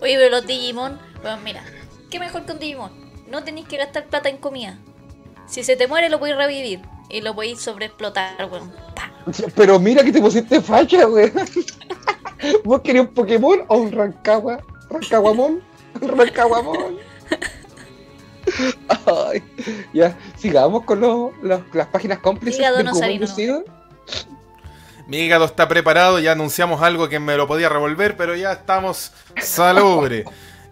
Oye, 0.00 0.16
pero 0.16 0.30
los 0.30 0.44
Digimon, 0.44 0.98
bueno, 1.22 1.38
mira, 1.44 1.62
¿qué 2.10 2.18
mejor 2.18 2.44
que 2.44 2.52
un 2.52 2.58
Digimon? 2.58 2.90
No 3.30 3.44
tenéis 3.44 3.68
que 3.68 3.76
gastar 3.76 4.06
plata 4.06 4.28
en 4.28 4.38
comida. 4.38 4.76
Si 5.46 5.62
se 5.62 5.76
te 5.76 5.86
muere, 5.86 6.10
lo 6.10 6.18
podéis 6.18 6.36
revivir 6.36 6.80
y 7.10 7.20
lo 7.20 7.34
podéis 7.34 7.60
sobreexplotar, 7.60 8.48
weón. 8.50 8.72
Pero 9.54 9.78
mira 9.78 10.02
que 10.04 10.12
te 10.12 10.20
pusiste 10.20 10.60
facha, 10.60 11.06
weón. 11.06 11.32
¿Vos 12.64 12.80
querías 12.82 13.06
un 13.06 13.14
Pokémon 13.14 13.60
o 13.68 13.76
un 13.76 13.92
Rancagua? 13.92 14.58
¿Rancaguamón? 14.90 15.62
¿Rancaguamón? 16.00 16.96
Ay, 19.06 19.42
ya, 19.92 20.16
sigamos 20.36 20.84
con 20.84 21.00
los, 21.00 21.32
los- 21.42 21.62
las 21.72 21.86
páginas 21.88 22.18
cómplices 22.18 22.64
Cubo 22.64 22.90
Osarino, 22.92 23.24
Inducido. 23.24 23.64
Mi 25.08 25.18
hígado 25.18 25.44
está 25.44 25.68
preparado, 25.68 26.18
ya 26.18 26.32
anunciamos 26.32 26.82
algo 26.82 27.08
que 27.08 27.18
me 27.20 27.36
lo 27.36 27.46
podía 27.46 27.68
revolver, 27.68 28.16
pero 28.16 28.34
ya 28.34 28.52
estamos 28.52 29.12
salubre. 29.40 30.24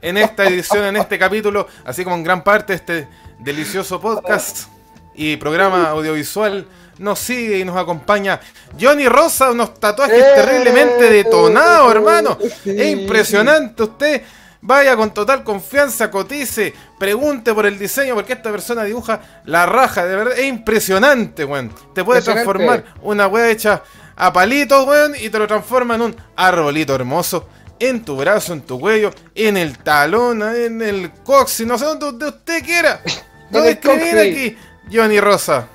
En 0.02 0.16
esta 0.16 0.44
edición, 0.44 0.84
en 0.84 0.96
este 0.96 1.18
capítulo, 1.18 1.66
así 1.84 2.04
como 2.04 2.16
en 2.16 2.24
gran 2.24 2.44
parte 2.44 2.72
de 2.72 2.76
este 2.76 3.08
delicioso 3.38 4.00
podcast 4.00 4.68
y 5.14 5.36
programa 5.36 5.90
audiovisual 5.90 6.66
nos 6.98 7.18
sigue 7.18 7.58
y 7.58 7.64
nos 7.64 7.76
acompaña. 7.76 8.40
Johnny 8.80 9.08
Rosa, 9.08 9.50
unos 9.50 9.74
tatuajes 9.74 10.22
¡Eh! 10.22 10.32
terriblemente 10.36 11.10
detonados, 11.10 11.90
hermano. 11.92 12.38
Sí. 12.62 12.70
Es 12.70 12.92
impresionante 12.92 13.82
usted. 13.82 14.22
Vaya 14.66 14.96
con 14.96 15.12
total 15.12 15.44
confianza, 15.44 16.10
cotice, 16.10 16.72
pregunte 16.98 17.52
por 17.52 17.66
el 17.66 17.78
diseño, 17.78 18.14
porque 18.14 18.32
esta 18.32 18.50
persona 18.50 18.82
dibuja 18.82 19.42
la 19.44 19.66
raja, 19.66 20.06
de 20.06 20.16
verdad, 20.16 20.38
es 20.38 20.46
impresionante, 20.46 21.44
weón. 21.44 21.70
Te 21.94 22.02
puede 22.02 22.22
transformar 22.22 22.82
una 23.02 23.26
weá 23.26 23.50
hecha 23.50 23.82
a 24.16 24.32
palitos, 24.32 24.86
weón, 24.86 25.12
y 25.20 25.28
te 25.28 25.38
lo 25.38 25.46
transforma 25.46 25.96
en 25.96 26.00
un 26.00 26.16
arbolito 26.34 26.94
hermoso, 26.94 27.46
en 27.78 28.06
tu 28.06 28.16
brazo, 28.16 28.54
en 28.54 28.62
tu 28.62 28.80
cuello, 28.80 29.10
en 29.34 29.58
el 29.58 29.76
talón, 29.80 30.40
en 30.42 30.80
el 30.80 31.12
coxis, 31.12 31.66
no 31.66 31.76
sé 31.76 31.84
donde, 31.84 32.06
donde 32.06 32.28
usted 32.28 32.64
quiera. 32.64 33.02
Escribir 33.52 33.80
coxis. 33.82 34.14
aquí, 34.14 34.56
Johnny 34.92 35.20
Rosa. 35.20 35.68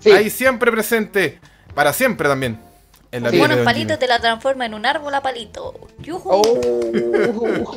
Sí. 0.00 0.10
Ahí 0.10 0.30
siempre 0.30 0.70
presente, 0.72 1.40
para 1.74 1.92
siempre 1.92 2.28
también. 2.28 2.60
En 3.12 3.22
la 3.24 3.30
Sí. 3.30 3.38
Bueno, 3.38 3.62
palito 3.64 3.98
te 3.98 4.06
la 4.06 4.18
transforma 4.20 4.66
en 4.66 4.74
un 4.74 4.86
árbol 4.86 5.14
a 5.14 5.20
palito. 5.22 5.74
¡Yujú! 5.98 6.28
Oh. 6.30 7.76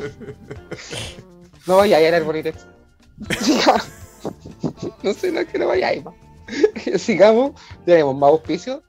No 1.66 1.78
vaya 1.78 1.96
a 1.96 2.00
ir 2.00 2.14
al 2.14 2.22
bonito. 2.24 2.50
No 5.02 5.12
sé, 5.14 5.30
no 5.30 5.40
es 5.40 5.46
que 5.48 5.58
no 5.58 5.68
vaya 5.68 5.88
a 5.88 5.94
ir. 5.94 6.04
Sigamos. 6.98 7.52
Tenemos 7.84 8.16
más 8.16 8.30
auspicio. 8.30 8.82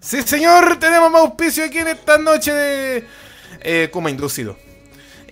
Sí, 0.00 0.22
señor, 0.22 0.78
tenemos 0.78 1.10
más 1.10 1.22
auspicio 1.22 1.64
aquí 1.64 1.78
en 1.78 1.88
esta 1.88 2.18
noche 2.18 2.52
de 2.52 3.04
eh, 3.62 3.88
Kuma 3.92 4.10
Inducido. 4.10 4.56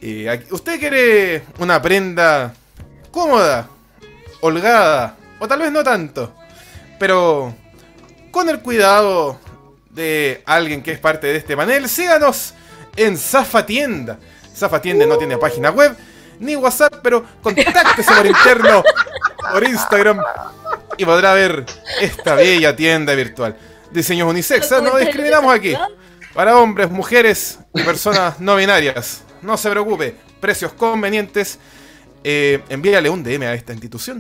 Eh, 0.01 0.29
aquí- 0.29 0.47
¿Usted 0.53 0.81
quiere 0.81 1.45
una 1.59 1.81
prenda 1.81 2.53
cómoda, 3.13 3.69
holgada, 4.45 5.17
o 5.39 5.49
tal 5.49 5.61
vez 5.61 5.73
no 5.73 5.83
tanto, 5.83 6.35
pero 6.99 7.55
con 8.31 8.47
el 8.51 8.61
cuidado 8.61 9.41
de 9.89 10.43
alguien 10.45 10.83
que 10.83 10.93
es 10.93 10.99
parte 10.99 11.29
de 11.29 11.37
este 11.39 11.57
panel? 11.57 11.89
Síganos 11.89 12.53
en 12.95 13.17
Zafa 13.17 13.65
Tienda. 13.65 14.19
Zafa 14.55 14.83
Tienda 14.83 15.07
no 15.07 15.17
tiene 15.17 15.39
página 15.39 15.71
web 15.71 15.97
ni 16.41 16.57
WhatsApp, 16.57 16.97
pero 17.03 17.25
contáctese 17.43 18.13
por 18.13 18.27
interno, 18.27 18.85
por 19.51 19.65
Instagram, 19.65 20.21
y 20.99 21.07
podrá 21.07 21.33
ver 21.33 21.65
esta 22.03 22.35
bella 22.35 22.77
tienda 22.77 23.15
virtual. 23.15 23.57
Diseños 23.93 24.29
unisex, 24.29 24.73
¿ah? 24.73 24.83
no 24.83 24.99
discriminamos 24.99 25.55
aquí. 25.55 25.75
Para 26.35 26.59
hombres, 26.59 26.91
mujeres 26.91 27.61
y 27.73 27.83
personas 27.83 28.41
no 28.41 28.57
binarias. 28.57 29.23
No 29.41 29.57
se 29.57 29.71
preocupe, 29.71 30.15
precios 30.41 30.75
convenientes. 30.75 31.59
Eh, 32.27 32.63
envíale 32.71 33.11
un 33.11 33.23
DM 33.23 33.43
a 33.43 33.53
esta 33.55 33.75
institución 33.75 34.19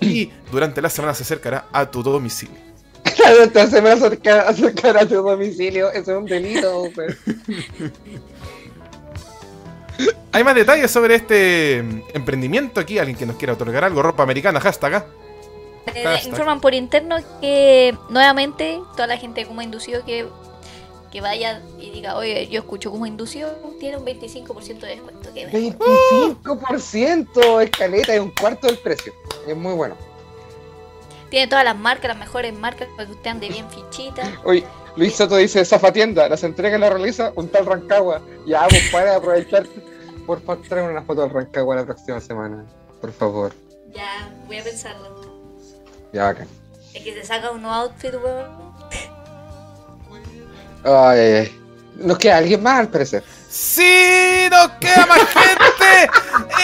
y 0.00 0.30
durante 0.50 0.80
la 0.80 0.88
semana 0.88 1.12
se 1.14 1.24
acercará 1.24 1.66
a 1.72 1.90
tu 1.90 2.02
domicilio. 2.02 2.56
Esta 3.04 3.66
semana 3.68 3.94
acercar, 3.94 4.48
acercar 4.48 4.96
a 4.96 5.06
tu 5.06 5.16
domicilio. 5.16 5.90
Eso 5.90 6.12
es 6.12 6.18
un 6.18 6.24
delito. 6.24 6.88
pues. 6.94 7.16
Hay 10.32 10.42
más 10.42 10.54
detalles 10.54 10.90
sobre 10.90 11.14
este 11.14 11.82
mm, 11.82 12.02
emprendimiento 12.14 12.80
aquí. 12.80 12.98
Alguien 12.98 13.16
que 13.16 13.26
nos 13.26 13.36
quiera 13.36 13.52
otorgar 13.52 13.84
algo. 13.84 14.02
Ropa 14.02 14.22
americana, 14.22 14.58
hashtag. 14.58 14.94
¿ah? 14.94 15.06
Eh, 15.94 16.02
Hashtag. 16.02 16.30
informan 16.32 16.60
por 16.60 16.74
interno 16.74 17.16
que 17.40 17.94
nuevamente 18.08 18.80
toda 18.92 19.06
la 19.06 19.16
gente 19.18 19.46
como 19.46 19.62
inducido 19.62 20.04
que, 20.04 20.26
que 21.14 21.20
vaya 21.20 21.62
y 21.78 21.90
diga, 21.90 22.16
oye, 22.16 22.48
yo 22.48 22.58
escucho 22.58 22.90
como 22.90 23.06
inducido, 23.06 23.48
tiene 23.78 23.98
un 23.98 24.04
25% 24.04 24.80
de 24.80 24.86
descuento. 24.88 25.32
Que 25.32 25.46
me- 25.46 25.52
25% 25.52 27.60
escaleta 27.62 28.14
es 28.14 28.20
un 28.20 28.32
cuarto 28.32 28.66
del 28.66 28.78
precio. 28.78 29.12
Es 29.46 29.56
muy 29.56 29.74
bueno. 29.74 29.94
Tiene 31.30 31.46
todas 31.46 31.64
las 31.64 31.76
marcas, 31.76 32.08
las 32.08 32.18
mejores 32.18 32.52
marcas 32.52 32.88
para 32.96 33.06
que 33.06 33.12
usted 33.14 33.30
ande 33.30 33.48
bien 33.48 33.64
fichita. 33.70 34.24
Oye, 34.42 34.64
Luis 34.96 35.14
Soto 35.14 35.36
dice, 35.36 35.64
Zafa 35.64 35.92
Tienda, 35.92 36.28
las 36.28 36.42
entregas 36.42 36.80
las 36.80 36.92
realiza 36.92 37.32
un 37.36 37.48
tal 37.48 37.64
Rancagua. 37.64 38.20
Ya, 38.44 38.66
pues 38.68 38.90
para 38.90 39.14
aprovechar. 39.14 39.68
Por 40.26 40.40
favor, 40.42 40.90
una 40.90 41.02
foto 41.02 41.20
del 41.20 41.30
Rancagua 41.30 41.76
la 41.76 41.84
próxima 41.84 42.20
semana. 42.20 42.64
Por 43.00 43.12
favor. 43.12 43.52
Ya, 43.94 44.34
voy 44.48 44.58
a 44.58 44.64
pensarlo. 44.64 45.14
Ya, 46.12 46.24
bacán. 46.24 46.48
Es 46.92 47.04
que 47.04 47.14
se 47.14 47.24
saca 47.24 47.52
un 47.52 47.62
nuevo 47.62 47.76
outfit, 47.76 48.14
weón. 48.14 48.73
Ay, 50.84 51.18
ay, 51.18 51.32
ay. 51.34 51.60
Nos 51.96 52.18
queda 52.18 52.38
alguien 52.38 52.62
más 52.62 52.80
al 52.80 52.88
parecer. 52.88 53.22
¡Sí! 53.48 54.48
¡Nos 54.50 54.68
queda 54.80 55.06
más 55.06 55.20
gente 55.20 56.10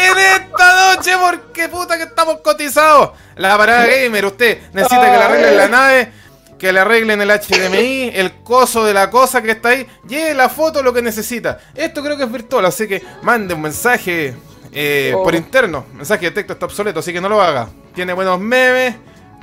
en 0.03 0.19
esta 0.19 0.95
noche! 0.97 1.13
Porque 1.21 1.69
puta 1.69 1.97
que 1.97 2.03
estamos 2.05 2.41
cotizados. 2.41 3.11
La 3.37 3.57
parada 3.57 3.87
gamer, 3.87 4.27
usted 4.27 4.59
necesita 4.73 5.05
que 5.05 5.17
le 5.19 5.23
arreglen 5.25 5.57
la 5.57 5.69
nave, 5.69 6.13
que 6.59 6.73
le 6.73 6.81
arreglen 6.81 7.21
el 7.21 7.31
HDMI, 7.31 8.11
el 8.15 8.43
coso 8.43 8.85
de 8.85 8.93
la 8.93 9.09
cosa 9.09 9.41
que 9.41 9.53
está 9.53 9.71
ahí. 9.71 9.87
Lleve 10.09 10.35
la 10.35 10.49
foto, 10.49 10.83
lo 10.83 10.93
que 10.93 11.01
necesita. 11.01 11.59
Esto 11.75 12.03
creo 12.03 12.17
que 12.17 12.25
es 12.25 12.33
virtual, 12.33 12.67
así 12.67 12.89
que 12.89 13.03
mande 13.23 13.55
un 13.55 13.63
mensaje 13.63 14.35
eh, 14.73 15.13
Oh. 15.17 15.23
por 15.23 15.35
interno. 15.37 15.87
Mensaje 15.95 16.27
de 16.27 16.31
texto 16.33 16.53
está 16.55 16.67
obsoleto, 16.67 17.01
así 17.01 17.13
que 17.13 17.21
no 17.21 17.29
lo 17.29 17.41
haga. 17.41 17.69
Tiene 17.95 18.13
buenos 18.13 18.39
memes. 18.41 18.97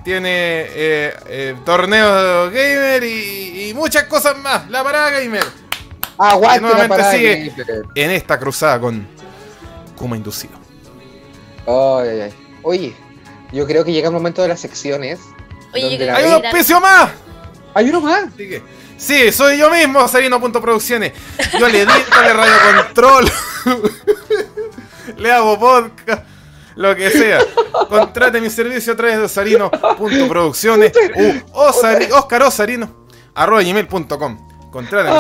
Tiene 0.08 0.30
eh, 0.32 1.14
eh, 1.28 1.56
torneos 1.66 2.50
gamer 2.54 3.04
y, 3.04 3.68
y 3.68 3.74
muchas 3.74 4.06
cosas 4.06 4.38
más. 4.38 4.70
La 4.70 4.82
parada 4.82 5.10
gamer. 5.10 5.44
Aguante 6.18 6.56
Que 6.56 6.62
nuevamente 6.62 6.88
la 6.88 6.88
parada 6.88 7.12
sigue. 7.12 7.54
gamer. 7.58 7.86
en 7.94 8.12
esta 8.12 8.40
cruzada 8.40 8.80
con 8.80 9.06
Kuma 9.98 10.16
Inducido. 10.16 10.54
Ay, 11.68 12.08
ay, 12.08 12.22
ay. 12.22 12.34
Oye, 12.64 12.96
yo 13.52 13.68
creo 13.68 13.84
que 13.84 13.92
llega 13.92 14.08
el 14.08 14.14
momento 14.14 14.42
de 14.42 14.48
las 14.48 14.62
secciones. 14.62 15.20
Oye, 15.74 15.82
yo 15.82 15.90
¿Dónde 15.90 15.98
quiero 15.98 16.14
la 16.14 16.18
¡Hay 16.20 16.26
un 16.26 16.46
auspicio 16.46 16.80
más! 16.80 17.10
Hay 17.74 17.90
uno 17.90 18.00
más. 18.00 18.24
Así 18.34 18.48
que, 18.48 18.64
sí, 18.96 19.30
soy 19.34 19.58
yo 19.58 19.70
mismo, 19.70 20.08
Sarino.producciones. 20.08 21.12
Yo 21.60 21.68
le 21.68 21.82
edito, 21.82 22.22
le 22.24 22.32
radio 22.32 22.54
control, 22.86 23.32
le 25.18 25.32
hago 25.34 25.60
podcast, 25.60 26.24
lo 26.78 26.96
que 26.96 27.10
sea. 27.10 27.40
Contrate 27.90 28.40
mi 28.40 28.50
servicio 28.50 28.94
a 28.94 28.96
través 28.96 29.20
de 29.20 29.28
Sarino.producciones 29.28 30.94
u 31.16 31.58
Osari- 31.60 32.12
Oscar 32.12 32.44
Osarino 32.44 33.08
arroba 33.36 33.62
gmail.com. 33.62 34.48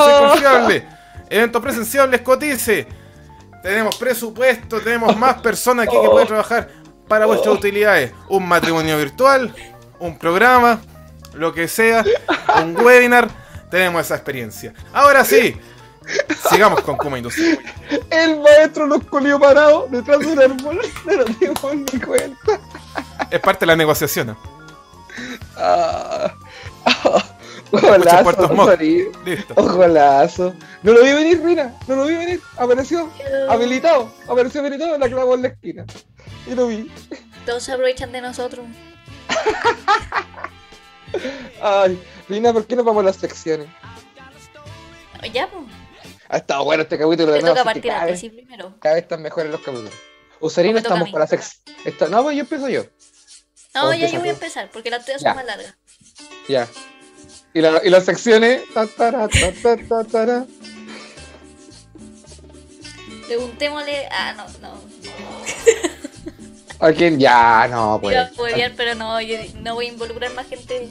Soy 0.03 0.13
confiable. 0.29 0.87
Eventos 1.29 1.61
presenciables, 1.61 2.21
cotice. 2.21 2.87
Tenemos 3.63 3.95
presupuesto, 3.97 4.79
tenemos 4.79 5.15
más 5.17 5.41
personas 5.41 5.87
aquí 5.87 5.97
que 5.99 6.07
pueden 6.09 6.27
trabajar 6.27 6.69
para 7.07 7.25
vuestras 7.25 7.55
utilidades. 7.55 8.11
Un 8.29 8.47
matrimonio 8.47 8.97
virtual, 8.97 9.53
un 9.99 10.17
programa, 10.17 10.79
lo 11.33 11.53
que 11.53 11.67
sea, 11.67 12.03
un 12.63 12.77
webinar. 12.77 13.27
Tenemos 13.69 14.01
esa 14.05 14.15
experiencia. 14.15 14.73
Ahora 14.93 15.25
sí, 15.25 15.57
sigamos 16.49 16.81
con 16.81 16.97
Kuma 16.97 17.17
Industria. 17.17 17.59
El 18.09 18.39
maestro 18.39 18.87
nos 18.87 19.03
colió 19.05 19.39
parado 19.39 19.87
detrás 19.89 20.19
de 20.19 20.27
un 20.27 20.39
árbol. 20.39 20.79
No 21.05 21.17
nos 21.17 21.39
dimos 21.39 21.93
ni 21.93 21.99
cuenta. 21.99 22.59
Es 23.29 23.39
parte 23.39 23.61
de 23.61 23.67
la 23.67 23.75
negociación. 23.75 24.27
¿no? 24.27 24.37
Ah. 25.55 26.33
Ojolazo. 27.71 28.65
Sari. 28.65 29.07
Listo. 29.25 29.53
Ojolazo. 29.57 30.53
No 30.83 30.93
lo 30.93 31.03
vi 31.03 31.11
venir, 31.11 31.43
Rina. 31.43 31.73
No 31.87 31.95
lo 31.95 32.05
vi 32.05 32.15
venir. 32.15 32.41
Apareció. 32.57 33.09
Habilitado. 33.49 34.11
Apareció 34.27 34.61
habilitado 34.61 34.97
la 34.97 35.09
clavó 35.09 35.35
en 35.35 35.41
la 35.41 35.47
esquina. 35.49 35.85
Y 36.45 36.55
lo 36.55 36.67
vi. 36.67 36.91
Todos 37.45 37.63
se 37.63 37.73
aprovechan 37.73 38.11
de 38.11 38.21
nosotros. 38.21 38.65
Ay, 41.61 42.01
Rina, 42.29 42.53
¿por 42.53 42.65
qué 42.65 42.75
no 42.75 42.83
vamos 42.83 43.01
a 43.01 43.05
las 43.07 43.15
secciones? 43.17 43.67
Ya, 45.33 45.49
pues. 45.49 45.65
Ha 46.29 46.37
estado 46.37 46.63
bueno 46.65 46.83
este 46.83 46.97
capítulo 46.97 47.31
de 47.31 47.37
Te 47.39 47.41
nuevo. 47.41 47.55
toca 47.55 47.63
partir 47.63 47.91
cada 47.91 48.05
vez, 48.05 48.19
primero. 48.19 48.75
cada 48.79 48.95
vez 48.95 49.03
están 49.03 49.21
mejores 49.21 49.51
los 49.51 49.61
capítulos. 49.61 49.93
Usarino, 50.39 50.73
O 50.73 50.75
me 50.75 50.81
toca 50.81 50.93
a 50.93 50.97
estamos 50.97 51.11
con 51.11 51.19
la 51.21 51.27
sección. 51.27 52.11
No, 52.11 52.23
pues 52.23 52.35
yo 52.35 52.41
empiezo 52.41 52.69
yo. 52.69 52.83
No, 53.73 53.93
ya 53.93 54.07
yo 54.09 54.19
voy 54.19 54.29
a 54.29 54.31
empezar, 54.31 54.69
porque 54.71 54.89
las 54.89 55.05
tuyas 55.05 55.21
Ya. 55.21 55.29
son 55.29 55.35
más 55.37 55.45
largas. 55.45 55.75
Ya. 56.47 56.67
Y, 57.53 57.61
la- 57.61 57.81
y 57.83 57.89
las 57.89 58.05
secciones. 58.05 58.61
Preguntémosle. 63.27 64.07
Ah, 64.11 64.33
no, 64.37 64.45
no. 64.61 64.81
¿A 66.79 66.91
quién? 66.91 67.19
Ya, 67.19 67.67
no, 67.69 67.99
Iba 68.03 68.21
a 68.21 68.27
pues. 68.29 68.37
huevear, 68.37 68.73
pero 68.77 68.93
no, 68.95 69.19
yo 69.21 69.37
no 69.61 69.73
voy 69.75 69.87
a 69.87 69.89
involucrar 69.89 70.31
más 70.33 70.47
gente 70.47 70.89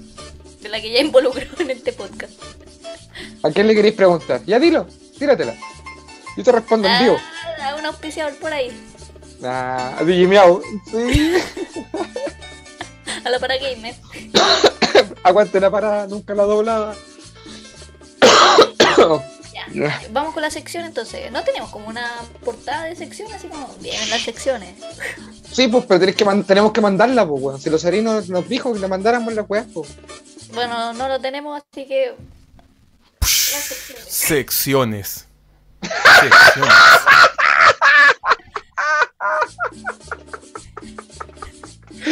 de 0.61 0.69
la 0.69 0.81
que 0.81 0.91
ya 0.91 1.01
involucró 1.01 1.43
en 1.61 1.71
este 1.71 1.93
podcast. 1.93 2.33
¿A 3.43 3.51
quién 3.51 3.69
le 3.69 3.75
queréis 3.75 3.95
preguntar? 3.95 4.43
Ya 4.47 4.59
dilo, 4.59 4.89
tíratela. 5.19 5.55
Yo 6.37 6.45
te 6.45 6.53
respondo 6.53 6.89
en 6.89 7.05
vivo. 7.05 7.19
Ah, 7.61 7.71
a 7.71 7.77
un 7.77 7.87
auspiciador 7.87 8.37
por 8.37 8.53
ahí. 8.53 8.71
Ah, 9.43 9.99
DJ 10.05 10.27
Miau. 10.27 10.63
Sí. 10.91 11.35
A 13.25 13.31
la 13.31 13.39
para 13.41 13.57
gamer. 13.57 13.95
Aguante 15.25 15.59
la 15.59 15.71
parada, 15.71 16.07
nunca 16.07 16.35
la 16.35 16.45
doblada. 16.45 16.95
Ya. 19.73 20.01
Vamos 20.11 20.33
con 20.33 20.43
la 20.43 20.51
sección 20.51 20.85
entonces. 20.85 21.31
No 21.33 21.43
tenemos 21.43 21.71
como 21.71 21.89
una 21.89 22.09
portada 22.45 22.85
de 22.85 22.95
sección, 22.95 23.33
así 23.33 23.49
como 23.49 23.75
vienen 23.81 24.09
las 24.11 24.23
secciones. 24.23 24.75
Sí, 25.51 25.69
pues, 25.69 25.85
pero 25.87 25.99
tenés 26.01 26.15
que 26.15 26.25
tenemos 26.47 26.73
que 26.73 26.81
mandarla, 26.81 27.27
pues, 27.27 27.43
weón. 27.43 27.61
Si 27.61 27.69
los 27.69 27.85
nos, 27.85 28.29
nos 28.29 28.49
dijo 28.49 28.73
que 28.73 28.79
le 28.79 28.89
mandáramos 28.89 29.35
la 29.35 29.43
weá, 29.43 29.67
pues. 29.75 29.89
Bueno, 30.55 30.93
no 30.93 31.09
lo 31.09 31.21
tenemos, 31.21 31.61
así 31.61 31.85
que. 31.87 32.15
Las 33.53 33.65
secciones. 33.65 34.07
Secciones. 34.09 35.27
Secciones. 36.21 36.75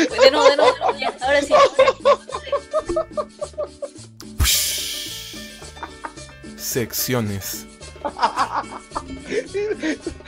Pues 0.08 0.20
de 0.20 0.30
nuevo, 0.30 0.48
de 0.48 0.56
nuevo, 0.56 0.72
de 0.72 0.80
nuevo, 0.80 0.98
ya, 0.98 1.14
ahora 1.20 1.42
sí. 1.42 1.54
Secciones. 6.56 7.66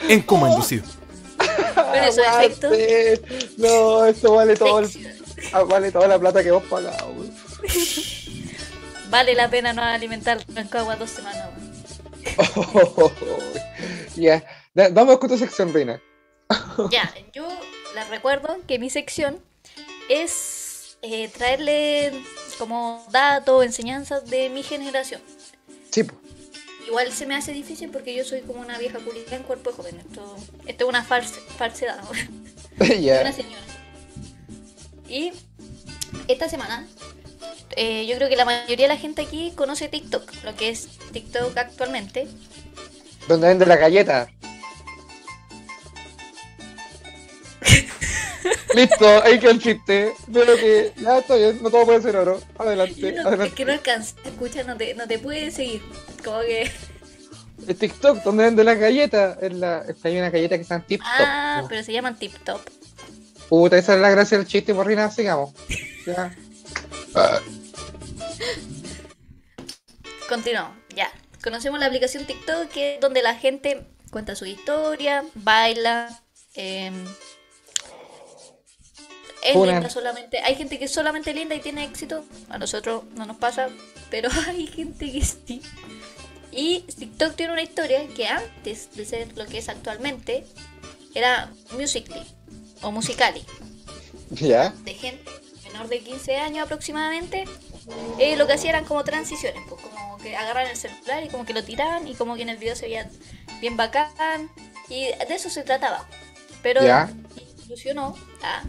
En 0.07 0.21
coma 0.21 0.49
inducido. 0.49 0.83
No, 3.57 4.05
esto 4.05 4.33
vale 4.33 4.55
todo 4.55 4.79
el- 4.79 5.17
ah, 5.53 5.63
vale 5.63 5.91
toda 5.91 6.07
la 6.07 6.19
plata 6.19 6.43
que 6.43 6.51
vos 6.51 6.63
pagado. 6.63 7.13
Vale 9.09 9.33
la 9.35 9.49
pena 9.49 9.73
no 9.73 9.81
alimentar 9.83 10.39
Rancagua 10.53 10.95
dos 10.95 11.09
semanas. 11.09 11.49
weón. 11.57 11.67
Ya, 14.15 14.43
Da- 14.73 14.89
vamos 14.89 15.17
con 15.19 15.29
tu 15.29 15.37
sección, 15.37 15.73
Reina. 15.73 16.01
Ya, 16.91 17.13
yo 17.33 17.47
les 17.95 18.07
recuerdo 18.09 18.57
que 18.67 18.79
mi 18.79 18.89
sección 18.89 19.39
es 20.09 20.97
eh, 21.01 21.27
traerle 21.29 22.13
como 22.57 23.05
datos, 23.11 23.63
enseñanzas 23.65 24.25
de 24.29 24.49
mi 24.49 24.63
generación. 24.63 25.21
Sí, 25.91 26.03
pues. 26.03 26.17
Igual 26.87 27.11
se 27.11 27.25
me 27.25 27.35
hace 27.35 27.51
difícil 27.51 27.89
porque 27.89 28.15
yo 28.15 28.23
soy 28.23 28.41
como 28.41 28.61
una 28.61 28.77
vieja 28.77 28.99
culita 28.99 29.35
en 29.35 29.43
cuerpo 29.43 29.71
de 29.71 29.75
joven. 29.75 29.99
Esto, 29.99 30.35
esto 30.65 30.83
es 30.85 30.89
una 30.89 31.03
false- 31.03 31.41
falsedad. 31.57 31.99
Soy 32.77 33.09
una 33.09 33.33
señora. 33.33 33.61
Y 35.09 35.33
esta 36.27 36.47
semana, 36.47 36.87
eh, 37.75 38.05
yo 38.07 38.15
creo 38.15 38.29
que 38.29 38.35
la 38.35 38.45
mayoría 38.45 38.87
de 38.87 38.93
la 38.93 38.99
gente 38.99 39.21
aquí 39.21 39.51
conoce 39.55 39.87
TikTok, 39.87 40.43
lo 40.43 40.55
que 40.55 40.69
es 40.69 40.87
TikTok 41.11 41.55
actualmente. 41.57 42.27
Donde 43.27 43.47
vende 43.47 43.65
la 43.65 43.75
galleta. 43.75 44.29
Listo, 48.75 49.23
ahí 49.23 49.39
queda 49.39 49.51
el 49.51 49.61
chiste. 49.61 50.13
Pero 50.31 50.55
que 50.55 50.93
ya 50.97 51.17
está 51.19 51.35
bien, 51.35 51.59
no 51.61 51.69
todo 51.69 51.85
puede 51.85 52.01
ser 52.01 52.15
oro. 52.15 52.39
Adelante, 52.57 53.11
No, 53.13 53.19
es 53.19 53.25
adelante. 53.25 53.55
que 53.55 53.65
no 53.65 53.71
alcanza, 53.73 54.15
escucha, 54.23 54.63
no 54.63 54.77
te, 54.77 54.93
no 54.93 55.07
te 55.07 55.19
puede 55.19 55.51
seguir. 55.51 55.81
Como 56.23 56.39
que. 56.41 56.71
El 57.67 57.75
TikTok, 57.75 58.23
donde 58.23 58.43
vende 58.43 58.63
la 58.63 58.75
galleta. 58.75 59.37
Es 59.41 59.53
la, 59.53 59.83
es 59.87 59.95
hay 60.05 60.17
una 60.17 60.29
galleta 60.29 60.55
que 60.55 60.61
está 60.61 60.75
en 60.75 60.83
TikTok. 60.83 61.09
Ah, 61.11 61.63
pero 61.67 61.83
se 61.83 61.91
llaman 61.91 62.17
Tip 62.17 62.35
Top. 62.43 62.61
Puta, 63.49 63.77
esa 63.77 63.95
es 63.95 64.01
la 64.01 64.09
gracia 64.09 64.37
del 64.37 64.47
chiste, 64.47 64.73
por 64.73 64.85
Reina, 64.85 65.09
sigamos. 65.09 65.51
Ya. 66.05 66.35
Continuamos, 70.29 70.75
ya. 70.95 71.11
Conocemos 71.43 71.79
la 71.79 71.85
aplicación 71.85 72.25
TikTok, 72.25 72.69
que 72.69 72.95
es 72.95 73.01
donde 73.01 73.21
la 73.21 73.35
gente 73.35 73.85
cuenta 74.11 74.35
su 74.35 74.45
historia, 74.45 75.23
baila. 75.35 76.21
Eh, 76.55 76.91
es 79.43 79.55
linda 79.55 79.89
solamente. 79.89 80.39
Hay 80.39 80.55
gente 80.55 80.77
que 80.77 80.85
es 80.85 80.91
solamente 80.91 81.33
linda 81.33 81.55
y 81.55 81.59
tiene 81.59 81.85
éxito. 81.85 82.25
A 82.49 82.57
nosotros 82.57 83.03
no 83.15 83.25
nos 83.25 83.37
pasa, 83.37 83.69
pero 84.09 84.29
hay 84.47 84.67
gente 84.67 85.11
que 85.11 85.23
sí. 85.23 85.61
Y 86.51 86.81
TikTok 86.81 87.35
tiene 87.35 87.53
una 87.53 87.61
historia 87.61 88.05
que 88.15 88.27
antes 88.27 88.93
de 88.95 89.05
ser 89.05 89.37
lo 89.37 89.45
que 89.45 89.59
es 89.59 89.69
actualmente, 89.69 90.45
era 91.13 91.51
Musically 91.71 92.25
o 92.81 92.91
Musicali. 92.91 93.43
Ya. 94.31 94.71
de 94.83 94.93
gente 94.93 95.31
menor 95.77 95.89
de 95.89 95.99
15 95.99 96.37
años 96.37 96.65
aproximadamente, 96.65 97.45
eh, 98.19 98.35
lo 98.35 98.47
que 98.47 98.53
hacían 98.53 98.75
eran 98.75 98.85
como 98.85 99.03
transiciones, 99.03 99.61
pues 99.69 99.81
como 99.81 100.17
que 100.17 100.35
agarran 100.35 100.67
el 100.67 100.75
celular 100.75 101.23
y 101.23 101.27
como 101.29 101.45
que 101.45 101.53
lo 101.53 101.63
tiraban 101.63 102.07
y 102.07 102.15
como 102.15 102.35
que 102.35 102.41
en 102.41 102.49
el 102.49 102.57
video 102.57 102.75
se 102.75 102.87
veía 102.87 103.09
bien 103.61 103.77
bacán 103.77 104.49
y 104.89 105.03
de 105.05 105.35
eso 105.35 105.49
se 105.49 105.63
trataba. 105.63 106.07
Pero 106.63 106.83
Ya. 106.83 107.09
evolucionó 107.61 108.15
a, 108.41 108.63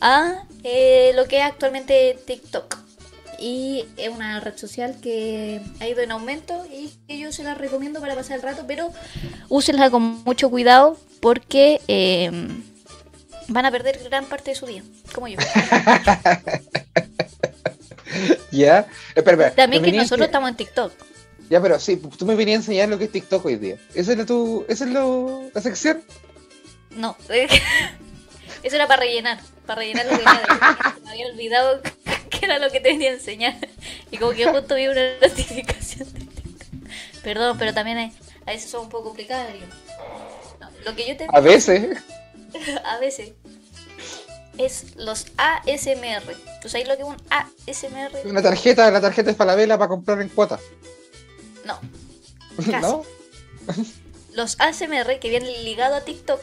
a 0.00 0.44
eh, 0.62 1.12
lo 1.14 1.26
que 1.26 1.38
es 1.38 1.44
actualmente 1.44 2.18
TikTok. 2.26 2.76
Y 3.42 3.86
es 3.96 4.10
una 4.10 4.38
red 4.40 4.58
social 4.58 4.96
que 5.00 5.62
ha 5.80 5.88
ido 5.88 6.02
en 6.02 6.10
aumento 6.10 6.66
y 6.70 6.92
que 7.08 7.18
yo 7.18 7.32
se 7.32 7.42
la 7.42 7.54
recomiendo 7.54 7.98
para 7.98 8.14
pasar 8.14 8.36
el 8.36 8.42
rato, 8.42 8.64
pero 8.66 8.92
úsenla 9.48 9.88
con 9.88 10.22
mucho 10.24 10.50
cuidado 10.50 10.98
porque 11.22 11.80
eh, 11.88 12.30
van 13.50 13.66
a 13.66 13.70
perder 13.70 14.00
gran 14.04 14.24
parte 14.26 14.50
de 14.52 14.56
su 14.56 14.66
día, 14.66 14.82
como 15.14 15.28
yo. 15.28 15.38
Ya. 18.50 18.86
Espera, 19.14 19.32
espera. 19.32 19.54
También 19.54 19.82
que 19.84 19.92
nosotros 19.92 20.26
estamos 20.26 20.50
en 20.50 20.56
TikTok. 20.56 20.92
Ya, 21.48 21.60
pero 21.60 21.78
sí, 21.78 21.96
tú 21.96 22.26
me 22.26 22.34
venías 22.34 22.56
a 22.58 22.60
enseñar 22.62 22.88
lo 22.88 22.98
que 22.98 23.04
es 23.04 23.12
TikTok 23.12 23.44
hoy 23.44 23.56
día. 23.56 23.76
¿Esa 23.94 24.12
es 24.12 24.18
la, 24.18 24.26
tu, 24.26 24.64
esa 24.68 24.84
es 24.84 24.90
lo, 24.90 25.48
la 25.54 25.60
sección? 25.60 26.02
No, 26.90 27.16
eso 27.28 28.76
era 28.76 28.86
para 28.88 29.02
rellenar, 29.02 29.40
para 29.66 29.80
rellenar 29.80 30.06
lo 30.06 30.10
que 30.12 30.16
de- 30.18 31.00
Me 31.04 31.10
había 31.12 31.26
olvidado 31.28 31.80
que 32.30 32.44
era 32.46 32.58
lo 32.58 32.70
que 32.70 32.80
te 32.80 32.90
venía 32.90 33.10
a 33.10 33.14
enseñar. 33.14 33.54
Y 34.10 34.18
como 34.18 34.32
que 34.32 34.44
justo 34.46 34.74
vi 34.74 34.88
una 34.88 35.02
notificación 35.22 36.12
de 36.12 36.20
TikTok. 36.20 37.22
Perdón, 37.22 37.56
pero 37.58 37.72
también 37.74 37.98
hay- 37.98 38.12
a 38.46 38.50
veces 38.52 38.70
son 38.70 38.82
un 38.82 38.88
poco 38.88 39.12
precarios. 39.14 39.68
No, 40.60 40.68
lo 40.84 40.96
que 40.96 41.06
yo 41.08 41.16
te 41.16 41.26
A 41.32 41.40
veces. 41.40 41.98
a 42.84 42.98
veces 42.98 43.32
es 44.58 44.96
los 44.96 45.26
ASMR. 45.36 46.36
¿Tú 46.60 46.68
sabes 46.68 46.86
lo 46.88 46.96
que 46.96 47.02
es 47.02 47.08
un 47.08 47.16
ASMR? 47.30 48.26
Una 48.28 48.42
tarjeta, 48.42 48.90
la 48.90 49.00
tarjeta 49.00 49.30
es 49.30 49.36
para 49.36 49.52
la 49.52 49.56
vela 49.56 49.78
para 49.78 49.88
comprar 49.88 50.20
en 50.20 50.28
cuota. 50.28 50.58
No. 51.64 51.78
¿No? 52.80 53.02
Los 54.34 54.56
ASMR 54.60 55.18
que 55.18 55.28
vienen 55.28 55.64
ligados 55.64 56.00
a 56.00 56.04
TikTok 56.04 56.40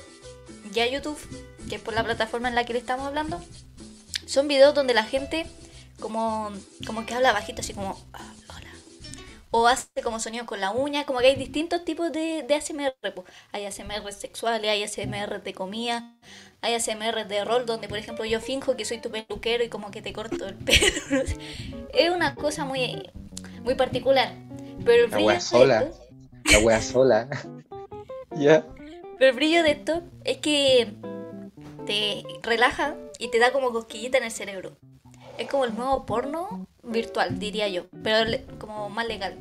y 0.74 0.80
a 0.82 0.88
YouTube, 0.88 1.18
que 1.70 1.76
es 1.76 1.82
por 1.82 1.93
la 1.93 2.03
plataforma 2.03 2.49
en 2.49 2.55
la 2.55 2.66
que 2.66 2.74
le 2.74 2.80
estamos 2.80 3.08
hablando, 3.08 3.41
son 4.26 4.47
videos 4.47 4.74
donde 4.74 4.93
la 4.93 5.03
gente 5.03 5.45
como, 5.99 6.51
como 6.86 7.05
que 7.05 7.14
habla 7.16 7.32
bajito, 7.32 7.62
así 7.62 7.74
como 7.74 7.97
"Ah. 8.14 8.34
O 9.51 9.65
hace 9.67 9.87
como 10.03 10.19
sonido 10.19 10.45
con 10.45 10.59
la 10.59 10.71
uña, 10.71 11.05
como 11.05 11.19
que 11.19 11.27
hay 11.27 11.35
distintos 11.35 11.85
tipos 11.85 12.11
de, 12.11 12.43
de 12.43 12.53
ASMR. 12.55 12.93
po. 13.15 13.23
Hay 13.53 13.65
ASMR 13.65 14.11
sexuales, 14.11 14.69
hay 14.69 14.83
ASMR 14.83 15.41
de 15.41 15.53
comida, 15.53 16.13
hay 16.61 16.73
ASMR 16.73 17.25
de 17.27 17.45
rol, 17.45 17.65
donde 17.65 17.87
por 17.87 17.97
ejemplo 17.97 18.25
yo 18.25 18.41
finjo 18.41 18.75
que 18.75 18.83
soy 18.85 18.99
tu 18.99 19.09
peluquero 19.09 19.63
y 19.63 19.69
como 19.69 19.89
que 19.89 20.01
te 20.01 20.11
corto 20.13 20.45
el 20.47 20.55
pelo. 20.65 21.23
Es 21.93 22.09
una 22.09 22.35
cosa 22.35 22.65
muy, 22.65 23.09
muy 23.63 23.75
particular. 23.75 24.33
Pero 24.83 25.05
el 25.05 25.11
La 25.11 25.17
wea 25.19 25.39
sola. 25.39 25.81
esto- 25.83 26.03
La 26.51 26.59
wea 26.59 26.81
sola. 26.81 27.29
ya. 28.37 28.65
Pero 29.17 29.32
el 29.32 29.36
brillo 29.36 29.63
de 29.63 29.71
esto 29.71 30.03
es 30.25 30.37
que 30.37 30.93
te 31.86 32.24
relaja 32.43 32.95
y 33.17 33.29
te 33.32 33.39
da 33.39 33.51
como 33.51 33.71
cosquillita 33.71 34.17
en 34.17 34.25
el 34.25 34.32
cerebro. 34.32 34.78
Es 35.38 35.47
como 35.50 35.66
el 35.66 35.76
nuevo 35.76 36.05
porno 36.05 36.68
virtual, 36.84 37.38
diría 37.39 37.68
yo, 37.68 37.86
pero 38.04 38.26
le- 38.30 38.46
como 38.59 38.89
más 38.89 39.08
legal. 39.08 39.36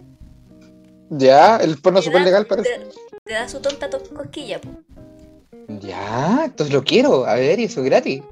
Ya, 1.11 1.57
el 1.59 1.79
porno 1.81 2.03
súper 2.03 2.23
legal 2.23 2.47
parece. 2.47 2.69
Te, 2.79 2.87
te 3.25 3.33
da 3.33 3.49
su 3.49 3.61
tonta 3.61 3.89
to- 3.89 4.03
cosquilla. 4.15 4.61
po. 4.61 4.69
Ya, 5.69 6.43
entonces 6.45 6.75
lo 6.75 6.83
quiero. 6.85 7.27
A 7.27 7.35
ver, 7.35 7.59
y 7.61 7.65
eso 7.65 7.81
es 7.81 7.87
gratis. 7.87 8.23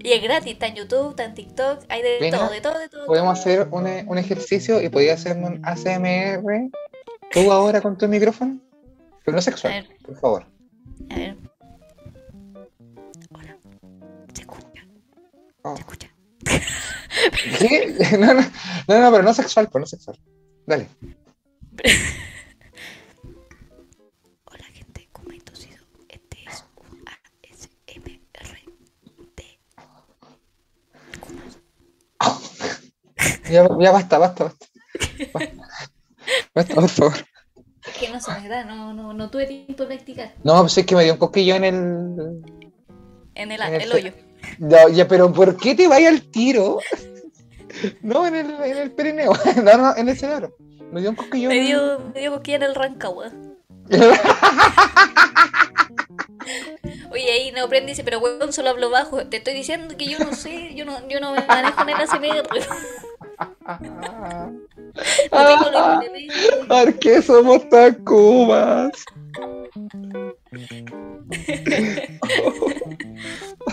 Y 0.00 0.12
es 0.12 0.22
gratis, 0.22 0.52
está 0.52 0.66
en 0.66 0.74
YouTube, 0.74 1.10
está 1.10 1.24
en 1.24 1.34
TikTok, 1.34 1.84
hay 1.88 2.02
de 2.02 2.30
todo, 2.30 2.48
de 2.50 2.60
todo, 2.60 2.78
de 2.78 2.88
todo. 2.88 3.06
Podemos 3.06 3.38
hacer 3.38 3.68
un, 3.70 3.86
un 4.08 4.18
ejercicio 4.18 4.82
y 4.82 4.88
podía 4.88 5.14
hacerme 5.14 5.46
un 5.46 5.60
ACMR. 5.64 6.70
Tú 7.30 7.52
ahora 7.52 7.80
con 7.80 7.96
tu 7.96 8.08
micrófono. 8.08 8.58
Pero 9.24 9.36
no 9.36 9.42
sexual, 9.42 9.88
por 10.04 10.16
favor. 10.18 10.46
a 11.10 11.14
ver. 11.14 11.36
Hola. 13.34 13.56
¿Se 14.32 14.40
escucha? 14.42 14.86
Oh. 15.62 15.74
¿Se 15.74 15.80
escucha? 15.80 16.05
No, 18.18 18.34
no, 18.34 18.42
no, 18.88 19.00
no, 19.00 19.10
pero 19.10 19.22
no 19.22 19.34
sexual, 19.34 19.68
pues 19.70 19.80
no 19.80 19.86
sexual. 19.86 20.18
Dale. 20.66 20.88
Hola 24.44 24.64
gente, 24.72 25.08
como 25.12 25.30
he 25.32 25.36
este 25.36 26.44
es 26.46 26.64
un 26.76 27.04
ASMR 27.06 28.58
de 29.36 29.58
Ya, 33.50 33.68
ya 33.80 33.92
basta, 33.92 34.18
basta, 34.18 34.44
basta. 34.44 34.66
Basta, 36.54 36.74
por 36.74 36.88
favor. 36.88 37.14
Es 37.86 37.98
que 37.98 38.10
no 38.10 38.20
se 38.20 38.32
me 38.40 38.48
da, 38.48 38.64
no, 38.64 38.92
no, 38.94 39.12
no 39.12 39.30
tuve 39.30 39.46
tiempo 39.46 39.84
de 39.84 39.94
practicar. 39.94 40.34
No, 40.42 40.60
pues 40.62 40.76
es 40.78 40.86
que 40.86 40.96
me 40.96 41.04
dio 41.04 41.12
un 41.12 41.18
cosquillo 41.18 41.54
en 41.54 41.64
el. 41.64 41.76
En 43.34 43.52
el, 43.52 43.60
En 43.60 43.74
el 43.74 43.82
el- 43.82 43.92
hoyo. 43.92 44.12
No, 44.58 44.88
ya, 44.88 45.06
pero 45.08 45.32
¿por 45.32 45.56
qué 45.56 45.74
te 45.74 45.86
vaya 45.88 46.08
al 46.08 46.22
tiro? 46.22 46.78
No, 48.02 48.26
en 48.26 48.34
el, 48.34 48.50
en 48.50 48.76
el 48.76 48.90
perineo. 48.92 49.32
No, 49.62 49.76
no, 49.76 49.96
en 49.96 50.08
el 50.08 50.16
cerebro. 50.16 50.56
Me 50.92 51.00
dio 51.00 51.10
un 51.10 51.16
cosquillón. 51.16 51.48
Me 51.48 51.60
dio, 51.60 52.00
me 52.14 52.20
dio 52.20 52.40
en 52.44 52.62
el 52.62 52.74
Rancagua. 52.74 53.32
Oye, 57.10 57.32
ahí 57.32 57.52
no 57.52 57.64
aprende 57.64 57.92
dice, 57.92 58.04
pero 58.04 58.18
weón, 58.18 58.52
solo 58.52 58.68
hablo 58.70 58.90
bajo. 58.90 59.26
Te 59.26 59.38
estoy 59.38 59.54
diciendo 59.54 59.96
que 59.96 60.06
yo 60.06 60.18
no 60.18 60.34
sé, 60.34 60.74
yo 60.74 60.84
no, 60.84 61.08
yo 61.08 61.20
no 61.20 61.32
me 61.32 61.40
manejo 61.46 61.80
en 61.82 61.88
el 61.88 61.96
ASMR. 61.96 62.48
No 65.30 65.46
tengo 65.46 65.70
los 65.70 66.00
elementos. 66.00 66.66
¿Por 66.68 66.98
qué 66.98 67.20
somos 67.20 67.68
tan 67.68 67.92
cubas? 68.04 69.04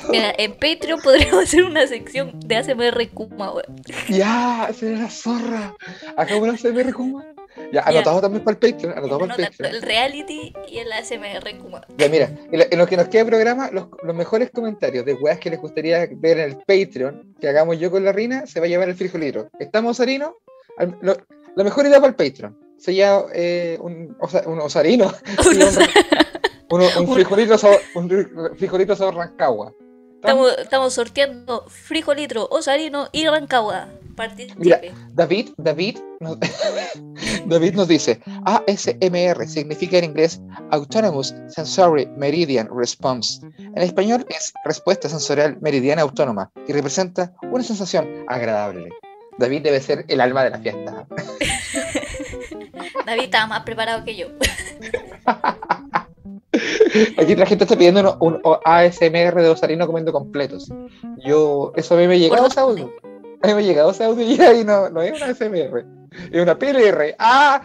Mira, 0.09 0.33
en 0.37 0.53
Patreon 0.53 0.99
podríamos 1.01 1.43
hacer 1.43 1.63
una 1.63 1.87
sección 1.87 2.39
de 2.39 2.55
ASMR 2.57 3.09
Kuma, 3.13 3.51
weón. 3.53 3.81
Ya, 4.09 4.69
sería 4.77 4.99
la 5.03 5.09
zorra. 5.09 5.75
Acabo 6.17 6.45
de 6.45 6.51
hacer 6.51 6.93
Kuma. 6.93 7.25
Ya, 7.71 7.81
anotado 7.81 8.19
también 8.21 8.43
para 8.43 8.57
el 8.59 8.73
Patreon. 8.73 8.97
Anotado 8.97 9.19
para 9.19 9.35
el 9.35 9.47
Patreon. 9.49 9.75
el 9.75 9.81
reality 9.81 10.53
y 10.67 10.77
el 10.79 10.91
ASMR 10.91 11.57
Kuma. 11.61 11.81
Ya, 11.97 12.09
mira, 12.09 12.29
en 12.51 12.79
lo, 12.79 12.87
que 12.87 12.97
nos 12.97 13.07
queda 13.09 13.23
de 13.23 13.29
programa, 13.29 13.69
los, 13.71 13.87
los 14.03 14.15
mejores 14.15 14.49
comentarios 14.51 15.05
de 15.05 15.13
weas 15.13 15.39
que 15.39 15.49
les 15.51 15.59
gustaría 15.61 16.07
ver 16.11 16.39
en 16.39 16.49
el 16.49 16.57
Patreon 16.57 17.35
que 17.39 17.47
hagamos 17.47 17.79
yo 17.79 17.91
con 17.91 18.03
la 18.03 18.11
Rina 18.11 18.45
se 18.47 18.59
va 18.59 18.65
a 18.65 18.69
llevar 18.69 18.89
el 18.89 18.95
frijolito. 18.95 19.49
¿Estamos? 19.59 19.99
Al- 19.99 20.97
lo- 21.01 21.17
la 21.55 21.63
mejor 21.63 21.85
idea 21.85 21.99
para 21.99 22.09
el 22.09 22.15
Patreon 22.15 22.57
sería 22.77 23.21
eh, 23.33 23.77
un, 23.79 24.15
osa- 24.19 24.43
un 24.47 24.59
osarino. 24.59 25.11
Un, 26.69 26.81
un- 26.81 26.87
un 27.07 27.13
frijolito 27.13 27.55
sabor, 27.57 27.79
un 27.93 28.09
ri- 28.09 28.57
frijolito 28.57 28.95
sabor 28.95 29.15
Rancagua. 29.15 29.73
Estamos, 30.23 30.57
estamos 30.57 30.93
sorteando 30.93 31.65
frijolitro, 31.67 32.47
osarino 32.49 33.09
y 33.11 33.27
Rancagua. 33.27 33.89
Mira. 34.55 34.79
David, 35.11 35.49
David, 35.57 35.97
nos, 36.21 36.37
David 37.45 37.73
nos 37.73 37.89
dice, 37.89 38.21
ASMR 38.45 39.45
significa 39.45 39.97
en 39.97 40.05
inglés 40.05 40.39
Autonomous 40.71 41.35
Sensory 41.49 42.05
Meridian 42.15 42.69
Response. 42.73 43.45
En 43.57 43.79
español 43.79 44.25
es 44.29 44.53
respuesta 44.63 45.09
sensorial 45.09 45.57
meridiana 45.59 46.03
autónoma 46.03 46.49
y 46.69 46.71
representa 46.71 47.33
una 47.51 47.63
sensación 47.63 48.23
agradable. 48.29 48.91
David 49.39 49.63
debe 49.63 49.81
ser 49.81 50.05
el 50.07 50.21
alma 50.21 50.45
de 50.45 50.51
la 50.51 50.59
fiesta. 50.59 51.05
David 53.05 53.23
estaba 53.23 53.47
más 53.47 53.63
preparado 53.63 54.05
que 54.05 54.15
yo. 54.15 54.27
Aquí 57.17 57.35
la 57.35 57.45
gente 57.45 57.63
está 57.63 57.75
pidiendo 57.75 58.17
un, 58.19 58.39
ASMR 58.63 59.41
de 59.41 59.49
Osarino 59.49 59.87
comiendo 59.87 60.11
completos. 60.11 60.71
Yo, 61.25 61.73
eso 61.75 61.95
a 61.95 61.97
mí 61.97 62.07
me 62.07 62.15
ha 62.15 62.17
llegado 62.17 62.47
audio. 62.57 62.93
A 63.41 63.47
mí 63.47 63.53
me 63.53 63.59
ha 63.59 63.63
llegado 63.63 63.91
ese 63.91 64.05
audio 64.05 64.53
y 64.53 64.63
no, 64.63 64.89
no 64.89 65.01
es 65.01 65.13
una 65.21 65.31
ASMR. 65.31 65.85
Es 66.31 66.41
una 66.41 66.57
PLR. 66.57 67.15
Ah. 67.19 67.61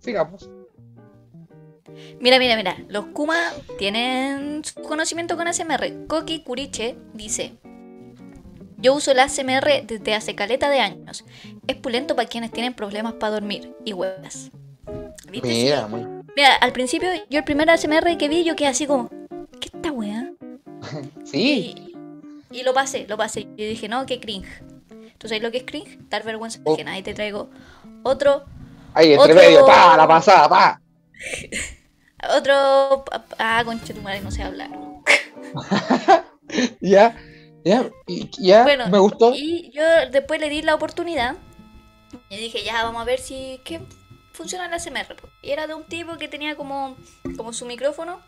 Sigamos. 0.00 0.50
Mira, 2.20 2.38
mira, 2.38 2.56
mira. 2.56 2.76
Los 2.88 3.06
Kuma 3.06 3.36
tienen 3.78 4.62
conocimiento 4.86 5.36
con 5.36 5.48
ASMR. 5.48 6.06
Koki 6.06 6.42
Kuriche 6.42 6.96
dice: 7.12 7.54
Yo 8.78 8.94
uso 8.94 9.10
el 9.10 9.20
ASMR 9.20 9.84
desde 9.86 10.14
hace 10.14 10.34
caleta 10.34 10.70
de 10.70 10.80
años. 10.80 11.24
Es 11.66 11.76
pulento 11.76 12.16
para 12.16 12.28
quienes 12.28 12.50
tienen 12.50 12.74
problemas 12.74 13.14
para 13.14 13.34
dormir 13.34 13.74
y 13.84 13.92
huevas. 13.92 14.50
¿Viste? 15.32 15.48
Mira, 15.48 15.86
Sí. 15.86 15.90
muy- 15.90 16.22
Mira, 16.36 16.54
al 16.56 16.72
principio, 16.72 17.08
yo 17.28 17.38
el 17.38 17.44
primer 17.44 17.68
ASMR 17.68 18.16
que 18.16 18.28
vi, 18.28 18.44
yo 18.44 18.54
quedé 18.54 18.68
así 18.68 18.86
como: 18.86 19.08
¿Qué 19.60 19.68
esta 19.74 19.90
weá? 19.90 20.30
sí. 21.24 21.74
Y, 22.50 22.58
y 22.60 22.62
lo 22.62 22.72
pasé, 22.74 23.06
lo 23.08 23.16
pasé. 23.16 23.48
Y 23.56 23.64
dije: 23.66 23.88
No, 23.88 24.06
qué 24.06 24.20
cringe. 24.20 24.62
¿Tú 25.18 25.28
sabes 25.28 25.42
lo 25.42 25.50
que 25.50 25.58
es 25.58 25.64
cringe? 25.64 25.98
Dar 26.08 26.22
vergüenza 26.24 26.60
Oh. 26.64 26.74
ajena. 26.74 26.92
Ahí 26.92 27.02
te 27.02 27.14
traigo 27.14 27.48
otro 28.02 28.44
Ahí, 28.94 29.12
entre 29.12 29.32
Otro- 29.32 29.34
medio, 29.42 29.64
pa, 29.66 29.96
la 29.96 30.06
pasada, 30.06 30.48
pa. 30.48 30.80
Otro. 32.36 33.04
Ah, 33.38 33.62
concha 33.64 33.94
tu 33.94 34.00
madre, 34.02 34.20
no 34.20 34.30
sé 34.30 34.42
hablar. 34.42 34.70
Ya, 36.80 37.16
ya, 37.64 37.90
ya, 38.38 38.62
Bueno, 38.64 38.88
me 38.88 38.98
gustó. 38.98 39.32
Y 39.34 39.70
yo 39.72 39.82
después 40.10 40.38
le 40.40 40.50
di 40.50 40.60
la 40.62 40.74
oportunidad. 40.74 41.36
Y 42.28 42.36
dije, 42.36 42.62
ya, 42.64 42.82
vamos 42.84 43.00
a 43.00 43.04
ver 43.04 43.18
si. 43.20 43.60
¿Qué 43.64 43.80
funciona 44.32 44.66
el 44.66 44.72
ASMR? 44.74 45.16
po. 45.16 45.28
Y 45.42 45.50
era 45.50 45.66
de 45.66 45.74
un 45.74 45.84
tipo 45.84 46.16
que 46.16 46.28
tenía 46.28 46.56
como, 46.56 46.96
como 47.36 47.52
su 47.52 47.66
micrófono. 47.66 48.20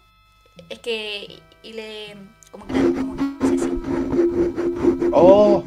Es 0.68 0.78
que. 0.78 1.40
Y 1.62 1.72
le. 1.72 2.16
Como 2.50 2.66
que 2.66 2.74
como 2.74 3.16
que 3.16 3.44
hacía 3.44 3.66
así. 3.66 5.10
Oh, 5.12 5.62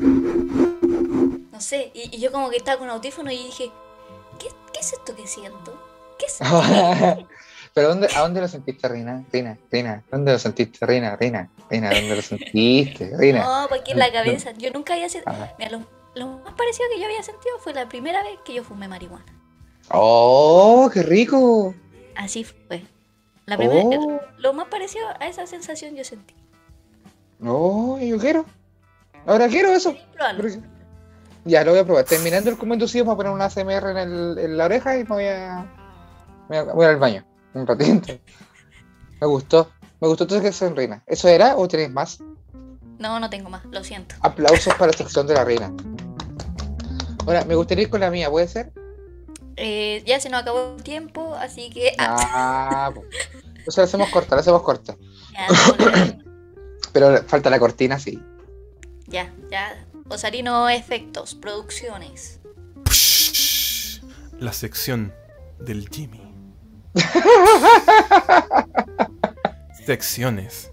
No 1.51 1.59
sé. 1.61 1.91
Y, 1.93 2.15
y 2.15 2.19
yo 2.19 2.31
como 2.31 2.49
que 2.49 2.57
estaba 2.57 2.77
con 2.77 2.89
audífono 2.89 3.31
y 3.31 3.38
dije, 3.38 3.72
¿qué, 4.39 4.47
qué 4.73 4.80
es 4.80 4.93
esto 4.93 5.15
que 5.15 5.27
siento? 5.27 5.77
¿Qué 6.18 6.26
es 6.26 6.39
esto? 6.39 6.45
pero 7.73 7.89
¿dónde, 7.89 8.07
¿a 8.15 8.22
dónde 8.22 8.41
lo 8.41 8.47
sentiste, 8.47 8.88
Rina? 8.88 9.23
Rina, 9.31 9.57
Rina, 9.72 10.03
¿dónde 10.11 10.31
lo 10.31 10.39
sentiste, 10.39 10.85
Rina? 10.85 11.15
Rina, 11.15 11.49
Rina, 11.69 11.89
¿dónde 11.91 12.15
lo 12.15 12.22
sentiste, 12.22 13.11
Rina? 13.18 13.43
No, 13.43 13.68
porque 13.69 13.91
en 13.91 13.99
la 13.99 14.11
cabeza. 14.11 14.51
Yo 14.51 14.72
nunca 14.72 14.93
había 14.93 15.09
sentido. 15.09 15.35
Ah. 15.35 15.53
Mira, 15.59 15.72
lo, 15.72 15.84
lo 16.15 16.27
más 16.39 16.53
parecido 16.53 16.88
que 16.93 16.99
yo 16.99 17.05
había 17.05 17.23
sentido 17.23 17.59
fue 17.59 17.73
la 17.73 17.88
primera 17.89 18.23
vez 18.23 18.39
que 18.45 18.53
yo 18.53 18.64
fumé 18.64 18.88
marihuana. 18.88 19.26
Oh, 19.91 20.89
qué 20.93 21.03
rico. 21.03 21.73
Así 22.15 22.43
fue. 22.43 22.84
La 23.45 23.57
primera, 23.57 23.81
Oh. 23.85 24.19
Lo 24.38 24.53
más 24.53 24.68
parecido 24.68 25.05
a 25.19 25.27
esa 25.27 25.47
sensación 25.47 25.95
yo 25.95 26.03
sentí. 26.03 26.34
Oh, 27.43 27.97
yo 27.99 28.18
quiero. 28.18 28.45
Ahora 29.26 29.47
quiero 29.47 29.69
eso. 29.72 29.95
Ya, 31.45 31.64
lo 31.64 31.72
voy 31.72 31.80
a 31.80 31.85
probar. 31.85 32.03
Terminando 32.03 32.49
el 32.49 32.57
comento, 32.57 32.88
sí, 32.88 32.99
voy 33.01 33.14
a 33.14 33.18
poner 33.18 33.31
una 33.31 33.45
ASMR 33.45 33.91
en, 33.91 33.97
el- 33.97 34.38
en 34.38 34.57
la 34.57 34.65
oreja 34.65 34.97
y 34.97 35.03
me 35.03 35.09
voy 35.09 35.26
a, 35.26 35.65
me 36.49 36.61
voy 36.64 36.85
al 36.85 36.97
baño. 36.97 37.26
Un 37.53 37.65
ratito. 37.65 38.14
Me 39.19 39.26
gustó. 39.26 39.72
Me 39.99 40.07
gustó 40.07 40.27
todo 40.27 40.39
que 40.41 40.51
son 40.51 40.76
reina. 40.76 41.01
¿Eso 41.07 41.27
era 41.27 41.55
o 41.57 41.68
tenéis 41.68 41.89
más? 41.89 42.19
No, 42.99 43.19
no 43.19 43.30
tengo 43.31 43.49
más, 43.49 43.65
lo 43.65 43.84
siento. 43.84 44.14
Aplausos 44.22 44.76
para 44.76 44.91
la 44.91 44.97
sección 44.97 45.26
de 45.26 45.34
la 45.34 45.43
reina. 45.43 45.73
Ahora, 47.26 47.43
me 47.45 47.55
gustaría 47.55 47.85
ir 47.85 47.89
con 47.89 48.01
la 48.01 48.11
mía, 48.11 48.30
¿puede 48.30 48.47
ser? 48.47 48.72
Eh, 49.58 50.04
ya 50.06 50.20
se 50.20 50.30
nos 50.30 50.42
acabó 50.42 50.76
el 50.78 50.84
tiempo, 50.84 51.34
así 51.36 51.70
que. 51.70 51.94
ah, 51.98 52.88
Ah, 52.88 52.92
pues. 52.94 53.08
O 53.68 53.72
sea, 53.72 53.84
la 53.84 53.88
hacemos 53.88 54.10
corta, 54.10 54.36
la 54.36 54.42
hacemos 54.42 54.62
corta. 54.62 54.96
ya. 55.34 55.48
Pero 56.94 57.24
falta 57.24 57.50
la 57.50 57.60
cortina, 57.60 58.00
sí. 58.00 58.22
ya, 59.08 59.34
ya. 59.52 59.86
Osarino 60.10 60.70
Efectos, 60.70 61.36
producciones. 61.36 62.40
La 64.40 64.54
sección 64.54 65.14
del 65.60 65.90
Jimmy. 65.90 66.22
Secciones. 69.86 70.72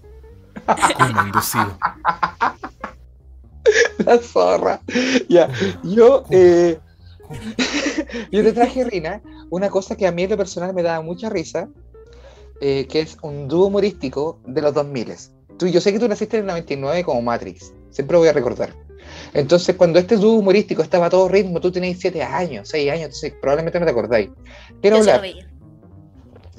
Como 0.97 1.21
inducido. 1.21 1.77
La 3.99 4.17
zorra. 4.19 4.81
Ya, 5.29 5.49
yo, 5.83 6.23
eh, 6.29 6.79
yo 8.31 8.43
te 8.43 8.53
traje, 8.53 8.83
Rina, 8.83 9.21
una 9.49 9.69
cosa 9.69 9.95
que 9.95 10.07
a 10.07 10.11
mí 10.11 10.23
en 10.23 10.31
lo 10.31 10.37
personal 10.37 10.73
me 10.73 10.83
daba 10.83 11.01
mucha 11.01 11.29
risa, 11.29 11.69
eh, 12.61 12.87
que 12.87 13.01
es 13.01 13.17
un 13.21 13.47
dúo 13.47 13.67
humorístico 13.67 14.39
de 14.45 14.61
los 14.61 14.73
2000. 14.73 15.15
Tú, 15.57 15.67
yo 15.67 15.81
sé 15.81 15.93
que 15.93 15.99
tú 15.99 16.07
naciste 16.07 16.37
en 16.37 16.43
el 16.43 16.47
99 16.47 17.03
como 17.03 17.21
Matrix, 17.21 17.73
siempre 17.89 18.13
lo 18.13 18.19
voy 18.19 18.29
a 18.29 18.33
recordar. 18.33 18.73
Entonces, 19.33 19.75
cuando 19.75 19.99
este 19.99 20.17
dúo 20.17 20.33
humorístico 20.33 20.81
estaba 20.81 21.07
a 21.07 21.09
todo 21.09 21.27
ritmo, 21.27 21.59
tú 21.59 21.71
tenías 21.71 21.99
7 21.99 22.23
años, 22.23 22.69
6 22.69 22.91
años, 22.91 23.05
entonces 23.05 23.33
probablemente 23.41 23.79
no 23.79 23.85
te 23.85 23.91
acordáis. 23.91 24.29
Quiero 24.81 24.97
Yo 24.97 25.03
lo 25.03 25.11
hablar, 25.11 25.21
veía. 25.21 25.49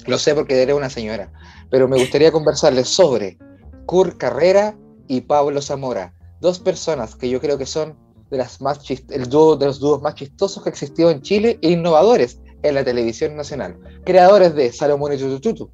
lo 0.05 0.17
sé 0.17 0.33
porque 0.33 0.61
eres 0.61 0.75
una 0.75 0.89
señora, 0.89 1.31
pero 1.69 1.87
me 1.87 1.97
gustaría 1.97 2.31
conversarles 2.31 2.87
sobre 2.87 3.37
Kurt 3.85 4.17
Carrera 4.17 4.75
y 5.07 5.21
Pablo 5.21 5.61
Zamora, 5.61 6.13
dos 6.39 6.59
personas 6.59 7.15
que 7.15 7.29
yo 7.29 7.39
creo 7.39 7.57
que 7.57 7.65
son 7.65 7.95
de 8.29 8.37
las 8.37 8.61
más 8.61 8.79
el 8.89 9.29
dúo 9.29 9.55
de 9.55 9.67
los 9.67 9.79
dúos 9.79 10.01
más 10.01 10.15
chistosos 10.15 10.63
que 10.63 10.69
existió 10.69 11.09
en 11.09 11.21
Chile 11.21 11.59
e 11.61 11.71
innovadores 11.71 12.39
en 12.63 12.75
la 12.75 12.83
televisión 12.83 13.35
nacional, 13.35 13.77
creadores 14.03 14.55
de 14.55 14.71
Salomón 14.71 15.13
y 15.13 15.17
Tutututu. 15.17 15.71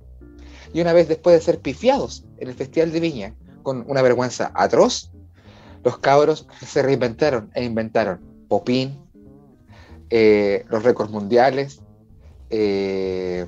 Y 0.74 0.82
una 0.82 0.94
vez 0.94 1.08
después 1.08 1.36
de 1.36 1.42
ser 1.42 1.60
pifiados 1.60 2.26
en 2.40 2.50
el 2.50 2.56
Festival 2.56 2.92
de 2.92 3.00
Viña 3.00 3.36
con 3.62 3.86
una 3.88 4.02
vergüenza 4.02 4.52
atroz, 4.56 5.12
los 5.84 5.98
cabros 6.00 6.48
se 6.66 6.82
reinventaron 6.82 7.52
e 7.54 7.64
inventaron 7.64 8.20
Popín, 8.48 9.00
eh, 10.10 10.66
los 10.70 10.84
récords 10.84 11.12
mundiales, 11.12 11.82
eh, 12.50 13.46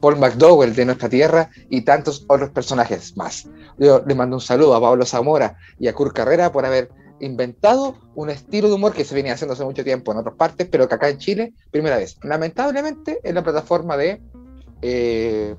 Paul 0.00 0.18
McDowell 0.18 0.74
de 0.74 0.86
nuestra 0.86 1.08
tierra 1.08 1.50
y 1.68 1.82
tantos 1.82 2.24
otros 2.26 2.50
personajes 2.50 3.16
más. 3.16 3.48
Yo 3.78 4.02
le 4.06 4.14
mando 4.14 4.36
un 4.36 4.40
saludo 4.40 4.74
a 4.74 4.80
Pablo 4.80 5.04
Zamora 5.04 5.58
y 5.78 5.88
a 5.88 5.94
Kurt 5.94 6.14
Carrera 6.14 6.50
por 6.50 6.64
haber 6.64 6.90
inventado 7.20 7.96
un 8.14 8.30
estilo 8.30 8.68
de 8.68 8.74
humor 8.74 8.92
que 8.92 9.04
se 9.04 9.14
venía 9.14 9.34
haciendo 9.34 9.54
hace 9.54 9.64
mucho 9.64 9.84
tiempo 9.84 10.12
en 10.12 10.18
otras 10.18 10.34
partes, 10.34 10.68
pero 10.70 10.88
que 10.88 10.94
acá 10.94 11.08
en 11.08 11.18
Chile, 11.18 11.54
primera 11.70 11.96
vez. 11.96 12.16
Lamentablemente 12.22 13.20
en 13.22 13.34
la 13.34 13.42
plataforma 13.42 13.96
de 13.96 14.20
eh, 14.82 15.54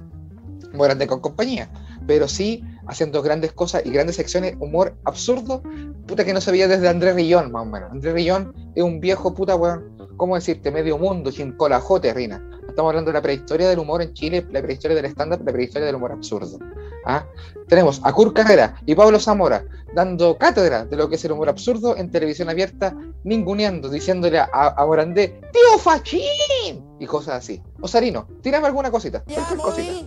Morande 0.74 1.08
con 1.08 1.20
compañía, 1.20 1.70
pero 2.08 2.28
sí 2.28 2.64
haciendo 2.88 3.22
grandes 3.22 3.52
cosas 3.52 3.84
y 3.86 3.92
grandes 3.92 4.16
secciones, 4.16 4.56
humor 4.60 4.96
absurdo, 5.04 5.62
puta 6.08 6.24
que 6.24 6.34
no 6.34 6.42
se 6.42 6.52
veía 6.52 6.68
desde 6.68 6.88
Andrés 6.88 7.16
Rillón, 7.16 7.52
más 7.52 7.64
o 7.64 7.66
menos. 7.66 7.92
Andrés 7.92 8.14
Rillón 8.14 8.54
es 8.76 8.84
un 8.84 9.00
viejo 9.00 9.34
puta, 9.34 9.56
weón, 9.56 9.98
¿cómo 10.18 10.36
decirte? 10.36 10.72
Medio 10.72 10.98
mundo, 10.98 11.32
sin 11.32 11.52
colajote, 11.54 12.14
Rina. 12.14 12.42
Estamos 12.72 12.92
hablando 12.92 13.12
de 13.12 13.16
la 13.16 13.22
prehistoria 13.22 13.68
del 13.68 13.80
humor 13.80 14.02
en 14.02 14.14
Chile, 14.14 14.48
la 14.50 14.62
prehistoria 14.62 14.96
del 14.96 15.04
estándar, 15.04 15.42
la 15.44 15.52
prehistoria 15.52 15.86
del 15.86 15.96
humor 15.96 16.14
absurdo. 16.14 16.58
¿ah? 17.06 17.26
Tenemos 17.68 18.00
a 18.02 18.14
Kurt 18.14 18.34
Carrera 18.34 18.76
y 18.86 18.96
Pablo 18.96 19.20
Zamora 19.20 19.66
dando 19.94 20.38
cátedra 20.38 20.86
de 20.86 20.96
lo 20.96 21.10
que 21.10 21.16
es 21.16 21.26
el 21.26 21.34
humor 21.34 21.50
absurdo 21.50 21.98
en 21.98 22.10
televisión 22.10 22.50
abierta, 22.50 22.96
ninguneando, 23.26 23.90
diciéndole 23.90 24.40
a, 24.40 24.50
a 24.54 24.86
Morandé, 24.86 25.42
¡Tío 25.52 25.80
Fachín! 25.80 26.82
Y 26.98 27.06
cosas 27.06 27.36
así. 27.36 27.62
Osarino, 27.82 28.26
tírame 28.42 28.68
alguna 28.68 28.90
cosita. 28.90 29.22
cualquier 29.22 29.60
cosita. 29.60 30.06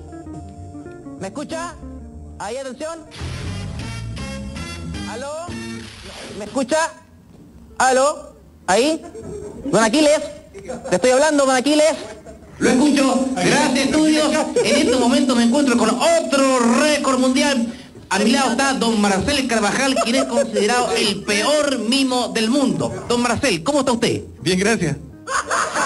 ¿Me 1.20 1.26
escucha? 1.26 1.74
¿Ahí 2.38 2.56
atención? 2.56 3.00
¿Aló? 5.10 5.32
¿Me 6.38 6.46
escucha? 6.46 6.78
¿Aló? 7.76 8.32
¿Ahí? 8.66 9.04
Don 9.66 9.84
Aquiles. 9.84 10.20
Te 10.88 10.96
estoy 10.96 11.10
hablando, 11.10 11.44
Don 11.44 11.54
Aquiles. 11.54 11.94
Lo 12.58 12.70
escucho. 12.70 13.28
Gracias, 13.34 13.86
estudios. 13.86 14.28
En 14.64 14.76
este 14.86 14.96
momento 14.96 15.34
me 15.36 15.44
encuentro 15.44 15.76
con 15.76 15.90
otro 15.90 16.58
récord 16.80 17.18
mundial. 17.18 17.72
A 18.10 18.18
mi 18.20 18.30
lado 18.30 18.52
está 18.52 18.74
don 18.74 19.00
Marcel 19.00 19.48
Carvajal, 19.48 19.94
quien 20.04 20.16
es 20.16 20.24
considerado 20.24 20.92
el 20.94 21.24
peor 21.24 21.78
mimo 21.80 22.28
del 22.28 22.48
mundo. 22.50 23.06
Don 23.08 23.20
Marcel, 23.22 23.62
¿cómo 23.64 23.80
está 23.80 23.92
usted? 23.92 24.22
Bien, 24.40 24.58
gracias. 24.58 24.96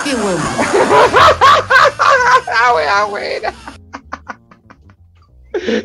Qué 0.04 0.14
bueno. 0.14 0.38
¡Ah, 2.90 3.04
buena! 3.08 3.54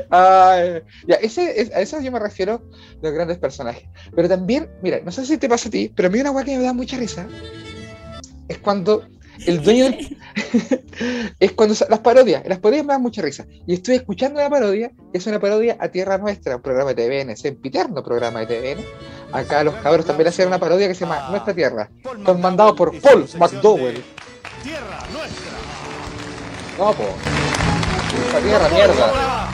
Ay, 0.09 0.81
ya, 1.07 1.15
ese, 1.15 1.61
es- 1.61 1.71
a 1.71 1.79
eso 1.79 1.99
yo 2.01 2.11
me 2.11 2.19
refiero 2.19 2.61
de 3.01 3.07
los 3.09 3.13
grandes 3.13 3.37
personajes. 3.37 3.83
Pero 4.15 4.27
también, 4.27 4.69
mira, 4.81 4.99
no 5.03 5.11
sé 5.11 5.25
si 5.25 5.37
te 5.37 5.47
pasa 5.49 5.69
a 5.69 5.71
ti, 5.71 5.91
pero 5.95 6.07
a 6.09 6.11
mí 6.11 6.19
una 6.19 6.31
weá 6.31 6.43
que 6.45 6.57
me 6.57 6.63
da 6.63 6.73
mucha 6.73 6.97
risa 6.97 7.25
es 8.47 8.57
cuando 8.59 9.05
el 9.45 9.61
dueño 9.63 9.85
del- 9.85 10.17
es 11.39 11.51
cuando 11.53 11.75
las 11.89 11.99
parodias, 11.99 12.43
las 12.45 12.59
parodias 12.59 12.85
me 12.85 12.93
dan 12.93 13.01
mucha 13.01 13.21
risa. 13.21 13.45
Y 13.67 13.73
estoy 13.73 13.95
escuchando 13.95 14.39
la 14.39 14.49
parodia, 14.49 14.91
es 15.13 15.25
una 15.27 15.39
parodia 15.39 15.77
a 15.79 15.89
Tierra 15.89 16.17
Nuestra, 16.17 16.55
un 16.57 16.61
programa 16.61 16.93
de 16.93 17.03
TVN, 17.25 17.35
sempiterno 17.35 18.03
programa 18.03 18.41
de 18.45 18.45
TVN. 18.47 18.85
Acá 19.31 19.63
los 19.63 19.73
cabros 19.75 20.05
también 20.05 20.27
hacían 20.29 20.47
una 20.49 20.59
parodia 20.59 20.87
que 20.87 20.93
se 20.95 21.01
llama 21.01 21.27
Nuestra 21.29 21.53
Tierra, 21.53 21.89
mandado 22.39 22.75
por 22.75 22.99
Paul 23.01 23.27
McDowell. 23.39 24.03
No, 26.77 26.93
po. 26.93 27.03
Nuestra 28.17 28.39
Tierra, 28.41 28.69
mierda. 28.69 29.49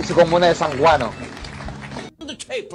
Y 0.00 0.04
su 0.04 0.14
comuna 0.14 0.48
de 0.48 0.54
San 0.54 0.76
Juano. 0.78 1.10
Sí, 2.28 2.68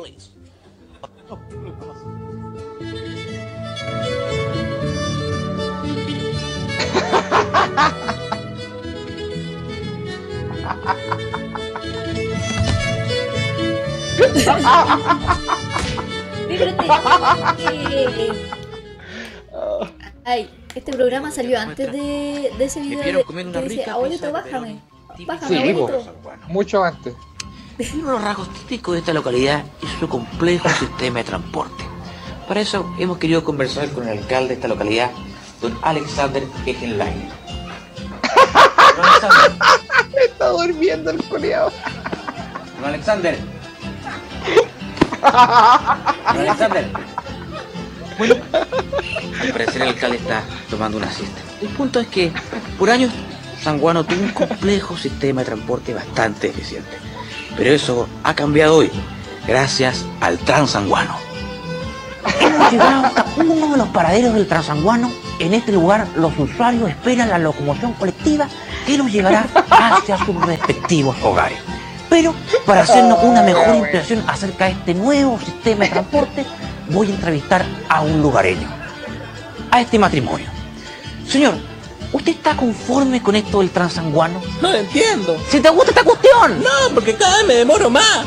Ay, 20.25 20.49
este 20.75 20.91
programa 20.91 21.31
salió 21.31 21.57
antes 21.59 21.91
de, 21.91 22.51
de 22.57 22.65
ese 22.65 22.81
video 22.81 22.97
Prefiero 22.97 23.19
de, 23.19 23.23
comer 23.23 23.47
una 23.47 23.61
que 23.61 23.69
dice, 23.69 23.79
rica 23.81 23.93
abuelito, 23.93 24.25
de 24.25 24.31
bájame. 24.33 24.81
Bájame, 25.25 25.47
Sí, 25.47 25.57
abuelito. 25.57 26.13
Mucho 26.49 26.83
antes. 26.83 27.13
Uno 27.81 28.05
de 28.05 28.11
los 28.13 28.21
rasgos 28.21 28.53
típicos 28.53 28.93
de 28.93 28.99
esta 28.99 29.11
localidad 29.11 29.65
es 29.81 29.89
su 29.99 30.07
complejo 30.07 30.69
sistema 30.69 31.17
de 31.17 31.23
transporte. 31.23 31.83
Para 32.47 32.61
eso 32.61 32.93
hemos 32.99 33.17
querido 33.17 33.43
conversar 33.43 33.89
con 33.89 34.07
el 34.07 34.19
alcalde 34.19 34.49
de 34.49 34.53
esta 34.53 34.67
localidad, 34.67 35.09
don 35.59 35.75
Alexander 35.81 36.43
Egenlein. 36.67 37.27
Don 38.95 39.05
Alexander, 39.05 39.51
Está 40.23 40.49
durmiendo 40.49 41.09
el 41.09 41.23
culiao. 41.23 41.71
don 42.75 42.85
Alexander. 42.85 43.39
Don 45.21 46.37
Alexander. 46.37 46.87
Bueno, 48.19 48.35
al 49.41 49.51
parecer 49.51 49.81
el 49.81 49.87
alcalde 49.87 50.17
está 50.17 50.43
tomando 50.69 50.97
una 50.97 51.11
siesta. 51.11 51.41
El 51.61 51.69
punto 51.69 51.99
es 51.99 52.07
que 52.07 52.31
por 52.77 52.91
años 52.91 53.11
Sanguano 53.63 54.03
tuvo 54.03 54.21
un 54.21 54.31
complejo 54.31 54.95
sistema 54.97 55.41
de 55.41 55.45
transporte 55.45 55.93
bastante 55.95 56.47
eficiente. 56.49 57.00
Pero 57.57 57.71
eso 57.71 58.07
ha 58.23 58.33
cambiado 58.33 58.77
hoy, 58.77 58.91
gracias 59.47 60.05
al 60.19 60.37
Transanguano. 60.39 61.15
Hemos 62.39 62.71
llegado 62.71 63.05
hasta 63.05 63.25
uno 63.37 63.71
de 63.71 63.77
los 63.77 63.87
paraderos 63.89 64.33
del 64.33 64.47
Transanguano. 64.47 65.11
En 65.39 65.53
este 65.53 65.71
lugar 65.71 66.07
los 66.15 66.37
usuarios 66.37 66.89
esperan 66.89 67.29
la 67.29 67.37
locomoción 67.37 67.93
colectiva 67.93 68.47
que 68.85 68.97
los 68.97 69.11
llevará 69.11 69.45
hacia 69.69 70.17
sus 70.17 70.35
respectivos 70.45 71.15
hogares. 71.23 71.57
Pero 72.09 72.33
para 72.65 72.81
hacernos 72.81 73.19
una 73.23 73.41
mejor 73.41 73.75
impresión 73.75 74.23
acerca 74.27 74.65
de 74.65 74.71
este 74.71 74.93
nuevo 74.93 75.39
sistema 75.39 75.85
de 75.85 75.91
transporte, 75.91 76.45
voy 76.89 77.07
a 77.07 77.15
entrevistar 77.15 77.65
a 77.89 78.01
un 78.01 78.21
lugareño, 78.21 78.67
a 79.71 79.81
este 79.81 79.97
matrimonio. 79.97 80.47
Señor, 81.27 81.55
¿usted 82.21 82.33
está 82.33 82.55
conforme 82.55 83.21
con 83.21 83.35
esto 83.35 83.59
del 83.59 83.71
transanguano? 83.71 84.39
No 84.61 84.71
entiendo. 84.73 85.37
¿Si 85.49 85.59
te 85.59 85.69
gusta 85.69 85.89
esta 85.91 86.03
cuestión? 86.03 86.61
No, 86.61 86.93
porque 86.93 87.15
cada 87.15 87.37
vez 87.37 87.47
me 87.47 87.53
demoro 87.55 87.89
más. 87.89 88.19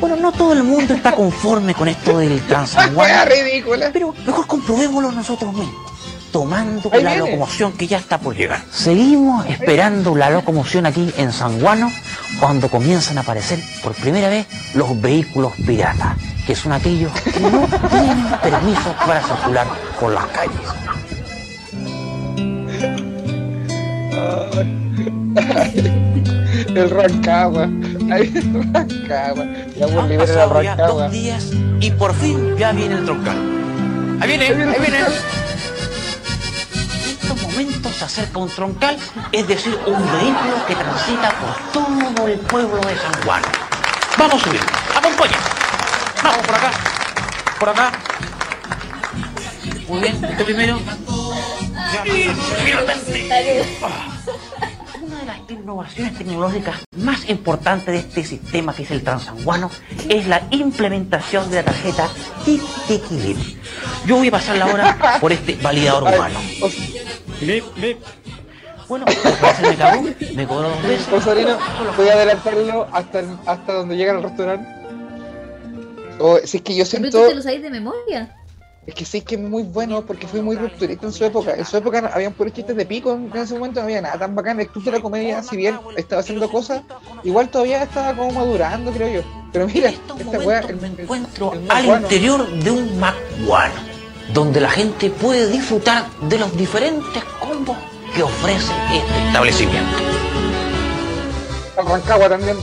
Bueno, 0.00 0.16
no 0.16 0.32
todo 0.32 0.52
el 0.54 0.62
mundo 0.62 0.94
está 0.94 1.12
conforme 1.12 1.74
con 1.74 1.88
esto 1.88 2.18
del 2.18 2.40
transanguano, 2.46 3.24
ridícula. 3.30 3.90
pero 3.92 4.14
mejor 4.26 4.46
comprobémoslo 4.46 5.10
nosotros 5.12 5.52
mismos, 5.54 5.92
tomando 6.32 6.90
Ahí 6.92 7.02
la 7.02 7.12
viene. 7.14 7.30
locomoción 7.30 7.72
que 7.72 7.86
ya 7.86 7.96
está 7.98 8.18
por 8.18 8.34
llegar. 8.36 8.62
Seguimos 8.70 9.46
esperando 9.46 10.14
la 10.14 10.28
locomoción 10.30 10.84
aquí 10.86 11.12
en 11.16 11.32
Sanguano 11.32 11.90
cuando 12.40 12.68
comienzan 12.68 13.16
a 13.18 13.22
aparecer 13.22 13.58
por 13.82 13.94
primera 13.94 14.28
vez 14.28 14.46
los 14.74 15.00
vehículos 15.00 15.52
piratas, 15.66 16.16
que 16.46 16.54
son 16.54 16.72
aquellos 16.72 17.10
que 17.20 17.40
no 17.40 17.66
tienen 17.90 18.26
permiso 18.42 18.94
para 19.06 19.22
circular 19.22 19.66
por 19.98 20.12
las 20.12 20.26
calles. 20.26 20.60
El 26.74 26.90
Rancagua. 26.90 27.68
Ahí 28.10 28.32
el 28.34 28.72
Rancagua. 28.72 29.44
Ya 29.76 29.84
al 29.84 30.16
pasado 30.18 30.62
ya 30.62 30.74
Rancagua. 30.74 31.02
dos 31.04 31.12
días 31.12 31.50
y 31.80 31.90
por 31.90 32.14
fin 32.14 32.56
ya 32.56 32.72
viene 32.72 32.94
el 32.96 33.04
troncal. 33.04 33.36
Ahí 34.20 34.28
viene, 34.28 34.46
ahí 34.46 34.54
viene. 34.80 34.98
En 34.98 35.04
estos 37.10 37.42
momentos 37.42 37.94
se 37.96 38.04
acerca 38.04 38.38
un 38.38 38.48
troncal, 38.48 38.96
es 39.32 39.46
decir, 39.46 39.78
un 39.86 40.12
vehículo 40.12 40.66
que 40.66 40.74
transita 40.74 41.32
por 41.38 41.72
todo 41.72 42.26
el 42.28 42.38
pueblo 42.40 42.76
de 42.76 42.96
San 42.96 43.22
Juan. 43.24 43.42
Vamos 44.18 44.42
a 44.42 44.44
subir, 44.44 44.60
acompaña. 44.94 45.36
Vamos 46.22 46.46
por 46.46 46.54
acá, 46.54 46.70
por 47.58 47.68
acá. 47.68 47.92
Muy 49.88 50.00
bien, 50.00 50.14
usted 50.16 50.44
primero. 50.44 50.78
Una 55.02 55.20
de 55.20 55.26
las 55.26 55.38
innovaciones 55.48 56.18
tecnológicas 56.18 56.76
más 56.96 57.28
importantes 57.28 57.86
de 57.86 57.98
este 58.00 58.24
sistema 58.24 58.74
que 58.74 58.82
es 58.82 58.90
el 58.90 59.02
transanguano 59.02 59.70
es 60.08 60.26
la 60.26 60.42
implementación 60.50 61.48
de 61.50 61.56
la 61.56 61.62
tarjeta 61.64 62.08
Tip 62.44 62.60
Tiki 62.88 63.14
Lip. 63.14 63.38
Yo 64.06 64.16
voy 64.16 64.28
a 64.28 64.30
pasar 64.30 64.56
la 64.58 64.66
hora 64.66 65.18
por 65.20 65.32
este 65.32 65.54
validador 65.56 66.02
humano. 66.04 66.38
Bueno, 68.88 69.04
se 69.08 69.62
me 69.68 69.74
cagó, 69.76 70.02
me 70.34 70.46
cobró 70.46 70.68
dos 70.68 70.82
veces. 70.82 71.12
Osarino, 71.12 71.58
voy 71.96 72.08
a 72.08 72.12
adelantarlo 72.12 72.86
hasta, 72.92 73.20
el- 73.20 73.36
hasta 73.46 73.72
donde 73.72 73.96
llega 73.96 74.12
al 74.12 74.22
restaurante. 74.22 74.68
O, 76.18 76.38
si 76.44 76.58
es 76.58 76.62
que 76.62 76.74
yo 76.76 76.84
Pero 76.90 77.02
tú 77.04 77.10
siento. 77.10 77.28
te 77.28 77.34
lo 77.34 77.42
sabes 77.42 77.62
de 77.62 77.70
memoria. 77.70 78.36
Es 78.86 78.94
que 78.94 79.04
sí 79.04 79.20
que 79.20 79.34
es 79.34 79.40
muy 79.40 79.64
bueno 79.64 80.02
porque 80.06 80.28
fue 80.28 80.42
muy 80.42 80.54
rupturista 80.56 81.06
en 81.06 81.12
su 81.12 81.24
época. 81.24 81.54
En 81.54 81.64
su 81.64 81.76
época 81.76 82.08
habían 82.14 82.32
puros 82.34 82.52
chistes 82.52 82.76
de 82.76 82.86
pico, 82.86 83.12
en 83.14 83.30
ese 83.36 83.54
momento 83.54 83.80
no 83.80 83.86
había 83.86 84.00
nada 84.00 84.16
tan 84.18 84.34
bacán. 84.36 84.60
El 84.60 84.68
club 84.68 84.84
de 84.84 84.92
la 84.92 85.00
comedia, 85.00 85.42
si 85.42 85.56
bien 85.56 85.76
estaba 85.96 86.20
haciendo 86.20 86.48
cosas, 86.48 86.82
igual 87.24 87.48
todavía 87.48 87.82
estaba 87.82 88.14
como 88.14 88.30
madurando, 88.30 88.92
creo 88.92 89.08
yo. 89.22 89.28
Pero 89.52 89.66
mira, 89.66 89.88
esta 89.90 90.14
weá. 90.38 90.60
el- 90.60 90.76
me 90.76 90.86
encuentro 91.02 91.52
el 91.52 91.68
al 91.70 91.84
interior 92.02 92.48
de 92.48 92.70
un 92.70 93.00
McWan, 93.00 93.72
donde 94.32 94.60
la 94.60 94.70
gente 94.70 95.10
puede 95.10 95.48
disfrutar 95.50 96.06
de 96.28 96.38
los 96.38 96.56
diferentes 96.56 97.24
combos 97.40 97.76
que 98.14 98.22
ofrece 98.22 98.72
este 98.94 99.26
establecimiento. 99.26 99.98
Al 101.76 101.86
Rancagua 101.86 102.28
también. 102.28 102.56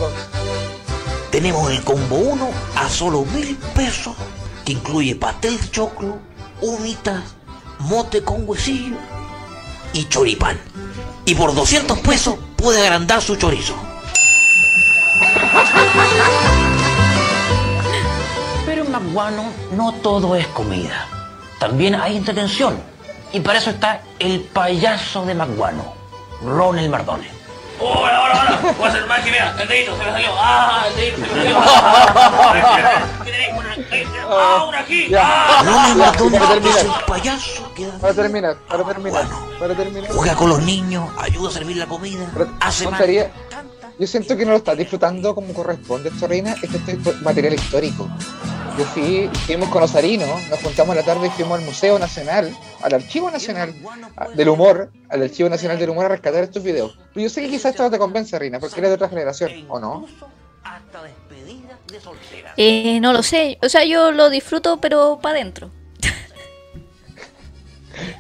Tenemos 1.32 1.70
el 1.72 1.84
combo 1.84 2.16
1 2.16 2.48
a 2.76 2.88
solo 2.90 3.26
mil 3.26 3.58
pesos, 3.76 4.16
que 4.66 4.74
incluye 4.74 5.16
pastel 5.16 5.60
de 5.60 5.70
choclo, 5.70 6.20
humitas, 6.62 7.36
mote 7.80 8.24
con 8.24 8.48
huesillo 8.48 8.96
y 9.94 10.06
choripán. 10.06 10.60
Y 11.26 11.36
por 11.36 11.54
200 11.54 12.00
pesos 12.00 12.36
puede 12.56 12.82
agrandar 12.82 13.22
su 13.22 13.36
chorizo. 13.36 13.76
Pero 18.66 18.86
Maguano 18.86 19.44
no 19.76 19.94
todo 19.94 20.36
es 20.36 20.48
comida. 20.48 21.08
También 21.60 21.96
hay 21.96 22.18
entretención. 22.18 22.78
Y 23.32 23.40
para 23.40 23.60
eso 23.60 23.72
está 23.72 24.02
el 24.20 24.42
payaso 24.42 25.26
de 25.26 25.34
Maguano, 25.34 25.94
Ronald 26.44 26.90
Mardone. 26.90 27.43
¡Hola, 27.86 28.22
hola, 28.24 28.42
hola! 28.62 28.74
Voy 28.78 28.86
a 28.86 28.90
hacer 28.90 29.06
magia, 29.08 29.32
mira, 29.32 29.56
el 29.62 29.68
dedito 29.68 29.98
se 29.98 30.04
me 30.06 30.12
salió. 30.12 30.30
¡Ah, 30.38 30.86
el 30.88 30.96
dedito 30.96 31.18
se 31.18 31.22
me 31.22 31.28
salió! 31.30 31.58
¿Qué 33.26 33.32
tenéis? 33.32 33.54
Una- 33.58 33.76
¡Ah, 34.30 34.66
una 34.70 34.80
aquí! 34.80 35.12
¡Ah! 35.18 35.64
Para 35.98 36.12
terminar. 36.14 36.78
es 36.78 36.84
el 36.84 36.92
payaso 37.06 37.74
que 37.76 37.86
da 37.88 37.98
Para 38.00 38.14
terminar, 38.14 38.56
para 38.68 38.84
terminar, 38.86 39.26
para 39.60 39.76
terminar. 39.76 40.12
Juega 40.12 40.36
con 40.36 40.50
los 40.50 40.62
niños, 40.64 41.10
ayuda 41.18 41.50
a 41.50 41.52
servir 41.52 41.78
la 41.78 41.86
comida, 41.86 42.26
Pero, 42.34 42.50
hace 42.62 42.86
¿no 42.86 42.92
más. 42.92 43.02
Yo 44.00 44.08
siento 44.08 44.36
que 44.36 44.46
no 44.46 44.52
lo 44.52 44.58
estás 44.58 44.78
disfrutando 44.78 45.36
como 45.36 45.54
corresponde, 45.54 46.10
Sorrina. 46.20 46.56
Este 46.62 46.78
es 46.94 47.22
material 47.22 47.54
histórico. 47.54 48.10
Yo 48.78 48.86
fui, 48.86 49.30
fuimos 49.46 49.70
con 49.70 49.84
Osarino, 49.84 50.26
nos 50.50 50.60
juntamos 50.62 50.96
la 50.96 51.04
tarde 51.04 51.28
y 51.28 51.30
fuimos 51.30 51.60
al 51.60 51.66
Museo 51.66 52.00
Nacional, 52.00 52.56
al 52.84 52.94
Archivo 52.94 53.32
Nacional 53.32 53.74
a- 54.16 54.30
del 54.30 54.50
Humor, 54.50 54.92
al 55.10 55.24
Archivo 55.24 55.50
Nacional 55.50 55.80
del 55.80 55.90
Humor 55.90 56.06
a 56.06 56.10
rescatar 56.10 56.44
estos 56.44 56.64
videos. 56.64 56.98
Pero 57.14 57.24
yo 57.24 57.30
sé 57.30 57.42
que 57.42 57.50
quizás 57.50 57.72
esto 57.72 57.84
no 57.84 57.92
te 57.92 57.98
convence, 57.98 58.38
Rina, 58.38 58.60
porque 58.60 58.80
eres 58.80 58.92
de 58.92 58.96
otra 58.96 59.10
generación, 59.10 59.52
¿o 59.70 59.80
no? 59.80 60.06
Eh, 62.58 63.00
no 63.00 63.14
lo 63.14 63.24
sé. 63.24 63.58
O 63.62 63.70
sea, 63.70 63.84
yo 63.86 64.12
lo 64.12 64.30
disfruto, 64.30 64.80
pero 64.80 65.20
para 65.22 65.36
adentro. 65.40 65.70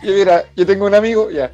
Y 0.03 0.07
mira, 0.11 0.45
yo 0.55 0.65
tengo 0.65 0.85
un 0.85 0.93
amigo, 0.93 1.31
ya. 1.31 1.51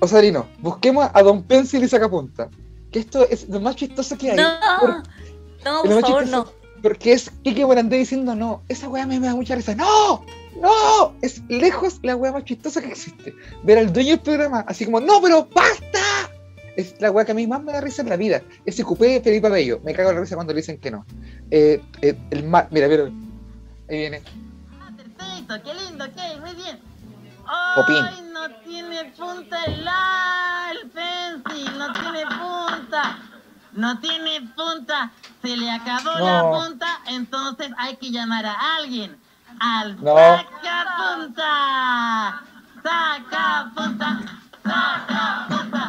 Osarino, 0.00 0.46
busquemos 0.58 1.08
a 1.12 1.22
Don 1.22 1.42
Pencil 1.42 1.84
y 1.84 1.88
Sacapunta. 1.88 2.48
Que 2.90 3.00
esto 3.00 3.28
es 3.28 3.48
lo 3.48 3.60
más 3.60 3.76
chistoso 3.76 4.16
que 4.16 4.30
hay. 4.32 4.36
No, 4.36 4.58
Por- 4.80 4.90
no, 5.64 5.82
por 5.82 6.00
favor, 6.00 6.22
chistoso, 6.24 6.44
no. 6.44 6.52
Porque 6.82 7.12
es 7.12 7.30
Kike 7.42 7.66
Morandé 7.66 7.98
diciendo 7.98 8.34
no. 8.34 8.62
Esa 8.68 8.88
weá 8.88 9.06
me, 9.06 9.20
me 9.20 9.26
da 9.26 9.34
mucha 9.34 9.54
risa. 9.54 9.74
¡No! 9.74 10.24
¡No! 10.60 11.14
Es 11.22 11.42
lejos 11.48 11.98
la 12.02 12.16
weá 12.16 12.32
más 12.32 12.44
chistosa 12.44 12.80
que 12.80 12.88
existe. 12.88 13.34
Ver 13.62 13.78
al 13.78 13.92
dueño 13.92 14.10
del 14.10 14.20
programa 14.20 14.64
así 14.66 14.84
como, 14.84 15.00
¡No, 15.00 15.20
pero 15.22 15.48
basta! 15.54 16.30
Es 16.76 16.94
la 17.00 17.10
weá 17.10 17.24
que 17.24 17.32
a 17.32 17.34
mí 17.34 17.46
más 17.46 17.62
me 17.62 17.72
da 17.72 17.80
risa 17.80 18.02
en 18.02 18.08
la 18.10 18.16
vida. 18.16 18.42
Ese 18.64 18.84
cupé 18.84 19.06
de 19.08 19.20
Felipe 19.20 19.48
Bello. 19.48 19.80
Me 19.84 19.92
cago 19.94 20.10
en 20.10 20.16
la 20.16 20.20
risa 20.22 20.34
cuando 20.36 20.52
le 20.52 20.58
dicen 20.60 20.78
que 20.78 20.90
no. 20.90 21.04
Eh, 21.50 21.82
eh, 22.02 22.16
el 22.30 22.44
ma- 22.44 22.68
Mira, 22.70 22.88
mira. 22.88 23.04
Ahí 23.04 23.96
viene. 23.98 24.22
Perfecto, 24.96 25.54
qué 25.64 25.74
lindo, 25.74 26.04
ok, 26.04 26.40
muy 26.40 26.54
bien. 26.54 26.78
Popín. 27.74 27.96
Ay, 27.96 28.30
no 28.32 28.48
tiene 28.60 29.04
punta 29.18 29.64
el 29.64 29.84
el 30.70 30.90
pencil, 30.90 31.78
no 31.78 31.92
tiene 31.92 32.24
punta. 32.26 33.18
No 33.72 34.00
tiene 34.00 34.40
punta. 34.54 35.12
Se 35.42 35.56
le 35.56 35.70
acabó 35.70 36.18
la 36.18 36.50
punta, 36.50 36.86
entonces 37.08 37.70
hay 37.78 37.96
que 37.96 38.10
llamar 38.10 38.46
a 38.46 38.76
alguien. 38.76 39.16
Al 39.60 40.02
No. 40.02 40.16
sacapunta. 40.16 41.52
Sacapunta. 42.82 44.08
Sacapunta. 44.64 45.82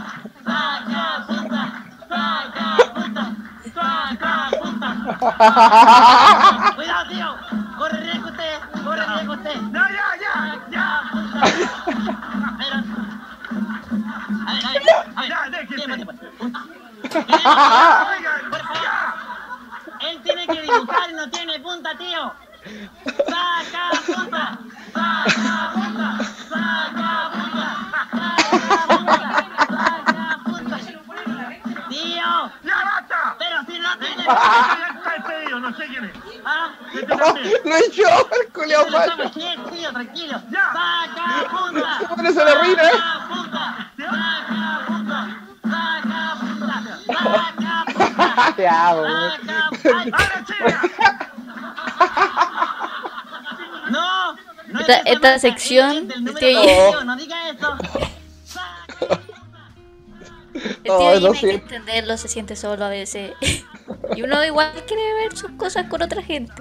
Sacapunta. 0.43 1.61
Sacapunta. 2.09 3.23
Sacapunta. 3.73 4.89
Cuidado, 6.75 7.09
tío. 7.09 7.29
Corre 7.77 7.99
riesgo 8.01 8.27
usted. 8.27 8.59
Corre 8.83 9.05
riesgo 9.05 9.33
usted. 9.33 9.55
No, 9.61 9.81
ya, 9.87 10.07
ya, 10.19 10.33
ya. 10.69 10.87
Pero... 12.57 12.75
A 14.47 14.53
ver, 14.53 14.65
a 14.65 14.71
ver, 14.71 14.83
a 15.15 15.49
ver. 15.49 15.65
Por 18.51 18.61
favor. 18.61 19.13
Él 20.01 20.15
tiene 20.23 20.47
que 20.47 20.61
dibujar 20.61 21.09
y 21.09 21.13
no 21.13 21.29
tiene 21.29 21.59
punta, 21.59 21.95
tío. 21.97 22.33
Saca 22.63 23.89
punta. 24.05 24.59
Saca 24.93 25.71
punta. 25.73 26.07
Saca 26.49 27.31
punta. 27.33 27.69
Saca 27.89 28.77
punta. 28.87 29.19
Saca 29.67 30.27
punta. 30.45 30.77
Tío. 31.89 32.31
¡Ya 32.63 32.77
basta! 32.85 33.35
Pero 33.39 33.57
si 33.65 33.79
no 33.79 33.89
no 35.59 35.75
sé 35.75 35.87
quién 35.87 36.05
es. 36.05 36.11
Ah, 36.45 36.71
¡Lo 37.65 37.75
he 37.75 37.79
hecho! 37.85 38.03
¡El 38.31 38.51
culiao 38.53 38.85
Tío, 38.85 38.91
macho! 38.91 39.11
estamos 39.11 39.35
bien, 39.35 39.63
tío, 39.71 39.91
tranquilo. 39.91 40.41
Saca 40.51 41.49
punta. 41.49 41.99
Se 41.99 42.05
pone 42.07 42.31
la 42.31 42.55
ruina, 42.55 42.83
¿eh? 42.83 42.99
Punta. 43.27 43.91
Saca 43.97 44.85
punta. 44.87 45.19
Saca 45.63 46.35
punta. 46.39 46.99
Saca 47.07 47.85
punta. 47.85 48.69
Amo, 48.69 49.01
weón. 49.01 49.31
Saca 52.07 52.81
Ay, 53.53 53.65
¡Ahora 53.83 53.89
No, 53.91 54.33
no 54.67 54.79
Esta- 54.81 54.97
es 54.99 55.13
esta 55.15 55.39
sección 55.39 55.91
es 55.97 56.07
del 56.07 56.23
No 56.23 56.33
diga 57.15 57.49
eso. 57.49 57.75
El 60.53 60.81
No, 60.85 60.97
tío 60.97 61.11
Jimmy 61.11 61.21
no 61.21 61.31
hay 61.31 61.39
que 61.39 61.51
entenderlo, 61.53 62.17
se 62.17 62.27
siente 62.27 62.55
solo 62.55 62.85
a 62.85 62.89
veces. 62.89 63.31
y 64.15 64.21
uno 64.21 64.43
igual 64.43 64.71
quiere 64.87 65.13
ver 65.15 65.35
sus 65.37 65.51
cosas 65.51 65.87
con 65.87 66.01
otra 66.01 66.21
gente. 66.21 66.53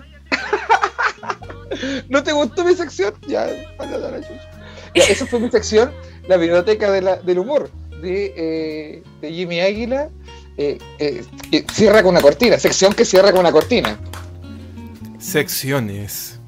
¿No 2.09 2.23
te 2.23 2.33
gustó 2.33 2.65
mi 2.65 2.75
sección? 2.75 3.15
Ya, 3.27 3.47
para 3.77 3.99
dar 3.99 4.12
la 4.12 4.21
chucha. 4.21 4.51
Ya, 4.95 5.05
esa 5.05 5.27
fue 5.27 5.39
mi 5.41 5.51
sección, 5.51 5.93
la 6.29 6.37
biblioteca 6.37 6.91
de 6.91 7.03
la- 7.03 7.17
del 7.17 7.39
humor, 7.39 7.71
de, 8.01 8.33
eh, 8.37 9.03
de 9.21 9.33
Jimmy 9.33 9.61
Águila. 9.61 10.09
eh, 10.57 10.79
eh, 10.99 11.25
que 11.51 11.65
cierra 11.73 12.03
con 12.03 12.11
una 12.11 12.21
cortina, 12.21 12.59
sección 12.59 12.93
que 12.93 13.07
cierra 13.07 13.31
con 13.31 13.41
una 13.41 13.51
cortina. 13.53 13.99
Secciones 15.21 16.41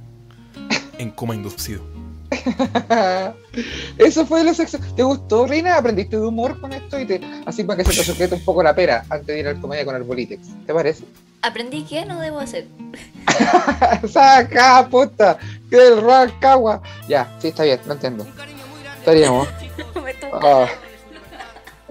en 0.99 1.11
coma 1.11 1.35
inducido. 1.35 1.83
Eso 3.99 4.27
fue 4.27 4.43
la 4.43 4.55
sección. 4.55 4.83
¿Te 4.97 5.03
gustó, 5.03 5.47
Reina? 5.47 5.77
¿Aprendiste 5.77 6.17
de 6.17 6.23
humor 6.27 6.59
con 6.59 6.73
esto? 6.73 6.99
y 6.99 7.05
te 7.05 7.21
Así 7.45 7.65
para 7.65 7.85
que 7.85 7.91
se 7.91 7.99
te 7.99 8.05
sujete 8.05 8.35
un 8.35 8.45
poco 8.45 8.63
la 8.63 8.75
pera 8.75 9.05
antes 9.11 9.27
de 9.27 9.41
ir 9.41 9.47
al 9.47 9.61
comedia 9.61 9.85
con 9.85 9.95
Arbolitex. 9.95 10.49
¿Te 10.67 10.73
parece? 10.73 11.05
Aprendí 11.43 11.83
que 11.83 12.07
no 12.07 12.21
debo 12.21 12.39
hacer. 12.39 12.67
¡Saca, 14.09 14.89
puta! 14.89 15.37
¡Que 15.69 15.89
el 15.89 16.01
Rancagua! 16.01 16.81
Ya, 17.09 17.37
sí, 17.41 17.49
está 17.49 17.65
bien, 17.65 17.81
lo 17.87 17.93
entiendo. 17.93 18.27
Estaríamos. 18.99 19.49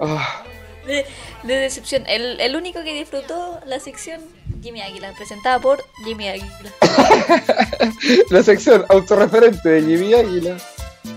Ah. 0.04 0.42
de, 0.84 1.06
de 1.44 1.54
decepción. 1.54 2.02
El, 2.08 2.40
el 2.40 2.56
único 2.56 2.82
que 2.82 2.92
disfrutó 2.92 3.60
la 3.66 3.78
sección, 3.78 4.20
Jimmy 4.62 4.80
Águila, 4.80 5.12
presentada 5.16 5.58
por 5.58 5.84
Jimmy 6.04 6.28
Águila. 6.28 6.72
La 8.30 8.42
sección 8.42 8.84
autorreferente 8.88 9.68
de 9.68 9.82
Jimmy 9.82 10.14
Águila. 10.14 10.56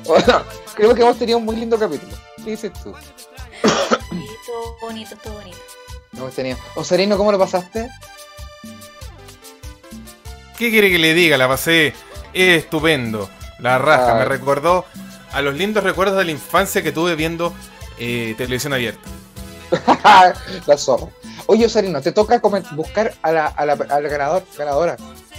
Bueno, 0.05 0.43
creo 0.73 0.95
que 0.95 1.01
hemos 1.01 1.19
tenido 1.19 1.37
un 1.37 1.45
muy 1.45 1.55
lindo 1.55 1.77
capítulo. 1.77 2.11
¿Qué 2.43 2.51
dices 2.51 2.73
tú? 2.73 2.93
Todo 3.61 4.77
bonito, 4.81 5.15
todo 5.23 5.33
bonito. 5.33 5.57
Hemos 6.13 6.33
tenido. 6.33 6.57
Osarino, 6.75 7.17
¿cómo 7.17 7.31
lo 7.31 7.39
pasaste? 7.39 7.89
¿Qué 10.57 10.69
quiere 10.71 10.89
que 10.89 10.97
le 10.97 11.13
diga? 11.13 11.37
La 11.37 11.47
pasé 11.47 11.93
estupendo. 12.33 13.29
La 13.59 13.77
raja. 13.77 14.15
Me 14.15 14.25
recordó 14.25 14.85
a 15.33 15.41
los 15.41 15.55
lindos 15.55 15.83
recuerdos 15.83 16.17
de 16.17 16.25
la 16.25 16.31
infancia 16.31 16.81
que 16.81 16.91
tuve 16.91 17.15
viendo 17.15 17.53
eh, 17.99 18.33
televisión 18.37 18.73
abierta. 18.73 19.07
La 20.65 20.77
zorra. 20.77 21.07
Oye, 21.47 21.65
Osarino, 21.65 22.01
te 22.01 22.11
toca 22.11 22.41
buscar 22.71 23.13
a 23.21 23.31
la, 23.31 23.47
a 23.47 23.65
la, 23.65 23.73
a 23.73 24.01
la 24.01 24.09
ganador, 24.09 24.43
ganadora. 24.57 24.97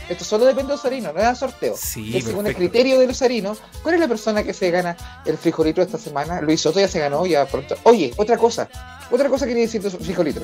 Esto 0.08 0.24
solo 0.24 0.44
depende 0.44 0.68
de 0.68 0.74
Osarino, 0.74 1.12
no 1.12 1.18
es 1.18 1.26
a 1.26 1.34
sorteo. 1.34 1.74
Sí, 1.76 2.16
es 2.16 2.24
según 2.24 2.46
el 2.46 2.54
criterio 2.54 2.98
del 2.98 3.10
Osarino. 3.10 3.56
¿Cuál 3.82 3.96
es 3.96 4.00
la 4.00 4.08
persona 4.08 4.44
que 4.44 4.54
se 4.54 4.70
gana 4.70 4.96
el 5.24 5.36
frijolito 5.36 5.82
esta 5.82 5.98
semana? 5.98 6.40
Luis 6.40 6.60
Soto 6.60 6.78
ya 6.78 6.86
se 6.86 7.00
ganó, 7.00 7.26
ya 7.26 7.44
pronto. 7.46 7.76
Oye, 7.82 8.14
otra 8.16 8.38
cosa. 8.38 8.68
Otra 9.10 9.28
cosa 9.28 9.46
quería 9.46 9.62
decir 9.62 9.82
de 9.82 9.90
su 9.90 9.98
frijolito. 9.98 10.42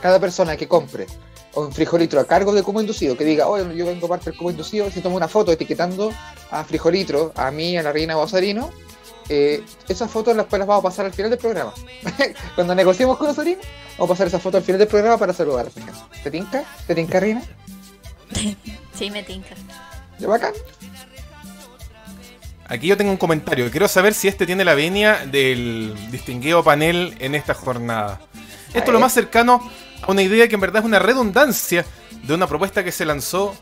Cada 0.00 0.20
persona 0.20 0.56
que 0.56 0.68
compre 0.68 1.06
un 1.54 1.72
frijolitro 1.72 2.20
a 2.20 2.24
cargo 2.24 2.52
de 2.52 2.62
Como 2.62 2.80
Inducido, 2.80 3.16
que 3.16 3.24
diga, 3.24 3.48
oye, 3.48 3.76
yo 3.76 3.84
vengo 3.84 4.08
parte 4.08 4.30
del 4.30 4.38
Como 4.38 4.50
Inducido, 4.50 4.90
si 4.90 5.00
toma 5.00 5.16
una 5.16 5.28
foto 5.28 5.52
etiquetando 5.52 6.12
a 6.50 6.64
frijolitro, 6.64 7.32
a 7.34 7.50
mí, 7.50 7.76
a 7.76 7.82
la 7.82 7.92
reina 7.92 8.16
Osarino, 8.16 8.70
eh, 9.28 9.64
esas 9.88 10.10
fotos 10.10 10.36
las, 10.36 10.46
pues, 10.46 10.58
las 10.58 10.68
vamos 10.68 10.84
a 10.84 10.88
pasar 10.88 11.06
al 11.06 11.12
final 11.12 11.30
del 11.30 11.38
programa. 11.38 11.72
Cuando 12.54 12.74
negociemos 12.74 13.16
con 13.18 13.28
Osarino, 13.28 13.60
vamos 13.98 14.10
a 14.10 14.12
pasar 14.14 14.26
esas 14.26 14.42
fotos 14.42 14.58
al 14.58 14.64
final 14.64 14.78
del 14.78 14.88
programa 14.88 15.18
para 15.18 15.32
saludar 15.32 15.62
a 15.62 15.64
la 15.64 15.70
gente. 15.70 15.92
¿Te 16.22 16.30
tinca? 16.30 16.64
¿Te 16.86 16.94
tinca, 16.94 17.20
reina? 17.20 17.42
Sí, 18.94 19.10
me 19.10 19.22
tinca. 19.22 19.54
¿Ya 20.18 20.28
bacán? 20.28 20.52
Aquí 22.68 22.86
yo 22.86 22.96
tengo 22.96 23.10
un 23.10 23.16
comentario. 23.16 23.70
Quiero 23.70 23.88
saber 23.88 24.14
si 24.14 24.28
este 24.28 24.46
tiene 24.46 24.64
la 24.64 24.74
venia 24.74 25.26
del 25.26 25.94
distinguido 26.10 26.62
panel 26.62 27.16
en 27.18 27.34
esta 27.34 27.54
jornada. 27.54 28.20
Esto 28.68 28.90
es 28.90 28.92
lo 28.92 29.00
más 29.00 29.12
cercano 29.12 29.60
a 30.02 30.10
una 30.10 30.22
idea 30.22 30.46
que 30.48 30.54
en 30.54 30.60
verdad 30.60 30.82
es 30.82 30.86
una 30.86 30.98
redundancia 30.98 31.84
de 32.22 32.34
una 32.34 32.46
propuesta 32.46 32.84
que 32.84 32.92
se 32.92 33.04
lanzó 33.04 33.54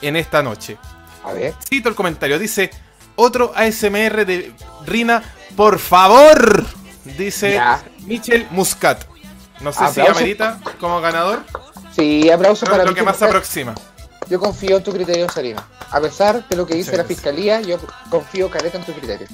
en 0.00 0.16
esta 0.16 0.42
noche. 0.42 0.78
A 1.24 1.32
ver. 1.32 1.54
Cito 1.68 1.88
el 1.88 1.94
comentario. 1.94 2.38
Dice, 2.38 2.70
otro 3.16 3.52
ASMR 3.54 4.24
de 4.26 4.52
Rina, 4.84 5.22
por 5.56 5.78
favor. 5.78 6.64
Dice 7.04 7.54
Ya. 7.54 7.82
Michel 8.06 8.46
Muscat. 8.50 9.04
No 9.60 9.72
sé 9.72 9.88
si 9.92 10.00
amerita 10.00 10.60
como 10.80 11.00
ganador, 11.00 11.42
Sí, 11.94 12.28
aplausos 12.30 12.60
pero 12.68 12.72
para 12.72 12.84
lo 12.84 12.94
que 12.94 13.02
más 13.02 13.16
se 13.16 13.24
aproxima. 13.24 13.74
yo 14.28 14.38
confío 14.38 14.76
en 14.76 14.82
tu 14.84 14.92
criterio, 14.92 15.26
Sarina. 15.30 15.66
A 15.90 15.98
pesar 16.00 16.46
de 16.46 16.56
lo 16.56 16.66
que 16.66 16.74
dice 16.74 16.90
Muchas 16.90 16.98
la 16.98 17.04
gracias. 17.04 17.18
fiscalía, 17.18 17.60
yo 17.62 17.78
confío 18.10 18.50
caleta 18.50 18.76
en 18.76 18.84
tu 18.84 18.92
criterio. 18.92 19.26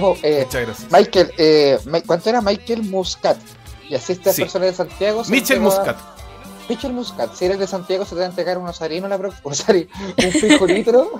Po, 0.00 0.16
eh, 0.22 0.42
Muchas 0.46 0.62
gracias. 0.66 0.92
Michael, 0.92 1.32
eh, 1.38 1.78
¿cuánto 2.06 2.28
era 2.30 2.40
Michael 2.40 2.82
Muscat? 2.84 3.36
Y 3.88 3.94
así 3.94 4.12
esta 4.12 4.32
Sí. 4.32 4.42
persona 4.42 4.66
de 4.66 4.74
Santiago. 4.74 5.22
Michel 5.28 5.60
Muscat. 5.60 5.96
Michel 6.68 6.92
Muscat, 6.92 7.34
si 7.34 7.44
eres 7.44 7.58
de 7.58 7.66
Santiago, 7.66 8.04
se 8.04 8.10
te 8.10 8.16
va 8.20 8.22
a 8.22 8.28
entregar 8.28 8.56
unos 8.58 8.80
harinos 8.82 9.10
la 9.10 9.18
próxima. 9.18 9.42
Un, 9.68 10.24
un 10.26 10.32
frijolito. 10.32 11.10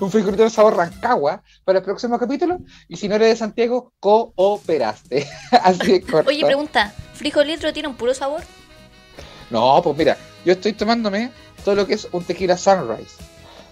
Un 0.00 0.10
frijolito 0.10 0.42
de 0.42 0.50
sabor 0.50 0.76
rancagua 0.76 1.42
para 1.64 1.78
el 1.78 1.84
próximo 1.84 2.18
capítulo. 2.18 2.58
Y 2.88 2.96
si 2.96 3.08
no 3.08 3.14
eres 3.16 3.28
de 3.28 3.36
Santiago, 3.36 3.92
cooperaste. 4.00 5.26
Así 5.50 5.94
es 5.94 6.04
corto. 6.04 6.28
Oye, 6.28 6.44
pregunta, 6.44 6.92
¿frijolitro 7.14 7.72
tiene 7.72 7.88
un 7.88 7.96
puro 7.96 8.14
sabor? 8.14 8.42
No, 9.50 9.80
pues 9.82 9.96
mira, 9.96 10.16
yo 10.44 10.52
estoy 10.52 10.72
tomándome 10.72 11.30
todo 11.64 11.74
lo 11.74 11.86
que 11.86 11.94
es 11.94 12.08
un 12.12 12.24
tequila 12.24 12.56
sunrise. 12.56 13.16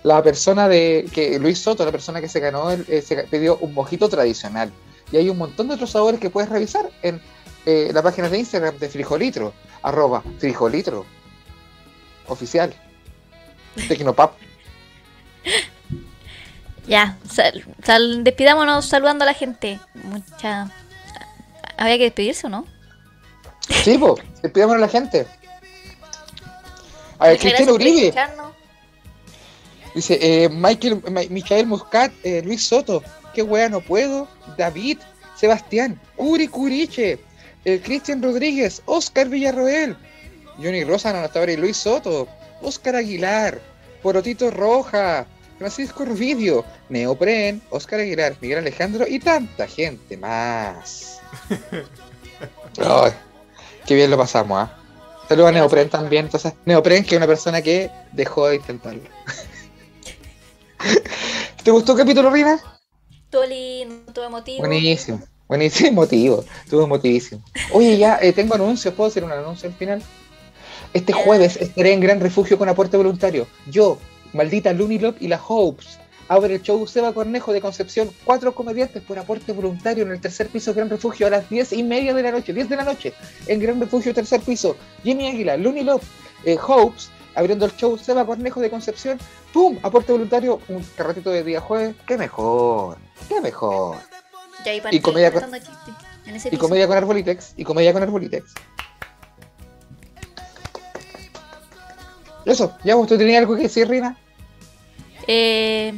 La 0.03 0.23
persona 0.23 0.69
de 0.69 1.09
que 1.13 1.39
Luis 1.39 1.59
Soto, 1.59 1.85
la 1.85 1.93
persona 1.93 2.21
que 2.21 2.29
se 2.29 2.41
ganó, 2.41 2.71
eh, 2.71 3.03
se 3.03 3.17
pidió 3.25 3.59
un 3.59 3.75
mojito 3.75 4.09
tradicional. 4.09 4.73
Y 5.13 5.19
hay 5.19 5.29
un 5.29 5.37
montón 5.39 5.69
de 5.69 5.75
otros 5.75 5.91
sabores 5.91 6.21
que 6.21 6.31
puedes 6.31 6.49
revisar 6.49 6.91
en 7.03 7.21
eh, 7.67 7.91
la 7.93 8.03
página 8.03 8.29
de 8.29 8.39
Instagram 8.39 8.79
de 8.79 8.89
Frijolitro, 8.89 9.53
arroba 9.83 10.23
Frijolitro 10.39 11.05
oficial. 12.27 12.75
Tecnopap. 13.89 14.33
Ya, 16.91 17.17
sal- 17.31 17.65
sal- 17.85 18.25
despidámonos 18.25 18.85
saludando 18.85 19.23
a 19.23 19.27
la 19.27 19.35
gente. 19.35 19.79
Mucha... 19.95 20.69
¿Había 21.77 21.99
que 21.99 22.05
despedirse 22.05 22.49
o 22.49 22.51
no? 22.51 22.67
Sí, 23.69 23.97
pues, 23.97 24.15
despidamos 24.43 24.75
a 24.75 24.79
la 24.81 24.89
gente. 24.89 25.25
A 27.21 27.29
ver, 27.29 27.39
Cristiano 27.39 27.75
Uribe. 27.75 28.13
Dice, 29.95 30.19
eh, 30.21 30.49
Michael, 30.49 31.01
Ma- 31.13 31.23
Michael 31.31 31.67
Muscat, 31.69 32.13
eh, 32.25 32.43
Luis 32.45 32.67
Soto, 32.67 33.05
qué 33.35 33.43
wea 33.43 33.69
no 33.69 33.81
puedo, 33.81 34.27
David, 34.59 34.99
Sebastián, 35.37 36.01
Curi 36.17 36.49
Curiche, 36.49 37.21
eh, 37.65 37.81
Cristian 37.85 38.21
Rodríguez, 38.21 38.83
Oscar 38.87 39.29
Villarroel, 39.29 39.97
Johnny 40.57 40.83
Rosa, 40.83 41.31
y 41.49 41.57
Luis 41.57 41.77
Soto, 41.77 42.27
Oscar 42.63 42.97
Aguilar, 42.97 43.61
Porotito 44.03 44.51
Roja, 44.51 45.27
Francisco 45.61 46.07
Rubidio, 46.07 46.65
Neopren, 46.89 47.61
Oscar 47.69 48.01
Aguilar, 48.01 48.35
Miguel 48.41 48.61
Alejandro 48.61 49.07
y 49.07 49.19
tanta 49.19 49.67
gente 49.67 50.17
más. 50.17 51.21
Ay, 52.79 53.13
qué 53.85 53.95
bien 53.95 54.11
lo 54.11 54.17
pasamos, 54.17 54.59
¿ah? 54.59 54.79
Saludos 55.29 55.51
a 55.51 55.53
Neopren 55.53 55.91
también, 55.91 56.25
entonces, 56.25 56.55
Neopren 56.65 57.05
que 57.05 57.15
es 57.15 57.19
una 57.19 57.27
persona 57.27 57.61
que 57.61 57.91
dejó 58.13 58.49
de 58.49 58.57
intentarlo. 58.57 59.03
¿Te 61.63 61.71
gustó 61.71 61.93
el 61.93 61.99
capítulo, 61.99 62.31
Rina? 62.31 62.59
Todo 63.29 63.45
lindo, 63.45 64.15
todo 64.15 64.25
emotivo. 64.25 64.61
Buenísimo, 64.61 65.21
buenísimo, 65.47 65.89
emotivo, 65.91 66.43
estuvo 66.65 66.85
emotivísimo. 66.85 67.43
Oye, 67.75 67.99
ya 67.99 68.19
eh, 68.23 68.33
tengo 68.33 68.55
anuncios, 68.55 68.95
¿puedo 68.95 69.11
hacer 69.11 69.25
un 69.25 69.33
anuncio 69.33 69.69
al 69.69 69.75
final? 69.75 70.03
Este 70.95 71.13
jueves 71.13 71.59
estaré 71.59 71.93
en 71.93 72.01
Gran 72.01 72.19
Refugio 72.19 72.57
con 72.57 72.71
aporte 72.71 72.97
voluntario. 72.97 73.47
Yo, 73.67 73.99
maldita 74.33 74.73
Lunilop 74.73 75.21
y 75.21 75.29
la 75.29 75.41
Hopes. 75.47 75.99
Abre 76.29 76.55
el 76.55 76.63
show 76.63 76.87
Seba 76.87 77.13
Cornejo 77.13 77.53
de 77.53 77.61
Concepción, 77.61 78.09
cuatro 78.25 78.55
comediantes 78.55 79.03
por 79.03 79.19
aporte 79.19 79.51
voluntario 79.53 80.05
en 80.05 80.13
el 80.13 80.21
tercer 80.21 80.49
piso 80.49 80.73
Gran 80.73 80.89
Refugio 80.89 81.27
a 81.27 81.31
las 81.31 81.51
diez 81.51 81.73
y 81.73 81.83
media 81.83 82.15
de 82.15 82.23
la 82.23 82.31
noche, 82.31 82.53
10 82.53 82.69
de 82.69 82.77
la 82.77 82.85
noche, 82.85 83.13
en 83.49 83.59
Gran 83.59 83.81
Refugio 83.81 84.15
tercer 84.15 84.41
piso. 84.41 84.77
Jimmy 85.03 85.27
Águila, 85.27 85.57
Lunilop, 85.57 86.03
eh, 86.45 86.57
Hopes, 86.69 87.11
abriendo 87.35 87.65
el 87.67 87.75
show 87.75 87.99
Seba 87.99 88.25
Cornejo 88.25 88.61
de 88.61 88.71
Concepción, 88.71 89.19
¡pum! 89.53 89.77
Aporte 89.83 90.13
voluntario, 90.13 90.61
un 90.69 90.85
carratito 90.97 91.31
de 91.31 91.43
día 91.43 91.61
jueves, 91.61 91.97
¡qué 92.07 92.17
mejor! 92.17 92.99
¡Qué 93.29 93.41
mejor! 93.41 93.97
Ya 94.65 94.75
Y 94.93 95.01
comedia 95.01 95.33
con- 95.33 95.43
en 96.27 96.37
ese 96.37 96.51
Y 96.53 96.59
comedia 96.59 96.87
con 96.87 96.97
Arbolitex. 96.97 97.55
Y 97.57 97.65
comedia 97.65 97.93
con 97.93 98.03
Arbolitex. 98.03 98.53
Eso, 102.45 102.73
ya 102.85 102.95
vos, 102.95 103.07
¿tú 103.07 103.19
tenías 103.19 103.41
algo 103.41 103.57
que 103.57 103.63
decir, 103.63 103.89
Rina? 103.89 104.17
Eh, 105.27 105.93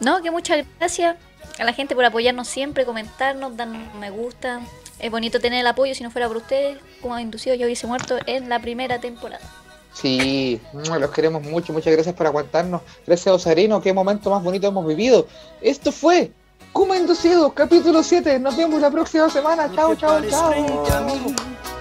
no, 0.00 0.22
que 0.22 0.30
muchas 0.30 0.66
gracias 0.78 1.16
a 1.58 1.64
la 1.64 1.72
gente 1.72 1.94
por 1.94 2.04
apoyarnos 2.04 2.48
siempre, 2.48 2.84
comentarnos, 2.84 3.56
darnos 3.56 3.94
me 3.94 4.10
gusta. 4.10 4.60
Es 4.98 5.10
bonito 5.10 5.40
tener 5.40 5.60
el 5.60 5.66
apoyo, 5.66 5.94
si 5.94 6.02
no 6.02 6.10
fuera 6.10 6.28
por 6.28 6.38
ustedes, 6.38 6.78
como 7.00 7.18
inducido 7.18 7.54
yo 7.54 7.66
hubiese 7.66 7.86
muerto 7.86 8.16
en 8.26 8.48
la 8.48 8.60
primera 8.60 9.00
temporada. 9.00 9.44
Sí, 9.92 10.60
mm, 10.72 10.94
los 10.94 11.10
queremos 11.10 11.42
mucho, 11.42 11.72
muchas 11.72 11.92
gracias 11.92 12.14
por 12.14 12.26
aguantarnos. 12.26 12.82
Gracias 13.06 13.28
a 13.28 13.34
Osarino, 13.34 13.80
qué 13.80 13.92
momento 13.92 14.30
más 14.30 14.42
bonito 14.42 14.68
hemos 14.68 14.86
vivido. 14.86 15.26
Esto 15.60 15.92
fue 15.92 16.32
Kuma 16.72 16.96
Inducido, 16.96 17.52
capítulo 17.52 18.02
7. 18.02 18.40
Nos 18.40 18.56
vemos 18.56 18.80
la 18.80 18.90
próxima 18.90 19.30
semana. 19.30 19.70
Chao, 19.74 19.94
chao, 19.94 20.20
chao. 20.28 21.73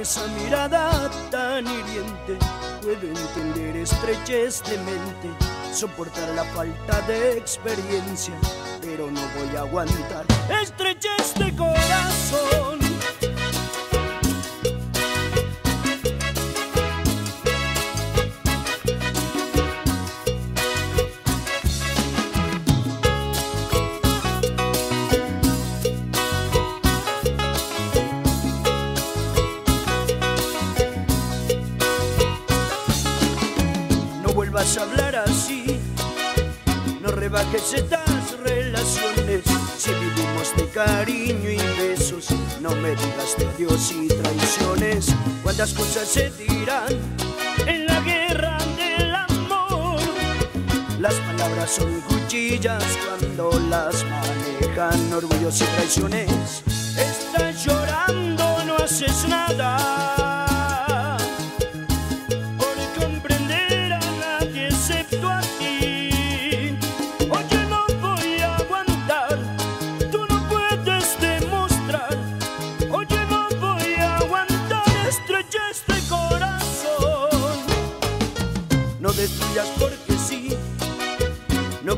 Esa 0.00 0.26
mirada 0.26 1.08
tan 1.30 1.64
hiriente 1.64 2.36
puedo 2.82 3.06
entender 3.06 3.76
estrechez 3.76 4.60
de 4.64 4.76
mente, 4.78 5.28
soportar 5.72 6.28
la 6.34 6.44
falta 6.46 7.00
de 7.02 7.38
experiencia, 7.38 8.34
pero 8.82 9.08
no 9.08 9.20
voy 9.38 9.56
a 9.56 9.60
aguantar 9.60 10.26
estrechez 10.60 11.34
de 11.36 11.54
corazón. 11.54 12.83
Vuelvas 34.54 34.78
a 34.78 34.82
hablar 34.82 35.16
así, 35.16 35.80
no 37.00 37.08
rebajes 37.08 37.72
estas 37.72 38.38
relaciones. 38.38 39.42
Si 39.76 39.90
vivimos 39.90 40.54
de 40.56 40.68
cariño 40.68 41.50
y 41.50 41.56
besos, 41.76 42.28
no 42.60 42.70
me 42.76 42.90
digas 42.90 43.36
de 43.36 43.46
adiós 43.46 43.92
y 43.92 44.06
traiciones. 44.06 45.12
Cuántas 45.42 45.72
cosas 45.74 46.06
se 46.06 46.30
dirán 46.30 46.86
en 47.66 47.86
la 47.86 47.98
guerra 48.00 48.58
del 48.76 49.12
amor. 49.12 50.00
Las 51.00 51.14
palabras 51.14 51.70
son 51.70 52.00
cuchillas 52.02 52.84
cuando 53.08 53.58
las 53.68 54.04
manejan 54.04 55.12
orgullos 55.12 55.60
y 55.62 55.64
traiciones. 55.64 56.62
Estás 56.96 57.64
llorando, 57.64 58.64
no 58.64 58.76
haces 58.76 59.26
nada 59.28 60.03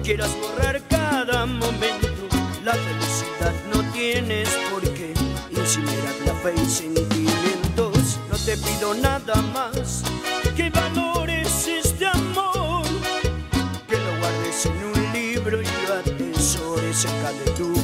quieras 0.07 0.37
borrar 0.41 0.81
cada 0.89 1.47
momento. 1.47 2.29
La 2.65 2.75
felicidad 2.75 3.53
no 3.75 3.83
tienes 3.93 4.49
por 4.71 4.81
qué 4.95 5.13
incinerar 5.51 6.15
la 6.25 6.33
fe 6.35 6.55
y 6.55 6.65
sentimientos. 6.65 8.21
No 8.31 8.37
te 8.37 8.57
pido 8.57 8.95
nada 8.95 9.35
más 9.53 10.05
que 10.57 10.71
valores 10.71 11.67
este 11.67 12.07
amor, 12.07 12.87
que 13.89 13.97
lo 13.97 14.19
guardes 14.21 14.67
en 14.67 14.85
un 14.85 15.13
libro 15.13 15.61
y 15.61 15.67
lo 15.89 15.95
atesores 15.95 16.97
cerca 16.97 17.33
de 17.33 17.51
tu 17.59 17.76